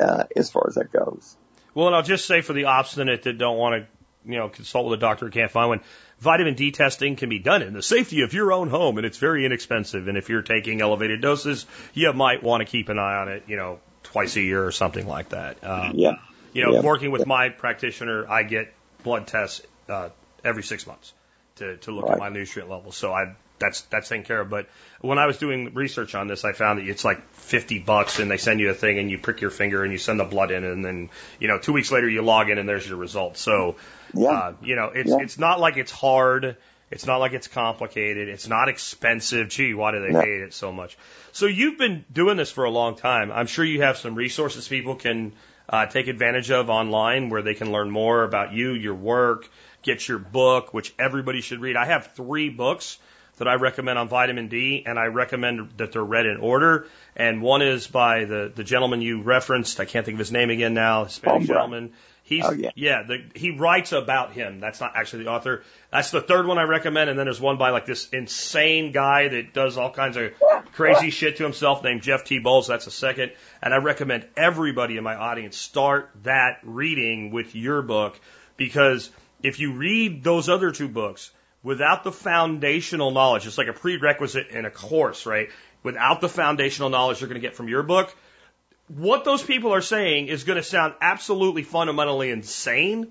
uh, 0.00 0.24
as 0.36 0.50
far 0.50 0.66
as 0.68 0.74
that 0.74 0.92
goes. 0.92 1.36
Well, 1.74 1.86
and 1.86 1.96
I'll 1.96 2.02
just 2.02 2.26
say 2.26 2.40
for 2.40 2.52
the 2.52 2.64
obstinate 2.64 3.22
that 3.22 3.38
don't 3.38 3.58
want 3.58 3.82
to, 3.82 3.88
you 4.24 4.36
know, 4.36 4.48
consult 4.48 4.86
with 4.86 4.98
a 4.98 5.00
doctor 5.00 5.26
who 5.26 5.30
can't 5.32 5.50
find 5.50 5.68
one, 5.68 5.80
vitamin 6.20 6.54
D 6.54 6.70
testing 6.70 7.16
can 7.16 7.28
be 7.28 7.38
done 7.38 7.62
in 7.62 7.72
the 7.72 7.82
safety 7.82 8.22
of 8.22 8.32
your 8.32 8.52
own 8.52 8.68
home, 8.68 8.96
and 8.98 9.06
it's 9.06 9.18
very 9.18 9.44
inexpensive. 9.44 10.08
And 10.08 10.18
if 10.18 10.28
you're 10.28 10.42
taking 10.42 10.80
elevated 10.80 11.20
doses, 11.20 11.66
you 11.94 12.12
might 12.12 12.42
want 12.42 12.60
to 12.60 12.64
keep 12.64 12.88
an 12.88 12.98
eye 12.98 13.16
on 13.16 13.28
it, 13.28 13.44
you 13.46 13.56
know, 13.56 13.80
twice 14.02 14.36
a 14.36 14.40
year 14.40 14.64
or 14.64 14.72
something 14.72 15.06
like 15.06 15.30
that. 15.30 15.62
Um, 15.64 15.92
Yeah. 15.94 16.16
You 16.52 16.64
know, 16.64 16.72
Yeah. 16.72 16.80
working 16.80 17.10
with 17.10 17.26
my 17.26 17.50
practitioner, 17.50 18.28
I 18.28 18.42
get 18.42 18.72
blood 19.04 19.26
tests 19.26 19.62
uh, 19.88 20.08
every 20.44 20.62
six 20.62 20.86
months 20.86 21.12
to, 21.56 21.76
to 21.78 21.92
look 21.92 22.10
at 22.10 22.18
my 22.18 22.28
nutrient 22.28 22.70
levels. 22.70 22.96
So 22.96 23.12
I 23.12 23.34
that's 23.58 23.82
that's 23.82 24.08
taken 24.08 24.24
care 24.24 24.40
of. 24.40 24.50
But 24.50 24.68
when 25.00 25.18
I 25.18 25.26
was 25.26 25.38
doing 25.38 25.74
research 25.74 26.14
on 26.14 26.28
this, 26.28 26.44
I 26.44 26.52
found 26.52 26.78
that 26.78 26.88
it's 26.88 27.04
like 27.04 27.28
fifty 27.32 27.78
bucks, 27.80 28.18
and 28.18 28.30
they 28.30 28.36
send 28.36 28.60
you 28.60 28.70
a 28.70 28.74
thing, 28.74 28.98
and 28.98 29.10
you 29.10 29.18
prick 29.18 29.40
your 29.40 29.50
finger, 29.50 29.82
and 29.82 29.92
you 29.92 29.98
send 29.98 30.20
the 30.20 30.24
blood 30.24 30.50
in, 30.52 30.64
and 30.64 30.84
then 30.84 31.10
you 31.40 31.48
know 31.48 31.58
two 31.58 31.72
weeks 31.72 31.90
later 31.90 32.08
you 32.08 32.22
log 32.22 32.50
in, 32.50 32.58
and 32.58 32.68
there's 32.68 32.88
your 32.88 32.98
results. 32.98 33.40
So 33.40 33.76
Yeah. 34.14 34.30
uh, 34.30 34.52
you 34.62 34.76
know 34.76 34.90
it's 34.94 35.10
Yeah. 35.10 35.18
it's 35.20 35.38
not 35.38 35.60
like 35.60 35.76
it's 35.76 35.92
hard. 35.92 36.56
It's 36.90 37.04
not 37.06 37.18
like 37.18 37.34
it's 37.34 37.48
complicated. 37.48 38.28
It's 38.28 38.48
not 38.48 38.68
expensive. 38.68 39.48
Gee, 39.50 39.74
why 39.74 39.92
do 39.92 40.00
they 40.00 40.08
No. 40.12 40.20
hate 40.20 40.40
it 40.40 40.54
so 40.54 40.72
much? 40.72 40.96
So 41.32 41.44
you've 41.46 41.76
been 41.78 42.04
doing 42.10 42.38
this 42.38 42.50
for 42.50 42.64
a 42.64 42.70
long 42.70 42.96
time. 42.96 43.30
I'm 43.30 43.46
sure 43.46 43.62
you 43.64 43.82
have 43.82 43.98
some 43.98 44.14
resources 44.14 44.66
people 44.66 44.94
can 44.94 45.32
uh, 45.68 45.84
take 45.84 46.08
advantage 46.08 46.50
of 46.50 46.70
online 46.70 47.28
where 47.28 47.42
they 47.42 47.52
can 47.52 47.72
learn 47.72 47.90
more 47.90 48.24
about 48.24 48.54
you, 48.54 48.72
your 48.72 48.94
work, 48.94 49.50
get 49.82 50.08
your 50.08 50.18
book, 50.18 50.72
which 50.72 50.94
everybody 50.98 51.42
should 51.42 51.60
read. 51.60 51.76
I 51.76 51.84
have 51.84 52.12
three 52.14 52.48
books 52.48 52.98
that 53.36 53.46
I 53.46 53.54
recommend 53.56 53.98
on 53.98 54.08
vitamin 54.08 54.48
D, 54.48 54.82
and 54.86 54.98
I 54.98 55.04
recommend 55.06 55.72
that 55.76 55.92
they're 55.92 56.02
read 56.02 56.24
in 56.24 56.38
order. 56.38 56.86
And 57.14 57.42
one 57.42 57.60
is 57.60 57.86
by 57.86 58.24
the, 58.24 58.50
the 58.52 58.64
gentleman 58.64 59.02
you 59.02 59.20
referenced. 59.22 59.78
I 59.78 59.84
can't 59.84 60.06
think 60.06 60.14
of 60.16 60.20
his 60.20 60.32
name 60.32 60.48
again 60.48 60.72
now. 60.72 61.04
Hispanic 61.04 61.46
gentleman. 61.46 61.92
He's 62.28 62.44
Oh, 62.44 62.52
yeah. 62.52 62.72
yeah, 62.74 63.04
the, 63.04 63.24
he 63.34 63.52
writes 63.52 63.92
about 63.92 64.32
him. 64.34 64.60
That's 64.60 64.80
not 64.80 64.92
actually 64.94 65.24
the 65.24 65.30
author. 65.30 65.62
That's 65.90 66.10
the 66.10 66.20
third 66.20 66.46
one 66.46 66.58
I 66.58 66.64
recommend. 66.64 67.08
And 67.08 67.18
then 67.18 67.24
there's 67.24 67.40
one 67.40 67.56
by 67.56 67.70
like 67.70 67.86
this 67.86 68.10
insane 68.10 68.92
guy 68.92 69.28
that 69.28 69.54
does 69.54 69.78
all 69.78 69.90
kinds 69.90 70.18
of 70.18 70.32
crazy 70.74 71.08
shit 71.08 71.38
to 71.38 71.42
himself 71.42 71.82
named 71.82 72.02
Jeff 72.02 72.24
T. 72.24 72.38
Bowles. 72.38 72.66
That's 72.66 72.84
the 72.84 72.90
second. 72.90 73.32
And 73.62 73.72
I 73.72 73.78
recommend 73.78 74.26
everybody 74.36 74.98
in 74.98 75.04
my 75.04 75.14
audience 75.14 75.56
start 75.56 76.10
that 76.24 76.58
reading 76.64 77.30
with 77.30 77.54
your 77.54 77.80
book 77.80 78.20
because 78.58 79.08
if 79.42 79.58
you 79.58 79.72
read 79.72 80.22
those 80.22 80.50
other 80.50 80.70
two 80.70 80.88
books 80.88 81.30
without 81.62 82.04
the 82.04 82.12
foundational 82.12 83.10
knowledge, 83.10 83.46
it's 83.46 83.56
like 83.56 83.68
a 83.68 83.72
prerequisite 83.72 84.48
in 84.48 84.66
a 84.66 84.70
course, 84.70 85.24
right? 85.24 85.48
Without 85.82 86.20
the 86.20 86.28
foundational 86.28 86.90
knowledge 86.90 87.22
you're 87.22 87.28
going 87.28 87.40
to 87.40 87.46
get 87.46 87.56
from 87.56 87.68
your 87.68 87.82
book, 87.82 88.14
what 88.88 89.24
those 89.24 89.42
people 89.42 89.72
are 89.74 89.80
saying 89.82 90.28
is 90.28 90.44
going 90.44 90.56
to 90.56 90.62
sound 90.62 90.94
absolutely 91.00 91.62
fundamentally 91.62 92.30
insane. 92.30 93.08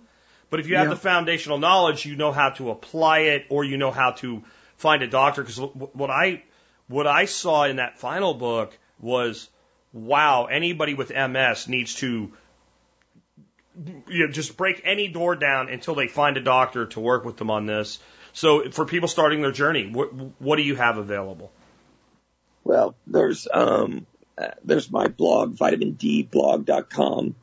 But 0.49 0.59
if 0.59 0.67
you 0.67 0.75
have 0.77 0.85
Yeah. 0.87 0.93
the 0.93 0.99
foundational 0.99 1.57
knowledge, 1.57 2.05
you 2.05 2.15
know 2.15 2.31
how 2.31 2.49
to 2.51 2.71
apply 2.71 3.19
it 3.19 3.45
or 3.49 3.63
you 3.63 3.77
know 3.77 3.91
how 3.91 4.11
to 4.11 4.43
find 4.77 5.03
a 5.03 5.07
doctor. 5.07 5.43
Because 5.43 5.59
what 5.59 6.09
I, 6.09 6.43
what 6.87 7.05
I 7.05 7.25
saw 7.25 7.65
in 7.65 7.75
that 7.77 7.99
final 7.99 8.33
book 8.33 8.77
was, 8.99 9.49
wow, 9.93 10.45
anybody 10.45 10.93
with 10.93 11.11
MS 11.11 11.67
needs 11.67 11.95
to 11.95 12.31
you 14.07 14.25
know, 14.25 14.31
just 14.31 14.57
break 14.57 14.81
any 14.85 15.07
door 15.07 15.35
down 15.35 15.69
until 15.69 15.93
they 15.95 16.07
find 16.07 16.37
a 16.37 16.41
doctor 16.41 16.87
to 16.87 16.99
work 16.99 17.25
with 17.25 17.37
them 17.37 17.51
on 17.51 17.65
this. 17.65 17.99
So 18.33 18.71
for 18.71 18.85
people 18.85 19.07
starting 19.07 19.41
their 19.41 19.51
journey, 19.51 19.87
what, 19.91 20.07
what 20.41 20.55
do 20.55 20.63
you 20.63 20.75
have 20.75 20.97
available? 20.97 21.51
Well, 22.63 22.95
there's 23.05 23.47
um, 23.51 24.05
uh, 24.37 24.51
there's 24.63 24.91
my 24.91 25.07
blog, 25.07 25.55
vitamindblog.com, 25.55 27.35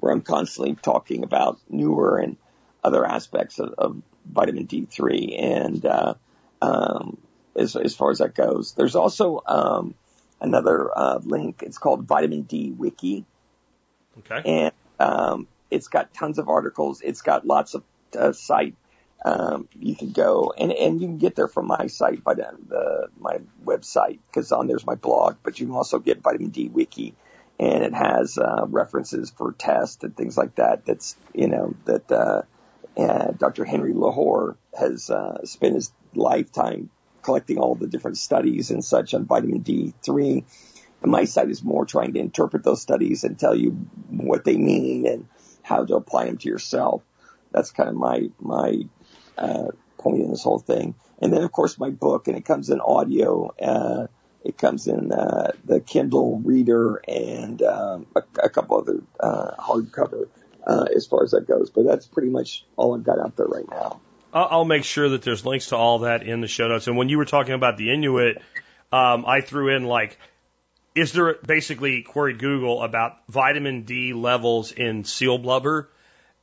where 0.00 0.12
I'm 0.12 0.22
constantly 0.22 0.76
talking 0.76 1.22
about 1.24 1.58
newer 1.68 2.18
and 2.18 2.36
other 2.82 3.04
aspects 3.04 3.58
of, 3.58 3.74
of 3.76 4.02
vitamin 4.24 4.66
D3. 4.66 5.42
And 5.42 5.84
uh, 5.84 6.14
um, 6.62 7.18
as, 7.56 7.76
as 7.76 7.94
far 7.94 8.10
as 8.10 8.18
that 8.18 8.34
goes, 8.34 8.72
there's 8.72 8.96
also 8.96 9.42
um, 9.46 9.94
another 10.40 10.90
uh, 10.96 11.18
link. 11.22 11.62
It's 11.62 11.78
called 11.78 12.06
Vitamin 12.06 12.42
D 12.42 12.70
Wiki, 12.70 13.24
Okay. 14.18 14.42
and 14.44 14.72
um, 14.98 15.46
it's 15.70 15.88
got 15.88 16.14
tons 16.14 16.38
of 16.38 16.48
articles. 16.48 17.02
It's 17.02 17.22
got 17.22 17.46
lots 17.46 17.74
of 17.74 17.84
uh, 18.18 18.32
site. 18.32 18.74
Um, 19.24 19.68
you 19.78 19.96
can 19.96 20.12
go 20.12 20.52
and, 20.56 20.70
and 20.72 21.00
you 21.00 21.08
can 21.08 21.18
get 21.18 21.34
there 21.34 21.48
from 21.48 21.66
my 21.66 21.88
site 21.88 22.22
by 22.22 22.34
the, 22.34 22.50
the 22.68 23.08
my 23.18 23.38
website 23.64 24.20
because 24.28 24.52
on 24.52 24.68
there's 24.68 24.86
my 24.86 24.94
blog, 24.94 25.36
but 25.42 25.58
you 25.58 25.66
can 25.66 25.74
also 25.74 25.98
get 25.98 26.22
Vitamin 26.22 26.50
D 26.50 26.68
Wiki, 26.68 27.14
and 27.58 27.82
it 27.82 27.94
has 27.94 28.38
uh, 28.38 28.66
references 28.68 29.30
for 29.30 29.52
tests 29.52 30.04
and 30.04 30.16
things 30.16 30.36
like 30.36 30.54
that. 30.54 30.86
That's 30.86 31.16
you 31.34 31.48
know 31.48 31.74
that 31.84 32.12
uh, 32.12 32.42
uh, 32.96 33.32
Dr. 33.32 33.64
Henry 33.64 33.92
Lahore 33.92 34.56
has 34.78 35.10
uh, 35.10 35.44
spent 35.44 35.74
his 35.74 35.92
lifetime 36.14 36.90
collecting 37.22 37.58
all 37.58 37.74
the 37.74 37.86
different 37.86 38.16
studies 38.16 38.70
and 38.70 38.84
such 38.84 39.14
on 39.14 39.26
vitamin 39.26 39.62
D3. 39.62 40.44
And 41.02 41.12
my 41.12 41.24
site 41.24 41.50
is 41.50 41.62
more 41.62 41.84
trying 41.84 42.14
to 42.14 42.20
interpret 42.20 42.64
those 42.64 42.82
studies 42.82 43.24
and 43.24 43.38
tell 43.38 43.54
you 43.54 43.70
what 44.08 44.44
they 44.44 44.56
mean 44.56 45.06
and 45.06 45.28
how 45.62 45.84
to 45.84 45.94
apply 45.94 46.26
them 46.26 46.38
to 46.38 46.48
yourself. 46.48 47.02
That's 47.52 47.70
kind 47.70 47.88
of 47.88 47.94
my 47.94 48.30
my 48.40 48.82
uh, 49.38 49.68
point 49.98 50.22
in 50.22 50.30
this 50.30 50.42
whole 50.42 50.58
thing. 50.58 50.94
And 51.20 51.32
then 51.32 51.42
of 51.42 51.52
course 51.52 51.78
my 51.78 51.90
book, 51.90 52.28
and 52.28 52.36
it 52.36 52.44
comes 52.44 52.70
in 52.70 52.80
audio. 52.80 53.54
Uh, 53.60 54.06
it 54.44 54.56
comes 54.56 54.86
in 54.86 55.12
uh, 55.12 55.52
the 55.64 55.80
Kindle 55.80 56.38
Reader 56.38 57.02
and 57.08 57.60
um, 57.62 58.06
a, 58.14 58.22
a 58.44 58.48
couple 58.48 58.78
other 58.78 59.02
uh, 59.20 59.50
hardcover 59.58 60.28
uh, 60.66 60.86
as 60.94 61.06
far 61.06 61.24
as 61.24 61.32
that 61.32 61.46
goes. 61.46 61.70
But 61.70 61.84
that's 61.84 62.06
pretty 62.06 62.30
much 62.30 62.64
all 62.76 62.94
I've 62.94 63.04
got 63.04 63.18
out 63.18 63.36
there 63.36 63.46
right 63.46 63.68
now. 63.68 64.00
I'll 64.32 64.48
I'll 64.50 64.64
make 64.64 64.84
sure 64.84 65.08
that 65.10 65.22
there's 65.22 65.44
links 65.44 65.68
to 65.68 65.76
all 65.76 66.00
that 66.00 66.22
in 66.22 66.40
the 66.40 66.48
show 66.48 66.68
notes. 66.68 66.86
And 66.86 66.96
when 66.96 67.08
you 67.08 67.18
were 67.18 67.24
talking 67.24 67.54
about 67.54 67.76
the 67.76 67.92
Inuit, 67.92 68.40
um, 68.92 69.24
I 69.26 69.40
threw 69.40 69.74
in 69.74 69.84
like, 69.84 70.18
is 70.94 71.12
there 71.12 71.34
basically 71.34 72.02
queried 72.02 72.38
Google 72.38 72.82
about 72.82 73.16
vitamin 73.28 73.82
D 73.82 74.12
levels 74.12 74.72
in 74.72 75.04
seal 75.04 75.38
blubber? 75.38 75.90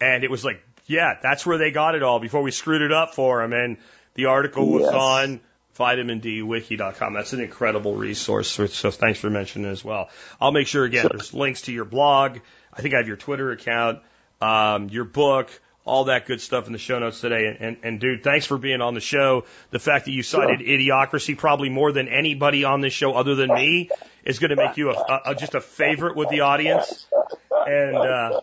And 0.02 0.24
it 0.24 0.30
was 0.30 0.44
like, 0.44 0.62
yeah, 0.86 1.18
that's 1.22 1.46
where 1.46 1.58
they 1.58 1.72
got 1.72 1.96
it 1.96 2.04
all 2.04 2.20
before 2.20 2.42
we 2.42 2.52
screwed 2.52 2.82
it 2.82 2.92
up 2.92 3.14
for 3.16 3.42
them. 3.42 3.54
And 3.54 3.78
the 4.16 4.26
article 4.26 4.68
was 4.68 4.84
Yes. 4.84 4.94
on 4.94 5.40
vitamindwiki.com. 5.78 7.14
That's 7.14 7.34
an 7.34 7.42
incredible 7.42 7.96
resource. 7.96 8.50
So, 8.52 8.92
thanks 8.92 9.20
for 9.20 9.30
mentioning 9.30 9.68
it 9.68 9.72
as 9.72 9.84
well. 9.84 10.10
I'll 10.40 10.52
make 10.52 10.68
sure 10.68 10.84
again, 10.86 11.08
there's 11.10 11.34
links 11.34 11.64
to 11.64 11.72
your 11.74 11.86
blog. 11.86 12.40
I 12.74 12.82
think 12.82 12.94
I 12.94 12.98
have 12.98 13.08
your 13.08 13.18
Twitter 13.18 13.52
account, 13.52 14.00
um, 14.42 14.90
your 14.90 15.04
book, 15.06 15.50
all 15.86 16.06
that 16.06 16.26
good 16.26 16.42
stuff 16.42 16.66
in 16.68 16.74
the 16.74 16.80
show 16.80 16.98
notes 17.00 17.22
today. 17.22 17.46
And, 17.48 17.58
and, 17.62 17.78
and 17.84 18.00
dude, 18.00 18.24
thanks 18.24 18.46
for 18.46 18.58
being 18.58 18.82
on 18.82 18.94
the 18.96 19.00
show. 19.02 19.46
The 19.72 19.80
fact 19.80 20.06
that 20.06 20.12
you 20.12 20.24
cited 20.24 20.60
idiocracy 20.62 21.38
probably 21.38 21.70
more 21.70 21.92
than 21.92 22.08
anybody 22.08 22.64
on 22.64 22.82
this 22.82 22.94
show 22.94 23.14
other 23.14 23.36
than 23.36 23.54
me 23.54 23.90
is 24.24 24.40
going 24.40 24.50
to 24.50 24.56
make 24.56 24.78
you 24.78 24.90
a, 24.92 24.94
a, 24.94 25.22
a- 25.32 25.36
just 25.36 25.56
a 25.56 25.62
favorite 25.62 26.16
with 26.16 26.30
the 26.30 26.42
audience. 26.42 27.06
And, 27.52 27.96
uh, 27.96 28.42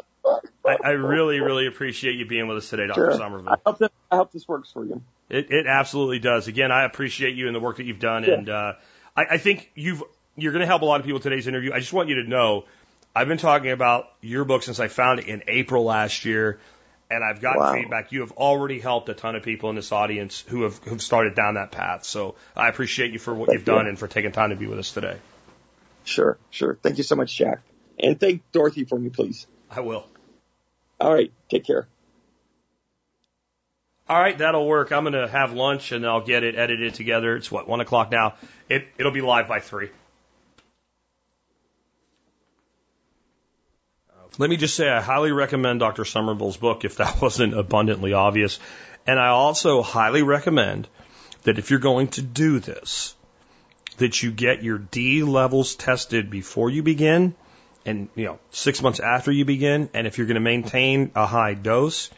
I, 0.67 0.77
I 0.83 0.91
really, 0.91 1.41
really 1.41 1.67
appreciate 1.67 2.17
you 2.17 2.27
being 2.27 2.47
with 2.49 2.59
us 2.59 2.71
today, 2.71 2.87
Dr. 2.87 2.95
Sure. 3.11 3.13
Somerville. 3.13 3.53
I 3.53 3.57
hope, 3.67 3.79
that, 3.79 3.93
I 4.11 4.17
hope 4.17 4.33
this 4.33 4.47
works 4.47 4.71
for 4.73 4.85
you. 4.85 5.03
It, 5.29 5.51
it 5.51 5.67
absolutely 5.67 6.19
does. 6.19 6.47
Again, 6.49 6.71
I 6.71 6.85
appreciate 6.85 7.35
you 7.35 7.47
and 7.47 7.55
the 7.57 7.61
work 7.61 7.77
that 7.79 7.85
you've 7.85 7.99
done, 8.01 8.25
Yeah. 8.25 8.35
and 8.35 8.49
uh, 8.49 8.73
I, 9.17 9.25
I 9.33 9.39
think 9.39 9.71
you've 9.75 10.03
you're 10.37 10.53
going 10.53 10.61
to 10.61 10.67
help 10.67 10.83
a 10.83 10.87
lot 10.87 11.01
of 11.01 11.05
people 11.07 11.19
in 11.19 11.23
today's 11.23 11.47
interview. 11.47 11.73
I 11.73 11.79
just 11.81 11.93
want 11.93 12.09
you 12.09 12.23
to 12.23 12.29
know, 12.29 12.65
I've 13.15 13.29
been 13.29 13.39
talking 13.39 13.71
about 13.71 14.07
your 14.23 14.45
book 14.45 14.63
since 14.63 14.81
I 14.81 14.89
found 14.89 15.21
it 15.21 15.27
in 15.27 15.43
April 15.47 15.85
last 15.85 16.25
year, 16.25 16.59
and 17.11 17.23
I've 17.23 17.41
gotten 17.43 17.61
Wow. 17.61 17.75
feedback. 17.75 18.13
You 18.13 18.21
have 18.21 18.33
already 18.33 18.79
helped 18.81 19.09
a 19.11 19.15
ton 19.15 19.37
of 19.37 19.43
people 19.43 19.69
in 19.69 19.77
this 19.77 19.93
audience 19.93 20.43
who 20.49 20.63
have 20.63 20.79
who've 20.85 21.03
started 21.03 21.35
down 21.35 21.55
that 21.55 21.71
path. 21.73 22.05
So 22.05 22.35
I 22.57 22.69
appreciate 22.69 23.13
you 23.13 23.19
for 23.19 23.35
what 23.35 23.49
Thank 23.49 23.59
you've 23.61 23.69
you. 23.69 23.75
done 23.75 23.87
and 23.87 23.99
for 23.99 24.07
taking 24.09 24.33
time 24.33 24.51
to 24.51 24.57
be 24.57 24.67
with 24.67 24.79
us 24.79 24.93
today. 24.93 25.17
Sure, 26.05 26.39
sure. 26.51 26.79
Thank 26.83 26.99
you 26.99 27.05
so 27.05 27.15
much, 27.17 27.37
Jack. 27.37 27.61
And 27.99 28.19
thank 28.19 28.43
Dorothy 28.53 28.85
for 28.85 28.99
me, 28.99 29.11
please. 29.11 29.47
I 29.71 29.81
will. 29.81 30.07
All 31.03 31.13
right. 31.13 31.33
Take 31.51 31.65
care. 31.65 31.89
All 34.09 34.21
right, 34.21 34.39
that'll 34.39 34.67
work. 34.67 34.93
I'm 34.93 35.03
going 35.03 35.15
to 35.15 35.27
have 35.27 35.53
lunch 35.53 35.91
and 35.91 36.07
I'll 36.07 36.21
get 36.21 36.45
it 36.45 36.55
edited 36.55 36.95
together. 36.95 37.35
It's 37.35 37.51
what 37.51 37.67
one 37.67 37.81
o'clock 37.81 38.13
now. 38.13 38.35
It 38.69 38.87
it'll 38.99 39.11
be 39.11 39.21
live 39.21 39.49
by 39.49 39.59
three. 39.59 39.91
Let 44.39 44.49
me 44.49 44.57
just 44.57 44.77
say 44.77 44.89
I 44.89 45.01
highly 45.01 45.33
recommend 45.33 45.81
Dr. 45.81 46.05
Somerville's 46.05 46.57
book 46.57 46.85
if 46.85 46.99
that 46.99 47.21
wasn't 47.23 47.59
abundantly 47.59 48.13
obvious. 48.13 48.61
And 49.05 49.19
I 49.19 49.29
also 49.29 49.83
highly 49.83 50.23
recommend 50.23 50.87
that 51.43 51.59
if 51.59 51.71
you're 51.71 51.81
going 51.81 52.09
to 52.09 52.23
do 52.23 52.61
this, 52.61 53.17
that 53.97 54.23
you 54.23 54.31
get 54.31 54.63
your 54.63 54.79
D 54.79 55.25
levels 55.25 55.75
tested 55.75 56.31
before 56.31 56.71
you 56.71 56.85
begin 56.85 57.35
and, 57.85 58.09
you 58.15 58.25
know, 58.25 58.39
six 58.51 58.83
months 58.83 59.01
after 59.01 59.33
you 59.33 59.45
begin. 59.45 59.91
And 59.95 60.07
if 60.07 60.19
you're 60.19 60.27
going 60.27 60.35
to 60.35 60.41
maintain 60.41 61.11
a 61.15 61.27
high 61.27 61.55
dose, 61.55 62.11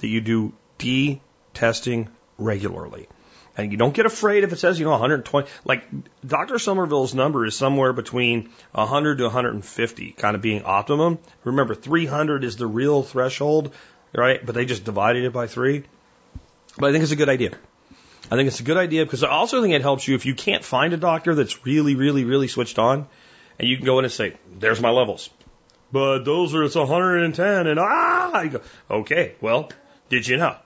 that 0.00 0.08
you 0.08 0.20
do 0.20 0.52
D 0.78 1.20
testing 1.54 2.08
regularly. 2.38 3.08
And 3.56 3.70
you 3.70 3.76
don't 3.76 3.94
get 3.94 4.06
afraid 4.06 4.44
if 4.44 4.52
it 4.52 4.58
says, 4.58 4.78
you 4.78 4.84
know, 4.84 4.92
120. 4.92 5.48
Like 5.64 5.84
Dr. 6.26 6.58
Somerville's 6.58 7.14
number 7.14 7.44
is 7.44 7.54
somewhere 7.54 7.92
between 7.92 8.50
100 8.72 9.18
to 9.18 9.24
150, 9.24 10.12
kind 10.12 10.34
of 10.34 10.42
being 10.42 10.64
optimum. 10.64 11.18
Remember, 11.44 11.74
300 11.74 12.44
is 12.44 12.56
the 12.56 12.66
real 12.66 13.02
threshold, 13.02 13.74
right? 14.14 14.44
But 14.44 14.54
they 14.54 14.64
just 14.64 14.84
divided 14.84 15.24
it 15.24 15.32
by 15.32 15.46
three. 15.48 15.84
But 16.78 16.88
I 16.88 16.92
think 16.92 17.02
it's 17.02 17.12
a 17.12 17.16
good 17.16 17.28
idea. 17.28 17.50
I 18.30 18.36
think 18.36 18.46
it's 18.46 18.60
a 18.60 18.64
good 18.64 18.78
idea 18.78 19.04
because 19.04 19.22
I 19.22 19.28
also 19.28 19.60
think 19.60 19.74
it 19.74 19.82
helps 19.82 20.08
you 20.08 20.14
if 20.14 20.24
you 20.24 20.34
can't 20.34 20.64
find 20.64 20.94
a 20.94 20.96
doctor 20.96 21.34
that's 21.34 21.66
really, 21.66 21.94
really, 21.94 22.24
really 22.24 22.48
switched 22.48 22.78
on, 22.78 23.06
and 23.58 23.68
you 23.68 23.76
can 23.76 23.86
go 23.86 23.98
in 23.98 24.04
and 24.04 24.12
say, 24.12 24.34
"There's 24.58 24.80
my 24.80 24.90
levels," 24.90 25.30
but 25.92 26.24
those 26.24 26.54
are 26.54 26.62
it's 26.64 26.74
110, 26.74 27.66
and 27.66 27.78
ah, 27.78 28.40
you 28.40 28.50
go, 28.50 28.60
okay, 28.90 29.34
well, 29.40 29.70
did 30.08 30.26
you 30.26 30.38
know? 30.38 30.56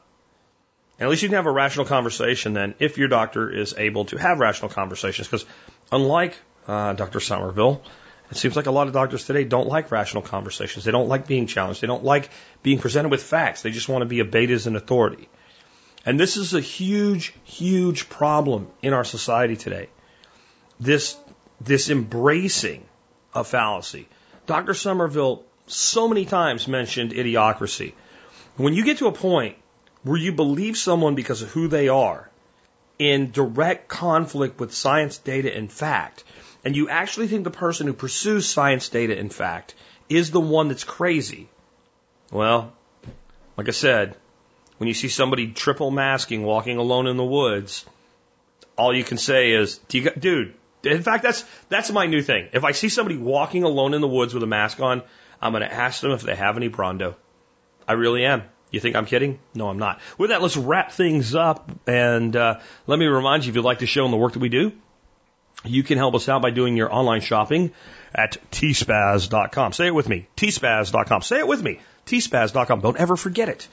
And 0.99 1.07
at 1.07 1.11
least 1.11 1.23
you 1.23 1.29
can 1.29 1.37
have 1.37 1.47
a 1.47 1.53
rational 1.53 1.85
conversation 1.85 2.55
then 2.55 2.75
if 2.79 2.97
your 2.97 3.09
doctor 3.09 3.51
is 3.51 3.75
able 3.77 4.07
to 4.07 4.17
have 4.17 4.39
rational 4.39 4.71
conversations. 4.71 5.27
Because 5.29 5.45
unlike 5.93 6.39
uh, 6.67 6.95
Dr. 6.95 7.21
Somerville, 7.21 7.83
it 8.31 8.37
seems 8.37 8.57
like 8.57 8.67
a 8.67 8.71
lot 8.71 8.87
of 8.87 8.95
doctors 8.95 9.25
today 9.25 9.45
don't 9.45 9.69
like 9.69 9.91
rational 9.91 10.23
conversations. 10.23 10.85
They 10.85 10.93
don't 10.93 11.09
like 11.09 11.27
being 11.27 11.47
challenged. 11.47 11.83
They 11.83 11.87
don't 11.87 12.05
like 12.05 12.31
being 12.63 12.79
presented 12.79 13.11
with 13.11 13.23
facts. 13.23 13.63
They 13.63 13.71
just 13.71 13.89
want 13.89 14.03
to 14.03 14.07
be 14.07 14.23
obeyed 14.23 14.51
as 14.51 14.67
an 14.67 14.75
authority. 14.75 15.29
And 16.05 16.19
this 16.19 16.37
is 16.37 16.55
a 16.55 16.61
huge, 16.61 17.35
huge 17.45 18.09
problem 18.09 18.69
in 18.81 18.95
our 18.95 19.05
society 19.05 19.57
today. 19.57 19.89
This, 20.81 21.17
this 21.61 21.91
embracing 21.91 22.85
of 23.35 23.49
fallacy. 23.49 24.09
Dr. 24.47 24.75
Somerville 24.75 25.45
so 25.67 26.09
many 26.09 26.25
times 26.25 26.69
mentioned 26.69 27.13
idiocracy. 27.13 27.93
When 28.57 28.75
you 28.75 28.85
get 28.85 28.99
to 28.99 29.09
a 29.09 29.13
point 29.13 29.57
where 30.03 30.19
you 30.19 30.33
believe 30.33 30.77
someone 30.77 31.15
because 31.15 31.43
of 31.43 31.51
who 31.51 31.69
they 31.69 31.89
are, 31.89 32.31
in 32.99 33.31
direct 33.31 33.89
conflict 33.89 34.59
with 34.59 34.73
science, 34.73 35.19
data, 35.19 35.55
and 35.55 35.71
fact, 35.71 36.25
and 36.65 36.75
you 36.75 36.89
actually 36.89 37.29
think 37.29 37.45
the 37.45 37.51
person 37.51 37.87
who 37.87 37.93
pursues 37.93 38.49
science, 38.49 38.89
data, 38.89 39.19
and 39.19 39.33
fact 39.33 39.75
is 40.09 40.31
the 40.31 40.41
one 40.41 40.69
that's 40.69 40.85
crazy, 40.85 41.49
well, 42.31 42.73
like 43.57 43.69
I 43.69 43.73
said, 43.73 44.17
when 44.79 44.89
you 44.89 44.95
see 44.95 45.09
somebody 45.09 45.53
triple 45.53 45.91
masking 45.91 46.43
walking 46.43 46.77
alone 46.77 47.07
in 47.07 47.17
the 47.17 47.25
woods, 47.25 47.85
all 48.77 48.95
you 48.95 49.05
can 49.05 49.19
say 49.19 49.53
is, 49.53 49.79
dude, 49.89 50.55
in 50.87 51.03
fact, 51.03 51.23
that's, 51.23 51.45
that's 51.69 51.91
my 51.91 52.07
new 52.07 52.23
thing. 52.23 52.49
If 52.53 52.65
I 52.65 52.73
see 52.73 52.89
somebody 52.89 53.17
walking 53.17 53.63
alone 53.63 53.95
in 53.95 54.01
the 54.01 54.09
woods 54.09 54.35
with 54.35 54.43
a 54.43 54.47
mask 54.47 54.81
on, 54.81 55.03
I'm 55.41 55.53
going 55.53 55.63
to 55.63 55.73
ask 55.73 56.01
them 56.01 56.13
if 56.13 56.23
they 56.23 56.35
have 56.35 56.57
any 56.57 56.69
Brawndo. 56.69 57.15
I 57.87 57.93
really 57.93 58.25
am. 58.25 58.43
You 58.71 58.81
think 58.81 58.97
I'm 58.97 59.07
kidding? 59.07 59.39
No, 59.55 59.69
I'm 59.69 59.79
not. 59.79 60.01
With 60.19 60.31
that, 60.31 60.43
let's 60.43 60.57
wrap 60.57 60.93
things 60.93 61.35
up. 61.35 61.71
And 61.87 62.35
uh, 62.35 62.61
let 62.87 62.99
me 62.99 63.07
remind 63.07 63.45
you 63.45 63.51
if 63.51 63.57
you'd 63.57 63.65
like 63.65 63.79
to 63.79 63.87
show 63.87 64.05
in 64.05 64.11
the 64.11 64.17
work 64.17 64.33
that 64.33 64.41
we 64.41 64.49
do, 64.49 64.73
you 65.65 65.83
can 65.83 65.99
help 65.99 66.15
us 66.15 66.29
out 66.29 66.43
by 66.43 66.51
doing 66.51 66.77
your 66.77 66.93
online 66.93 67.21
shopping 67.21 67.73
at 68.15 68.37
tspaz.com. 68.51 69.73
Say 69.73 69.87
it 69.87 69.95
with 69.95 70.09
me. 70.09 70.29
tspaz.com. 70.37 71.23
Say 71.23 71.39
it 71.39 71.47
with 71.47 71.63
me. 71.63 71.81
tspaz.com. 72.07 72.81
Don't 72.81 72.97
ever 72.97 73.17
forget 73.17 73.49
it. 73.49 73.69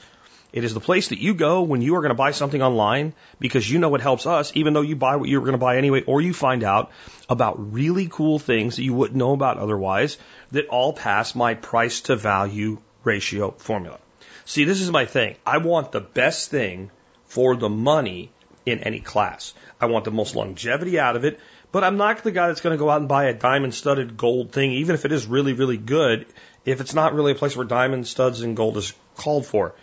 It 0.54 0.62
is 0.62 0.72
the 0.72 0.78
place 0.78 1.08
that 1.08 1.18
you 1.18 1.34
go 1.34 1.62
when 1.62 1.82
you 1.82 1.96
are 1.96 2.00
going 2.00 2.10
to 2.10 2.14
buy 2.14 2.30
something 2.30 2.62
online 2.62 3.12
because 3.40 3.68
you 3.68 3.80
know 3.80 3.92
it 3.96 4.00
helps 4.00 4.24
us, 4.24 4.52
even 4.54 4.72
though 4.72 4.82
you 4.82 4.94
buy 4.94 5.16
what 5.16 5.28
you 5.28 5.40
were 5.40 5.44
going 5.44 5.58
to 5.58 5.66
buy 5.66 5.78
anyway, 5.78 6.04
or 6.04 6.20
you 6.20 6.32
find 6.32 6.62
out 6.62 6.92
about 7.28 7.72
really 7.72 8.06
cool 8.06 8.38
things 8.38 8.76
that 8.76 8.84
you 8.84 8.94
wouldn't 8.94 9.18
know 9.18 9.32
about 9.32 9.58
otherwise 9.58 10.16
that 10.52 10.68
all 10.68 10.92
pass 10.92 11.34
my 11.34 11.54
price 11.54 12.02
to 12.02 12.14
value 12.14 12.78
ratio 13.02 13.50
formula. 13.50 13.98
See, 14.44 14.62
this 14.62 14.80
is 14.80 14.92
my 14.92 15.06
thing. 15.06 15.34
I 15.44 15.58
want 15.58 15.90
the 15.90 16.00
best 16.00 16.52
thing 16.52 16.92
for 17.24 17.56
the 17.56 17.68
money 17.68 18.30
in 18.64 18.78
any 18.78 19.00
class. 19.00 19.54
I 19.80 19.86
want 19.86 20.04
the 20.04 20.12
most 20.12 20.36
longevity 20.36 21.00
out 21.00 21.16
of 21.16 21.24
it, 21.24 21.40
but 21.72 21.82
I'm 21.82 21.96
not 21.96 22.22
the 22.22 22.30
guy 22.30 22.46
that's 22.46 22.60
going 22.60 22.78
to 22.78 22.84
go 22.84 22.90
out 22.90 23.00
and 23.00 23.08
buy 23.08 23.24
a 23.24 23.34
diamond 23.34 23.74
studded 23.74 24.16
gold 24.16 24.52
thing, 24.52 24.70
even 24.70 24.94
if 24.94 25.04
it 25.04 25.10
is 25.10 25.26
really, 25.26 25.52
really 25.52 25.78
good, 25.78 26.26
if 26.64 26.80
it's 26.80 26.94
not 26.94 27.12
really 27.12 27.32
a 27.32 27.34
place 27.34 27.56
where 27.56 27.66
diamond 27.66 28.06
studs 28.06 28.42
and 28.42 28.56
gold 28.56 28.76
is 28.76 28.94
called 29.16 29.46
for. 29.46 29.74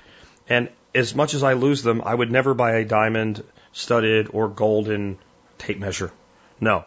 And 0.48 0.70
as 0.94 1.16
much 1.16 1.34
as 1.34 1.44
I 1.44 1.54
lose 1.54 1.84
them, 1.84 2.02
I 2.04 2.14
would 2.14 2.32
never 2.32 2.54
buy 2.54 2.76
a 2.76 2.86
diamond 2.86 3.44
studded 3.74 4.30
or 4.34 4.48
golden 4.48 5.18
tape 5.58 5.80
measure. 5.80 6.12
No. 6.60 6.86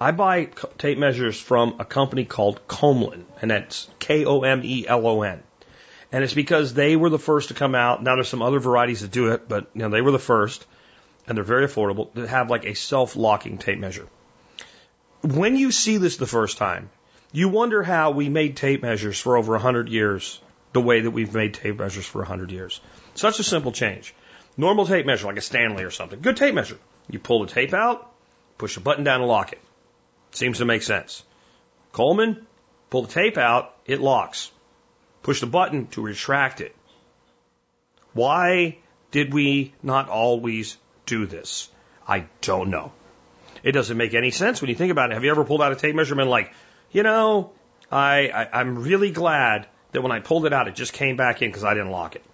I 0.00 0.10
buy 0.10 0.46
tape 0.78 0.98
measures 0.98 1.40
from 1.40 1.76
a 1.78 1.84
company 1.84 2.24
called 2.24 2.66
Komelon, 2.66 3.24
and 3.40 3.50
that's 3.50 3.88
K 3.98 4.24
O 4.24 4.40
M 4.40 4.62
E 4.64 4.86
L 4.86 5.06
O 5.06 5.22
N. 5.22 5.42
And 6.10 6.24
it's 6.24 6.34
because 6.34 6.74
they 6.74 6.96
were 6.96 7.08
the 7.08 7.18
first 7.18 7.48
to 7.48 7.54
come 7.54 7.74
out. 7.74 8.02
Now 8.02 8.16
there's 8.16 8.28
some 8.28 8.42
other 8.42 8.58
varieties 8.58 9.00
that 9.00 9.12
do 9.12 9.32
it, 9.32 9.48
but 9.48 9.70
you 9.74 9.82
know, 9.82 9.88
they 9.88 10.02
were 10.02 10.10
the 10.10 10.18
first, 10.18 10.66
and 11.26 11.36
they're 11.36 11.44
very 11.44 11.66
affordable, 11.66 12.12
to 12.14 12.26
have 12.26 12.50
like 12.50 12.64
a 12.64 12.74
self-locking 12.74 13.58
tape 13.58 13.78
measure. 13.78 14.08
When 15.22 15.56
you 15.56 15.70
see 15.70 15.98
this 15.98 16.16
the 16.16 16.26
first 16.26 16.58
time, 16.58 16.90
you 17.30 17.48
wonder 17.48 17.82
how 17.82 18.10
we 18.10 18.28
made 18.28 18.56
tape 18.56 18.82
measures 18.82 19.18
for 19.18 19.36
over 19.36 19.52
100 19.52 19.88
years 19.88 20.40
the 20.72 20.80
way 20.80 21.00
that 21.00 21.10
we've 21.10 21.34
made 21.34 21.54
tape 21.54 21.78
measures 21.78 22.06
for 22.06 22.18
100 22.18 22.50
years. 22.50 22.80
Such 23.14 23.38
a 23.38 23.44
simple 23.44 23.72
change. 23.72 24.14
Normal 24.56 24.86
tape 24.86 25.06
measure, 25.06 25.26
like 25.26 25.36
a 25.38 25.42
Stanley 25.42 25.84
or 25.84 25.90
something. 25.90 26.20
Good 26.20 26.36
tape 26.36 26.54
measure. 26.54 26.78
You 27.10 27.18
pull 27.18 27.44
the 27.44 27.52
tape 27.52 27.74
out, 27.74 28.10
push 28.58 28.76
a 28.76 28.80
button 28.80 29.04
down 29.04 29.20
to 29.20 29.26
lock 29.26 29.52
it. 29.52 29.60
Seems 30.32 30.58
to 30.58 30.64
make 30.64 30.82
sense. 30.82 31.22
Komelon, 31.92 32.44
pull 32.90 33.02
the 33.02 33.12
tape 33.12 33.36
out, 33.36 33.74
it 33.86 34.00
locks. 34.00 34.50
Push 35.22 35.40
the 35.40 35.46
button 35.46 35.86
to 35.88 36.02
retract 36.02 36.60
it. 36.60 36.74
Why 38.12 38.78
did 39.10 39.32
we 39.32 39.72
not 39.82 40.08
always 40.08 40.76
do 41.06 41.26
this? 41.26 41.68
I 42.06 42.26
don't 42.40 42.70
know. 42.70 42.92
It 43.62 43.72
doesn't 43.72 43.96
make 43.96 44.14
any 44.14 44.30
sense 44.30 44.60
when 44.60 44.70
you 44.70 44.74
think 44.74 44.90
about 44.90 45.10
it. 45.10 45.14
Have 45.14 45.24
you 45.24 45.30
ever 45.30 45.44
pulled 45.44 45.62
out 45.62 45.72
a 45.72 45.76
tape 45.76 45.94
measure 45.94 46.14
and 46.14 46.18
been 46.18 46.28
like, 46.28 46.52
you 46.90 47.02
know, 47.02 47.52
I, 47.90 48.28
I 48.28 48.60
I'm 48.60 48.82
really 48.82 49.10
glad 49.10 49.66
that 49.92 50.02
when 50.02 50.12
I 50.12 50.20
pulled 50.20 50.46
it 50.46 50.52
out, 50.52 50.68
it 50.68 50.74
just 50.74 50.92
came 50.92 51.16
back 51.16 51.42
in 51.42 51.48
because 51.48 51.64
I 51.64 51.74
didn't 51.74 51.90
lock 51.90 52.16
it. 52.16 52.24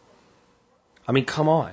I 1.06 1.12
mean, 1.12 1.24
come 1.24 1.48
on. 1.48 1.72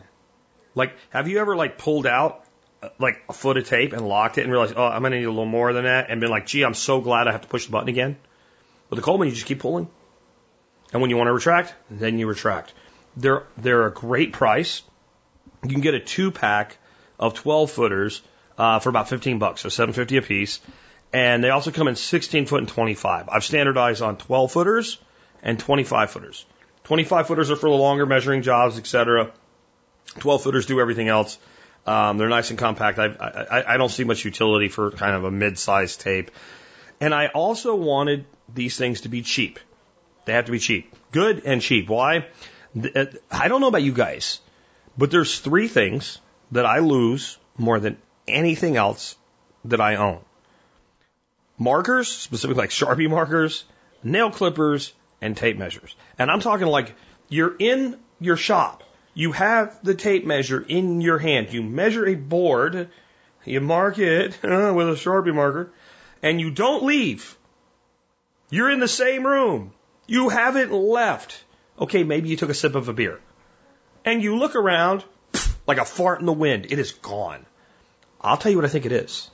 Like, 0.74 0.96
have 1.10 1.28
you 1.28 1.40
ever 1.40 1.56
like 1.56 1.78
pulled 1.78 2.06
out 2.06 2.44
uh, 2.84 2.90
like 3.00 3.24
a 3.30 3.34
foot 3.34 3.58
of 3.58 3.68
tape 3.68 3.94
and 3.94 4.08
locked 4.08 4.38
it 4.38 4.44
and 4.44 4.52
realized, 4.52 4.74
oh, 4.76 4.86
I'm 4.86 5.04
gonna 5.04 5.18
need 5.18 5.26
a 5.26 5.30
little 5.30 5.46
more 5.46 5.74
than 5.74 5.86
that, 5.86 6.10
and 6.10 6.20
been 6.20 6.30
like, 6.30 6.46
gee, 6.46 6.64
I'm 6.64 6.74
so 6.74 7.02
glad 7.02 7.28
I 7.28 7.32
have 7.32 7.42
to 7.42 7.48
push 7.48 7.66
the 7.66 7.72
button 7.72 7.90
again. 7.90 8.18
With 8.90 9.00
the 9.00 9.06
Komelon, 9.06 9.26
you 9.26 9.32
just 9.32 9.46
keep 9.46 9.60
pulling, 9.60 9.88
and 10.92 11.02
when 11.02 11.10
you 11.10 11.18
want 11.18 11.28
to 11.28 11.34
retract, 11.34 11.74
then 11.90 12.20
you 12.20 12.28
retract. 12.28 12.74
They're 13.18 13.44
they're 13.58 13.88
a 13.88 13.92
great 13.92 14.34
price. 14.34 14.84
You 15.64 15.70
can 15.70 15.82
get 15.82 15.94
a 15.94 16.00
two 16.00 16.32
pack 16.32 16.78
of 17.20 17.34
12 17.34 17.72
footers 17.72 18.22
uh, 18.58 18.80
for 18.80 18.90
about 18.90 19.10
15 19.10 19.40
bucks, 19.40 19.62
so 19.62 19.70
750 19.70 20.18
a 20.18 20.22
piece. 20.22 20.60
And 21.14 21.44
they 21.44 21.50
also 21.50 21.72
come 21.72 21.88
in 21.88 21.96
16 21.96 22.46
foot 22.46 22.60
and 22.60 22.68
25. 22.68 23.30
I've 23.30 23.44
standardized 23.44 24.02
on 24.02 24.18
12 24.18 24.52
footers 24.52 25.00
and 25.46 25.58
25 25.58 26.12
footers. 26.12 26.46
25 26.84 27.28
footers 27.28 27.52
are 27.52 27.56
for 27.56 27.70
the 27.70 27.76
longer 27.76 28.06
measuring 28.06 28.42
jobs, 28.42 28.78
etc. 28.78 29.32
12 30.20 30.44
footers 30.44 30.66
do 30.66 30.82
everything 30.82 31.08
else. 31.08 31.38
Um, 31.86 32.18
they're 32.18 32.30
nice 32.30 32.50
and 32.50 32.60
compact. 32.60 33.00
I, 33.00 33.06
I, 33.06 33.76
I 33.76 33.78
don't 33.78 33.90
see 33.90 34.04
much 34.04 34.26
utility 34.26 34.68
for 34.68 34.92
kind 34.92 35.16
of 35.16 35.24
a 35.24 35.32
mid-sized 35.32 36.02
tape. 36.02 36.32
And 37.00 37.14
I 37.14 37.28
also 37.28 37.76
wanted 37.76 38.26
these 38.54 38.78
things 38.78 39.02
to 39.02 39.10
be 39.10 39.22
cheap. 39.22 39.60
They 40.26 40.34
have 40.34 40.46
to 40.46 40.52
be 40.52 40.60
cheap. 40.60 40.94
Good 41.12 41.44
and 41.46 41.62
cheap. 41.62 41.88
Why? 41.88 42.26
Uh, 42.76 43.06
I 43.32 43.48
don't 43.48 43.62
know 43.62 43.68
about 43.68 43.84
you 43.84 43.94
guys, 43.94 44.40
but 44.98 45.12
there's 45.12 45.40
three 45.40 45.68
things 45.68 46.20
that 46.52 46.66
I 46.66 46.80
lose 46.80 47.38
more 47.58 47.80
than 47.80 47.98
anything 48.28 48.78
else 48.78 49.16
that 49.66 49.82
I 49.82 49.96
own. 49.96 50.20
Markers, 51.58 52.10
specifically 52.10 52.64
like 52.64 52.72
Sharpie 52.72 53.10
markers, 53.10 53.64
nail 54.04 54.32
clippers, 54.32 54.94
and 55.22 55.36
tape 55.36 55.58
measures. 55.58 55.96
And 56.18 56.30
I'm 56.30 56.40
talking 56.40 56.68
like 56.68 56.96
you're 57.30 57.56
in 57.58 57.98
your 58.20 58.38
shop. 58.38 58.84
You 59.14 59.32
have 59.32 59.80
the 59.84 59.96
tape 59.96 60.26
measure 60.26 60.62
in 60.62 61.02
your 61.02 61.18
hand. 61.18 61.52
You 61.54 61.64
measure 61.64 62.06
a 62.06 62.16
board, 62.16 62.90
you 63.46 63.62
mark 63.62 63.98
it 63.98 64.38
with 64.44 64.90
a 64.90 64.98
Sharpie 64.98 65.34
marker, 65.34 65.72
and 66.22 66.40
you 66.40 66.52
don't 66.52 66.84
leave. 66.84 67.38
You're 68.50 68.72
in 68.72 68.80
the 68.80 68.88
same 68.88 69.26
room. 69.26 69.74
You 70.08 70.30
haven't 70.30 70.72
left. 70.72 71.44
Okay, 71.80 72.04
maybe 72.04 72.30
you 72.30 72.38
took 72.38 72.50
a 72.50 72.54
sip 72.54 72.76
of 72.76 72.90
a 72.90 72.94
beer. 72.94 73.20
And 74.04 74.22
you 74.22 74.38
look 74.38 74.56
around 74.56 75.04
like 75.68 75.78
a 75.78 75.86
fart 75.86 76.20
in 76.20 76.26
the 76.26 76.34
wind. 76.34 76.68
It 76.70 76.80
is 76.80 76.92
gone. 76.92 77.46
I'll 78.22 78.38
tell 78.38 78.52
you 78.52 78.58
what 78.58 78.66
I 78.66 78.70
think 78.70 78.86
it 78.86 78.92
is. 78.92 79.30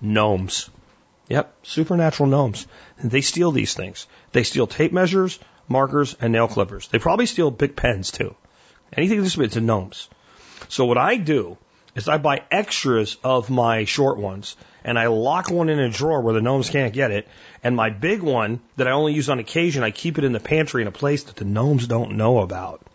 Gnomes. 0.00 0.68
Yep, 1.28 1.52
supernatural 1.64 2.28
gnomes. 2.28 2.66
They 3.02 3.20
steal 3.20 3.50
these 3.50 3.74
things. 3.74 4.06
They 4.32 4.44
steal 4.44 4.66
tape 4.66 4.92
measures, 4.92 5.38
markers, 5.68 6.14
and 6.20 6.32
nail 6.32 6.48
clippers. 6.48 6.88
They 6.88 6.98
probably 6.98 7.26
steal 7.26 7.50
big 7.50 7.74
pens 7.74 8.10
too. 8.12 8.34
Anything 8.92 9.22
this 9.22 9.36
it's 9.36 9.56
a 9.56 9.60
gnomes. 9.60 10.08
So 10.68 10.84
what 10.84 10.98
I 10.98 11.16
do 11.16 11.58
is 11.96 12.08
I 12.08 12.18
buy 12.18 12.42
extras 12.50 13.16
of 13.24 13.50
my 13.50 13.84
short 13.84 14.18
ones 14.18 14.56
and 14.84 14.98
I 14.98 15.08
lock 15.08 15.50
one 15.50 15.68
in 15.68 15.80
a 15.80 15.90
drawer 15.90 16.20
where 16.20 16.34
the 16.34 16.42
gnomes 16.42 16.70
can't 16.70 16.92
get 16.92 17.10
it. 17.10 17.26
And 17.64 17.74
my 17.74 17.90
big 17.90 18.22
one 18.22 18.60
that 18.76 18.86
I 18.86 18.92
only 18.92 19.14
use 19.14 19.28
on 19.28 19.40
occasion, 19.40 19.82
I 19.82 19.90
keep 19.90 20.18
it 20.18 20.24
in 20.24 20.32
the 20.32 20.40
pantry 20.40 20.82
in 20.82 20.88
a 20.88 20.92
place 20.92 21.24
that 21.24 21.36
the 21.36 21.44
gnomes 21.44 21.88
don't 21.88 22.16
know 22.16 22.38
about. 22.38 22.86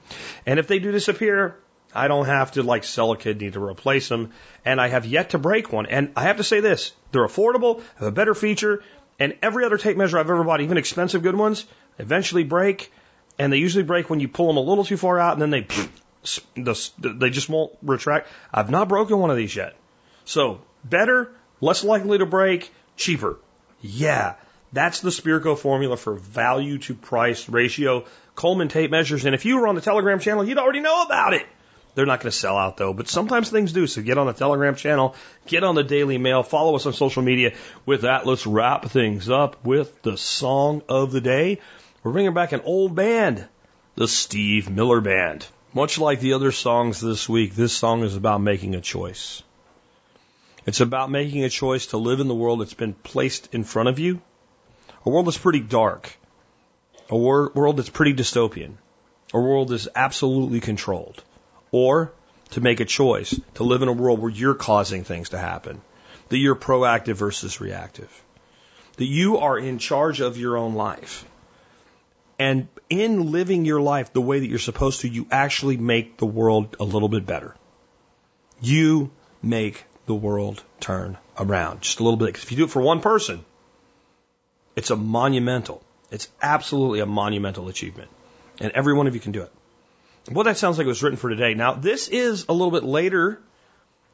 And 0.46 0.60
if 0.60 0.68
they 0.68 0.80
do 0.80 0.92
disappear, 0.92 1.58
I 1.94 2.08
don't 2.08 2.26
have 2.26 2.54
to 2.54 2.64
like 2.64 2.84
sell 2.84 3.12
a 3.12 3.18
kidney 3.18 3.52
to 3.52 3.64
replace 3.64 4.10
them. 4.10 4.32
And 4.66 4.80
I 4.80 4.88
have 4.88 5.06
yet 5.06 5.32
to 5.32 5.38
break 5.38 5.72
one. 5.72 5.86
And 5.86 6.12
I 6.16 6.24
have 6.24 6.38
to 6.38 6.44
say 6.44 6.60
this, 6.60 6.94
they're 7.12 7.26
affordable, 7.26 7.82
have 7.98 8.08
a 8.08 8.12
better 8.12 8.34
feature, 8.34 8.84
and 9.20 9.36
every 9.42 9.66
other 9.66 9.78
tape 9.78 9.98
measure 9.98 10.18
I've 10.18 10.30
ever 10.30 10.44
bought, 10.44 10.62
even 10.62 10.78
expensive 10.78 11.24
good 11.24 11.36
ones, 11.36 11.66
eventually 12.00 12.44
break. 12.44 12.92
And 13.38 13.52
they 13.52 13.58
usually 13.58 13.84
break 13.84 14.10
when 14.10 14.20
you 14.20 14.28
pull 14.28 14.48
them 14.48 14.58
a 14.58 14.62
little 14.62 14.84
too 14.84 14.98
far 14.98 15.20
out 15.20 15.40
and 15.40 15.42
then 15.42 15.50
they, 15.52 15.68
they 17.16 17.30
just 17.30 17.50
won't 17.50 17.72
retract. 17.82 18.30
I've 18.54 18.70
not 18.70 18.88
broken 18.88 19.20
one 19.20 19.32
of 19.32 19.38
these 19.38 19.56
yet. 19.56 19.76
So 20.26 20.62
better, 20.84 21.32
less 21.60 21.84
likely 21.84 22.18
to 22.20 22.26
break, 22.26 22.72
cheaper. 22.98 23.40
Yeah. 23.82 24.36
That's 24.74 25.02
the 25.02 25.10
Spirko 25.10 25.58
formula 25.58 25.98
for 25.98 26.14
value 26.14 26.78
to 26.80 26.94
price 26.94 27.50
ratio. 27.50 28.06
Komelon 28.36 28.70
tape 28.70 28.92
measures. 28.92 29.26
And 29.26 29.36
if 29.36 29.44
you 29.46 29.58
were 29.58 29.68
on 29.68 29.76
the 29.76 29.82
Telegram 29.82 30.20
channel, 30.20 30.46
you'd 30.46 30.58
already 30.58 30.80
know 30.80 31.04
about 31.04 31.34
it. 31.34 31.46
They're 31.94 32.06
not 32.06 32.22
going 32.22 32.32
to 32.32 32.38
sell 32.38 32.58
out 32.58 32.78
though, 32.78 32.94
but 32.94 33.10
sometimes 33.10 33.50
things 33.50 33.74
do. 33.74 33.86
So 33.86 34.02
get 34.02 34.18
on 34.18 34.28
the 34.28 34.34
Telegram 34.34 34.76
channel, 34.76 35.16
get 35.46 35.64
on 35.64 35.76
the 35.76 35.84
Daily 35.84 36.18
Mail, 36.18 36.42
follow 36.44 36.76
us 36.76 36.86
on 36.86 36.94
social 36.94 37.22
media. 37.22 37.54
With 37.86 38.02
that, 38.02 38.26
let's 38.26 38.48
wrap 38.48 38.86
things 38.86 39.30
up 39.30 39.66
with 39.66 40.02
the 40.02 40.18
song 40.18 40.84
of 40.88 41.12
the 41.12 41.22
day. 41.22 41.60
We're 42.04 42.14
bringing 42.14 42.34
back 42.34 42.54
an 42.54 42.62
old 42.64 42.96
band, 42.96 43.46
the 43.96 44.08
Steve 44.08 44.70
Miller 44.70 45.02
Band. 45.02 45.46
Much 45.74 46.00
like 46.00 46.20
the 46.20 46.34
other 46.34 46.52
songs 46.52 47.02
this 47.02 47.28
week, 47.28 47.56
this 47.56 47.74
song 47.74 48.04
is 48.04 48.16
about 48.16 48.42
making 48.42 48.76
a 48.76 48.82
choice. 48.82 49.44
It's 50.66 50.82
about 50.82 51.12
making 51.12 51.44
a 51.44 51.50
choice 51.50 51.88
to 51.88 51.98
live 51.98 52.20
in 52.20 52.28
the 52.28 52.36
world 52.36 52.62
that's 52.62 52.74
been 52.74 52.94
placed 52.94 53.54
in 53.54 53.64
front 53.64 53.90
of 53.90 54.00
you, 54.00 54.22
a 55.06 55.10
world 55.10 55.28
that's 55.28 55.38
pretty 55.38 55.60
dark, 55.60 56.16
a 57.10 57.18
wor- 57.18 57.52
world 57.54 57.78
that's 57.78 57.90
pretty 57.90 58.14
dystopian, 58.14 58.74
a 59.34 59.40
world 59.40 59.70
that's 59.70 59.88
absolutely 59.96 60.60
controlled 60.60 61.24
or 61.72 62.14
to 62.52 62.62
make 62.62 62.80
a 62.80 62.86
choice 62.86 63.40
to 63.56 63.64
live 63.64 63.82
in 63.82 63.88
a 63.88 63.94
world 63.94 64.20
where 64.20 64.32
you're 64.32 64.56
causing 64.56 65.04
things 65.04 65.30
to 65.30 65.38
happen, 65.38 65.82
that 66.30 66.38
you're 66.38 66.56
proactive 66.56 67.16
versus 67.16 67.62
reactive, 67.62 68.10
that 68.98 69.06
you 69.06 69.38
are 69.38 69.58
in 69.58 69.78
charge 69.78 70.20
of 70.22 70.38
your 70.38 70.58
own 70.58 70.76
life. 70.76 71.26
And 72.38 72.68
in 72.90 73.32
living 73.32 73.66
your 73.66 73.82
life 73.82 74.14
the 74.14 74.22
way 74.22 74.40
that 74.40 74.48
you're 74.48 74.60
supposed 74.60 75.02
to, 75.02 75.10
you 75.10 75.28
actually 75.32 75.78
make 75.78 76.18
the 76.18 76.26
world 76.26 76.76
a 76.80 76.84
little 76.84 77.10
bit 77.10 77.26
better. 77.26 77.56
You 78.62 79.12
make 79.42 79.86
the 80.08 80.16
world 80.16 80.64
turn 80.80 81.18
around 81.38 81.82
just 81.82 82.00
a 82.00 82.04
little 82.04 82.18
bit. 82.18 82.26
Because 82.26 82.44
if 82.44 82.52
you 82.52 82.58
do 82.58 82.64
it 82.66 82.72
for 82.72 82.82
one 82.82 83.00
person, 83.00 83.46
it's 84.76 84.90
a 84.90 84.96
monumental, 84.96 85.84
it's 86.10 86.28
absolutely 86.42 87.00
a 87.00 87.06
monumental 87.06 87.68
achievement. 87.68 88.10
And 88.60 88.72
every 88.74 88.94
one 88.94 89.08
of 89.08 89.16
you 89.16 89.22
can 89.22 89.32
do 89.32 89.44
it. 89.44 89.52
Well, 90.30 90.44
that 90.44 90.58
sounds 90.58 90.78
like 90.78 90.86
it 90.86 90.90
was 90.90 91.02
written 91.02 91.18
for 91.18 91.30
today. 91.30 91.54
Now, 91.56 91.74
this 91.74 92.08
is 92.08 92.46
a 92.48 92.54
little 92.54 92.72
bit 92.72 92.84
later 92.84 93.40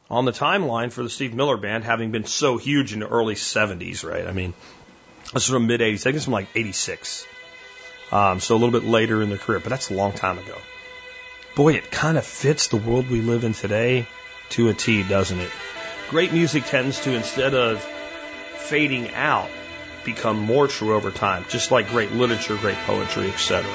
on 0.10 0.26
the 0.26 0.32
timeline 0.32 0.92
for 0.92 1.04
the 1.04 1.10
Steve 1.10 1.34
Miller 1.34 1.58
Band, 1.58 1.84
having 1.84 2.12
been 2.12 2.26
so 2.26 2.58
huge 2.58 2.94
in 2.94 3.02
the 3.02 3.08
early 3.08 3.36
70s, 3.36 4.10
right? 4.10 4.26
I 4.26 4.32
mean, 4.32 4.54
this 5.34 5.44
is 5.44 5.50
from 5.50 5.68
mid 5.68 5.82
80s. 5.82 5.94
I 5.94 5.98
think 5.98 6.16
it's 6.16 6.26
from 6.26 6.34
like 6.34 6.48
86. 6.56 7.28
Um, 8.12 8.40
so 8.40 8.56
a 8.56 8.58
little 8.58 8.80
bit 8.80 8.88
later 8.88 9.22
in 9.22 9.30
their 9.30 9.38
career, 9.38 9.60
but 9.60 9.70
that's 9.70 9.90
a 9.90 9.94
long 9.94 10.14
time 10.14 10.40
ago. 10.40 10.56
Boy, 11.56 11.74
it 11.74 11.92
kind 11.92 12.18
of 12.18 12.26
fits 12.26 12.68
the 12.68 12.78
world 12.78 13.10
we 13.10 13.20
live 13.22 13.44
in 13.44 13.54
today 13.54 14.08
to 14.52 14.70
a 14.70 14.74
T, 14.74 15.04
doesn't 15.04 15.40
it? 15.40 15.52
Great 16.10 16.32
music 16.32 16.64
tends 16.66 17.02
to, 17.02 17.14
instead 17.14 17.54
of 17.54 17.82
fading 17.82 19.14
out, 19.14 19.50
become 20.08 20.40
more 20.40 20.68
true 20.68 20.96
over 20.96 21.12
time, 21.12 21.46
just 21.50 21.70
like 21.70 21.90
great 21.90 22.14
literature, 22.14 22.56
great 22.56 22.78
poetry, 22.88 23.30
etc. 23.30 23.70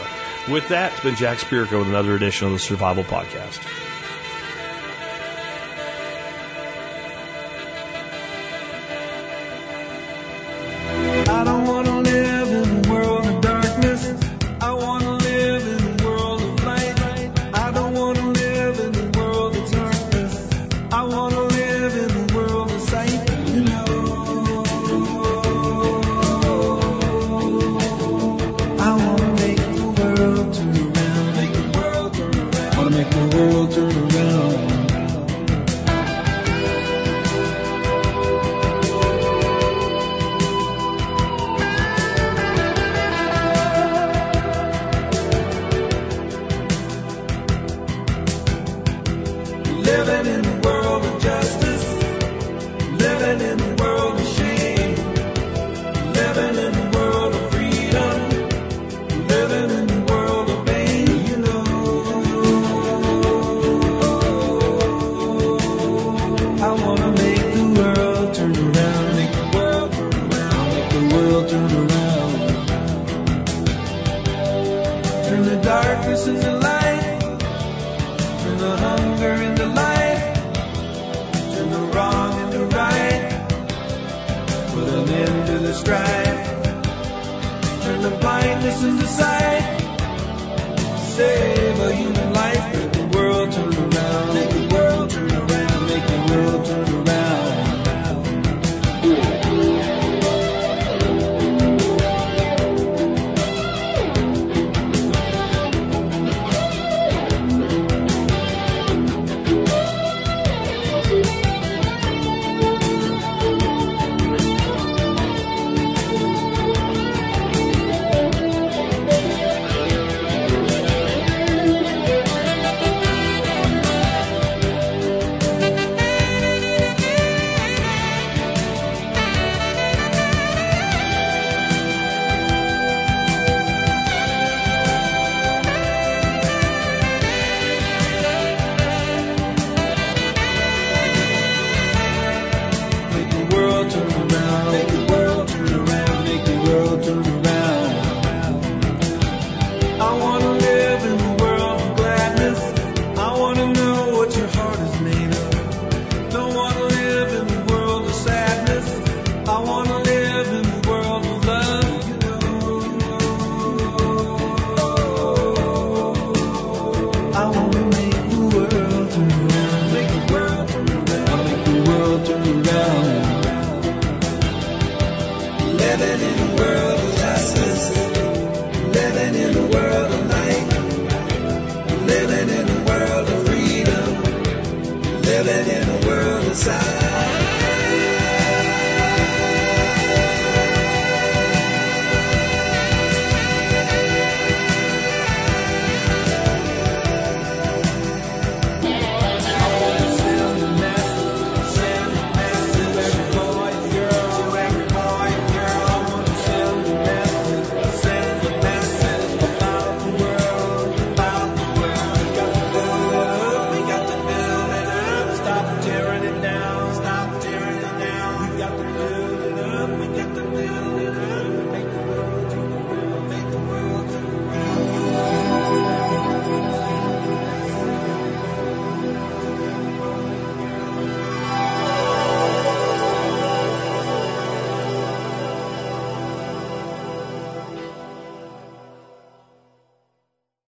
With 0.50 0.68
that, 0.70 0.92
it's 0.92 1.02
been 1.02 1.14
Jack 1.14 1.38
Spirko 1.38 1.78
with 1.78 1.88
another 1.88 2.16
edition 2.16 2.48
of 2.48 2.54
the 2.54 2.58
Survival 2.58 3.04
Podcast. 3.04 3.60